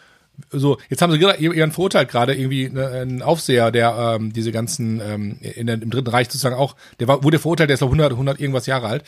So, 0.51 0.79
jetzt 0.89 1.01
haben 1.01 1.12
sie 1.12 1.19
gerade 1.19 1.39
ihren 1.39 1.71
verurteilt 1.71 2.09
gerade 2.09 2.35
irgendwie 2.35 2.69
ne, 2.69 2.89
einen 2.89 3.23
Aufseher, 3.23 3.71
der 3.71 4.17
ähm, 4.17 4.33
diese 4.33 4.51
ganzen 4.51 5.01
ähm, 5.01 5.39
in 5.41 5.67
der, 5.67 5.81
im 5.81 5.91
Dritten 5.91 6.11
Reich 6.11 6.27
sozusagen 6.27 6.57
auch, 6.57 6.75
der 6.99 7.07
war, 7.07 7.23
wurde 7.23 7.39
verurteilt, 7.39 7.71
der 7.71 7.75
ist 7.75 7.81
noch 7.81 7.89
100, 7.89 8.12
100 8.12 8.41
irgendwas 8.41 8.67
Jahre 8.67 8.89
alt. 8.89 9.05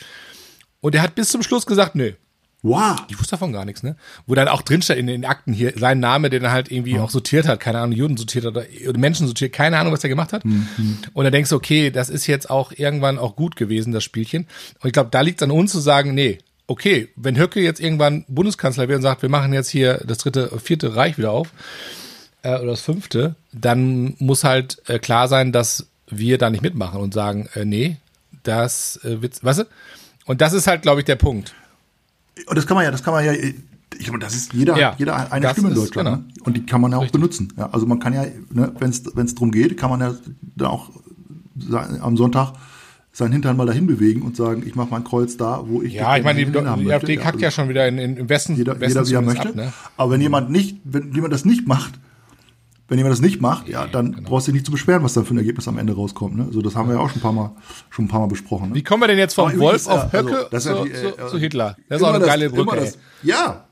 Und 0.79 0.93
der 0.93 1.01
hat 1.01 1.15
bis 1.15 1.29
zum 1.29 1.43
Schluss 1.43 1.65
gesagt, 1.65 1.95
nee, 1.95 2.15
Wow. 2.63 2.95
ich 3.07 3.19
wusste 3.19 3.31
davon 3.31 3.53
gar 3.53 3.65
nichts, 3.65 3.83
ne? 3.83 3.95
Wo 4.25 4.33
dann 4.35 4.47
auch 4.47 4.61
drinsteht 4.61 4.97
in 4.97 5.07
den 5.07 5.25
Akten 5.25 5.53
hier 5.53 5.73
sein 5.77 5.99
Name, 5.99 6.29
den 6.29 6.43
er 6.43 6.51
halt 6.51 6.71
irgendwie 6.71 6.99
auch 6.99 7.09
sortiert 7.09 7.47
hat, 7.47 7.59
keine 7.59 7.79
Ahnung, 7.79 7.95
Juden 7.95 8.17
sortiert 8.17 8.45
hat 8.45 8.55
oder 8.55 8.99
Menschen 8.99 9.27
sortiert, 9.27 9.53
keine 9.53 9.77
Ahnung, 9.77 9.93
was 9.93 10.03
er 10.03 10.09
gemacht 10.09 10.33
hat. 10.33 10.43
Und 11.13 11.23
dann 11.23 11.31
denkst 11.31 11.51
du, 11.51 11.55
okay, 11.55 11.91
das 11.91 12.09
ist 12.09 12.25
jetzt 12.27 12.49
auch 12.49 12.71
irgendwann 12.75 13.19
auch 13.19 13.35
gut 13.35 13.55
gewesen, 13.55 13.93
das 13.93 14.03
Spielchen. 14.03 14.47
Und 14.81 14.87
ich 14.87 14.93
glaube, 14.93 15.09
da 15.11 15.21
liegt 15.21 15.41
es 15.41 15.45
an 15.45 15.51
uns 15.51 15.71
zu 15.71 15.79
sagen, 15.79 16.13
nee, 16.15 16.39
okay, 16.65 17.09
wenn 17.15 17.37
Höcke 17.37 17.61
jetzt 17.61 17.79
irgendwann 17.79 18.25
Bundeskanzler 18.27 18.87
wird 18.87 18.97
und 18.97 19.03
sagt, 19.03 19.21
wir 19.21 19.29
machen 19.29 19.53
jetzt 19.53 19.69
hier 19.69 20.01
das 20.05 20.17
dritte, 20.17 20.59
vierte 20.59 20.95
Reich 20.95 21.17
wieder 21.17 21.31
auf, 21.31 21.51
äh, 22.43 22.57
oder 22.57 22.71
das 22.71 22.81
fünfte, 22.81 23.35
dann 23.53 24.15
muss 24.19 24.43
halt 24.43 24.81
äh, 24.87 24.99
klar 24.99 25.27
sein, 25.27 25.51
dass 25.51 25.87
wir 26.09 26.37
da 26.37 26.49
nicht 26.49 26.63
mitmachen 26.63 27.01
und 27.01 27.13
sagen, 27.13 27.49
äh, 27.53 27.65
nee, 27.65 27.97
das 28.43 28.99
äh, 29.03 29.21
wird, 29.21 29.43
weißt 29.43 29.59
du? 29.59 29.63
Und 30.25 30.41
das 30.41 30.53
ist 30.53 30.67
halt, 30.67 30.81
glaube 30.81 31.01
ich, 31.01 31.05
der 31.05 31.15
Punkt. 31.15 31.53
Und 32.45 32.55
das 32.57 32.67
kann 32.67 32.75
man 32.75 32.83
ja, 32.85 32.91
das 32.91 33.03
kann 33.03 33.13
man 33.13 33.25
ja, 33.25 33.33
ich 33.33 34.11
meine, 34.11 34.23
das 34.23 34.35
ist 34.35 34.53
jeder, 34.53 34.77
Ja, 34.77 34.93
jeder 34.97 35.31
eine 35.31 35.49
Stimme 35.49 35.69
in 35.69 35.75
Deutschland. 35.75 36.07
genau. 36.07 36.17
Ne? 36.17 36.25
Und 36.43 36.57
die 36.57 36.65
kann 36.65 36.81
man 36.81 36.91
ja 36.91 36.97
auch 36.97 37.09
benutzen. 37.09 37.53
Ja, 37.57 37.69
also 37.71 37.85
man 37.85 37.99
kann 37.99 38.13
ja, 38.13 38.25
ne, 38.51 38.71
wenn 38.79 38.89
es 38.89 39.03
darum 39.35 39.51
geht, 39.51 39.77
kann 39.77 39.89
man 39.89 40.01
ja 40.01 40.13
da 40.55 40.67
auch 40.67 40.91
am 42.01 42.17
Sonntag 42.17 42.53
seinen 43.11 43.31
Hintern 43.31 43.57
mal 43.57 43.65
dahin 43.65 43.87
bewegen 43.87 44.21
und 44.21 44.35
sagen, 44.37 44.61
ich 44.65 44.75
mache 44.75 44.89
mein 44.91 45.03
Kreuz 45.03 45.37
da, 45.37 45.63
wo 45.65 45.81
ich 45.81 45.93
Ja, 45.93 46.15
ich 46.17 46.23
meine, 46.23 46.45
die, 46.45 46.51
die. 46.51 46.91
AfD 46.93 47.17
kackt 47.17 47.35
also 47.35 47.39
ja 47.39 47.49
schon 47.51 47.67
wieder 47.69 47.87
in, 47.87 47.97
in, 47.97 48.17
im 48.17 48.29
Westen, 48.29 48.55
jeder, 48.55 48.79
Westen 48.79 49.03
jeder 49.05 49.09
wie 49.09 49.13
er 49.15 49.21
möchte. 49.23 49.49
ab, 49.49 49.55
ne? 49.55 49.73
Aber 49.95 50.11
wenn 50.11 50.21
jemand 50.21 50.51
nicht, 50.51 50.77
wenn 50.83 51.11
jemand 51.13 51.33
das 51.33 51.43
nicht 51.43 51.67
macht, 51.67 51.99
wenn 52.87 52.97
jemand 52.97 53.13
das 53.13 53.21
nicht 53.21 53.41
macht, 53.41 53.67
ja, 53.67 53.85
dann 53.85 54.13
genau. 54.13 54.29
brauchst 54.29 54.47
du 54.47 54.51
dich 54.51 54.59
nicht 54.61 54.65
zu 54.65 54.71
beschweren, 54.71 55.03
was 55.03 55.13
dann 55.13 55.25
für 55.25 55.33
ein 55.33 55.37
Ergebnis 55.37 55.67
am 55.67 55.77
Ende 55.77 55.93
rauskommt. 55.93 56.37
Ne? 56.37 56.45
Also 56.45 56.61
das 56.61 56.75
haben 56.75 56.87
wir 56.87 56.95
ja 56.95 57.01
auch 57.01 57.09
schon 57.09 57.19
ein 57.19 57.21
paar 57.21 57.33
Mal, 57.33 57.51
schon 57.89 58.05
ein 58.05 58.07
paar 58.07 58.21
Mal 58.21 58.27
besprochen. 58.27 58.69
Ne? 58.69 58.75
Wie 58.75 58.83
kommen 58.83 59.03
wir 59.03 59.07
denn 59.07 59.17
jetzt 59.17 59.33
vom 59.33 59.49
Aber 59.49 59.59
Wolf 59.59 59.87
auf 59.87 60.13
äh, 60.13 60.17
also, 60.17 60.29
Höcke 60.29 60.47
das 60.51 60.65
ist 60.65 60.71
ja 60.71 60.77
zu, 60.77 60.83
die, 60.85 60.91
äh, 60.91 61.15
zu, 61.15 61.21
äh, 61.21 61.27
zu 61.27 61.37
Hitler? 61.37 61.77
Das 61.89 62.01
ist 62.01 62.07
auch 62.07 62.13
eine 62.13 62.25
geile 62.25 62.49
Brücke. 62.49 62.75
das- 62.77 62.97
ja, 63.23 63.65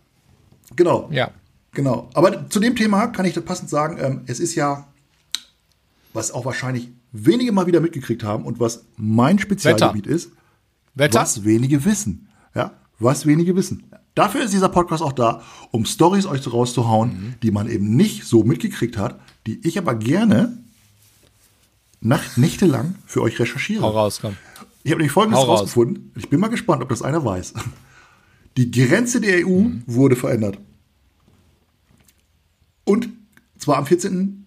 genau. 0.75 1.09
Ja. 1.11 1.31
Genau. 1.71 2.09
Aber 2.13 2.49
zu 2.49 2.59
dem 2.59 2.75
Thema 2.75 3.07
kann 3.07 3.25
ich 3.25 3.33
das 3.33 3.43
passend 3.43 3.69
sagen, 3.69 3.97
ähm, 4.01 4.21
es 4.25 4.39
ist 4.39 4.55
ja, 4.55 4.87
was 6.13 6.31
auch 6.31 6.45
wahrscheinlich 6.45 6.89
wenige 7.11 7.51
mal 7.51 7.67
wieder 7.67 7.79
mitgekriegt 7.81 8.23
haben 8.23 8.45
und 8.45 8.59
was 8.59 8.85
mein 8.97 9.39
Spezialgebiet 9.39 10.07
ist, 10.07 10.31
Wetter? 10.93 11.19
was 11.19 11.43
wenige 11.43 11.83
wissen. 11.85 12.27
Ja, 12.53 12.71
was 12.99 13.25
wenige 13.25 13.55
wissen. 13.55 13.83
Dafür 14.15 14.43
ist 14.43 14.53
dieser 14.53 14.69
Podcast 14.69 15.03
auch 15.03 15.11
da, 15.13 15.41
um 15.71 15.85
Stories 15.85 16.25
euch 16.25 16.51
rauszuhauen, 16.51 17.09
Mhm. 17.09 17.33
die 17.43 17.51
man 17.51 17.69
eben 17.69 17.95
nicht 17.95 18.23
so 18.23 18.43
mitgekriegt 18.43 18.97
hat, 18.97 19.19
die 19.45 19.59
ich 19.67 19.77
aber 19.77 19.93
gerne 19.95 20.57
nacht, 22.01 22.37
nächtelang 22.37 22.95
für 23.05 23.21
euch 23.21 23.37
recherchiere. 23.39 23.81
Hau 23.83 23.89
raus, 23.89 24.19
komm. 24.21 24.35
Ich 24.83 24.91
habe 24.91 24.99
nämlich 24.99 25.11
Folgendes 25.11 25.39
Hau 25.39 25.45
raus. 25.45 25.61
rausgefunden. 25.61 26.11
Ich 26.15 26.29
bin 26.29 26.39
mal 26.39 26.47
gespannt, 26.47 26.81
ob 26.81 26.89
das 26.89 27.01
einer 27.01 27.23
weiß. 27.25 27.53
Die 28.57 28.71
Grenze 28.71 29.19
der 29.19 29.45
EU 29.45 29.61
Mhm. 29.63 29.83
wurde 29.85 30.15
verändert. 30.15 30.59
Und 32.83 33.09
zwar 33.57 33.77
am 33.77 33.85
14. 33.85 34.45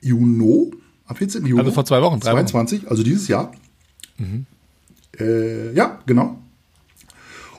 Juni. 0.00 0.70
Am 1.04 1.14
14. 1.16 1.46
Juni. 1.46 1.60
Also 1.60 1.70
vor 1.72 1.84
zwei 1.84 2.00
Wochen, 2.02 2.18
drei 2.18 2.32
Wochen. 2.32 2.46
22, 2.46 2.90
also 2.90 3.02
dieses 3.02 3.28
Jahr. 3.28 3.52
Äh, 5.18 5.72
ja, 5.74 6.00
genau. 6.06 6.38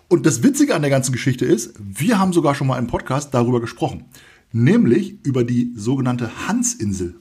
Und 0.10 0.26
das 0.26 0.42
Witzige 0.44 0.74
an 0.76 0.82
der 0.82 0.92
ganzen 0.92 1.12
Geschichte 1.12 1.46
ist, 1.46 1.74
wir 1.80 2.20
haben 2.20 2.32
sogar 2.34 2.56
schon 2.56 2.68
mal 2.68 2.78
im 2.80 2.88
Podcast 2.88 3.34
darüber 3.34 3.60
gesprochen. 3.60 4.06
Nämlich 4.52 5.18
über 5.26 5.44
die 5.44 5.74
sogenannte 5.76 6.48
Hansinsel. 6.48 7.16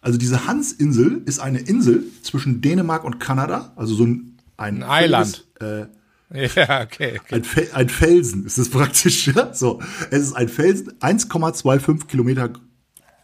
Also 0.00 0.18
diese 0.18 0.46
Hansinsel 0.46 1.22
ist 1.26 1.38
eine 1.38 1.60
Insel 1.60 2.04
zwischen 2.22 2.60
Dänemark 2.60 3.04
und 3.04 3.20
Kanada, 3.20 3.72
also 3.76 3.94
so 3.94 4.04
ein, 4.06 4.38
ein 4.56 4.82
Ein 4.82 4.90
Eiland. 4.90 5.46
völliges, 5.58 5.88
Äh, 5.88 6.00
Ja, 6.56 6.82
okay. 6.82 7.20
okay. 7.20 7.34
Ein, 7.34 7.44
Fe 7.44 7.68
ein 7.74 7.88
Felsen 7.88 8.46
ist 8.46 8.56
es 8.58 8.70
praktisch. 8.70 9.26
Ja? 9.28 9.52
So, 9.52 9.80
es 10.10 10.22
ist 10.22 10.32
ein 10.32 10.48
Felsen, 10.48 10.92
1,25 11.00 12.06
Kilometer 12.06 12.50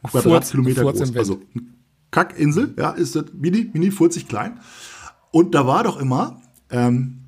Quadratkilometer 0.02 0.82
Furz 0.82 0.98
groß. 0.98 1.08
Wind. 1.08 1.18
Also 1.18 1.42
eine 1.54 1.64
Kackinsel, 2.10 2.74
ja, 2.78 2.90
ist 2.92 3.16
das 3.16 3.26
mini, 3.32 3.68
mini 3.72 3.90
furzig 3.90 4.28
klein. 4.28 4.60
Und 5.32 5.54
da 5.54 5.66
war 5.66 5.82
doch 5.84 5.98
immer 5.98 6.40
ähm, 6.70 7.25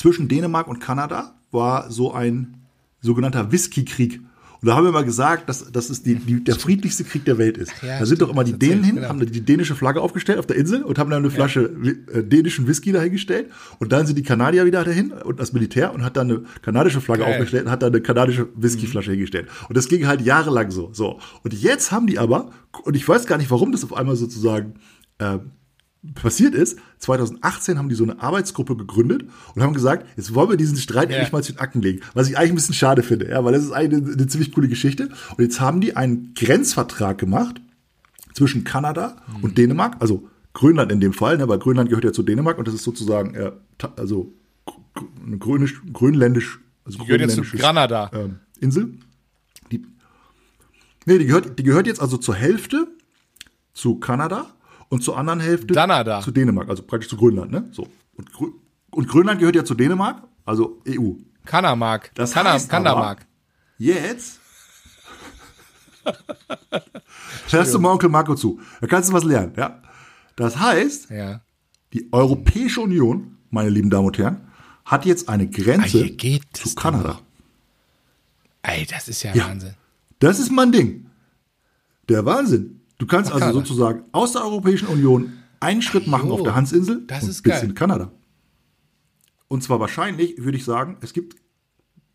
zwischen 0.00 0.28
Dänemark 0.28 0.66
und 0.66 0.80
Kanada 0.80 1.34
war 1.50 1.90
so 1.90 2.14
ein 2.14 2.56
sogenannter 3.02 3.52
Whisky-Krieg. 3.52 4.20
Und 4.62 4.66
da 4.66 4.74
haben 4.74 4.84
wir 4.84 4.92
mal 4.92 5.04
gesagt, 5.04 5.46
dass, 5.50 5.70
dass 5.70 5.90
es 5.90 6.02
die, 6.02 6.14
die, 6.14 6.42
der 6.42 6.54
friedlichste 6.54 7.04
Krieg 7.04 7.26
der 7.26 7.36
Welt 7.36 7.58
ist. 7.58 7.70
Ja, 7.82 7.98
da 7.98 8.06
sind 8.06 8.22
doch 8.22 8.28
stimmt, 8.28 8.32
immer 8.32 8.44
die 8.44 8.52
das 8.52 8.58
Dänen 8.60 8.84
hin, 8.84 8.94
genau. 8.96 9.08
haben 9.08 9.20
die 9.20 9.40
dänische 9.42 9.74
Flagge 9.74 10.00
aufgestellt 10.00 10.38
auf 10.38 10.46
der 10.46 10.56
Insel 10.56 10.82
und 10.84 10.98
haben 10.98 11.10
dann 11.10 11.18
eine 11.18 11.30
Flasche 11.30 11.70
äh, 12.12 12.22
dänischen 12.22 12.66
Whisky 12.66 12.92
dahingestellt. 12.92 13.50
Und 13.78 13.92
dann 13.92 14.06
sind 14.06 14.16
die 14.16 14.22
Kanadier 14.22 14.64
wieder 14.64 14.84
dahin 14.84 15.12
und 15.12 15.38
das 15.38 15.52
Militär 15.52 15.92
und 15.92 16.02
hat 16.02 16.16
dann 16.16 16.30
eine 16.30 16.42
kanadische 16.62 17.02
Flagge 17.02 17.24
Geil. 17.24 17.34
aufgestellt 17.34 17.66
und 17.66 17.70
hat 17.70 17.82
dann 17.82 17.92
eine 17.92 18.00
kanadische 18.00 18.48
Whiskyflasche 18.54 19.10
hingestellt. 19.10 19.48
Und 19.68 19.76
das 19.76 19.88
ging 19.88 20.06
halt 20.06 20.22
jahrelang 20.22 20.70
so. 20.70 20.88
so. 20.94 21.20
Und 21.42 21.52
jetzt 21.52 21.92
haben 21.92 22.06
die 22.06 22.18
aber, 22.18 22.50
und 22.84 22.96
ich 22.96 23.06
weiß 23.06 23.26
gar 23.26 23.36
nicht, 23.36 23.50
warum 23.50 23.72
das 23.72 23.84
auf 23.84 23.94
einmal 23.94 24.16
sozusagen 24.16 24.74
äh, 25.18 25.38
passiert 26.14 26.54
ist, 26.54 26.78
2018 26.98 27.78
haben 27.78 27.88
die 27.90 27.94
so 27.94 28.04
eine 28.04 28.20
Arbeitsgruppe 28.22 28.74
gegründet 28.76 29.24
und 29.54 29.62
haben 29.62 29.74
gesagt, 29.74 30.06
jetzt 30.16 30.34
wollen 30.34 30.48
wir 30.50 30.56
diesen 30.56 30.76
Streit 30.78 31.10
Ja. 31.10 31.16
endlich 31.16 31.32
mal 31.32 31.42
zu 31.42 31.52
den 31.52 31.58
Akten 31.60 31.82
legen. 31.82 32.00
Was 32.14 32.28
ich 32.28 32.38
eigentlich 32.38 32.52
ein 32.52 32.54
bisschen 32.54 32.74
schade 32.74 33.02
finde, 33.02 33.28
ja, 33.28 33.44
weil 33.44 33.52
das 33.52 33.64
ist 33.64 33.72
eine, 33.72 33.96
eine 33.96 34.26
ziemlich 34.26 34.52
coole 34.52 34.68
Geschichte. 34.68 35.10
Und 35.36 35.40
jetzt 35.44 35.60
haben 35.60 35.80
die 35.80 35.96
einen 35.96 36.32
Grenzvertrag 36.34 37.18
gemacht 37.18 37.60
zwischen 38.32 38.64
Kanada 38.64 39.16
Mhm. 39.36 39.44
und 39.44 39.58
Dänemark, 39.58 39.96
also 40.00 40.26
Grönland 40.54 40.90
in 40.90 41.00
dem 41.00 41.12
Fall, 41.12 41.36
ne, 41.38 41.46
weil 41.48 41.58
Grönland 41.58 41.90
gehört 41.90 42.04
ja 42.04 42.12
zu 42.12 42.22
Dänemark 42.22 42.58
und 42.58 42.66
das 42.66 42.74
ist 42.74 42.82
sozusagen 42.84 43.34
äh, 43.34 43.52
also 43.96 44.32
grönisch, 45.38 45.80
grönländisch, 45.92 46.60
also 46.84 46.98
Gehört 47.04 47.20
jetzt 47.20 47.34
zu 47.36 47.42
Granada. 47.42 48.10
ähm, 48.14 48.36
Insel. 48.58 48.94
Die, 49.70 49.84
nee, 51.06 51.18
die 51.18 51.26
gehört, 51.26 51.58
die 51.58 51.62
gehört 51.62 51.86
jetzt 51.86 52.00
also 52.00 52.16
zur 52.16 52.34
Hälfte 52.34 52.88
zu 53.74 53.96
Kanada 53.96 54.46
und 54.90 55.02
zur 55.02 55.16
anderen 55.16 55.40
Hälfte 55.40 55.72
Kanada. 55.72 56.20
zu 56.20 56.30
Dänemark, 56.30 56.68
also 56.68 56.82
praktisch 56.82 57.08
zu 57.08 57.16
Grönland, 57.16 57.50
ne? 57.50 57.68
So. 57.72 57.88
Und, 58.14 58.30
Grö- 58.32 58.52
und 58.90 59.08
Grönland 59.08 59.38
gehört 59.40 59.56
ja 59.56 59.64
zu 59.64 59.74
Dänemark, 59.74 60.22
also 60.44 60.82
EU. 60.86 61.12
Kanamark. 61.46 62.10
Das 62.14 62.32
Kana, 62.32 62.52
heißt 62.52 62.68
Kandamark. 62.68 63.26
Jetzt 63.78 64.38
hörst 67.50 67.74
du 67.74 67.78
mal 67.78 67.90
Onkel 67.92 68.08
Marco 68.08 68.34
zu. 68.34 68.60
Da 68.80 68.86
kannst 68.86 69.08
du 69.08 69.12
was 69.14 69.24
lernen, 69.24 69.52
ja? 69.56 69.82
Das 70.36 70.58
heißt, 70.58 71.10
Ja. 71.10 71.40
die 71.92 72.08
Europäische 72.12 72.80
Union, 72.80 73.36
meine 73.50 73.70
lieben 73.70 73.90
Damen 73.90 74.06
und 74.06 74.18
Herren, 74.18 74.48
hat 74.84 75.04
jetzt 75.06 75.28
eine 75.28 75.44
Ah, 75.44 75.46
Grenze 75.50 76.04
es 76.04 76.40
zu 76.52 76.74
Kanada. 76.74 77.20
Ey, 78.62 78.86
das 78.86 79.08
ist 79.08 79.22
ja, 79.22 79.34
Ja. 79.34 79.48
Wahnsinn. 79.48 79.74
Das 80.18 80.38
ist 80.38 80.50
mein 80.50 80.72
Ding. 80.72 81.06
Der 82.08 82.24
Wahnsinn. 82.26 82.79
Du 83.00 83.06
kannst 83.06 83.32
also 83.32 83.50
sozusagen 83.52 84.04
aus 84.12 84.32
der 84.32 84.44
Europäischen 84.44 84.86
Union 84.86 85.32
einen 85.58 85.80
Schritt 85.80 86.06
machen 86.06 86.28
Jo, 86.28 86.34
auf 86.34 86.42
der 86.42 86.54
Hansinsel 86.54 87.02
das 87.06 87.22
und 87.22 87.30
ist 87.30 87.42
bis 87.42 87.62
in 87.62 87.74
Kanada. 87.74 88.12
Und 89.48 89.62
zwar 89.62 89.80
wahrscheinlich, 89.80 90.36
würde 90.36 90.58
ich 90.58 90.64
sagen, 90.66 90.98
es 91.00 91.14
gibt 91.14 91.36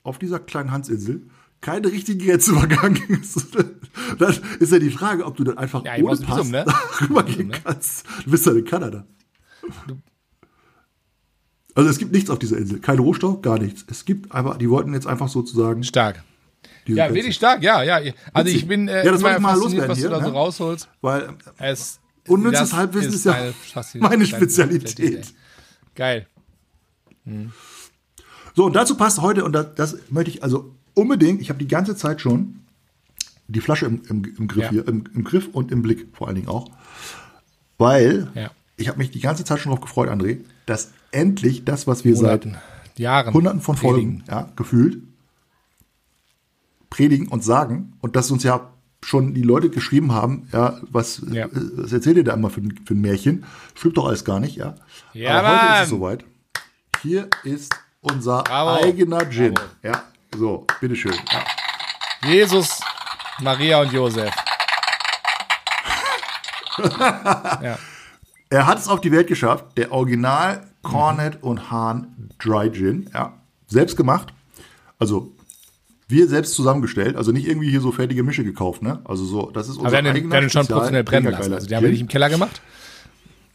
auf 0.04 0.20
dieser 0.20 0.40
kleinen 0.40 0.72
Hansinsel 0.72 1.28
keine 1.60 1.92
richtigen 1.92 2.24
Grenzübergang. 2.24 3.00
dann 4.20 4.36
ist 4.60 4.72
ja 4.72 4.78
die 4.78 4.92
Frage, 4.92 5.26
ob 5.26 5.36
du 5.36 5.44
dann 5.44 5.58
einfach 5.58 5.84
Ja, 5.84 5.96
ohne 5.96 6.18
Pass 6.18 6.38
Visum, 6.38 6.52
ne? 6.52 6.66
rübergehen 7.02 7.52
kannst. 7.52 8.06
Du 8.24 8.30
bist 8.30 8.46
dann 8.46 8.56
in 8.56 8.66
Kanada. 8.66 9.08
Also 11.74 11.90
es 11.90 11.98
gibt 11.98 12.12
nichts 12.12 12.30
auf 12.30 12.38
dieser 12.38 12.58
Insel. 12.58 12.80
Kein 12.80 13.00
Rohstoff, 13.00 13.42
gar 13.42 13.58
nichts. 13.58 13.86
Es 13.90 14.06
gibt 14.06 14.32
aber, 14.32 14.60
die 14.60 14.70
wollten 14.70 14.94
jetzt 14.94 15.08
einfach 15.08 15.30
sozusagen 15.30 15.84
Stark. 15.84 16.24
Ja, 16.88 17.14
wirklich 17.14 17.36
stark, 17.36 17.64
ja, 17.64 17.82
ja. 17.84 17.96
Also 18.34 18.48
Witzig. 18.48 18.56
ich 18.64 18.68
bin 18.68 18.88
äh, 18.88 19.04
Ja, 19.06 19.12
das 19.12 19.22
immer 19.22 19.40
mal 19.40 19.58
loswerden 19.58 19.90
was 19.90 19.98
hier, 19.98 20.10
du 20.10 20.16
da 20.16 20.22
so 20.22 20.28
ne? 20.28 20.34
rausholst. 20.34 20.88
Weil 21.02 21.30
Es, 21.58 22.00
Unnützes 22.28 22.74
Halbwissen 22.74 23.14
ist 23.14 23.26
ja 23.26 23.34
deine 23.34 23.54
Faszin- 23.54 24.02
meine 24.02 24.26
Spezialität. 24.26 25.34
Geil. 25.96 26.28
So, 28.56 28.66
und 28.66 28.76
dazu 28.76 28.96
passt 28.96 29.22
heute, 29.22 29.44
und 29.44 29.54
das, 29.54 29.76
das 29.76 29.98
möchte 30.10 30.32
ich 30.32 30.44
also 30.44 30.76
unbedingt, 30.94 31.42
ich 31.42 31.50
habe 31.50 31.60
die 31.60 31.68
ganze 31.68 31.96
Zeit 31.96 32.22
schon 32.22 32.62
die 33.48 33.62
Flasche 33.62 33.86
im, 33.86 34.02
im, 34.10 34.24
im 34.38 34.48
Griff 34.48 34.64
Ja. 34.66 34.70
hier, 34.72 34.88
im, 34.88 35.04
im 35.14 35.24
Griff 35.24 35.50
und 35.52 35.72
im 35.72 35.82
Blick 35.82 36.08
vor 36.14 36.28
allen 36.28 36.36
Dingen 36.36 36.48
auch. 36.48 36.70
Weil 37.78 38.28
Ja. 38.36 38.52
ich 38.78 38.88
habe 38.88 38.98
mich 38.98 39.12
die 39.12 39.20
ganze 39.20 39.44
Zeit 39.44 39.60
schon 39.60 39.72
darauf 39.72 39.84
gefreut, 39.84 40.10
André, 40.10 40.40
dass 40.66 40.92
endlich 41.12 41.66
das, 41.66 41.86
was 41.88 42.06
wir 42.06 42.16
Monaten, 42.16 42.54
seit 42.88 43.00
Jahren. 43.00 43.34
hunderten 43.34 43.62
von. 43.62 43.76
Folgen 43.78 44.24
ja, 44.28 44.50
gefühlt 44.56 44.98
predigen 46.96 47.28
und 47.28 47.44
sagen 47.44 47.94
und 48.02 48.16
dass 48.16 48.32
uns 48.32 48.44
ja 48.44 48.70
schon 49.04 49.34
die 49.34 49.42
Leute 49.44 49.70
geschrieben 49.70 50.14
haben, 50.14 50.48
ja, 50.54 50.80
was, 50.90 51.22
Ja. 51.30 51.46
äh, 51.46 51.50
was 51.54 51.92
erzählt 51.92 52.18
ihr 52.18 52.24
da 52.24 52.34
immer 52.34 52.50
für, 52.50 52.62
ein- 52.62 52.80
für 52.86 52.94
ein 52.96 53.02
Märchen? 53.02 53.46
Stimmt 53.76 53.98
doch 53.98 54.08
alles 54.08 54.24
gar 54.24 54.40
nicht, 54.40 54.56
ja. 54.56 54.76
Ja, 55.14 55.40
Aber 55.40 55.50
heute 55.50 55.58
ist 55.66 55.70
Mann. 55.72 55.84
es 55.84 55.90
soweit. 55.90 56.26
Hier 57.02 57.30
ist 57.44 57.76
unser 58.02 58.44
Bravo. 58.44 58.84
eigener 58.84 59.30
Gin. 59.30 59.54
Bravo. 59.54 59.68
Ja, 59.84 60.04
so, 60.36 60.66
bitteschön. 60.80 61.14
Ja. 61.32 62.30
Jesus, 62.30 62.80
Maria 63.42 63.82
und 63.82 63.92
Josef. 63.92 64.34
ja. 67.62 67.78
Er 68.50 68.68
hat 68.68 68.80
es 68.80 68.88
auf 68.88 69.02
die 69.02 69.12
Welt 69.12 69.28
geschafft, 69.28 69.66
der 69.78 69.92
Original 69.92 70.66
Cornet 70.84 71.42
und 71.44 71.72
Hahn 71.72 72.30
Dry 72.40 72.72
Gin, 72.72 73.10
ja, 73.14 73.34
selbst 73.68 73.98
gemacht. 73.98 74.34
Also 75.00 75.35
wir 76.08 76.28
selbst 76.28 76.54
zusammengestellt, 76.54 77.16
also 77.16 77.32
nicht 77.32 77.48
irgendwie 77.48 77.70
hier 77.70 77.82
so 77.82 77.92
fertige 77.92 78.22
Mische 78.24 78.44
gekauft, 78.44 78.82
ne? 78.84 79.00
Also 79.06 79.26
so, 79.26 79.50
das 79.52 79.68
ist 79.68 79.78
unser 79.78 79.88
Aber 79.88 79.92
wir 79.92 79.98
haben 80.10 80.16
den, 80.16 80.30
wir 80.30 80.38
haben 80.38 80.44
den 80.46 80.50
schon 80.52 80.68
professionell 80.68 81.04
brennen 81.04 81.32
lassen. 81.32 81.54
Also 81.54 81.68
die 81.68 81.76
haben 81.76 81.84
wir 81.84 81.90
nicht 81.92 82.02
im 82.02 82.08
Keller 82.08 82.30
gemacht. 82.30 82.62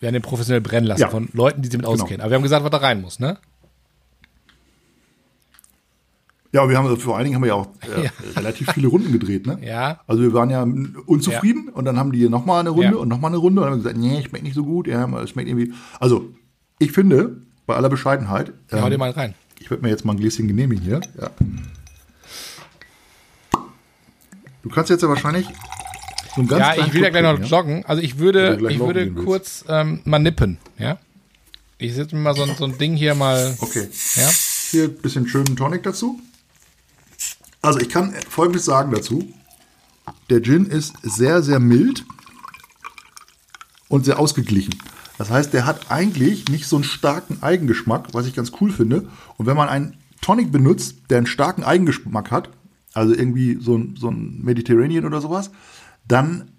Wir 0.01 0.09
haben 0.09 0.15
den 0.15 0.23
professionell 0.23 0.61
brennen 0.61 0.87
lassen 0.87 1.01
Ja. 1.03 1.09
Genau. 1.09 1.27
von 1.27 1.29
Leuten, 1.33 1.63
die 1.63 1.69
sich 1.69 1.77
mit 1.77 1.87
auskennen. 1.87 2.21
Aber 2.23 2.31
wir 2.31 2.37
haben 2.37 2.43
gesagt, 2.43 2.65
was 2.65 2.71
da 2.71 2.79
rein 2.79 3.01
muss, 3.03 3.21
ne? 3.21 3.39
Ja, 6.53 6.69
wir 6.69 6.77
haben 6.77 6.97
vor 6.97 7.15
allen 7.17 7.25
Dingen 7.25 7.37
haben 7.37 7.43
wir 7.43 7.49
ja 7.49 7.55
auch 7.55 7.69
äh, 7.97 8.05
Ja. 8.05 8.11
relativ 8.37 8.73
viele 8.73 8.89
Runden 8.89 9.13
gedreht, 9.13 9.47
ne? 9.47 9.59
Ja. 9.63 10.01
Also 10.09 10.23
wir 10.23 10.33
waren 10.33 10.51
ja 10.51 10.67
unzufrieden 11.07 11.69
und 11.69 11.85
dann 11.85 11.97
haben 11.99 12.11
die 12.11 12.29
noch 12.29 12.45
mal 12.45 12.59
eine 12.61 12.71
Runde 12.71 12.95
Ja. 12.95 12.97
und 12.97 13.09
noch 13.09 13.21
mal 13.21 13.29
eine 13.29 13.37
Runde 13.37 13.61
und 13.61 13.67
dann 13.67 13.75
haben 13.75 13.83
gesagt, 13.83 13.97
nee, 13.99 14.23
schmeckt 14.29 14.43
nicht 14.45 14.55
so 14.57 14.65
gut, 14.65 14.89
ja, 14.89 15.07
es 15.23 15.31
schmeckt 15.31 15.49
irgendwie. 15.49 15.73
Also 16.01 16.29
ich 16.81 16.91
finde, 16.91 17.37
bei 17.67 17.77
aller 17.77 17.89
Bescheidenheit, 17.89 18.53
Ja, 18.73 18.81
hau 18.81 18.87
ähm, 18.87 18.91
dir 18.91 18.99
mal 18.99 19.11
rein. 19.11 19.35
ich 19.61 19.71
werde 19.71 19.85
mir 19.85 19.91
jetzt 19.91 20.05
mal 20.05 20.15
ein 20.15 20.19
Gläschen 20.19 20.49
genehmigen 20.49 20.83
hier. 20.85 21.01
Ja. 21.21 21.31
Du 24.63 24.69
kannst 24.69 24.91
jetzt 24.91 25.03
ja 25.03 25.09
wahrscheinlich 25.09 25.47
so 26.37 26.45
ganz 26.45 26.61
Ja, 26.61 26.85
ich 26.87 26.93
will 26.93 27.03
ja 27.03 27.11
gleich 27.11 27.23
noch 27.23 27.39
ja? 27.39 27.45
joggen. 27.47 27.85
Also 27.87 28.03
ich 28.03 28.19
würde, 28.19 28.59
ich 28.69 28.79
würde 28.79 29.11
kurz 29.13 29.65
ähm, 29.69 30.01
mal 30.05 30.19
nippen, 30.19 30.59
ja? 30.79 30.99
Ich 31.79 31.95
setze 31.95 32.15
mir 32.15 32.21
mal 32.23 32.35
so, 32.35 32.43
ein- 32.43 32.55
so 32.57 32.65
ein 32.65 32.77
Ding 32.77 32.95
hier 32.95 33.15
mal. 33.15 33.57
Okay. 33.61 33.89
Ja? 34.17 34.29
Hier 34.71 34.85
ein 34.85 34.95
bisschen 34.99 35.27
schönen 35.29 35.57
Tonic 35.57 35.83
dazu. 35.83 36.21
Also 37.63 37.79
ich 37.81 37.89
kann 37.89 38.15
Folgendes 38.29 38.65
sagen 38.67 38.93
dazu. 38.93 39.33
Der 40.29 40.43
Gin 40.43 40.67
ist 40.67 40.95
sehr, 41.03 41.43
sehr 41.43 41.59
mild 41.59 42.05
und 43.89 44.05
sehr 44.05 44.19
ausgeglichen. 44.19 44.75
Das 45.19 45.31
heißt, 45.31 45.53
der 45.53 45.67
hat 45.67 45.91
eigentlich 45.91 46.49
nicht 46.49 46.67
so 46.67 46.77
einen 46.77 46.85
starken 46.85 47.43
Eigengeschmack, 47.43 48.09
was 48.13 48.27
ich 48.27 48.35
ganz 48.35 48.53
cool 48.61 48.73
finde. 48.73 49.09
Und 49.37 49.47
wenn 49.47 49.57
man 49.57 49.69
einen 49.69 49.97
Tonic 50.21 50.53
benutzt, 50.53 50.97
der 51.11 51.19
einen 51.19 51.27
starken 51.27 51.65
Eigengeschmack 51.65 52.31
hat, 52.31 52.51
also 52.93 53.15
irgendwie 53.15 53.59
so 53.61 53.77
ein, 53.77 53.97
so 53.97 54.09
ein 54.09 54.41
Mediterranean 54.43 55.05
oder 55.05 55.21
sowas, 55.21 55.51
dann 56.07 56.51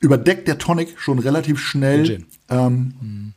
überdeckt 0.00 0.46
der 0.48 0.58
Tonic 0.58 0.98
schon 0.98 1.18
relativ 1.18 1.58
schnell 1.58 2.04
Den 2.04 2.18
Gin. 2.20 2.26
Ähm, 2.48 3.34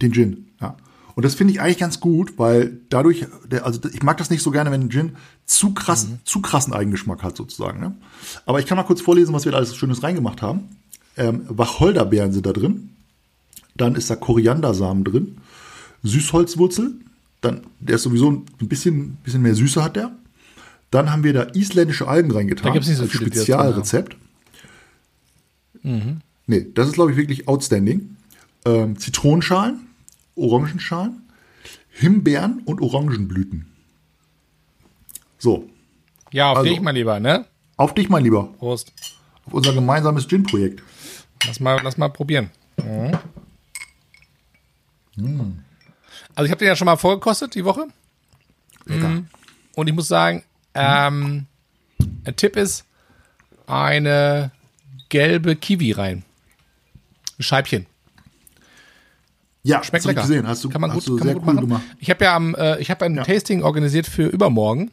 den 0.00 0.12
Gin. 0.12 0.48
Ja. 0.60 0.76
Und 1.14 1.24
das 1.24 1.34
finde 1.34 1.52
ich 1.52 1.60
eigentlich 1.60 1.78
ganz 1.78 2.00
gut, 2.00 2.38
weil 2.38 2.78
dadurch, 2.88 3.26
der, 3.50 3.66
also 3.66 3.80
ich 3.92 4.02
mag 4.02 4.16
das 4.18 4.30
nicht 4.30 4.42
so 4.42 4.50
gerne, 4.50 4.70
wenn 4.70 4.82
ein 4.82 4.90
Gin 4.90 5.16
zu 5.44 5.74
krass, 5.74 6.08
zu 6.24 6.40
krassen 6.40 6.72
Eigengeschmack 6.72 7.22
hat 7.22 7.36
sozusagen. 7.36 7.80
Ne? 7.80 7.94
Aber 8.46 8.60
ich 8.60 8.66
kann 8.66 8.76
mal 8.76 8.84
kurz 8.84 9.00
vorlesen, 9.00 9.34
was 9.34 9.44
wir 9.44 9.52
da 9.52 9.58
alles 9.58 9.76
Schönes 9.76 10.02
reingemacht 10.02 10.42
haben. 10.42 10.68
Ähm, 11.16 11.42
Wacholderbeeren 11.48 12.32
sind 12.32 12.46
da 12.46 12.52
drin. 12.52 12.90
Dann 13.74 13.94
ist 13.94 14.10
da 14.10 14.16
Koriandersamen 14.16 15.04
drin. 15.04 15.38
Süßholzwurzel. 16.02 16.94
Dann, 17.40 17.62
der 17.80 17.96
ist 17.96 18.02
sowieso 18.02 18.30
ein 18.30 18.68
bisschen, 18.68 19.16
bisschen 19.24 19.42
mehr 19.42 19.54
Süße 19.54 19.82
hat 19.82 19.96
der. 19.96 20.12
Dann 20.90 21.10
haben 21.12 21.22
wir 21.24 21.32
da 21.32 21.42
isländische 21.54 22.08
Algen 22.08 22.30
reingetan. 22.32 22.64
Da 22.66 22.72
gibt's 22.72 22.88
nicht 22.88 22.98
so 22.98 23.06
viele. 23.06 23.26
Spezialrezept. 23.26 24.16
Nee, 25.82 26.66
das 26.74 26.88
ist, 26.88 26.94
glaube 26.94 27.12
ich, 27.12 27.16
wirklich 27.16 27.46
outstanding. 27.48 28.16
Ähm, 28.66 28.98
Zitronenschalen, 28.98 29.86
Orangenschalen, 30.34 31.22
Himbeeren 31.90 32.60
und 32.64 32.80
Orangenblüten. 32.82 33.66
So, 35.38 35.68
Ja, 36.32 36.50
auf 36.52 36.58
Also- 36.58 36.70
dich, 36.70 36.80
mein 36.80 36.94
Lieber, 36.94 37.18
ne? 37.18 37.46
auf 37.76 37.94
dich, 37.94 38.08
mein 38.08 38.22
Lieber, 38.22 38.44
Prost. 38.58 38.92
auf 39.46 39.54
unser 39.54 39.72
gemeinsames 39.72 40.28
Gin-Projekt. 40.28 40.82
Lass 41.46 41.58
mal, 41.60 41.80
lass 41.82 41.96
mal 41.96 42.08
probieren. 42.10 42.50
Mhm. 45.16 45.62
Also 46.34 46.44
ich 46.46 46.50
habe 46.50 46.58
den 46.58 46.68
ja 46.68 46.76
schon 46.76 46.84
mal 46.86 46.96
vorgekostet 46.96 47.54
die 47.54 47.64
Woche. 47.64 47.86
Lecker. 48.84 49.08
Mhm. 49.08 49.26
Und 49.74 49.88
ich 49.88 49.94
muss 49.94 50.08
sagen, 50.08 50.42
ähm, 50.74 51.46
ein 52.24 52.36
Tipp 52.36 52.56
ist 52.56 52.84
eine 53.66 54.50
gelbe 55.08 55.56
Kiwi 55.56 55.92
rein. 55.92 56.24
Ein 57.38 57.42
Scheibchen. 57.42 57.86
Ja, 59.62 59.84
Schmeckt 59.84 60.04
lecker. 60.06 60.22
gesehen. 60.22 60.46
Hast 60.48 60.64
du, 60.64 60.70
kann 60.70 60.80
man 60.80 60.90
hast 60.90 61.04
gut, 61.04 61.08
du 61.08 61.16
kann 61.18 61.26
sehr 61.26 61.34
man 61.36 61.42
gut 61.42 61.48
cool 61.48 61.54
machen. 61.54 61.68
gemacht. 61.68 61.96
Ich 62.00 62.08
habe 62.10 62.24
ja 62.24 62.34
am, 62.34 62.54
äh, 62.54 62.78
ich 62.80 62.90
habe 62.90 63.04
ein 63.04 63.14
Ja. 63.16 63.24
Tasting 63.24 63.62
organisiert 63.62 64.06
für 64.06 64.26
übermorgen. 64.26 64.90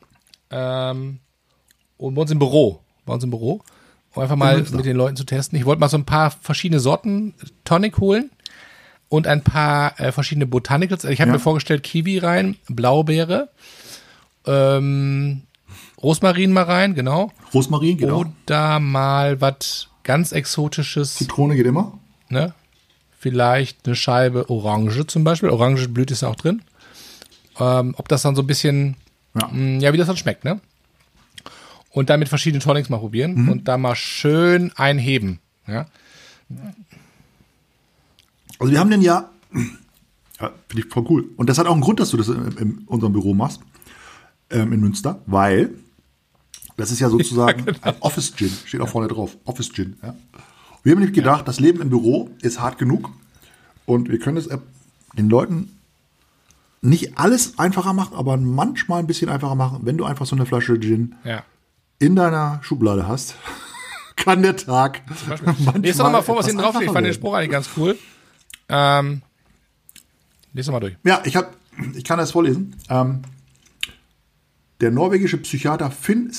Ähm, 0.51 1.19
und 1.97 2.13
bei 2.15 2.21
uns 2.21 2.31
im 2.31 2.39
Büro. 2.39 2.81
Bei 3.05 3.13
uns 3.13 3.23
im 3.23 3.29
Büro. 3.29 3.61
Um 4.13 4.23
einfach 4.23 4.35
mal 4.35 4.61
mit 4.61 4.85
den 4.85 4.97
Leuten 4.97 5.15
zu 5.15 5.23
testen. 5.23 5.57
Ich 5.57 5.65
wollte 5.65 5.79
mal 5.79 5.89
so 5.89 5.97
ein 5.97 6.05
paar 6.05 6.31
verschiedene 6.31 6.79
Sorten 6.79 7.33
Tonic 7.63 7.99
holen 7.99 8.29
und 9.09 9.25
ein 9.27 9.41
paar 9.43 9.97
äh, 9.99 10.11
verschiedene 10.11 10.47
Botanicals. 10.47 11.05
Ich 11.05 11.21
habe 11.21 11.29
Ja. 11.29 11.33
mir 11.35 11.39
vorgestellt, 11.39 11.83
Kiwi 11.83 12.17
rein, 12.17 12.57
Blaubeere, 12.67 13.49
ähm, 14.45 15.43
Rosmarin 16.01 16.53
mal 16.53 16.63
rein, 16.63 16.93
genau. 16.95 17.31
Rosmarin 17.53 17.97
geht 17.97 18.09
auch. 18.09 18.25
Oder 18.45 18.79
mal 18.79 19.41
was 19.41 19.87
ganz 20.03 20.31
Exotisches, 20.31 21.15
Zitrone 21.15 21.55
geht 21.55 21.65
immer. 21.65 21.97
ne? 22.29 22.53
Vielleicht 23.19 23.85
eine 23.87 23.95
Scheibe 23.95 24.49
Orange 24.49 25.07
zum 25.07 25.23
Beispiel. 25.23 25.49
Orangenblüte 25.49 26.13
ist 26.13 26.21
ja 26.21 26.27
auch 26.29 26.35
drin. 26.35 26.61
Ähm, 27.59 27.95
ob 27.97 28.07
das 28.07 28.21
dann 28.21 28.35
so 28.35 28.43
ein 28.43 28.47
bisschen, 28.47 28.95
Ja. 29.41 29.47
mh, 29.51 29.79
ja, 29.81 29.91
wie 29.91 29.97
das 29.97 30.07
dann 30.07 30.17
schmeckt, 30.17 30.43
ne? 30.45 30.61
Und 31.89 32.11
dann 32.11 32.19
mit 32.19 32.29
verschiedenen 32.29 32.61
Tonics 32.61 32.89
mal 32.89 32.99
probieren 32.99 33.49
und 33.49 33.67
da 33.67 33.77
mal 33.79 33.95
schön 33.95 34.71
einheben, 34.75 35.39
ja? 35.67 35.87
Also 38.59 38.71
wir 38.71 38.79
haben 38.79 38.91
den 38.91 39.01
ja, 39.01 39.29
ja 40.39 40.51
finde 40.69 40.85
ich 40.87 40.93
voll 40.93 41.05
cool. 41.09 41.25
Und 41.37 41.49
das 41.49 41.57
hat 41.57 41.65
auch 41.67 41.71
einen 41.73 41.81
Grund, 41.81 41.99
dass 41.99 42.09
du 42.11 42.17
das 42.17 42.27
in, 42.29 42.51
in 42.57 42.77
unserem 42.85 43.13
Büro 43.13 43.33
machst, 43.33 43.61
ähm, 44.51 44.73
in 44.73 44.79
Münster, 44.79 45.19
weil 45.25 45.71
das 46.77 46.91
ist 46.91 46.99
ja 46.99 47.09
sozusagen 47.09 47.65
genau. 47.65 47.77
ein 47.81 47.95
Office 47.99 48.33
Gin, 48.35 48.51
steht 48.65 48.81
auch 48.81 48.89
vorne 48.89 49.07
drauf, 49.07 49.35
Office 49.45 49.71
Gin. 49.73 49.97
Ja. 50.01 50.15
Wir 50.83 50.91
haben 50.93 50.99
nämlich 50.99 51.15
gedacht, 51.15 51.47
das 51.47 51.59
Leben 51.59 51.81
im 51.81 51.89
Büro 51.89 52.29
ist 52.41 52.59
hart 52.61 52.77
genug 52.77 53.09
und 53.85 54.09
wir 54.09 54.19
können 54.19 54.37
es 54.37 54.47
äh, 54.47 54.57
den 55.17 55.29
Leuten 55.29 55.73
nicht 56.81 57.17
alles 57.17 57.57
einfacher 57.59 57.93
machen, 57.93 58.15
aber 58.15 58.37
manchmal 58.37 58.99
ein 58.99 59.07
bisschen 59.07 59.29
einfacher 59.29 59.55
machen, 59.55 59.79
wenn 59.81 59.97
du 59.97 60.05
einfach 60.05 60.25
so 60.25 60.35
eine 60.35 60.45
Flasche 60.45 60.79
Gin 60.79 61.15
Ja. 61.23 61.43
in 61.99 62.15
deiner 62.15 62.59
Schublade 62.63 63.07
hast. 63.07 63.35
Kann 64.15 64.41
der 64.41 64.55
Tag. 64.57 65.01
Lies 65.81 65.97
doch 65.97 66.05
noch 66.05 66.11
mal 66.11 66.21
vor, 66.21 66.37
was 66.37 66.47
hinten 66.47 66.61
drauf 66.61 66.75
steht. 66.75 66.87
Ich 66.87 66.93
fand 66.93 67.05
den. 67.05 67.13
Spruch 67.13 67.33
eigentlich 67.35 67.51
ganz 67.51 67.69
cool. 67.77 67.97
Ähm, 68.67 69.21
lies 70.53 70.65
doch 70.65 70.73
mal 70.73 70.79
durch. 70.79 70.95
Ja, 71.03 71.21
ich, 71.23 71.35
hab, 71.35 71.55
ich 71.95 72.03
kann 72.03 72.17
das 72.17 72.31
vorlesen. 72.31 72.75
Ähm, 72.89 73.21
der 74.81 74.91
norwegische 74.91 75.37
Psychiater 75.37 75.91
Finn 75.91 76.29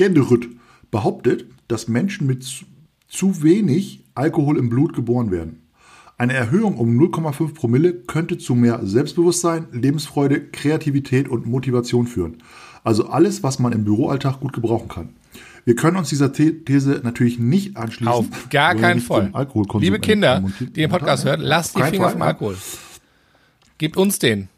Skenderud 0.00 0.48
behauptet, 0.90 1.44
dass 1.68 1.86
Menschen 1.86 2.26
mit 2.26 2.42
zu, 2.42 3.42
wenig 3.42 4.02
Alkohol 4.14 4.56
im 4.56 4.70
Blut 4.70 4.94
geboren 4.94 5.30
werden. 5.30 5.68
Eine 6.16 6.32
Erhöhung 6.32 6.78
um 6.78 6.98
0,5 6.98 7.52
Promille 7.52 7.92
könnte 7.92 8.38
zu 8.38 8.54
mehr 8.54 8.80
Selbstbewusstsein, 8.82 9.66
Lebensfreude, 9.72 10.40
Kreativität 10.40 11.28
und 11.28 11.44
Motivation 11.44 12.06
führen. 12.06 12.38
Also 12.82 13.08
alles, 13.08 13.42
was 13.42 13.58
man 13.58 13.72
im 13.72 13.84
Büroalltag 13.84 14.40
gut 14.40 14.54
gebrauchen 14.54 14.88
kann. 14.88 15.10
Wir 15.66 15.76
können 15.76 15.98
uns 15.98 16.08
dieser 16.08 16.32
The 16.32 16.64
These 16.64 17.02
natürlich 17.04 17.38
nicht 17.38 17.76
anschließen. 17.76 18.08
Auf 18.08 18.48
gar 18.48 18.74
keinen 18.76 19.00
Fall. 19.00 19.30
Liebe 19.80 20.00
Kinder, 20.00 20.42
die 20.60 20.72
den 20.72 20.90
Podcast 20.90 21.26
hören, 21.26 21.42
lasst 21.42 21.76
die 21.76 21.82
Finger 21.82 22.04
Fall, 22.04 22.12
vom. 22.12 22.22
Alkohol. 22.22 22.56
Gebt 23.76 23.98
uns 23.98 24.18
den. 24.18 24.48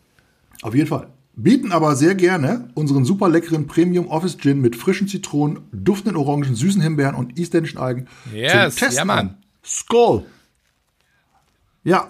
Auf 0.63 0.77
jeden 0.77 0.87
Fall. 0.87 1.09
Bieten 1.35 1.73
aber 1.73 1.97
sehr 1.97 2.15
gerne 2.15 2.69
unseren 2.75 3.05
super 3.07 3.29
leckeren 3.29 3.67
Premium 3.67 4.09
Office 4.09 4.37
Gin 4.37 4.61
mit 4.61 4.77
frischen 4.77 5.09
Zitronen, 5.09 5.61
duftenden 5.73 6.17
Orangen, 6.17 6.55
süßen 6.55 6.83
Himbeeren 6.83 7.15
und 7.15 7.39
isländischen 7.39 7.79
Algen 7.79 8.07
Yes, 8.33 8.75
zum 8.75 8.81
Testen 8.81 8.97
ja, 8.99 9.05
Mann. 9.07 9.19
an. 9.19 9.37
Skull. 9.65 10.25
Ja. 11.85 12.09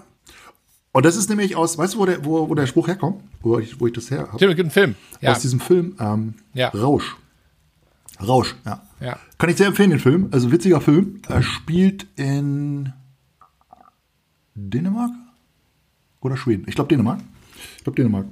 Und 0.91 1.07
das 1.07 1.17
ist 1.17 1.29
nämlich 1.31 1.55
aus, 1.57 1.79
weißt 1.79 1.95
du, 1.95 1.99
wo 1.99 2.07
der, 2.07 2.25
wo, 2.25 2.49
wo 2.49 2.55
der 2.55 2.67
Spruch 2.67 2.89
herkommt? 2.89 3.23
Wo 3.41 3.59
ich, 3.59 3.81
wo 3.81 3.87
ich 3.87 3.93
das 3.93 4.11
her 4.11 4.29
habe? 4.33 4.39
Gibt 4.39 4.61
einen 4.61 4.71
Film. 4.71 4.95
Ja. 5.21 5.33
Aus 5.33 5.41
diesem 5.41 5.61
Film 5.61 5.95
ähm, 6.01 6.35
Ja. 6.53 6.69
Rausch. 6.69 7.17
Rausch, 8.21 8.55
ja. 8.67 8.83
Ja. 9.01 9.19
Kann 9.39 9.51
ich 9.51 9.57
sehr 9.57 9.67
empfehlen, 9.69 9.91
den 9.91 9.99
Film. 9.99 10.29
Also 10.33 10.53
witziger 10.53 10.81
Film. 10.81 11.21
Er 11.29 11.43
spielt 11.43 12.07
in 12.17 12.93
Dänemark 14.55 15.11
oder 16.21 16.37
Schweden. 16.37 16.65
Ich 16.69 16.75
glaube 16.75 16.89
Dänemark. 16.89 17.21
Ich 17.79 17.85
glaube 17.85 17.97
Dänemark. 17.97 18.27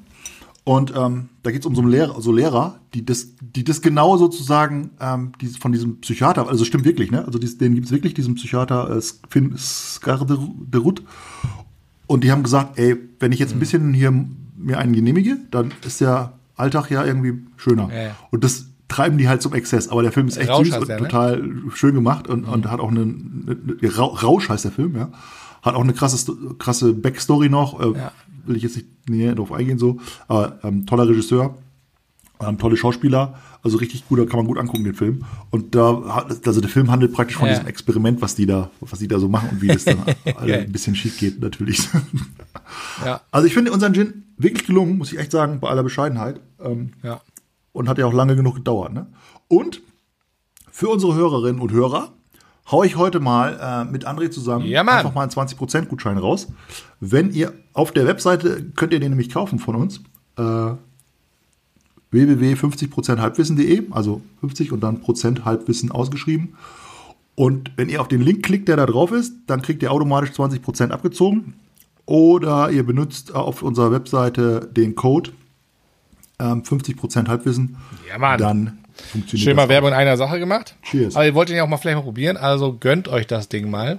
Und 0.64 0.92
ähm, 0.94 1.30
da 1.42 1.50
geht 1.50 1.61
es 1.61 1.66
um 1.66 1.74
so, 1.74 1.80
einen 1.80 1.90
Lehrer, 1.90 2.20
so 2.20 2.32
Lehrer, 2.32 2.80
die 2.94 3.04
das, 3.04 3.28
die 3.40 3.64
das 3.64 3.80
genau 3.80 4.16
sozusagen 4.18 4.90
ähm, 5.00 5.32
die, 5.40 5.46
von 5.48 5.72
diesem 5.72 6.00
Psychiater, 6.00 6.46
also 6.48 6.64
stimmt 6.64 6.84
wirklich, 6.84 7.11
ne? 7.11 7.24
Also 7.24 7.38
dies, 7.38 7.56
den 7.58 7.74
gibt 7.74 7.86
es 7.86 7.92
wirklich, 7.92 8.14
diesen 8.14 8.34
Psychiater 8.34 8.94
äh, 8.96 9.00
Finn 9.30 9.54
Skarderud. 9.56 11.02
Und 12.06 12.24
die 12.24 12.32
haben 12.32 12.42
gesagt, 12.42 12.78
ey, 12.78 12.96
wenn 13.20 13.32
ich 13.32 13.38
jetzt 13.38 13.52
ein 13.52 13.56
Mhm. 13.56 13.61
bisschen 13.61 13.94
hier 13.94 14.12
mir 14.56 14.78
einen 14.78 14.92
genehmige, 14.92 15.38
dann 15.50 15.72
ist 15.86 16.00
der 16.00 16.34
Alltag 16.56 16.90
ja 16.90 17.04
irgendwie 17.04 17.42
schöner. 17.56 17.88
Ja, 17.92 18.02
ja. 18.02 18.16
Und 18.30 18.44
das 18.44 18.66
treiben 18.88 19.16
die 19.18 19.28
halt 19.28 19.40
zum 19.40 19.54
Exzess. 19.54 19.88
Aber 19.88 20.02
der 20.02 20.12
Film 20.12 20.28
ist 20.28 20.36
echt 20.36 20.50
Rausch 20.50 20.68
süß 20.68 20.76
und 20.78 20.88
der, 20.88 21.00
ne? 21.00 21.06
total 21.08 21.42
schön 21.74 21.94
gemacht 21.94 22.28
und, 22.28 22.44
und 22.44 22.70
hat 22.70 22.80
auch 22.80 22.90
eine, 22.90 23.02
eine 23.02 23.76
Ra- 23.96 24.04
Rausch 24.22 24.48
heißt 24.48 24.64
der 24.64 24.72
Film, 24.72 24.96
ja. 24.96 25.11
Hat 25.62 25.74
auch 25.74 25.82
eine 25.82 25.92
krasse, 25.92 26.32
krasse 26.58 26.92
Backstory 26.94 27.48
noch. 27.48 27.80
Äh, 27.80 27.98
Ja. 27.98 28.12
Will 28.47 28.57
ich 28.57 28.62
jetzt 28.62 28.76
nicht 28.76 29.09
näher 29.09 29.34
drauf 29.34 29.53
eingehen, 29.53 29.78
so. 29.78 29.99
Aber 30.28 30.59
ähm, 30.62 30.86
toller 30.86 31.09
Regisseur, 31.09 31.57
ähm, 32.41 32.59
tolle 32.59 32.76
Schauspieler, 32.76 33.38
also 33.62 33.76
richtig 33.78 34.09
gut, 34.09 34.18
da 34.18 34.24
kann 34.24 34.38
man 34.38 34.47
gut 34.47 34.59
angucken, 34.59 34.84
den 34.84 34.95
Film. 34.95 35.24
Und 35.51 35.74
da 35.74 36.03
hat, 36.14 36.47
also 36.47 36.61
der 36.61 36.70
Film 36.70 36.91
handelt 36.91 37.12
praktisch 37.12 37.36
von 37.36 37.47
Ja. 37.49 37.55
diesem 37.55 37.66
Experiment, 37.68 38.22
was 38.22 38.34
die 38.34 38.47
da, 38.47 38.70
was 38.80 38.99
die 38.99 39.09
da 39.09 39.18
so 39.18 39.28
machen 39.28 39.51
und 39.51 39.62
wie 39.62 39.68
das 39.68 39.84
dann 39.84 39.99
ein 40.38 40.72
bisschen 40.72 40.95
schief 40.97 41.18
geht, 41.18 41.41
natürlich. 41.41 41.88
Ja. 43.05 43.20
Also 43.30 43.47
ich 43.47 43.55
finde 43.55 43.72
unseren 43.72 43.95
Gin 43.95 44.24
wirklich 44.36 44.66
gelungen, 44.66 44.97
muss 44.99 45.12
ich 45.12 45.18
echt 45.18 45.32
sagen, 45.32 45.59
bei 45.61 45.68
aller 45.68 45.82
Bescheidenheit. 45.82 46.41
Ähm, 46.62 46.91
Ja. 47.03 47.20
und 47.72 47.88
hat 47.88 47.99
ja 47.99 48.07
auch 48.07 48.12
lange 48.12 48.36
genug 48.36 48.55
gedauert. 48.57 48.93
Ne? 48.93 49.07
Und 49.49 49.80
für 50.70 50.88
unsere 50.88 51.14
Hörerinnen 51.14 51.61
und 51.61 51.72
Hörer 51.72 52.12
hau 52.71 52.85
ich 52.85 52.97
heute 52.97 53.21
mal 53.21 53.59
äh, 53.89 53.91
mit 53.91 54.07
André 54.07 54.31
zusammen 54.31 54.66
Ja, 54.66 54.83
einfach 54.83 55.14
mal 55.14 55.23
einen 55.23 55.31
20% 55.31 55.87
Gutschein 55.87 56.18
raus. 56.18 56.49
Wenn 57.01 57.33
ihr 57.33 57.53
auf 57.73 57.93
der 57.93 58.07
Webseite 58.07 58.64
könnt 58.77 58.93
ihr 58.93 59.01
den 59.01 59.11
nämlich 59.11 59.31
kaufen 59.31 59.59
von 59.59 59.75
uns. 59.77 60.01
Äh, 60.37 60.73
www.50%halbwissen.de, 62.12 63.85
also 63.93 64.21
50 64.41 64.73
und 64.73 64.81
dann 64.81 65.01
Prozent 65.01 65.45
Halbwissen 65.45 65.93
ausgeschrieben. 65.93 66.57
Und 67.37 67.73
wenn 67.77 67.89
ihr 67.89 68.01
auf 68.01 68.09
den 68.09 68.21
Link 68.21 68.45
klickt, 68.45 68.68
der 68.68 68.77
da 68.77 68.87
drauf 68.87 69.12
ist, 69.12 69.33
dann 69.47 69.62
kriegt 69.62 69.83
ihr 69.83 69.93
automatisch 69.93 70.31
20% 70.31 70.91
abgezogen. 70.91 71.55
Oder 72.07 72.71
ihr 72.71 72.85
benutzt 72.85 73.35
auf 73.35 73.62
unserer 73.62 73.93
Webseite 73.93 74.68
den 74.73 74.97
Code 74.97 75.31
ähm, 76.41 76.62
50% 76.62 77.29
Halbwissen. 77.29 77.77
Ja, 78.09 78.18
Mann. 78.18 78.39
Dann 78.39 78.79
funktioniert 79.01 79.44
Schön 79.44 79.57
mal 79.57 79.62
das. 79.62 79.70
Werbung 79.70 79.88
in 79.90 79.94
einer 79.94 80.16
Sache 80.16 80.38
gemacht. 80.38 80.74
Cheers. 80.82 81.16
Aber 81.16 81.26
ihr 81.26 81.34
wollt 81.34 81.48
den 81.48 81.57
ja 81.57 81.64
auch 81.64 81.68
mal 81.68 81.76
vielleicht 81.76 81.96
mal 81.96 82.03
probieren, 82.03 82.36
also 82.36 82.74
gönnt 82.74 83.09
euch 83.09 83.26
das 83.26 83.48
Ding 83.48 83.70
mal. 83.70 83.98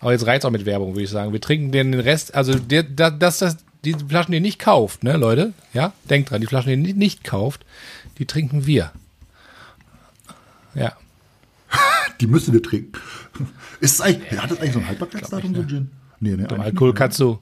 Aber 0.00 0.12
jetzt 0.12 0.26
reizt 0.26 0.44
auch 0.44 0.50
mit 0.50 0.66
Werbung, 0.66 0.94
würde 0.94 1.04
ich 1.04 1.10
sagen. 1.10 1.32
Wir 1.32 1.40
trinken 1.40 1.70
den 1.72 1.94
Rest, 1.94 2.34
also 2.34 2.54
der, 2.58 2.82
da- 2.82 3.10
das, 3.10 3.38
das, 3.38 3.56
die 3.84 3.94
Flaschen, 3.94 4.32
die 4.32 4.38
ihr 4.38 4.42
nicht 4.42 4.58
kauft, 4.58 5.04
ne, 5.04 5.16
Leute? 5.16 5.52
Ja, 5.74 5.92
denkt 6.10 6.30
dran, 6.30 6.40
die 6.40 6.46
Flaschen, 6.46 6.68
die 6.68 6.72
ihr 6.74 6.82
nicht, 6.82 6.96
nicht 6.96 7.24
kauft, 7.24 7.64
die 8.18 8.26
trinken 8.26 8.66
wir. 8.66 8.90
Ja. 10.74 10.92
Die 12.20 12.26
müsst 12.26 12.48
ihr 12.48 12.62
trinken. 12.62 12.92
Ist 13.80 13.94
es 13.94 14.00
eigentlich, 14.00 14.40
hat 14.40 14.50
das 14.50 14.58
eigentlich 14.60 14.72
so 14.74 14.78
ein 14.78 14.86
Haltbarkeitsdatum, 14.88 15.54
so 15.54 15.60
ein 15.62 15.68
Gin? 15.68 15.90
Nee, 16.20 16.36
nee, 16.36 16.44
Alkohol 16.46 16.90
nicht. 16.90 16.98
kannst 16.98 17.18
du. 17.18 17.38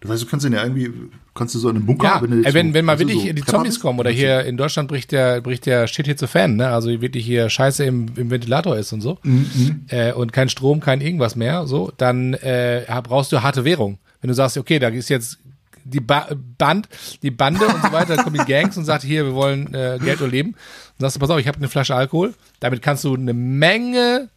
Das 0.00 0.10
heißt, 0.12 0.22
du 0.22 0.26
kannst 0.26 0.44
den 0.46 0.52
ja 0.52 0.62
irgendwie, 0.62 0.90
kannst 1.34 1.54
du 1.54 1.58
so 1.58 1.68
in 1.70 1.76
einem 1.76 1.86
Bunker, 1.86 2.04
Ja, 2.06 2.18
du 2.20 2.30
wenn, 2.30 2.42
jetzt 2.42 2.54
wenn, 2.54 2.68
so- 2.68 2.74
wenn 2.74 2.84
mal 2.84 2.92
weißt 2.92 3.02
du, 3.02 3.08
wirklich 3.08 3.26
so 3.28 3.32
die 3.32 3.44
Zombies 3.44 3.74
bist, 3.74 3.80
kommen 3.82 3.98
oder 3.98 4.10
du- 4.10 4.16
hier 4.16 4.44
in 4.44 4.56
Deutschland 4.56 4.88
bricht 4.88 5.10
der, 5.12 5.40
bricht 5.40 5.66
der 5.66 5.86
Shit 5.88 6.06
hier 6.06 6.16
zu 6.16 6.26
Fan, 6.28 6.56
ne? 6.56 6.68
Also 6.68 6.88
wirklich 7.00 7.24
hier 7.26 7.50
Scheiße 7.50 7.84
im, 7.84 8.06
im 8.16 8.30
Ventilator 8.30 8.76
ist 8.76 8.92
und 8.92 9.00
so. 9.00 9.18
Mhm, 9.24 9.84
Äh, 9.88 10.12
und 10.12 10.32
kein 10.32 10.48
Strom, 10.48 10.80
kein 10.80 11.00
irgendwas 11.00 11.34
mehr, 11.36 11.66
so, 11.66 11.92
dann 11.96 12.34
äh, 12.34 12.84
brauchst 13.02 13.32
du 13.32 13.42
harte 13.42 13.64
Währung. 13.64 13.98
Wenn 14.20 14.28
du 14.28 14.34
sagst, 14.34 14.56
okay, 14.56 14.78
da 14.78 14.88
ist 14.88 15.08
jetzt 15.10 15.38
die 15.84 16.00
ba 16.00 16.28
Band, 16.58 16.86
die 17.22 17.30
Bande 17.30 17.66
und 17.66 17.82
so 17.82 17.90
weiter, 17.92 18.14
dann 18.16 18.24
kommen 18.24 18.38
die 18.38 18.52
Gangs 18.52 18.76
und 18.76 18.84
sagt, 18.84 19.02
hier, 19.04 19.24
wir 19.24 19.34
wollen 19.34 19.72
äh, 19.74 19.98
Geld 20.04 20.20
oder 20.20 20.30
Leben. 20.30 20.52
Dann 20.98 21.06
sagst 21.08 21.16
du, 21.16 21.20
pass 21.20 21.30
auf, 21.30 21.38
ich 21.40 21.48
habe 21.48 21.56
eine 21.58 21.68
Flasche 21.68 21.94
Alkohol. 21.94 22.34
Damit 22.60 22.82
kannst 22.82 23.04
du 23.04 23.14
eine 23.14 23.32
Menge 23.32 24.28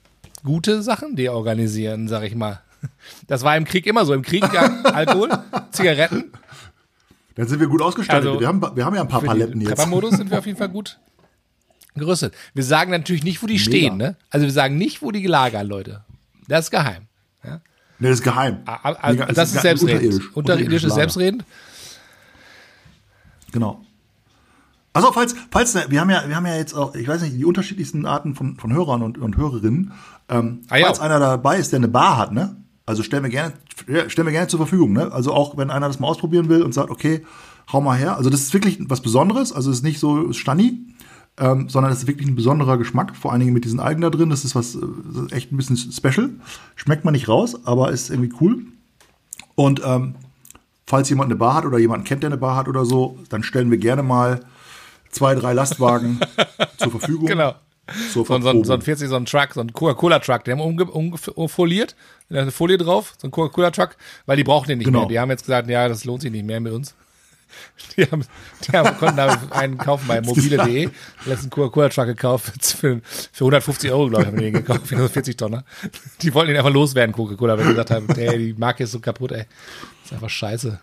gute 0.43 0.82
Sachen 0.82 1.16
dir 1.18 1.34
organisieren, 1.34 2.07
sag 2.07 2.24
ich 2.24 2.36
mal. 2.36 2.62
Das 3.28 3.44
war 3.44 3.56
im 3.58 3.66
Krieg 3.66 3.86
immer 3.86 4.06
so. 4.06 4.14
Im 4.14 4.22
Krieg 4.24 4.44
ja 4.54 4.82
Alkohol, 4.84 5.30
Zigaretten. 5.72 6.32
Dann 7.36 7.48
sind 7.48 7.60
wir 7.60 7.68
gut 7.68 7.82
ausgestattet. 7.82 8.28
Also, 8.28 8.40
wir, 8.40 8.48
haben, 8.48 8.62
wir 8.76 8.86
haben 8.86 8.96
ja 8.96 9.02
ein 9.02 9.08
paar 9.08 9.22
Paletten 9.22 9.62
jetzt. 9.62 9.70
Prepper-Modus 9.70 10.16
sind 10.18 10.30
wir 10.32 10.40
auf 10.40 10.46
jeden 10.46 10.58
Fall 10.58 10.70
gut 10.70 11.00
gerüstet. 11.96 12.34
Wir 12.54 12.64
sagen 12.64 12.92
natürlich 12.92 13.24
nicht, 13.24 13.42
wo 13.44 13.48
die 13.48 13.60
stehen, 13.60 13.98
ne? 13.98 14.16
Also 14.30 14.46
wir 14.46 14.54
sagen 14.54 14.78
nicht, 14.78 15.02
wo 15.02 15.12
die 15.12 15.22
gelagern, 15.22 15.68
Leute. 15.68 16.04
Das 16.48 16.66
ist 16.66 16.72
geheim. 16.72 17.08
Ja? 17.44 17.62
Nee, 18.00 18.10
das 18.10 18.20
ist 18.20 18.24
geheim. 18.24 18.60
Ah, 18.66 19.12
Nee, 19.12 19.18
das, 19.34 19.50
es 19.50 19.56
ist 19.56 19.62
selbstredend. 19.62 20.02
unterirdisch. 20.04 20.32
Unterirdisches 20.36 20.84
Lager. 20.90 20.96
Selbstredend? 20.96 21.46
Genau. 23.52 23.82
Also 24.94 25.12
falls, 25.14 25.36
falls 25.52 25.74
wir 25.90 26.02
haben 26.02 26.10
ja, 26.10 26.28
wir 26.28 26.36
haben 26.36 26.46
ja 26.46 26.56
jetzt 26.56 26.74
auch, 26.74 26.96
ich 26.96 27.08
weiß 27.08 27.22
nicht, 27.22 27.36
die 27.38 27.46
unterschiedlichsten 27.46 28.06
Arten 28.06 28.36
von, 28.36 28.58
von 28.58 28.74
Hörern 28.74 29.02
und, 29.02 29.18
und 29.18 29.38
Hörerinnen. 29.38 29.94
Ähm, 30.30 30.62
Ah, 30.70 30.78
falls 30.82 31.00
einer 31.00 31.20
dabei 31.20 31.58
ist, 31.58 31.72
der 31.72 31.78
eine 31.78 31.88
Bar 31.88 32.18
hat, 32.18 32.32
ne? 32.34 32.56
Also 32.92 33.04
stellen 33.04 33.24
wir 33.24 33.30
gerne, 33.30 33.54
stellen 34.10 34.28
wir 34.28 34.34
gerne 34.34 34.50
zur 34.50 34.60
Verfügung, 34.60 34.92
ne? 34.92 35.14
Also 35.14 35.32
auch 35.32 35.56
wenn 35.56 35.72
einer 35.72 35.88
das 35.88 36.02
mal 36.02 36.10
ausprobieren 36.10 36.50
will 36.50 36.62
und 36.62 36.74
sagt, 36.74 36.89
okay, 36.89 37.26
hau 37.72 37.80
mal 37.80 37.98
her. 37.98 38.18
Also 38.18 38.30
das 38.30 38.42
ist 38.42 38.54
wirklich 38.54 38.80
was 38.82 39.00
Besonderes. 39.00 39.54
Also 39.54 39.72
es 39.72 39.78
ist 39.78 39.84
nicht 39.84 39.98
so 39.98 40.34
Stani, 40.34 40.82
ähm, 41.38 41.70
sondern 41.70 41.94
es 41.94 42.00
ist 42.00 42.08
wirklich 42.10 42.28
ein 42.28 42.36
besonderer 42.36 42.78
Geschmack. 42.78 43.16
Vor 43.16 43.32
allen 43.32 43.39
Dingen 43.39 43.54
mit 43.54 43.64
diesen 43.64 43.80
Algen 43.80 44.02
da 44.02 44.10
drin. 44.10 44.30
Das 44.30 44.44
ist 44.44 44.56
was, 44.56 44.76
äh, 44.76 44.80
das 45.14 45.24
ist 45.24 45.32
echt 45.32 45.54
ein 45.54 45.58
bisschen 45.58 45.78
special. 45.78 46.32
Schmeckt 46.76 47.06
man 47.06 47.14
nicht 47.14 47.30
raus, 47.30 47.66
aber 47.66 47.92
ist 47.92 48.10
irgendwie 48.10 48.34
cool. 48.42 48.66
Und 49.56 49.82
ähm, 49.86 50.16
falls 50.86 51.10
jemand 51.10 51.30
eine 51.30 51.38
Bar 51.38 51.54
hat 51.54 51.66
oder 51.66 51.78
jemanden 51.78 52.06
kennt, 52.06 52.24
der 52.24 52.30
eine 52.30 52.38
Bar 52.38 52.58
hat 52.58 52.68
oder 52.68 52.84
so, 52.84 53.18
dann 53.30 53.42
stellen 53.42 53.72
wir 53.72 53.78
gerne 53.78 54.04
mal 54.04 54.42
zwei, 55.12 55.34
drei 55.34 55.54
Lastwagen 55.54 56.20
zur 56.78 56.92
Verfügung. 56.92 57.28
Genau. 57.28 57.56
So, 58.14 58.22
ein- 58.22 58.26
so, 58.26 58.34
ein- 58.36 58.42
Verprobung. 58.42 58.66
so 58.66 58.74
ein 58.74 58.82
40, 58.82 59.10
so 59.10 59.16
ein 59.16 59.26
Truck, 59.26 59.50
so 59.54 59.62
ein 59.62 59.74
Coca-Cola-Truck, 59.74 60.44
die 60.44 60.52
haben 60.52 60.62
umge 60.62 60.86
umfoliert, 60.86 61.96
eine 62.30 62.52
Folie 62.52 62.78
drauf, 62.78 63.14
so 63.18 63.28
ein 63.28 63.32
Coca-Cola-Truck, 63.32 63.96
weil 64.26 64.38
die 64.38 64.44
brauchen 64.44 64.68
den 64.68 64.78
nicht 64.80 64.86
Genau. 64.88 65.00
mehr. 65.02 65.08
Die 65.10 65.20
haben 65.20 65.30
jetzt 65.30 65.44
gesagt, 65.44 65.70
ja, 65.70 65.88
das 65.88 66.06
lohnt 66.06 66.22
sich 66.22 66.32
nicht 66.32 66.46
mehr 66.46 66.60
mit 66.60 66.74
uns. 66.74 66.96
Die 67.98 68.04
haben, 68.06 68.24
die 68.66 68.72
haben, 68.72 68.98
konnten 68.98 69.18
da 69.18 69.42
einen 69.50 69.78
kaufen 69.78 70.08
bei 70.08 70.22
mobile.de, 70.26 70.88
letzten 71.26 71.50
Coca-Cola-Truck 71.50 72.06
gekauft 72.06 72.66
für, 72.80 73.02
für 73.04 73.44
150 73.44 73.92
Euro, 73.92 74.08
glaube 74.08 74.24
ich, 74.24 74.28
haben 74.30 74.38
wir 74.38 74.44
den 74.44 74.54
gekauft, 74.54 74.88
für 74.88 74.96
nur 74.96 75.10
40 75.10 75.36
Tonner. 75.36 75.66
Die 76.22 76.34
wollten 76.34 76.52
ihn 76.52 76.58
einfach 76.58 76.72
loswerden, 76.72 77.14
Coca-Cola, 77.14 77.58
weil 77.58 77.66
die 77.66 77.70
gesagt 77.72 77.92
haben, 77.92 78.08
ey, 78.12 78.38
die 78.38 78.54
Marke 78.54 78.86
ist 78.86 78.94
so 78.94 79.02
kaputt, 79.02 79.34
ey. 79.34 79.39
Das 80.04 80.06
ist 80.06 80.14
einfach 80.14 80.30
scheiße. 80.30 80.80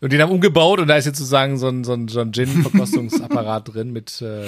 Und 0.00 0.10
den 0.12 0.22
haben 0.22 0.30
umgebaut 0.32 0.78
und 0.80 0.88
da 0.88 0.96
ist 0.96 1.04
jetzt 1.04 1.18
sozusagen 1.18 1.58
so 1.58 1.68
ein, 1.68 1.84
so 1.84 1.92
ein, 1.92 2.08
so 2.08 2.20
ein 2.20 2.32
Gin-Verkostungsapparat 2.32 3.68
drin 3.74 3.92
mit, 3.92 4.22
äh, 4.22 4.46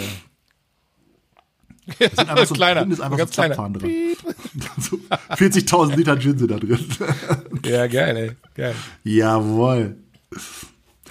Das 1.98 2.10
sind 2.16 2.28
einfach 2.28 2.46
so, 2.46 2.54
kleiner, 2.54 2.82
drin 2.82 2.92
ist 2.92 3.00
einfach 3.00 3.18
so 3.18 3.26
kleiner. 3.26 3.54
Zapfhahn 3.54 3.74
drin. 3.74 4.16
so 4.78 4.98
40.000 5.30 5.96
Liter 5.96 6.18
Gin 6.18 6.38
sind 6.38 6.50
da 6.50 6.58
drin. 6.58 6.84
Ja, 7.64 7.86
geil, 7.86 8.16
ey. 8.16 8.30
Geil. 8.54 8.74
Jawohl. 9.04 9.96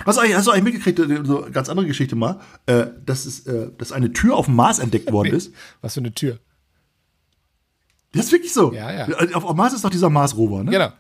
Hast 0.06 0.18
du 0.18 0.22
eigentlich, 0.22 0.36
hast 0.36 0.48
du 0.48 0.52
eigentlich 0.52 0.64
mitgekriegt, 0.64 1.00
äh, 1.00 1.26
so 1.26 1.44
eine 1.44 1.52
ganz 1.52 1.70
andere 1.70 1.86
Geschichte 1.86 2.16
mal, 2.16 2.40
äh, 2.66 2.88
dass, 3.06 3.26
es, 3.26 3.46
äh, 3.46 3.70
dass 3.78 3.92
eine 3.92 4.14
Tür 4.14 4.36
auf 4.36 4.46
dem 4.46 4.56
Mars 4.56 4.80
entdeckt 4.80 5.12
worden 5.12 5.34
ist? 5.34 5.54
Was 5.82 5.94
für 5.94 6.00
eine 6.00 6.14
Tür. 6.14 6.40
Das 8.14 8.26
ist 8.26 8.32
wirklich 8.32 8.54
so. 8.54 8.74
Ja, 8.74 8.92
ja. 8.92 9.08
Auf, 9.34 9.44
auf 9.46 9.52
dem 9.52 9.58
Mars 9.58 9.74
ist 9.74 9.86
doch 9.86 9.90
dieser 9.90 10.10
Mars-Rover, 10.10 10.64
ne? 10.64 10.72
Genau. 10.72 10.92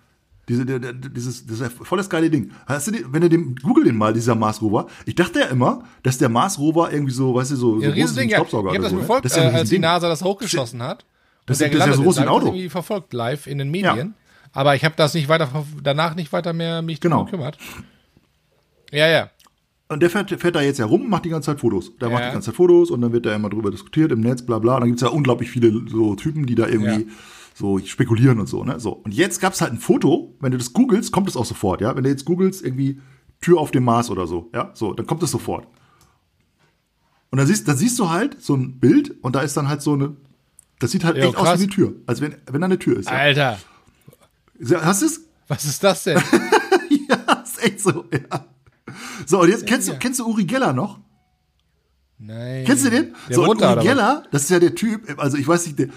Diese, 0.49 0.65
der, 0.65 0.79
der, 0.79 0.93
dieses, 0.93 1.45
das 1.45 1.55
ist 1.57 1.61
ja 1.61 1.69
voll 1.69 1.97
das 1.99 2.09
geile 2.09 2.29
Ding. 2.29 2.51
Hast 2.65 2.87
du 2.87 2.91
den, 2.91 3.13
wenn 3.13 3.21
du 3.21 3.29
den, 3.29 3.55
google 3.55 3.83
den 3.85 3.95
mal, 3.95 4.11
dieser 4.13 4.35
Mars 4.35 4.61
Rover. 4.61 4.87
Ich 5.05 5.15
dachte 5.15 5.39
ja 5.39 5.45
immer, 5.45 5.83
dass 6.03 6.17
der 6.17 6.27
Mars 6.27 6.57
Rover 6.59 6.91
irgendwie 6.91 7.13
so, 7.13 7.35
weißt 7.35 7.51
du, 7.51 7.55
so, 7.55 7.75
so 7.79 7.81
Ja, 7.85 7.89
groß 7.91 7.95
ist 7.95 7.95
wie 7.95 8.01
ein 8.01 8.03
Riesending, 8.07 8.29
ja. 8.31 8.41
Ich 8.41 8.53
oder 8.53 8.79
das 8.79 8.89
so, 8.89 8.95
ne? 8.95 9.01
verfolgt, 9.03 9.25
Das 9.25 9.35
ja 9.35 9.43
äh, 9.43 9.53
als 9.53 9.69
die. 9.69 9.79
NASA 9.79 10.09
das 10.09 10.23
hochgeschossen 10.23 10.81
hat. 10.83 11.05
Das 11.45 11.61
ist- 11.61 11.73
das 11.73 11.79
ist 11.81 11.87
ja 11.87 11.93
so 11.93 12.03
groß 12.03 12.17
wie 12.17 12.21
ein 12.21 12.27
Hab 12.27 12.33
ich 12.33 12.37
Auto. 12.41 12.47
irgendwie 12.47 12.69
verfolgt 12.69 13.13
live 13.13 13.47
in 13.47 13.57
den 13.59 13.69
Medien. 13.71 14.15
Aber 14.51 14.75
ich 14.75 14.83
habe 14.83 14.95
das 14.97 15.13
nicht 15.13 15.29
weiter, 15.29 15.49
danach 15.83 16.15
nicht 16.15 16.33
weiter 16.33 16.53
mehr 16.53 16.81
mich 16.81 16.99
Genau. 16.99 17.25
gekümmert. 17.25 17.57
Ja, 18.91 19.07
ja. 19.07 19.29
Und 19.89 20.01
der 20.01 20.09
fährt, 20.09 20.29
fährt 20.39 20.55
da 20.55 20.61
jetzt 20.61 20.79
herum 20.79 21.01
und 21.01 21.09
macht 21.09 21.25
die 21.25 21.29
ganze 21.29 21.47
Zeit 21.47 21.59
Fotos. 21.59 21.95
Der 21.97 22.09
macht 22.09 22.21
Ja. 22.21 22.27
die 22.29 22.33
ganze 22.33 22.47
Zeit 22.47 22.55
Fotos 22.55 22.91
und 22.91 23.01
dann 23.01 23.11
wird 23.11 23.25
da 23.25 23.35
immer 23.35 23.49
drüber 23.49 23.71
diskutiert 23.71 24.11
im 24.11 24.19
Netz, 24.21 24.41
bla 24.43 24.59
bla. 24.59 24.75
Und 24.75 24.81
dann 24.81 24.89
gibt's 24.89 25.01
ja 25.01 25.09
unglaublich 25.09 25.49
viele 25.49 25.71
so 25.87 26.15
Typen, 26.15 26.45
die 26.45 26.55
da 26.55 26.67
irgendwie 26.67 27.03
Ja. 27.03 27.11
So 27.59 27.77
spekulieren 27.79 28.39
und 28.39 28.47
so, 28.47 28.63
ne? 28.63 28.79
So. 28.79 28.93
Und 28.93 29.13
jetzt 29.13 29.41
gab's 29.41 29.59
halt 29.59 29.73
ein 29.73 29.79
Foto, 29.79 30.33
wenn 30.39 30.53
du 30.53 30.57
das 30.57 30.71
googelst, 30.71 31.11
kommt 31.11 31.27
es 31.27 31.35
auch 31.35 31.43
sofort, 31.43 31.81
ja? 31.81 31.93
Wenn 31.93 32.03
du 32.03 32.09
jetzt 32.09 32.23
googelst, 32.23 32.63
irgendwie 32.63 33.01
Tür 33.41 33.59
auf 33.59 33.71
dem 33.71 33.83
Mars 33.83 34.09
oder 34.09 34.27
so, 34.27 34.49
ja? 34.53 34.71
So, 34.73 34.93
dann 34.93 35.05
kommt 35.05 35.21
es 35.23 35.31
sofort. 35.31 35.67
Und 37.31 37.37
dann 37.37 37.45
siehst, 37.45 37.67
dann 37.67 37.75
siehst 37.75 37.99
du 37.99 38.09
halt 38.09 38.41
so 38.41 38.55
ein 38.55 38.79
Bild 38.79 39.13
und 39.21 39.35
da 39.35 39.41
ist 39.41 39.57
dann 39.57 39.67
halt 39.67 39.81
so 39.81 39.93
eine, 39.93 40.15
das 40.79 40.91
sieht 40.91 41.03
halt 41.03 41.17
Ja, 41.17 41.25
echt 41.25 41.35
aus 41.35 41.43
krass. 41.43 41.59
wie 41.59 41.63
eine 41.63 41.71
Tür. 41.73 41.95
Als 42.07 42.21
wenn, 42.21 42.37
wenn 42.49 42.61
da 42.61 42.65
eine 42.65 42.79
Tür 42.79 42.97
ist. 42.97 43.09
Ja? 43.09 43.17
Alter, 43.17 43.59
Hast 44.81 45.01
du 45.01 45.05
es? 45.07 45.25
was 45.49 45.65
ist 45.65 45.83
das 45.83 46.03
denn? 46.05 46.17
ja, 47.09 47.33
ist 47.43 47.61
echt 47.61 47.81
so, 47.81 48.05
ja. 48.11 48.45
So, 49.25 49.41
und 49.41 49.49
jetzt 49.49 49.67
kennst 49.67 49.89
ja. 49.89 49.95
du, 49.95 49.99
kennst 49.99 50.21
du 50.21 50.27
Uri 50.27 50.45
Geller 50.45 50.71
noch? 50.71 50.99
Nein. 52.19 52.63
Kennst 52.65 52.85
du 52.85 52.89
den? 52.89 53.15
Der 53.27 53.35
so, 53.35 53.53
da, 53.53 53.73
Uri? 53.73 53.83
Geller, 53.83 54.23
das 54.31 54.43
ist 54.43 54.49
ja 54.49 54.59
der 54.59 54.75
Typ, 54.75 55.19
also 55.19 55.35
ich 55.35 55.47
weiß 55.47 55.65
nicht, 55.65 55.79
der, 55.79 55.89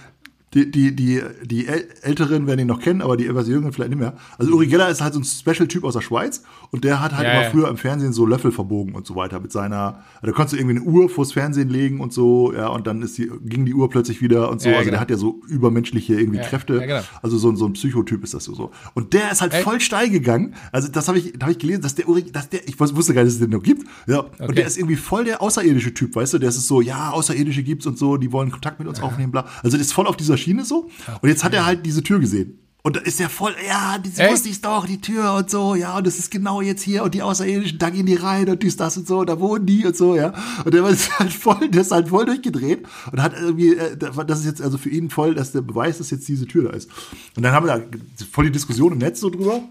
die, 0.54 0.70
die, 0.70 0.94
die, 0.94 1.20
die 1.44 1.66
äl- 1.68 1.86
Älteren 2.02 2.46
werden 2.46 2.60
ihn 2.60 2.66
noch 2.66 2.80
kennen, 2.80 3.00
aber 3.02 3.16
die 3.16 3.26
etwas 3.26 3.48
Jüngeren 3.48 3.72
vielleicht 3.72 3.90
nicht 3.90 3.98
mehr. 4.00 4.14
Also 4.38 4.52
Uri 4.52 4.66
Geller 4.66 4.88
ist 4.90 5.00
halt 5.00 5.14
so 5.14 5.20
ein 5.20 5.24
Special-Typ 5.24 5.84
aus 5.84 5.94
der 5.94 6.00
Schweiz 6.02 6.42
und 6.70 6.84
der 6.84 7.00
hat 7.00 7.14
halt 7.16 7.26
Ja, 7.26 7.32
immer 7.32 7.42
ja. 7.44 7.50
früher 7.50 7.68
im 7.68 7.76
Fernsehen 7.78 8.12
so 8.12 8.26
Löffel 8.26 8.52
verbogen 8.52 8.94
und 8.94 9.06
so 9.06 9.16
weiter 9.16 9.40
mit 9.40 9.50
seiner, 9.52 10.02
also 10.20 10.26
da 10.26 10.32
konntest 10.32 10.52
du 10.54 10.56
irgendwie 10.58 10.76
eine 10.76 10.84
Uhr 10.84 11.08
vors 11.08 11.32
Fernsehen 11.32 11.68
legen 11.70 12.00
und 12.00 12.12
so, 12.12 12.52
ja, 12.52 12.68
und 12.68 12.86
dann 12.86 13.00
ist 13.02 13.16
die, 13.18 13.30
ging 13.44 13.64
die 13.64 13.74
Uhr 13.74 13.88
plötzlich 13.88 14.20
wieder 14.20 14.50
und 14.50 14.60
so. 14.60 14.68
Ja, 14.68 14.74
also 14.76 14.84
genau. 14.84 14.92
der 14.96 15.00
hat 15.00 15.10
ja 15.10 15.16
so 15.16 15.40
übermenschliche 15.48 16.14
irgendwie 16.20 16.38
Ja, 16.38 16.44
Kräfte. 16.44 16.74
ja, 16.74 16.86
genau. 16.86 17.00
Also 17.22 17.38
so, 17.38 17.48
ein- 17.50 17.56
so 17.56 17.66
ein 17.66 17.72
Psychotyp 17.72 18.22
ist 18.24 18.34
das 18.34 18.44
so. 18.44 18.70
Und 18.94 19.12
der 19.14 19.32
ist 19.32 19.40
halt 19.40 19.54
Echt? 19.54 19.62
voll 19.64 19.80
steil 19.80 20.10
gegangen. 20.10 20.54
Also 20.72 20.88
das 20.88 21.08
habe 21.08 21.18
ich, 21.18 21.32
da 21.32 21.46
habe 21.46 21.52
ich 21.52 21.58
gelesen, 21.58 21.82
dass 21.82 21.94
der 21.94 22.08
Uri, 22.08 22.24
dass 22.30 22.48
der, 22.50 22.66
ich 22.68 22.78
wusste 22.78 23.14
gar 23.14 23.22
nicht, 23.22 23.28
dass 23.34 23.34
es 23.34 23.40
den 23.40 23.50
noch 23.50 23.62
gibt. 23.62 23.86
Ja. 24.06 24.24
Und 24.38 24.58
der 24.58 24.66
ist 24.66 24.76
irgendwie 24.78 24.96
voll 24.96 25.24
der 25.24 25.40
außerirdische 25.40 25.94
Typ, 25.94 26.14
weißt 26.14 26.34
du? 26.34 26.38
Der 26.38 26.50
ist 26.50 26.66
so, 26.66 26.80
ja, 26.80 27.10
Außerirdische 27.10 27.62
gibt's 27.62 27.86
und 27.86 27.96
so, 27.98 28.16
die 28.16 28.32
wollen 28.32 28.50
Kontakt 28.50 28.78
mit 28.78 28.88
uns 28.88 29.00
aufnehmen, 29.00 29.32
bla. 29.32 29.46
Also 29.62 29.76
der 29.76 29.80
ist 29.82 29.92
voll 29.92 30.06
auf 30.06 30.16
dieser 30.16 30.36
Schiene 30.42 30.64
so. 30.64 30.90
Und 31.20 31.28
jetzt 31.28 31.44
hat 31.44 31.54
er 31.54 31.64
halt 31.64 31.86
diese 31.86 32.02
Tür 32.02 32.18
gesehen. 32.18 32.58
Und 32.84 32.96
da 32.96 33.00
ist 33.00 33.20
er 33.20 33.28
voll, 33.28 33.54
ja, 33.66 33.96
die 33.98 34.10
Echt? 34.10 34.32
wusste 34.32 34.48
ich 34.48 34.60
doch, 34.60 34.86
die 34.86 35.00
Tür 35.00 35.34
und 35.34 35.48
so, 35.48 35.76
ja, 35.76 35.96
und 35.96 36.04
das 36.04 36.18
ist 36.18 36.32
genau 36.32 36.60
jetzt 36.60 36.82
hier 36.82 37.04
und 37.04 37.14
die 37.14 37.22
Außerirdischen, 37.22 37.78
da 37.78 37.90
gehen 37.90 38.06
die 38.06 38.16
rein 38.16 38.48
und 38.48 38.60
dies, 38.60 38.76
das 38.76 38.96
und 38.96 39.06
so, 39.06 39.24
da 39.24 39.38
wohnen 39.38 39.66
die 39.66 39.86
und 39.86 39.96
so, 39.96 40.16
ja. 40.16 40.34
Und 40.64 40.74
der 40.74 40.84
ist 40.88 41.16
halt 41.16 41.32
voll, 41.32 41.68
der 41.68 41.82
ist 41.82 41.92
halt 41.92 42.08
voll 42.08 42.26
durchgedreht 42.26 42.84
und 43.12 43.22
hat 43.22 43.34
irgendwie, 43.34 43.76
äh, 43.76 43.96
das 43.96 44.40
ist 44.40 44.46
jetzt 44.46 44.62
also 44.62 44.78
für 44.78 44.90
ihn 44.90 45.10
voll, 45.10 45.36
dass 45.36 45.52
der 45.52 45.60
Beweis, 45.60 45.98
dass 45.98 46.10
jetzt 46.10 46.26
diese 46.26 46.46
Tür 46.46 46.64
da 46.64 46.70
ist. 46.70 46.90
Und 47.36 47.44
dann 47.44 47.52
haben 47.52 47.66
wir 47.66 47.78
da 47.78 47.98
voll 48.32 48.46
die 48.46 48.52
Diskussion 48.52 48.92
im 48.92 48.98
Netz 48.98 49.20
so 49.20 49.30
drüber, 49.30 49.62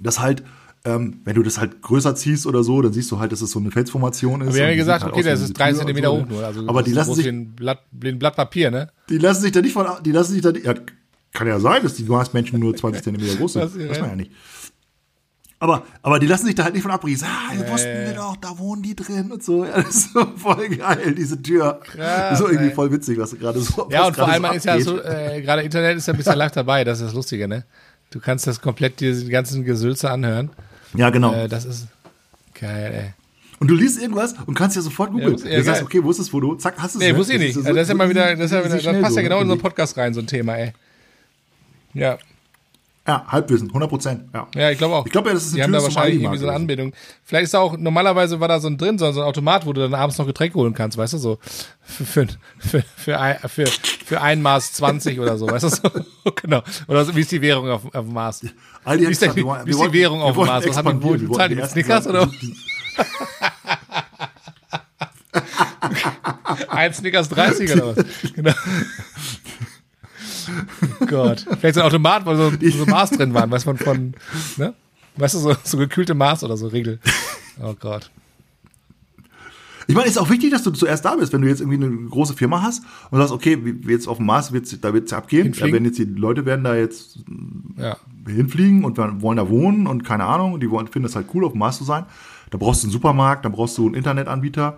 dass 0.00 0.20
halt, 0.20 0.44
ähm, 0.86 1.20
wenn 1.24 1.34
du 1.34 1.42
das 1.42 1.58
halt 1.58 1.82
größer 1.82 2.14
ziehst 2.14 2.46
oder 2.46 2.62
so, 2.62 2.80
dann 2.80 2.92
siehst 2.92 3.10
du 3.10 3.18
halt, 3.18 3.32
dass 3.32 3.40
es 3.40 3.50
so 3.50 3.58
eine 3.58 3.70
Felsformation 3.70 4.40
ist. 4.40 4.48
Aber 4.48 4.56
wir 4.56 4.62
haben 4.62 4.70
ja 4.70 4.76
gesagt, 4.76 5.04
halt 5.04 5.12
okay, 5.12 5.22
das 5.24 5.40
ist 5.40 5.58
drei 5.58 5.72
Zentimeter 5.72 6.08
so, 6.08 6.20
hoch 6.20 6.28
nur. 6.28 6.44
Also 6.44 6.60
aber 6.66 6.80
das 6.80 6.84
die 6.88 6.94
lassen 6.94 7.14
sich, 7.14 7.26
ein 7.26 7.54
Blatt, 7.54 7.80
ein 8.02 8.18
Blatt 8.18 8.36
Papier, 8.36 8.70
ne? 8.70 8.90
die 9.08 9.18
lassen 9.18 9.42
sich 9.42 9.52
da 9.52 9.60
nicht 9.60 9.72
von, 9.72 9.86
die 10.04 10.12
lassen 10.12 10.32
sich 10.32 10.42
da, 10.42 10.50
ja, 10.50 10.74
kann 11.32 11.46
ja 11.46 11.58
sein, 11.60 11.82
dass 11.82 11.94
die 11.94 12.04
Marsmenschen 12.04 12.60
nur 12.60 12.74
20 12.74 13.02
Zentimeter 13.04 13.36
groß 13.36 13.54
sind. 13.54 13.62
Das 13.62 13.78
Weiß 13.78 14.00
man 14.00 14.10
ja 14.10 14.16
nicht. 14.16 14.30
Aber, 15.58 15.84
aber 16.02 16.18
die 16.18 16.26
lassen 16.26 16.46
sich 16.46 16.54
da 16.54 16.64
halt 16.64 16.74
nicht 16.74 16.82
von 16.82 16.90
abbringen. 16.90 17.18
Ah, 17.24 17.54
wir 17.54 17.68
wussten 17.70 17.88
wir 17.88 18.12
doch, 18.12 18.36
da 18.36 18.58
wohnen 18.58 18.82
die 18.82 18.94
drin 18.94 19.32
und 19.32 19.42
so. 19.42 19.64
Ja, 19.64 19.76
das 19.76 19.88
ist 19.88 20.12
so 20.12 20.26
voll 20.36 20.68
geil, 20.68 21.14
diese 21.16 21.40
Tür. 21.40 21.80
Krass, 21.82 21.96
das 21.96 22.32
ist 22.32 22.38
so 22.38 22.48
irgendwie 22.48 22.68
ey. 22.68 22.74
voll 22.74 22.92
witzig, 22.92 23.18
was 23.18 23.36
gerade 23.38 23.58
so 23.60 23.88
Ja, 23.90 24.06
und 24.06 24.14
vor 24.14 24.28
allem 24.28 24.44
so 24.44 24.52
ist 24.52 24.64
ja 24.66 24.80
so, 24.80 25.00
äh, 25.00 25.40
gerade 25.40 25.62
Internet 25.62 25.96
ist 25.96 26.06
ja 26.06 26.12
ein 26.12 26.18
bisschen 26.18 26.36
live 26.36 26.52
dabei, 26.52 26.84
das 26.84 27.00
ist 27.00 27.06
das 27.06 27.14
Lustige, 27.14 27.48
ne? 27.48 27.64
Du 28.10 28.20
kannst 28.20 28.46
das 28.46 28.60
komplett, 28.60 29.00
diese 29.00 29.28
ganzen 29.28 29.64
Gesülze 29.64 30.10
anhören. 30.10 30.50
Ja, 30.96 31.10
genau. 31.10 31.32
Äh, 31.34 31.48
das 31.48 31.64
ist 31.64 31.86
geil, 32.54 32.92
ey. 32.94 33.12
und 33.60 33.68
du 33.68 33.74
liest 33.74 34.00
irgendwas 34.00 34.34
und 34.46 34.54
kannst 34.54 34.76
ja 34.76 34.82
sofort 34.82 35.12
googeln. 35.12 35.36
ja, 35.44 35.56
du 35.58 35.62
sagst, 35.64 35.82
okay, 35.82 36.02
wo 36.02 36.10
ist 36.10 36.18
das 36.20 36.28
Foto? 36.30 36.56
Zack, 36.56 36.74
hast 36.78 36.94
du 36.94 36.98
es. 36.98 37.04
Nee, 37.04 37.12
ne? 37.12 37.18
wusste 37.18 37.34
ich 37.34 37.38
nicht. 37.40 37.54
so- 37.54 37.62
das 37.62 37.76
ist 37.82 37.88
ja 37.88 37.94
mal 37.94 38.08
wieder, 38.08 38.34
das, 38.36 38.46
ist 38.46 38.52
ja 38.52 38.58
so 38.60 38.64
wieder, 38.64 38.74
das 38.74 38.82
schnell 38.82 39.00
passt 39.02 39.16
ja 39.16 39.22
so, 39.22 39.24
genau 39.28 39.36
in 39.36 39.42
unseren 39.42 39.60
Podcast 39.60 39.96
rein, 39.98 40.14
so 40.14 40.20
ein 40.20 40.26
Thema, 40.26 40.56
ey. 40.56 40.72
Ja, 41.94 42.18
Ja, 43.06 43.24
Halbwissen, 43.28 43.68
100 43.68 43.88
Prozent. 43.88 44.24
Ja. 44.34 44.48
ja, 44.54 44.70
ich 44.70 44.78
glaube 44.78 44.96
auch. 44.96 45.06
Ich 45.06 45.12
glaube 45.12 45.28
ja, 45.28 45.34
das 45.34 45.44
ist 45.44 45.54
Die 45.54 45.62
eine 45.62 45.64
haben 45.64 45.72
da 45.72 45.82
wahrscheinlich 45.82 46.22
irgendwie 46.22 46.38
so 46.38 46.46
eine. 46.46 46.56
Anbindung. 46.56 46.92
Vielleicht 47.24 47.44
ist 47.44 47.54
auch, 47.54 47.76
normalerweise 47.76 48.40
war 48.40 48.48
da 48.48 48.58
so 48.58 48.66
ein 48.68 48.78
drin, 48.78 48.98
so 48.98 49.06
ein 49.06 49.16
Automat, 49.18 49.64
wo 49.64 49.72
du 49.72 49.80
dann 49.82 49.94
abends 49.94 50.18
noch 50.18 50.26
Getränke 50.26 50.54
holen 50.56 50.74
kannst, 50.74 50.98
weißt 50.98 51.12
du, 51.12 51.18
so. 51.18 51.38
Für, 51.82 52.04
für, 52.04 52.26
für, 52.58 52.82
für, 52.96 53.20
ein, 53.20 53.36
für, 53.48 53.66
für 53.66 54.20
ein 54.20 54.42
Maß 54.42 54.72
20 54.72 55.20
oder 55.20 55.38
so, 55.38 55.48
weißt 55.48 55.64
du, 55.64 55.68
so. 55.68 55.82
Genau. 56.42 56.62
Oder 56.88 57.14
wie 57.14 57.20
ist 57.20 57.30
die 57.30 57.40
Währung 57.40 57.70
auf, 57.70 57.84
auf 57.84 58.04
dem 58.04 58.12
Mars? 58.12 58.44
Aldi 58.84 59.02
Wie 59.02 59.06
hat 59.06 59.12
ist, 59.12 59.20
gesagt, 59.20 59.36
wie, 59.36 59.44
wie 59.44 59.70
ist 59.70 59.80
die 59.80 59.92
Währung 59.92 60.20
auf 60.22 60.34
dem 60.34 60.46
Mars? 60.46 60.66
Was 60.66 60.76
haben 60.76 60.98
die 61.00 61.06
wohl 61.06 61.18
bezahlt? 61.18 61.38
wollten 61.38 61.54
Die 61.56 61.62
die 61.62 61.68
Snickers 61.68 62.06
oder? 62.06 62.28
Ein 66.68 66.92
Snickers 66.94 67.28
30 67.28 67.72
oder 67.72 67.96
was? 67.96 68.04
Genau. 68.34 68.52
Gott. 71.06 71.46
Vielleicht 71.60 71.74
so 71.74 71.80
ein 71.80 71.86
Automat, 71.86 72.24
wo 72.26 72.34
so, 72.34 72.50
so 72.50 72.86
Maß 72.90 73.10
drin 73.10 73.34
waren, 73.34 73.50
weißt 73.50 73.66
du, 73.66 73.74
von, 73.76 74.14
ne? 74.56 74.74
Weißt 75.16 75.34
du, 75.34 75.38
so, 75.38 75.54
so 75.64 75.78
gekühlte 75.78 76.14
Maß 76.14 76.44
oder 76.44 76.56
so, 76.56 76.66
Regel. 76.68 76.98
Oh 77.62 77.74
Gott. 77.78 78.10
Ich 79.88 79.94
meine, 79.94 80.08
ist 80.08 80.18
auch 80.18 80.28
wichtig, 80.30 80.50
dass 80.50 80.64
du 80.64 80.72
zuerst 80.72 81.04
da 81.04 81.14
bist, 81.14 81.32
wenn 81.32 81.42
du 81.42 81.48
jetzt 81.48 81.60
irgendwie 81.60 81.84
eine 81.84 82.08
große 82.08 82.34
Firma 82.34 82.60
hast 82.60 82.82
und 83.10 83.18
sagst, 83.20 83.32
okay, 83.32 83.56
jetzt 83.86 84.08
auf 84.08 84.16
dem 84.16 84.26
Mars 84.26 84.50
wird's, 84.50 84.76
da 84.80 84.92
wird's 84.92 85.12
abgehen. 85.12 85.38
Ja, 85.38 85.44
Hinfliegen. 85.44 85.72
wenn 85.74 85.84
jetzt 85.84 85.98
die 85.98 86.04
Leute 86.04 86.44
werden 86.44 86.64
da 86.64 86.74
jetzt 86.74 87.20
Ja. 87.78 87.96
hinfliegen 88.26 88.84
und 88.84 88.98
wollen 88.98 89.36
da 89.36 89.48
wohnen 89.48 89.86
und 89.86 90.02
keine 90.04 90.24
Ahnung, 90.24 90.58
die 90.58 90.68
wollen, 90.70 90.88
finden 90.88 91.04
das 91.06 91.14
halt 91.14 91.28
cool, 91.34 91.44
auf 91.44 91.52
dem 91.52 91.60
Mars 91.60 91.78
zu 91.78 91.84
sein. 91.84 92.04
Da 92.50 92.58
brauchst 92.58 92.82
du 92.82 92.86
einen 92.86 92.92
Supermarkt, 92.92 93.44
dann 93.44 93.52
brauchst 93.52 93.78
du 93.78 93.86
einen 93.86 93.94
Internetanbieter, 93.94 94.76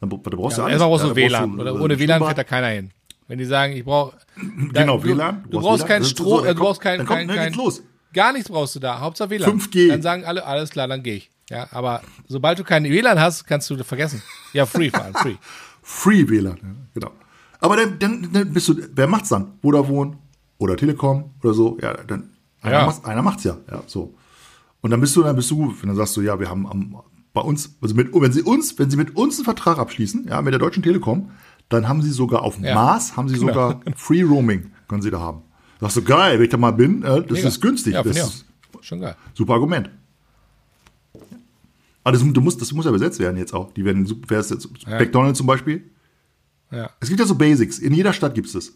dann 0.00 0.10
da 0.10 0.16
brauchst 0.16 0.58
du 0.58 0.62
alles. 0.62 0.72
Erstmal 0.72 0.88
brauchst 0.90 1.04
Ja, 1.04 1.08
du 1.08 1.14
da 1.14 1.16
WLAN. 1.28 1.52
du, 1.56 1.60
Oder 1.62 1.80
ohne 1.80 1.98
WLAN 1.98 2.22
fährt 2.22 2.38
da 2.38 2.44
keiner 2.44 2.68
hin. 2.68 2.90
Wenn 3.28 3.38
die 3.38 3.44
sagen, 3.44 3.72
ich 3.72 3.84
brauche 3.84 4.16
Genau, 4.72 4.98
du, 4.98 5.04
WLAN. 5.04 5.44
Du 5.48 5.60
brauchst 5.60 5.88
ist 5.88 6.10
Strom, 6.10 6.44
du 6.44 6.54
brauchst 6.54 6.80
kein, 6.80 7.04
kein, 7.06 7.28
kein 7.28 7.52
los. 7.54 7.82
Gar 8.12 8.32
nichts 8.32 8.48
brauchst 8.48 8.74
du 8.74 8.80
da, 8.80 9.00
Hauptsache 9.00 9.30
WLAN. 9.30 9.60
5G. 9.60 9.88
Dann 9.88 10.02
sagen 10.02 10.24
alle, 10.24 10.44
alles 10.44 10.70
klar, 10.70 10.88
dann 10.88 11.02
gehe 11.02 11.16
ich. 11.16 11.30
Ja, 11.50 11.68
aber 11.70 12.02
sobald 12.28 12.58
du 12.58 12.64
kein 12.64 12.84
WLAN 12.84 13.20
hast, 13.20 13.46
kannst 13.46 13.68
du 13.70 13.82
vergessen. 13.84 14.22
Ja, 14.52 14.66
free 14.66 14.90
allem, 14.92 15.14
free. 15.14 15.36
Free 15.84 16.28
WLAN, 16.28 16.58
ja, 16.62 16.68
genau. 16.94 17.10
Aber 17.60 17.76
dann, 17.76 17.98
dann, 17.98 18.32
dann 18.32 18.52
bist 18.52 18.68
du, 18.68 18.76
wer 18.94 19.08
macht's 19.08 19.30
dann? 19.30 19.58
Vodafone 19.62 20.16
oder 20.58 20.76
Telekom 20.76 21.34
oder 21.42 21.54
so? 21.54 21.76
Ja, 21.80 21.94
dann 21.94 22.30
einer, 22.60 22.78
Ja. 22.78 22.86
Macht's, 22.86 23.04
einer 23.04 23.22
macht's 23.22 23.44
ja, 23.44 23.56
ja, 23.70 23.82
so. 23.86 24.14
Und 24.80 24.90
dann 24.90 25.00
bist 25.00 25.14
du, 25.16 25.22
dann 25.22 25.36
bist 25.36 25.50
du, 25.50 25.62
und 25.64 25.86
dann 25.86 25.96
sagst 25.96 26.16
du, 26.16 26.20
ja, 26.22 26.38
wir 26.38 26.48
haben 26.48 26.66
am, 26.66 27.02
bei 27.32 27.40
uns, 27.40 27.76
also 27.80 27.94
mit, 27.94 28.12
wenn 28.12 28.32
sie 28.32 28.42
uns, 28.42 28.78
wenn 28.78 28.90
sie 28.90 28.96
mit 28.96 29.16
uns 29.16 29.38
einen 29.38 29.44
Vertrag 29.44 29.78
abschließen, 29.78 30.28
ja, 30.28 30.40
mit 30.42 30.52
der 30.52 30.58
Deutschen 30.58 30.82
Telekom, 30.82 31.30
dann 31.72 31.88
haben 31.88 32.02
sie 32.02 32.10
sogar 32.10 32.42
auf 32.42 32.56
dem 32.56 32.64
Ja. 32.64 32.74
Mars, 32.74 33.16
haben 33.16 33.28
sie 33.28 33.34
Genau. 33.38 33.48
sogar 33.48 33.80
Free 33.96 34.22
Roaming, 34.22 34.70
können 34.88 35.02
sie 35.02 35.10
da 35.10 35.20
haben. 35.20 35.42
Sagst 35.80 35.96
du, 35.96 36.02
geil, 36.02 36.38
wenn 36.38 36.44
ich 36.44 36.50
da 36.50 36.56
mal 36.56 36.70
bin, 36.72 37.02
äh, 37.02 37.22
das 37.22 37.30
Mega. 37.30 37.48
ist 37.48 37.60
günstig, 37.60 37.94
Ja, 37.94 38.02
das 38.02 38.16
ist. 38.16 38.44
Schon 38.80 39.00
geil. 39.00 39.16
super 39.34 39.54
Argument. 39.54 39.90
Aber 42.04 42.12
das, 42.18 42.22
du 42.32 42.40
musst, 42.40 42.60
das 42.60 42.72
muss 42.72 42.84
ja 42.84 42.90
besetzt 42.90 43.18
werden 43.20 43.36
jetzt 43.36 43.54
auch. 43.54 43.72
Die 43.74 43.84
werden, 43.84 44.06
super- 44.06 44.26
wer 44.28 44.40
ist 44.40 44.50
jetzt, 44.50 44.68
McDonald's 44.88 45.38
zum 45.38 45.46
Beispiel, 45.46 45.88
Ja. 46.70 46.90
es 47.00 47.08
gibt 47.08 47.20
ja 47.20 47.26
so 47.26 47.36
Basics. 47.36 47.78
In 47.78 47.94
jeder 47.94 48.12
Stadt 48.12 48.34
gibt 48.34 48.48
es 48.48 48.52
das. 48.54 48.72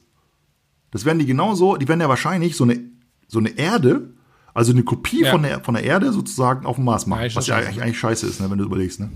Das 0.93 1.05
werden 1.05 1.19
die 1.19 1.27
genauso, 1.27 1.77
die 1.77 1.89
werden 1.89 2.01
ja 2.01 2.09
wahrscheinlich 2.09 2.57
so 2.57 2.65
eine, 2.65 2.79
so 3.27 3.41
eine 3.41 3.51
Erde, 3.59 4.11
also 4.55 4.73
eine 4.73 4.85
Kopie 4.85 5.23
Ja. 5.25 5.33
von, 5.33 5.43
der, 5.43 5.63
von 5.65 5.75
der 5.75 5.83
Erde 5.83 6.13
sozusagen 6.13 6.65
auf 6.67 6.77
dem 6.77 6.85
Mars 6.85 7.07
machen. 7.07 7.21
Ja, 7.21 7.27
ist 7.27 7.37
was 7.37 7.47
ja 7.49 7.57
eigentlich, 7.57 7.83
eigentlich 7.83 7.99
scheiße 7.99 8.27
ist, 8.27 8.41
ne, 8.41 8.49
wenn 8.51 8.59
du 8.59 8.65
überlegst. 8.65 9.01
Ne? 9.01 9.11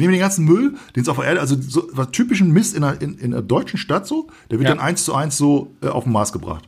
Nehmen 0.00 0.12
den 0.12 0.20
ganzen 0.20 0.44
Müll, 0.44 0.74
den 0.96 1.02
es 1.02 1.08
auf 1.08 1.16
der 1.18 1.26
Erde, 1.26 1.40
also 1.40 1.56
so 1.60 1.88
was 1.92 2.10
typischen 2.10 2.50
Mist 2.50 2.74
in 2.76 2.82
einer, 2.84 3.00
in, 3.00 3.18
in 3.18 3.32
einer 3.32 3.42
deutschen 3.42 3.78
Stadt 3.78 4.06
so, 4.06 4.28
der 4.50 4.58
wird 4.58 4.68
Ja. 4.68 4.74
dann 4.74 4.84
eins 4.84 5.04
zu 5.04 5.14
eins 5.14 5.36
so 5.36 5.72
äh, 5.82 5.88
auf 5.88 6.04
den 6.04 6.12
Mars 6.12 6.32
gebracht. 6.32 6.64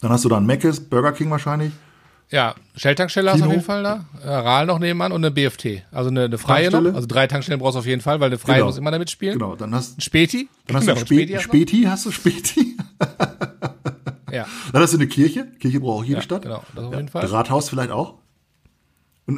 Dann 0.00 0.10
hast 0.10 0.24
du 0.24 0.28
da 0.28 0.38
einen 0.38 0.46
Mc's, 0.46 0.80
Burger 0.80 1.12
King 1.12 1.30
wahrscheinlich. 1.30 1.72
Ja, 2.30 2.54
Shell-Tankstelle 2.76 3.32
hast 3.32 3.40
du 3.40 3.44
auf 3.46 3.50
jeden 3.50 3.64
Fall 3.64 3.82
da. 3.82 4.04
Äh, 4.24 4.28
Rahl 4.30 4.64
noch 4.64 4.78
nebenan 4.78 5.10
und 5.10 5.24
eine 5.24 5.32
BFT. 5.32 5.82
Also 5.90 6.10
eine, 6.10 6.24
eine 6.26 6.38
freie 6.38 6.70
noch. 6.70 6.94
Also 6.94 7.08
drei 7.08 7.26
Tankstellen 7.26 7.58
brauchst 7.60 7.74
du 7.74 7.80
auf 7.80 7.86
jeden 7.86 8.00
Fall, 8.00 8.20
weil 8.20 8.28
eine 8.28 8.38
freie 8.38 8.54
Genau. 8.56 8.66
muss 8.66 8.78
immer 8.78 8.92
damit 8.92 9.10
spielen. 9.10 9.32
Genau, 9.38 9.56
dann 9.56 9.74
hast, 9.74 9.98
Ein 9.98 10.00
Späti. 10.00 10.48
dann 10.68 10.76
hast 10.76 10.82
Genau, 10.84 10.94
du 10.94 11.00
ein 11.00 11.06
Späti, 11.06 11.32
du. 11.34 11.40
Späti, 11.40 11.82
hast 11.88 12.06
du 12.06 12.10
Späti. 12.12 12.76
Ja, 14.30 14.46
Dann 14.72 14.82
hast 14.82 14.92
du 14.92 14.98
eine 14.98 15.08
Kirche. 15.08 15.48
Kirche 15.58 15.80
braucht 15.80 16.00
auch 16.00 16.04
jede 16.04 16.18
Ja, 16.18 16.22
Stadt. 16.22 16.42
genau, 16.42 16.62
das 16.74 16.84
auf 16.84 16.94
jeden 16.94 17.08
Fall. 17.08 17.26
Rathaus 17.26 17.68
vielleicht 17.68 17.90
auch. 17.90 18.14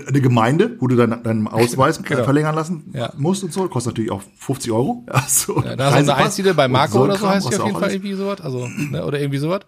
Eine 0.01 0.21
Gemeinde, 0.21 0.77
wo 0.81 0.87
du 0.87 0.97
deinen, 0.97 1.23
deinen 1.23 1.47
Ausweis 1.49 2.03
Genau. 2.03 2.25
verlängern 2.25 2.55
lassen 2.55 2.91
Ja. 2.95 3.13
musst 3.17 3.45
und 3.45 3.53
so. 3.53 3.69
Kostet 3.69 3.93
natürlich 3.95 4.11
auch 4.11 4.23
50 4.39 4.73
Euro. 4.73 5.05
Ja, 5.13 5.23
so. 5.29 5.63
ja 5.63 5.77
da 5.77 5.87
hast 5.93 6.07
du 6.09 6.13
eine 6.13 6.15
Einzige 6.25 6.55
bei 6.55 6.69
Marco 6.69 6.99
ein 6.99 7.05
oder 7.05 7.17
so 7.19 7.29
heißt 7.29 7.51
die 7.51 7.57
auf 7.57 7.65
jeden 7.67 7.73
Fall 7.75 7.83
alles. 7.85 7.95
irgendwie 7.95 8.15
sowas. 8.15 8.41
Also, 8.41 8.67
ne, 8.69 9.05
oder 9.05 9.21
irgendwie 9.21 9.39
sowas. 9.39 9.61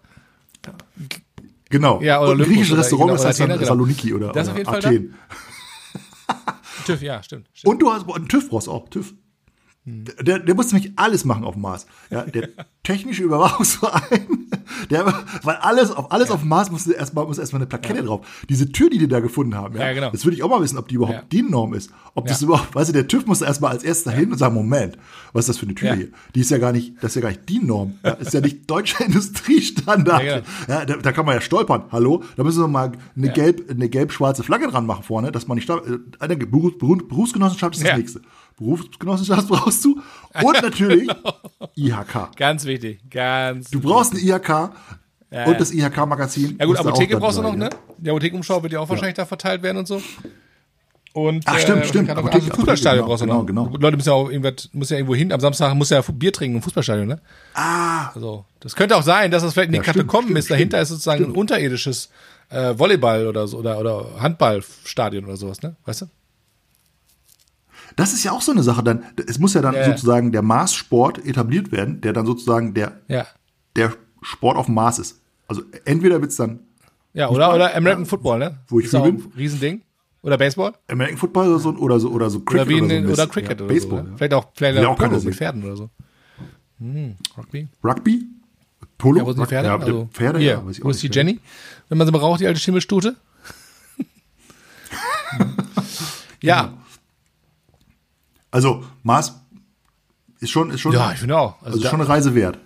Genau. 1.69 2.01
Ja, 2.01 2.21
oder 2.21 2.31
und 2.31 2.41
ein 2.41 2.45
griechisches 2.47 2.77
Restaurant 2.77 3.07
genau, 3.09 3.19
ist 3.21 3.25
heißt 3.25 3.39
dann 3.39 3.51
Athena, 3.51 3.57
genau. 3.57 3.67
Saloniki 3.69 4.13
oder, 4.13 4.31
Das 4.31 4.47
oder 4.47 4.51
auf 4.51 4.57
jeden 4.57 4.69
Fall 4.69 4.77
Athen. 4.85 5.13
TÜV, 6.85 7.01
ja, 7.01 7.23
stimmt. 7.23 7.47
stimmt. 7.53 7.71
Und 7.73 7.81
du 7.81 7.91
hast 7.91 8.07
einen 8.09 8.27
TÜV 8.27 8.49
brauchst 8.49 8.69
auch. 8.69 8.87
TÜV. 8.89 9.13
Der, 9.87 10.39
der 10.39 10.55
muss 10.55 10.71
nämlich 10.73 10.93
alles 10.95 11.25
machen 11.25 11.43
auf 11.43 11.53
dem 11.53 11.61
Mars. 11.61 11.85
Ja, 12.09 12.23
der 12.23 12.49
technische 12.83 13.21
Überwachungsverein, 13.21 14.47
der, 14.89 15.05
weil 15.43 15.55
alles 15.57 15.91
auf 15.91 16.11
alles 16.11 16.31
auf 16.31 16.39
dem 16.39 16.49
Mars 16.49 16.71
muss 16.71 16.87
erstmal 16.87 17.25
muss 17.25 17.37
erstmal 17.37 17.59
eine 17.61 17.67
Plakette 17.67 18.01
drauf. 18.03 18.25
Diese 18.49 18.71
Tür, 18.71 18.89
die 18.89 18.97
die 18.97 19.07
da 19.07 19.19
gefunden 19.19 19.53
haben, 19.55 19.75
ja, 19.75 19.87
Ja, 19.87 19.93
genau. 19.93 20.09
das 20.11 20.25
würde 20.25 20.35
ich 20.37 20.43
auch 20.43 20.49
mal 20.49 20.59
wissen, 20.61 20.79
ob 20.79 20.87
die 20.87 20.95
überhaupt 20.95 21.15
Ja. 21.17 21.23
DIN-Norm 21.31 21.75
ist. 21.75 21.91
Ob 22.15 22.25
das 22.27 22.41
Ja. 22.41 22.47
überhaupt, 22.47 22.73
weißt 22.73 22.89
du, 22.89 22.93
der 22.93 23.07
TÜV 23.07 23.27
muss 23.27 23.41
erstmal 23.41 23.71
als 23.71 23.83
erster 23.83 24.09
hin 24.11 24.31
und 24.31 24.39
sagen, 24.39 24.55
Moment, 24.55 24.97
was 25.33 25.43
ist 25.45 25.49
das 25.49 25.57
für 25.59 25.67
eine 25.67 25.75
Tür 25.75 25.89
Ja. 25.89 25.95
hier? 25.95 26.07
Die 26.33 26.39
ist 26.41 26.49
ja 26.49 26.57
gar 26.57 26.71
nicht, 26.71 26.95
das 27.01 27.11
ist 27.11 27.15
ja 27.15 27.21
gar 27.21 27.29
nicht 27.29 27.47
DIN-Norm. 27.47 27.93
Ja, 28.03 28.11
ist 28.13 28.33
ja 28.33 28.41
nicht 28.41 28.67
deutscher 28.69 29.05
Industriestandard. 29.05 30.23
Ja, 30.23 30.41
Ja, 30.67 30.83
genau. 30.83 30.95
da, 30.95 31.01
da 31.01 31.11
kann 31.11 31.25
man 31.27 31.35
ja 31.35 31.41
stolpern. 31.41 31.83
Hallo, 31.91 32.23
da 32.37 32.43
müssen 32.43 32.61
wir 32.63 32.67
mal 32.67 32.91
eine 33.15 33.27
Ja. 33.27 33.33
gelb, 33.33 33.69
eine 33.69 33.87
gelb-schwarze 33.89 34.41
Flagge 34.43 34.67
dran 34.67 34.87
machen 34.87 35.03
vorne, 35.03 35.31
dass 35.31 35.47
man 35.47 35.57
nicht. 35.57 35.69
Äh, 35.69 35.75
Eine 36.19 36.37
Beruf, 36.37 36.77
Beruf, 36.79 37.07
Berufsgenossenschaft 37.07 37.75
ist 37.75 37.83
das 37.83 37.89
Ja. 37.91 37.97
nächste. 37.97 38.21
Berufsgenossenschaft 38.57 39.47
brauchst 39.47 39.83
du. 39.85 40.01
Und 40.43 40.61
natürlich 40.61 41.07
Genau. 41.75 41.99
IHK. 41.99 42.35
Ganz 42.37 42.65
wichtig, 42.65 42.99
ganz. 43.09 43.69
Du 43.71 43.79
brauchst 43.79 44.13
ein 44.13 44.19
IHK 44.19 44.49
Ja, 44.49 45.45
und 45.45 45.53
ja. 45.53 45.53
das 45.57 45.71
IHK-Magazin. 45.73 46.55
Ja 46.59 46.65
gut, 46.65 46.77
Apotheke 46.77 47.17
brauchst 47.17 47.37
du 47.37 47.41
noch, 47.41 47.55
ne? 47.55 47.69
Die 47.97 48.09
Apothekenumschau 48.09 48.61
wird 48.63 48.73
ja 48.73 48.79
auch 48.79 48.89
wahrscheinlich 48.89 49.15
da 49.15 49.25
verteilt 49.25 49.61
werden 49.63 49.77
und 49.79 49.87
so. 49.87 50.01
Und 51.13 51.43
Ach, 51.47 51.57
stimmt, 51.59 51.83
äh, 51.83 51.87
stimmt. 51.87 52.09
Apotheke, 52.09 52.43
also 52.43 52.55
Fußballstadion 52.55 53.05
Apotheke, 53.05 53.07
brauchst 53.09 53.21
du 53.21 53.25
genau, 53.47 53.63
noch. 53.63 53.71
genau. 53.71 53.81
Leute 53.81 53.95
müssen 53.95 54.09
ja 54.09 54.15
auch 54.15 54.29
muss 54.73 54.89
ja 54.89 54.97
irgendwo 54.97 55.15
hin. 55.15 55.31
Am 55.31 55.39
Samstag 55.39 55.73
muss 55.73 55.89
ja 55.89 56.01
Bier 56.01 56.33
trinken 56.33 56.57
im 56.57 56.61
Fußballstadion, 56.61 57.07
ne? 57.07 57.21
Ah, 57.53 58.09
Also, 58.13 58.43
das 58.59 58.75
könnte 58.75 58.97
auch 58.97 59.01
sein, 59.01 59.31
dass 59.31 59.41
das 59.41 59.53
vielleicht 59.53 59.67
in 59.67 59.73
den 59.73 59.83
Ja, 59.83 59.83
stimmt, 59.91 60.07
Katakomben 60.09 60.27
stimmt, 60.27 60.39
ist. 60.39 60.51
Dahinter 60.51 60.77
stimmt, 60.77 60.83
ist 60.83 60.89
sozusagen 60.89 61.23
ein 61.25 61.31
unterirdisches 61.31 62.09
äh, 62.49 62.77
Volleyball 62.77 63.27
oder 63.27 63.47
so 63.47 63.57
oder, 63.59 63.79
oder 63.79 64.19
Handballstadion 64.19 65.23
oder 65.23 65.37
sowas, 65.37 65.61
ne? 65.61 65.77
Weißt 65.85 66.01
du? 66.01 66.05
Das 67.95 68.13
ist 68.13 68.23
ja 68.23 68.31
auch 68.31 68.41
so 68.41 68.51
eine 68.51 68.63
Sache 68.63 68.83
dann. 68.83 69.03
Es 69.27 69.39
muss 69.39 69.53
ja 69.53 69.61
dann 69.61 69.73
Ja, 69.75 69.81
ja. 69.81 69.85
sozusagen 69.87 70.31
der 70.31 70.41
Maßsport 70.41 71.25
etabliert 71.25 71.71
werden, 71.71 72.01
der 72.01 72.13
dann 72.13 72.25
sozusagen 72.25 72.73
der, 72.73 73.01
Ja. 73.07 73.25
der 73.75 73.93
Sport 74.21 74.57
auf 74.57 74.65
dem 74.65 74.75
Mars 74.75 74.99
ist. 74.99 75.21
Also 75.47 75.61
entweder 75.85 76.21
wird's 76.21 76.35
dann 76.35 76.59
Ja, 77.13 77.29
oder, 77.29 77.53
oder 77.53 77.75
American 77.75 78.05
Football, 78.05 78.39
ne? 78.39 78.57
Wo 78.67 78.79
ich 78.79 78.85
ist 78.87 78.95
auch 78.95 79.05
ein 79.05 79.17
bin. 79.17 79.31
Riesending. 79.37 79.81
Oder 80.21 80.37
Baseball? 80.39 80.73
American 80.89 81.17
Football 81.17 81.49
oder 81.49 81.59
so, 81.59 81.69
oder 81.75 81.99
so, 81.99 82.09
oder 82.09 82.29
so 82.31 82.39
Cricket 82.39 82.67
Oder 82.67 82.85
oder, 82.85 83.07
so 83.07 83.13
oder 83.13 83.27
Cricket 83.27 83.59
ja, 83.59 83.65
oder 83.65 83.73
Baseball. 83.73 83.99
so. 83.99 84.03
Ne? 84.05 84.09
ja. 84.11 84.17
Vielleicht 84.17 84.33
auch, 84.33 84.47
vielleicht 84.55 84.79
auch 84.79 84.91
auch 84.91 84.97
Polo 84.97 85.19
mit 85.21 85.35
Pferden 85.35 85.63
oder 85.63 85.75
so. 85.77 85.89
Hm, 86.79 87.15
Rugby. 87.37 87.67
Rugby? 87.83 88.25
Polo? 88.97 89.19
Ja, 89.19 89.25
wo 89.25 89.31
sind 89.33 89.41
die 89.43 89.47
Pferde? 89.47 89.67
Ja, 89.67 89.77
also, 89.77 90.09
Pferde, 90.11 90.39
hier, 90.39 90.51
ja, 90.53 90.65
weiß 90.65 90.77
ich 90.79 90.83
wo 90.83 90.89
ist 90.89 91.03
die. 91.03 91.09
Jenny? 91.11 91.39
Wenn 91.89 91.97
man 91.99 92.07
sie 92.07 92.11
braucht, 92.11 92.39
die 92.41 92.47
alte 92.47 92.59
Schimmelstute? 92.59 93.15
ja, 96.41 96.73
Also, 98.55 98.83
Mars 99.03 99.33
ist 100.39 100.49
schon, 100.49 100.69
ist 100.69 100.79
schon, 100.79 100.93
ja, 100.93 101.11
ich 101.11 101.19
finde 101.19 101.37
auch. 101.37 101.61
also 101.61 101.77
da- 101.77 101.89
schon 101.89 101.99
eine 101.99 102.07
Reise 102.07 102.33
wert. 102.35 102.57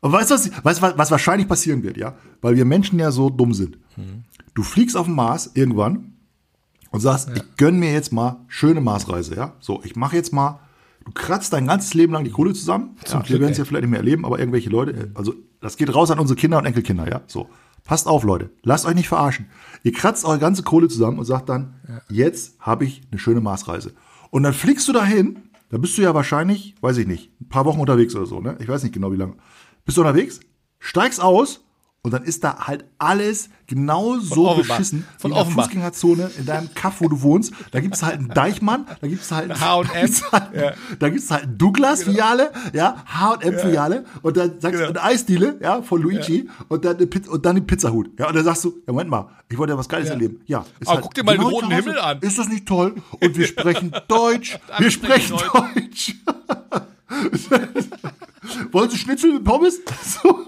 Und 0.00 0.12
weißt 0.12 0.30
du, 0.30 0.34
was, 0.34 0.50
weißt, 0.64 0.80
was, 0.80 0.96
was 0.96 1.10
wahrscheinlich 1.10 1.46
passieren 1.46 1.82
wird, 1.82 1.98
ja? 1.98 2.14
Weil 2.40 2.56
wir 2.56 2.64
Menschen 2.64 2.98
ja 2.98 3.10
so 3.10 3.28
dumm 3.28 3.52
sind. 3.52 3.76
Mhm. 3.98 4.24
Du 4.54 4.62
fliegst 4.62 4.96
auf 4.96 5.04
den 5.06 5.14
Mars 5.14 5.50
irgendwann 5.52 6.14
und 6.90 7.00
sagst, 7.00 7.28
ich 7.34 7.42
gönn 7.58 7.78
mir 7.78 7.92
jetzt 7.92 8.12
mal 8.14 8.36
schöne 8.48 8.80
Marsreise, 8.80 9.34
ja? 9.36 9.52
So, 9.60 9.82
ich 9.84 9.94
mache 9.94 10.16
jetzt 10.16 10.32
mal, 10.32 10.60
du 11.04 11.12
kratzt 11.12 11.52
dein 11.52 11.66
ganzes 11.66 11.92
Leben 11.92 12.14
lang 12.14 12.24
die 12.24 12.30
Kohle 12.30 12.54
zusammen. 12.54 12.96
Ja, 13.06 13.28
wir 13.28 13.40
werden 13.40 13.52
es 13.52 13.58
ja 13.58 13.66
vielleicht 13.66 13.82
nicht 13.82 13.90
mehr 13.90 14.00
erleben, 14.00 14.24
aber 14.24 14.38
irgendwelche 14.38 14.70
Leute, 14.70 15.10
also 15.14 15.34
das 15.60 15.76
geht 15.76 15.94
raus 15.94 16.10
an 16.10 16.18
unsere 16.18 16.38
Kinder 16.38 16.56
und 16.56 16.64
Enkelkinder, 16.64 17.06
ja? 17.10 17.20
So. 17.26 17.50
Passt 17.84 18.06
auf, 18.06 18.22
Leute. 18.24 18.48
Lasst 18.62 18.86
euch 18.86 18.94
nicht 18.94 19.08
verarschen. 19.08 19.46
Ihr 19.82 19.92
kratzt 19.92 20.24
eure 20.24 20.38
ganze 20.38 20.62
Kohle 20.62 20.88
zusammen 20.88 21.18
und 21.18 21.26
sagt 21.26 21.50
dann, 21.50 21.74
jetzt 22.08 22.54
habe 22.60 22.84
ich 22.86 23.02
eine 23.10 23.18
schöne 23.18 23.40
Marsreise. 23.42 23.92
Und 24.32 24.44
dann 24.44 24.54
fliegst 24.54 24.88
du 24.88 24.94
dahin, 24.94 25.50
da 25.68 25.76
bist 25.76 25.98
du 25.98 26.02
ja 26.02 26.14
wahrscheinlich, 26.14 26.74
weiß 26.80 26.96
ich 26.96 27.06
nicht, 27.06 27.38
ein 27.38 27.50
paar 27.50 27.66
Wochen 27.66 27.80
unterwegs 27.80 28.14
oder 28.16 28.24
so, 28.24 28.40
ne? 28.40 28.56
Ich 28.60 28.68
weiß 28.68 28.82
nicht 28.82 28.94
genau 28.94 29.12
wie 29.12 29.16
lange. 29.16 29.34
Bist 29.84 29.98
du 29.98 30.00
unterwegs, 30.00 30.40
steigst 30.78 31.20
aus 31.20 31.62
und 32.04 32.10
dann 32.12 32.24
ist 32.24 32.42
da 32.42 32.66
halt 32.66 32.84
alles 32.98 33.48
genau 33.68 34.18
so 34.18 34.54
beschissen 34.56 35.06
Von 35.18 35.30
wie 35.30 35.34
in 35.38 35.44
der. 35.44 35.54
Fußgängerzone 35.54 36.30
in 36.36 36.46
deinem 36.46 36.74
Kaff, 36.74 37.00
wo 37.00 37.08
du 37.08 37.22
wohnst. 37.22 37.52
Da 37.70 37.78
gibt 37.80 37.94
es 37.94 38.02
halt 38.02 38.18
einen 38.18 38.28
Deichmann, 38.28 38.86
da 39.00 39.06
gibt 39.06 39.22
es 39.22 39.30
halt 39.30 39.60
H&M. 39.60 39.86
da 40.32 40.32
halt, 40.32 40.76
da 40.98 41.08
gibt's 41.10 41.30
halt 41.30 41.44
einen 41.44 41.58
Douglas-Filiale, 41.58 42.50
ja, 42.72 43.04
H&M-Filiale 43.06 44.04
und 44.22 44.36
dann 44.36 44.60
sagst 44.60 44.74
du 44.80 44.86
Genau. 44.86 44.88
eine 44.88 45.02
Eisdiele, 45.02 45.58
ja, 45.60 45.80
von 45.82 46.02
Luigi 46.02 46.48
und 46.68 46.84
dann 46.84 46.96
und 46.96 47.46
dann 47.46 47.54
den 47.54 47.66
Pizzahut. 47.68 48.10
Ja, 48.18 48.26
und 48.28 48.34
dann 48.34 48.44
sagst 48.44 48.64
du, 48.64 48.70
ja, 48.84 48.92
Moment 48.92 49.10
mal, 49.10 49.28
ich 49.48 49.56
wollte 49.56 49.72
ja 49.74 49.78
was 49.78 49.88
Geiles 49.88 50.10
erleben. 50.10 50.40
Ja. 50.46 50.64
ist 50.80 50.88
Aber 50.88 51.00
guck 51.02 51.14
dir 51.14 51.22
mal 51.22 51.36
den 51.36 51.42
roten 51.42 51.66
zu 51.70 51.76
Hause. 51.76 51.76
Himmel 51.76 52.00
an. 52.00 52.18
Ist 52.20 52.36
das 52.38 52.48
nicht 52.48 52.66
toll? 52.66 52.96
Und 53.20 53.36
wir 53.36 53.46
sprechen 53.52 53.92
Deutsch. 54.08 54.58
Wir 54.78 54.90
sprechen 54.90 55.38
sprechen 55.38 55.74
Deutsch. 55.84 56.16
Wollen 58.72 58.90
Sie 58.90 58.98
Schnitzel 58.98 59.34
mit 59.34 59.44
Pommes? 59.44 59.78
So. 60.02 60.46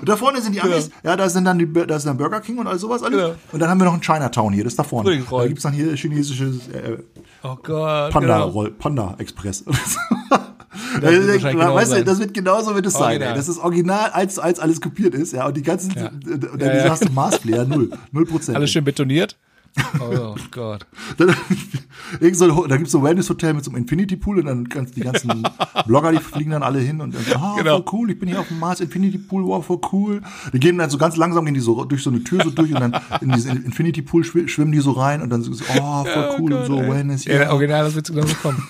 Und 0.00 0.08
da 0.08 0.16
vorne 0.16 0.40
sind 0.40 0.54
die 0.54 0.60
Amis, 0.60 0.90
ja, 1.02 1.16
da 1.16 1.28
sind 1.28 1.44
dann 1.44 1.58
die, 1.58 1.72
da 1.72 1.96
ist 1.96 2.06
dann 2.06 2.16
Burger 2.16 2.40
King 2.40 2.58
und 2.58 2.66
all 2.66 2.78
sowas 2.78 3.02
alles. 3.02 3.36
Und 3.52 3.60
dann 3.60 3.68
haben 3.70 3.78
wir 3.78 3.84
noch 3.84 3.94
ein 3.94 4.00
Chinatown 4.00 4.52
hier, 4.52 4.64
das 4.64 4.72
ist 4.74 4.78
da 4.78 4.84
vorne. 4.84 5.22
Da 5.30 5.46
gibt's 5.46 5.62
dann 5.62 5.72
hier 5.72 5.94
chinesisches 5.96 6.68
äh, 6.68 6.98
Oh 7.42 7.56
Gott. 7.62 8.10
Panda, 8.12 8.38
genau. 8.38 8.48
Roll, 8.48 8.70
Panda 8.72 9.14
Express. 9.18 9.64
wird 9.66 11.02
Das, 11.02 11.12
wahrscheinlich 11.12 11.42
genau 11.60 11.74
weißt 11.74 11.92
du, 11.92 12.04
das 12.04 12.18
wird 12.18 12.34
genauso 12.34 12.74
wird 12.74 12.86
es 12.86 12.92
sein, 12.94 13.02
Original. 13.04 13.28
ey. 13.30 13.36
dass 13.36 13.46
das 13.46 13.58
Original 13.58 14.10
eins 14.12 14.34
zu 14.34 14.40
eins 14.42 14.58
alles 14.58 14.80
kopiert 14.80 15.14
ist, 15.14 15.32
ja, 15.32 15.46
und 15.46 15.56
die 15.56 15.62
ganzen, 15.62 15.92
Ja. 15.96 16.08
und 16.08 16.42
dann 16.42 16.60
Ja, 16.60 16.84
ja. 16.84 16.90
hast 16.90 17.08
du 17.08 17.12
Marsflair, 17.12 17.64
null, 17.64 17.90
null 18.12 18.26
Prozent. 18.26 18.56
Alles 18.56 18.70
schön 18.70 18.84
betoniert. 18.84 19.36
Oh 20.00 20.34
Gott. 20.50 20.86
Dann, 21.16 21.28
so, 22.34 22.66
da 22.66 22.76
gibt 22.76 22.86
es 22.86 22.92
so 22.92 22.98
ein 22.98 23.04
Wellness-Hotel 23.04 23.54
mit 23.54 23.64
so 23.64 23.70
einem 23.70 23.82
Infinity-Pool 23.82 24.38
und 24.40 24.46
dann 24.46 24.64
ganz, 24.64 24.92
die 24.92 25.00
ganzen 25.00 25.46
Blogger, 25.86 26.12
die 26.12 26.18
fliegen 26.18 26.50
dann 26.52 26.62
alle 26.62 26.78
hin 26.80 27.00
und 27.00 27.14
dann, 27.14 27.22
ah, 27.40 27.54
Genau. 27.58 27.76
voll 27.82 27.84
cool, 27.92 28.10
ich 28.10 28.18
bin 28.18 28.28
hier 28.28 28.40
auf 28.40 28.48
dem 28.48 28.58
Mars 28.58 28.80
Infinity-Pool, 28.80 29.44
wow, 29.44 29.64
voll 29.64 29.80
cool. 29.92 30.22
Die 30.52 30.60
gehen 30.60 30.78
dann 30.78 30.90
so 30.90 30.98
ganz 30.98 31.16
langsam, 31.16 31.44
gehen 31.44 31.54
die 31.54 31.60
so 31.60 31.84
durch 31.84 32.02
so 32.02 32.10
eine 32.10 32.22
Tür 32.24 32.42
so 32.44 32.50
durch 32.50 32.72
und 32.74 32.80
dann 32.80 32.96
in 33.20 33.30
diesen 33.32 33.64
Infinity-Pool 33.64 34.22
schw- 34.22 34.48
schwimmen 34.48 34.72
die 34.72 34.80
so 34.80 34.92
rein 34.92 35.22
und 35.22 35.30
dann 35.30 35.42
so, 35.42 35.50
oh, 35.52 36.04
voll 36.04 36.36
cool 36.40 36.52
und 36.54 36.66
so, 36.66 36.76
Wellness, 36.78 37.24
Ja, 37.24 37.34
ja. 37.42 37.52
original, 37.52 37.84
das 37.84 37.94
wird 37.94 38.06
genau 38.08 38.26
so 38.26 38.34
kommen. 38.34 38.62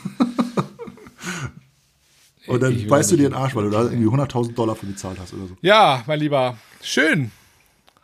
Und 2.47 2.63
dann 2.63 2.87
beißt 2.87 3.13
du 3.13 3.17
dir 3.17 3.25
den 3.29 3.35
Arsch, 3.35 3.55
weil 3.55 3.65
du 3.65 3.71
da 3.71 3.83
irgendwie 3.83 4.07
100.000 4.09 4.55
Dollar 4.55 4.75
für 4.75 4.87
bezahlt 4.87 5.19
hast 5.21 5.35
oder 5.35 5.47
so. 5.49 5.57
Ja, 5.61 6.03
mein 6.07 6.19
Lieber. 6.19 6.57
Schön. 6.83 7.31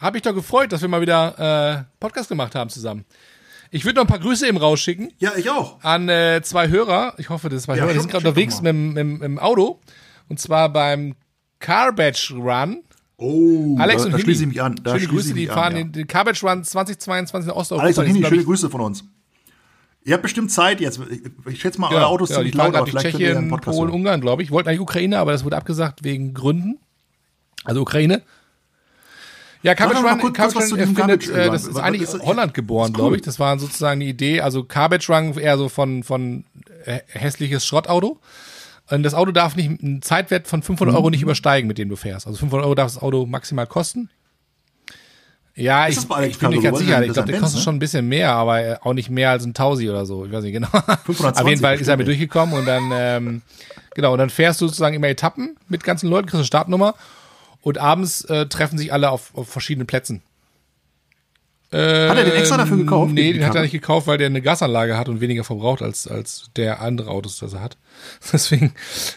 Hab 0.04 0.14
ich 0.16 0.22
doch 0.22 0.34
gefreut, 0.34 0.70
dass 0.70 0.82
wir 0.82 0.88
mal 0.88 1.00
wieder 1.00 1.78
äh, 1.78 1.84
Podcast 1.98 2.28
gemacht 2.28 2.54
haben 2.54 2.68
zusammen. 2.68 3.04
Ich 3.70 3.84
würde 3.84 3.96
noch 3.96 4.04
ein 4.04 4.08
paar 4.08 4.18
Grüße 4.18 4.46
eben 4.46 4.58
rausschicken 4.58 5.12
Ja, 5.18 5.32
ich 5.36 5.48
auch. 5.50 5.82
an 5.82 6.08
äh, 6.08 6.42
zwei 6.44 6.68
Hörer. 6.68 7.14
Ich 7.16 7.30
hoffe, 7.30 7.48
das 7.48 7.58
ist 7.58 7.64
zwei 7.64 7.76
Ja, 7.76 7.84
Hörer. 7.84 7.94
Die 7.94 8.00
sind 8.00 8.10
gerade 8.10 8.28
unterwegs 8.28 8.60
mit, 8.60 8.68
dem- 8.70 8.92
mit, 8.92 9.06
mit 9.06 9.22
dem 9.22 9.38
Auto. 9.38 9.80
Und 10.28 10.38
zwar 10.38 10.68
beim 10.68 11.14
Carbage 11.58 12.32
Run. 12.32 12.82
Oh, 13.16 13.76
Alex 13.78 14.02
da, 14.02 14.06
und 14.06 14.12
da 14.12 14.16
Hini. 14.18 14.22
schließe 14.24 14.42
ich 14.42 14.48
mich 14.48 14.62
an. 14.62 14.78
Da 14.82 14.98
schöne 14.98 15.10
Grüße, 15.10 15.32
die 15.32 15.46
fahren 15.46 15.72
an, 15.72 15.76
ja. 15.76 15.82
den, 15.84 15.92
den 15.92 16.06
Carbage 16.06 16.44
Run 16.44 16.62
2022 16.64 17.50
in 17.50 17.56
Osteuropa. 17.56 17.84
Alex 17.84 17.98
und 17.98 18.06
Hini, 18.06 18.24
schöne 18.24 18.40
ich, 18.40 18.44
Grüße 18.46 18.68
von 18.68 18.82
uns. 18.82 19.04
Ihr 20.04 20.12
habt 20.12 20.22
bestimmt 20.22 20.52
Zeit 20.52 20.80
jetzt. 20.82 21.00
Ich, 21.48 21.60
schätze 21.60 21.80
mal, 21.80 21.86
eure 21.88 21.96
Genau, 22.00 22.08
Autos 22.10 22.28
nicht 22.28 22.54
fahren 22.54 22.72
laut, 22.72 22.76
aber 22.76 22.86
vielleicht 22.88 23.06
könnt 23.12 23.20
ihr 23.20 23.34
Tschechien, 23.34 23.48
Polen, 23.48 23.76
hören. 23.78 23.90
Ungarn, 23.90 24.20
glaube 24.20 24.42
ich. 24.42 24.50
Wollten 24.50 24.68
eigentlich 24.68 24.80
Ukraine, 24.80 25.18
aber 25.18 25.32
das 25.32 25.44
wurde 25.44 25.56
abgesagt 25.56 26.04
wegen 26.04 26.34
Gründen. 26.34 26.78
Also 27.64 27.80
Ukraine. 27.80 28.22
Ja, 29.64 29.74
Cabbage 29.74 30.04
Run, 30.04 30.20
kurz 30.20 30.36
Cabbage 30.36 30.56
was 30.56 30.72
Run 30.72 30.78
erfindet, 30.78 31.22
Cabbage 31.26 31.30
äh, 31.30 31.50
das 31.50 31.64
ist 31.64 31.74
Was 31.74 31.82
eigentlich 31.82 32.02
ist 32.02 32.20
Holland 32.20 32.52
geboren, 32.52 32.90
cool. 32.90 32.96
glaube 32.98 33.16
ich. 33.16 33.22
Das 33.22 33.40
war 33.40 33.58
sozusagen 33.58 33.98
die 34.00 34.08
Idee. 34.08 34.42
Also 34.42 34.62
Cabbage 34.62 35.08
Run 35.08 35.38
eher 35.38 35.56
so 35.56 35.70
von, 35.70 36.02
von 36.02 36.44
hässliches 37.08 37.64
Schrottauto. 37.66 38.20
Und 38.90 39.02
das 39.02 39.14
Auto 39.14 39.32
darf 39.32 39.56
nicht 39.56 39.82
einen 39.82 40.02
Zeitwert 40.02 40.46
von 40.46 40.62
500 40.62 40.92
Mhm. 40.92 40.98
Euro 40.98 41.08
nicht 41.10 41.22
übersteigen, 41.22 41.66
mit 41.66 41.78
dem 41.78 41.88
du 41.88 41.96
fährst. 41.96 42.26
Also 42.26 42.38
500 42.38 42.66
Euro 42.66 42.74
darf 42.74 42.92
das 42.92 43.02
Auto 43.02 43.24
maximal 43.24 43.66
kosten. 43.66 44.10
Ja, 45.56 45.88
ich, 45.88 45.96
ich 45.96 46.08
bin 46.08 46.18
nicht 46.20 46.40
Cabrio? 46.40 46.60
ganz 46.60 46.78
sicher. 46.80 47.02
Ich 47.02 47.12
glaube, 47.12 47.30
der 47.30 47.40
kostet 47.40 47.60
ne? 47.60 47.64
schon 47.64 47.76
ein 47.76 47.78
bisschen 47.78 48.06
mehr, 48.06 48.32
aber 48.32 48.60
äh, 48.60 48.76
auch 48.82 48.92
nicht 48.92 49.08
mehr 49.08 49.30
als 49.30 49.46
ein 49.46 49.54
Tausi 49.54 49.88
oder 49.88 50.04
so. 50.04 50.26
Ich 50.26 50.32
weiß 50.32 50.42
nicht 50.42 50.52
genau. 50.52 50.68
520 50.68 51.24
Auf 51.42 51.48
jeden 51.48 51.62
Fall 51.62 51.80
ist 51.80 51.88
er 51.88 51.96
mir 51.96 52.04
durchgekommen 52.04 52.58
und 52.58 52.66
dann, 52.66 52.90
ähm, 52.92 53.42
genau, 53.94 54.12
und 54.12 54.18
dann 54.18 54.30
fährst 54.30 54.60
du 54.60 54.66
sozusagen 54.66 54.94
immer 54.96 55.08
Etappen 55.08 55.56
mit 55.68 55.84
ganzen 55.84 56.10
Leuten, 56.10 56.26
kriegst 56.26 56.34
eine 56.40 56.44
Startnummer 56.44 56.94
und 57.64 57.78
abends 57.78 58.24
äh, 58.26 58.46
treffen 58.46 58.78
sich 58.78 58.92
alle 58.92 59.10
auf, 59.10 59.34
auf 59.34 59.48
verschiedenen 59.48 59.86
Plätzen. 59.86 60.22
Hat 61.72 61.80
er 61.80 62.24
den 62.24 62.34
extra 62.34 62.56
dafür 62.56 62.76
gekauft? 62.76 63.12
Nee, 63.12 63.32
den 63.32 63.44
hat 63.44 63.56
er 63.56 63.62
nicht 63.62 63.72
gekauft, 63.72 64.06
weil 64.06 64.16
der 64.16 64.28
eine 64.28 64.40
Gasanlage 64.40 64.96
hat 64.96 65.08
und 65.08 65.20
weniger 65.20 65.42
verbraucht 65.42 65.82
als, 65.82 66.06
als 66.06 66.50
der 66.54 66.80
andere 66.80 67.10
Autos, 67.10 67.38
das 67.38 67.54
er 67.54 67.62
hat. 67.62 67.76
Deswegen, 68.32 68.74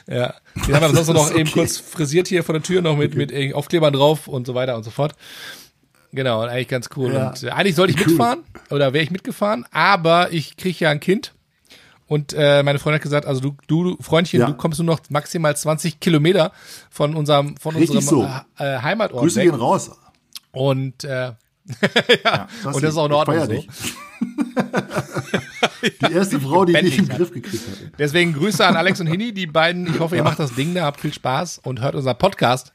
ja. 0.07 0.33
Den 0.65 0.73
haben 0.73 0.81
wir 0.81 0.89
sonst 1.03 1.09
noch 1.09 1.29
ist 1.29 1.35
eben 1.35 1.49
okay. 1.49 1.59
kurz 1.59 1.77
frisiert 1.77 2.27
hier 2.27 2.43
vor 2.43 2.53
der 2.53 2.63
Tür 2.63 2.81
noch 2.81 2.97
mit, 2.97 3.13
mit 3.13 3.31
irgendwie 3.31 3.53
Aufklebern 3.53 3.93
drauf 3.93 4.27
und 4.27 4.47
so 4.47 4.55
weiter 4.55 4.75
und 4.75 4.81
so 4.81 4.89
fort. 4.89 5.13
Genau, 6.13 6.41
und 6.41 6.49
eigentlich 6.49 6.69
ganz 6.69 6.89
cool. 6.95 7.13
Ja. 7.13 7.27
Und 7.27 7.43
äh, 7.43 7.49
eigentlich 7.49 7.75
sollte 7.75 7.93
ich 7.93 7.99
Cool. 7.99 8.07
mitfahren 8.07 8.43
oder 8.71 8.91
wäre 8.91 9.03
ich 9.03 9.11
mitgefahren, 9.11 9.65
aber 9.69 10.31
ich 10.31 10.57
kriege 10.57 10.77
ja 10.79 10.89
ein 10.89 10.99
Kind. 10.99 11.33
Und 12.07 12.33
äh, 12.33 12.63
meine 12.63 12.79
Freundin 12.79 12.95
hat 12.95 13.03
gesagt, 13.03 13.25
also 13.25 13.41
du, 13.41 13.55
du 13.67 13.97
Freundchen, 14.01 14.39
Ja. 14.39 14.47
du 14.47 14.53
kommst 14.53 14.79
nur 14.79 14.85
noch 14.85 15.01
maximal 15.09 15.55
20 15.55 15.99
Kilometer 15.99 16.51
von 16.89 17.15
unserem, 17.15 17.57
von 17.57 17.75
Richtig 17.75 17.97
unserem 17.97 18.19
so. 18.21 18.63
äh, 18.63 18.75
äh, 18.75 18.79
Heimatort 18.81 19.21
Grüße 19.21 19.41
weg. 19.41 19.51
gehen 19.51 19.59
raus. 19.59 19.91
Und 20.51 21.03
äh, 21.03 21.33
Ja, 22.23 22.47
und 22.63 22.81
das 22.81 22.91
ist 22.93 22.97
auch 22.97 23.07
in 23.07 23.11
Ordnung 23.11 23.45
so. 23.45 23.65
Die 26.07 26.13
erste 26.13 26.39
Frau, 26.39 26.65
die 26.65 26.73
dich 26.73 26.97
im 26.97 27.07
Griff 27.09 27.31
gekriegt 27.31 27.63
hat. 27.67 27.99
Deswegen 27.99 28.33
Grüße 28.33 28.65
an 28.65 28.75
Alex 28.75 28.99
und 28.99 29.07
Hini, 29.07 29.33
die 29.33 29.45
beiden. 29.47 29.87
Ich 29.87 29.99
hoffe, 29.99 30.15
ihr 30.15 30.23
macht 30.23 30.39
das 30.39 30.55
Ding 30.55 30.73
da, 30.73 30.83
habt 30.85 30.99
viel 31.01 31.13
Spaß 31.13 31.59
und 31.63 31.81
hört 31.81 31.93
unseren 31.95 32.17
Podcast. 32.17 32.71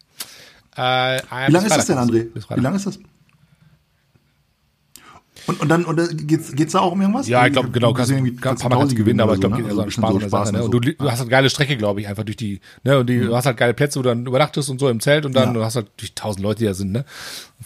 Äh, 0.76 1.20
Wie 1.48 1.52
lange 1.52 1.66
ist 1.66 1.76
das 1.76 1.86
denn, 1.86 1.98
André? 1.98 2.28
Wie 2.34 2.60
lange 2.60 2.76
ist 2.76 2.86
das? 2.86 2.98
Und, 5.46 5.60
und 5.60 5.68
dann 5.68 5.84
und 5.84 5.96
dann 5.96 6.26
geht's, 6.26 6.52
geht's 6.52 6.72
da 6.72 6.80
auch 6.80 6.92
um 6.92 7.00
irgendwas? 7.00 7.26
Ja, 7.28 7.46
ich 7.46 7.52
glaube, 7.52 7.70
genau, 7.70 7.92
kannst, 7.92 8.12
kannst, 8.12 8.24
ein 8.64 8.68
paar 8.68 8.70
Mal 8.70 8.78
kannst 8.78 8.92
du 8.92 8.96
gewinnen, 8.96 9.20
aber 9.20 9.34
ich 9.34 9.40
glaube, 9.40 9.56
geht 9.56 9.66
eher 9.66 9.74
so 9.74 9.80
also 9.80 9.82
an 9.82 9.90
Spaß 9.90 10.10
so 10.10 10.16
und 10.16 10.30
Sache. 10.30 10.52
Ne? 10.52 10.58
und 10.58 10.64
Und 10.66 10.72
so. 10.72 10.78
du, 10.80 10.94
du 10.94 11.10
hast 11.10 11.18
halt 11.20 11.30
geile 11.30 11.50
Strecke, 11.50 11.76
glaube 11.76 12.00
ich, 12.00 12.08
einfach 12.08 12.24
durch 12.24 12.36
die, 12.36 12.60
ne? 12.84 12.98
Und 12.98 13.08
die, 13.08 13.18
du 13.20 13.34
hast 13.34 13.46
halt 13.46 13.56
geile 13.56 13.74
Plätze, 13.74 13.98
wo 13.98 14.02
du 14.02 14.08
dann 14.10 14.26
übernachtest 14.26 14.70
und 14.70 14.78
so 14.78 14.88
im 14.88 15.00
Zelt 15.00 15.26
und 15.26 15.34
dann 15.34 15.48
Ja. 15.48 15.54
du 15.54 15.64
hast 15.64 15.74
halt 15.76 15.88
durch 15.96 16.14
tausend 16.14 16.42
Leute, 16.42 16.60
die 16.60 16.64
da 16.66 16.74
sind, 16.74 16.92
ne? 16.92 17.04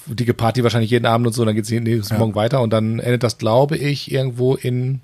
Dicke 0.06 0.34
Party 0.34 0.62
wahrscheinlich 0.62 0.90
jeden 0.90 1.06
Abend 1.06 1.26
und 1.26 1.32
so, 1.34 1.44
dann 1.44 1.54
geht's 1.54 1.68
jeden 1.70 1.84
nächsten 1.84 2.16
Morgen 2.18 2.34
weiter 2.34 2.60
und 2.62 2.70
dann 2.72 2.98
endet 2.98 3.22
das, 3.22 3.38
glaube 3.38 3.76
ich, 3.76 4.10
irgendwo 4.12 4.54
in 4.54 5.00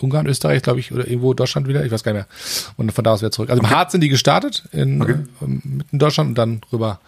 Ungarn, 0.00 0.26
Österreich, 0.26 0.62
glaube 0.62 0.80
ich, 0.80 0.90
oder 0.90 1.06
irgendwo 1.06 1.32
Deutschland 1.32 1.68
wieder, 1.68 1.84
ich 1.84 1.92
weiß 1.92 2.02
gar 2.02 2.12
nicht 2.12 2.26
mehr. 2.26 2.74
Und 2.76 2.90
von 2.92 3.04
da 3.04 3.12
aus 3.12 3.20
wieder 3.20 3.30
zurück. 3.30 3.50
Also 3.50 3.62
im 3.62 3.70
Harz 3.70 3.92
sind 3.92 4.00
die 4.00 4.08
gestartet, 4.08 4.64
in, 4.72 5.00
Okay. 5.00 5.12
äh, 5.12 5.44
mitten 5.46 5.84
in 5.92 5.98
Deutschland 5.98 6.30
und 6.30 6.34
dann 6.38 6.60
rüber 6.72 6.98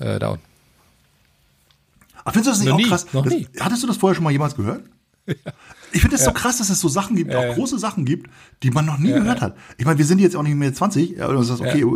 äh, 0.00 0.18
da 0.18 0.30
unten. 0.30 0.42
Ach, 2.28 2.32
findest 2.32 2.46
du 2.46 2.50
das 2.50 2.58
nicht 2.60 2.68
Noch 2.68 2.74
auch 2.74 2.78
nie, 2.78 2.88
krass? 2.88 3.06
noch 3.14 3.24
das, 3.24 3.32
nie. 3.32 3.46
Hattest 3.60 3.82
du 3.82 3.86
das 3.86 3.96
vorher 3.96 4.14
schon 4.14 4.24
mal 4.24 4.30
jemals 4.32 4.54
gehört? 4.56 4.82
Ich 5.92 6.00
finde 6.02 6.16
es 6.16 6.24
so 6.24 6.32
krass, 6.32 6.58
dass 6.58 6.68
es 6.68 6.80
so 6.80 6.88
Sachen 6.88 7.16
gibt, 7.16 7.32
Ja, 7.32 7.38
auch 7.38 7.42
ja. 7.44 7.54
große 7.54 7.78
Sachen 7.78 8.04
gibt, 8.04 8.28
die 8.62 8.70
man 8.70 8.84
noch 8.84 8.98
nie 8.98 9.12
gehört 9.12 9.40
hat. 9.40 9.56
Ich 9.78 9.86
meine, 9.86 9.96
wir 9.96 10.04
sind 10.04 10.18
jetzt 10.18 10.36
auch 10.36 10.42
nicht 10.42 10.56
mehr 10.56 10.74
20, 10.74 11.16
ja, 11.16 11.28
und 11.28 11.36
du 11.36 11.42
sagst, 11.42 11.62
okay, 11.62 11.86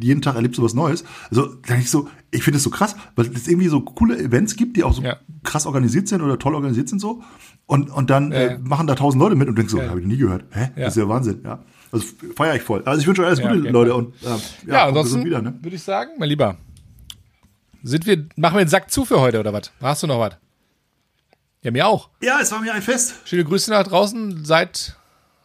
jeden 0.00 0.22
Tag 0.22 0.36
erlebst 0.36 0.58
du 0.58 0.62
was 0.62 0.74
Neues. 0.74 1.04
Also, 1.30 1.56
ich 1.80 1.90
so, 1.90 2.08
ich 2.30 2.44
finde 2.44 2.58
es 2.58 2.62
so 2.62 2.70
krass, 2.70 2.94
weil 3.16 3.26
es 3.34 3.48
irgendwie 3.48 3.68
so 3.68 3.80
coole 3.80 4.16
Events 4.18 4.54
gibt, 4.56 4.76
die 4.76 4.84
auch 4.84 4.92
so 4.92 5.02
Ja. 5.02 5.16
krass 5.42 5.66
organisiert 5.66 6.06
sind 6.06 6.20
oder 6.22 6.38
toll 6.38 6.54
organisiert 6.54 6.88
sind 6.88 7.00
so. 7.00 7.22
Und, 7.66 7.90
und 7.90 8.10
dann 8.10 8.30
Ja. 8.30 8.38
äh, 8.38 8.58
machen 8.58 8.86
da 8.86 8.94
tausend 8.94 9.20
Leute 9.20 9.34
mit 9.36 9.48
und 9.48 9.56
denkst 9.58 9.72
so, 9.72 9.82
habe 9.82 10.00
ich 10.00 10.06
nie 10.06 10.18
gehört. 10.18 10.44
Hä? 10.50 10.70
Ja. 10.76 10.84
Das 10.84 10.96
ist 10.96 11.02
ja 11.02 11.08
Wahnsinn, 11.08 11.40
ja. 11.44 11.58
Also 11.90 12.04
feiere 12.36 12.56
ich 12.56 12.62
voll. 12.62 12.82
Also 12.84 13.00
ich 13.00 13.06
wünsche 13.06 13.22
euch 13.22 13.28
alles 13.28 13.38
Ja, 13.40 13.48
Gute, 13.48 13.60
okay. 13.62 13.70
Leute. 13.70 13.94
Und 13.94 14.14
äh, 14.22 14.26
ja, 14.26 14.38
Ja, 14.74 14.86
ansonsten 14.88 15.24
wieder, 15.24 15.40
ne? 15.42 15.58
würde 15.60 15.74
ich 15.74 15.82
sagen, 15.82 16.10
mein 16.18 16.28
Lieber, 16.28 16.56
sind 17.88 18.06
wir, 18.06 18.26
machen 18.36 18.54
wir 18.56 18.64
den 18.64 18.68
Sack 18.68 18.90
zu 18.90 19.04
für 19.04 19.20
heute 19.20 19.40
oder 19.40 19.52
was? 19.52 19.70
Hast 19.80 20.02
du 20.02 20.06
noch 20.06 20.20
was? 20.20 20.36
Ja, 21.62 21.70
mir 21.70 21.86
auch. 21.86 22.10
Ja, 22.22 22.38
es 22.40 22.52
war 22.52 22.60
mir 22.60 22.72
ein 22.72 22.82
Fest. 22.82 23.14
Schöne 23.24 23.44
Grüße 23.44 23.70
nach 23.70 23.82
draußen. 23.86 24.44
Seid, 24.44 24.96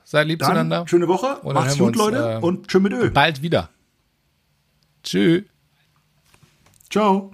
seid 0.03 0.27
lieb 0.27 0.39
Dann 0.39 0.47
zueinander. 0.49 0.87
schöne 0.87 1.07
Woche. 1.07 1.37
Und 1.41 1.55
Macht's 1.55 1.77
gut, 1.77 1.87
uns, 1.89 1.97
Leute. 1.97 2.39
äh, 2.41 2.45
und 2.45 2.67
tschüss 2.67 2.81
mit 2.81 2.93
Ö. 2.93 3.09
Bald 3.09 3.41
wieder. 3.41 3.69
Tschüss. 5.03 5.43
Ciao. 6.89 7.31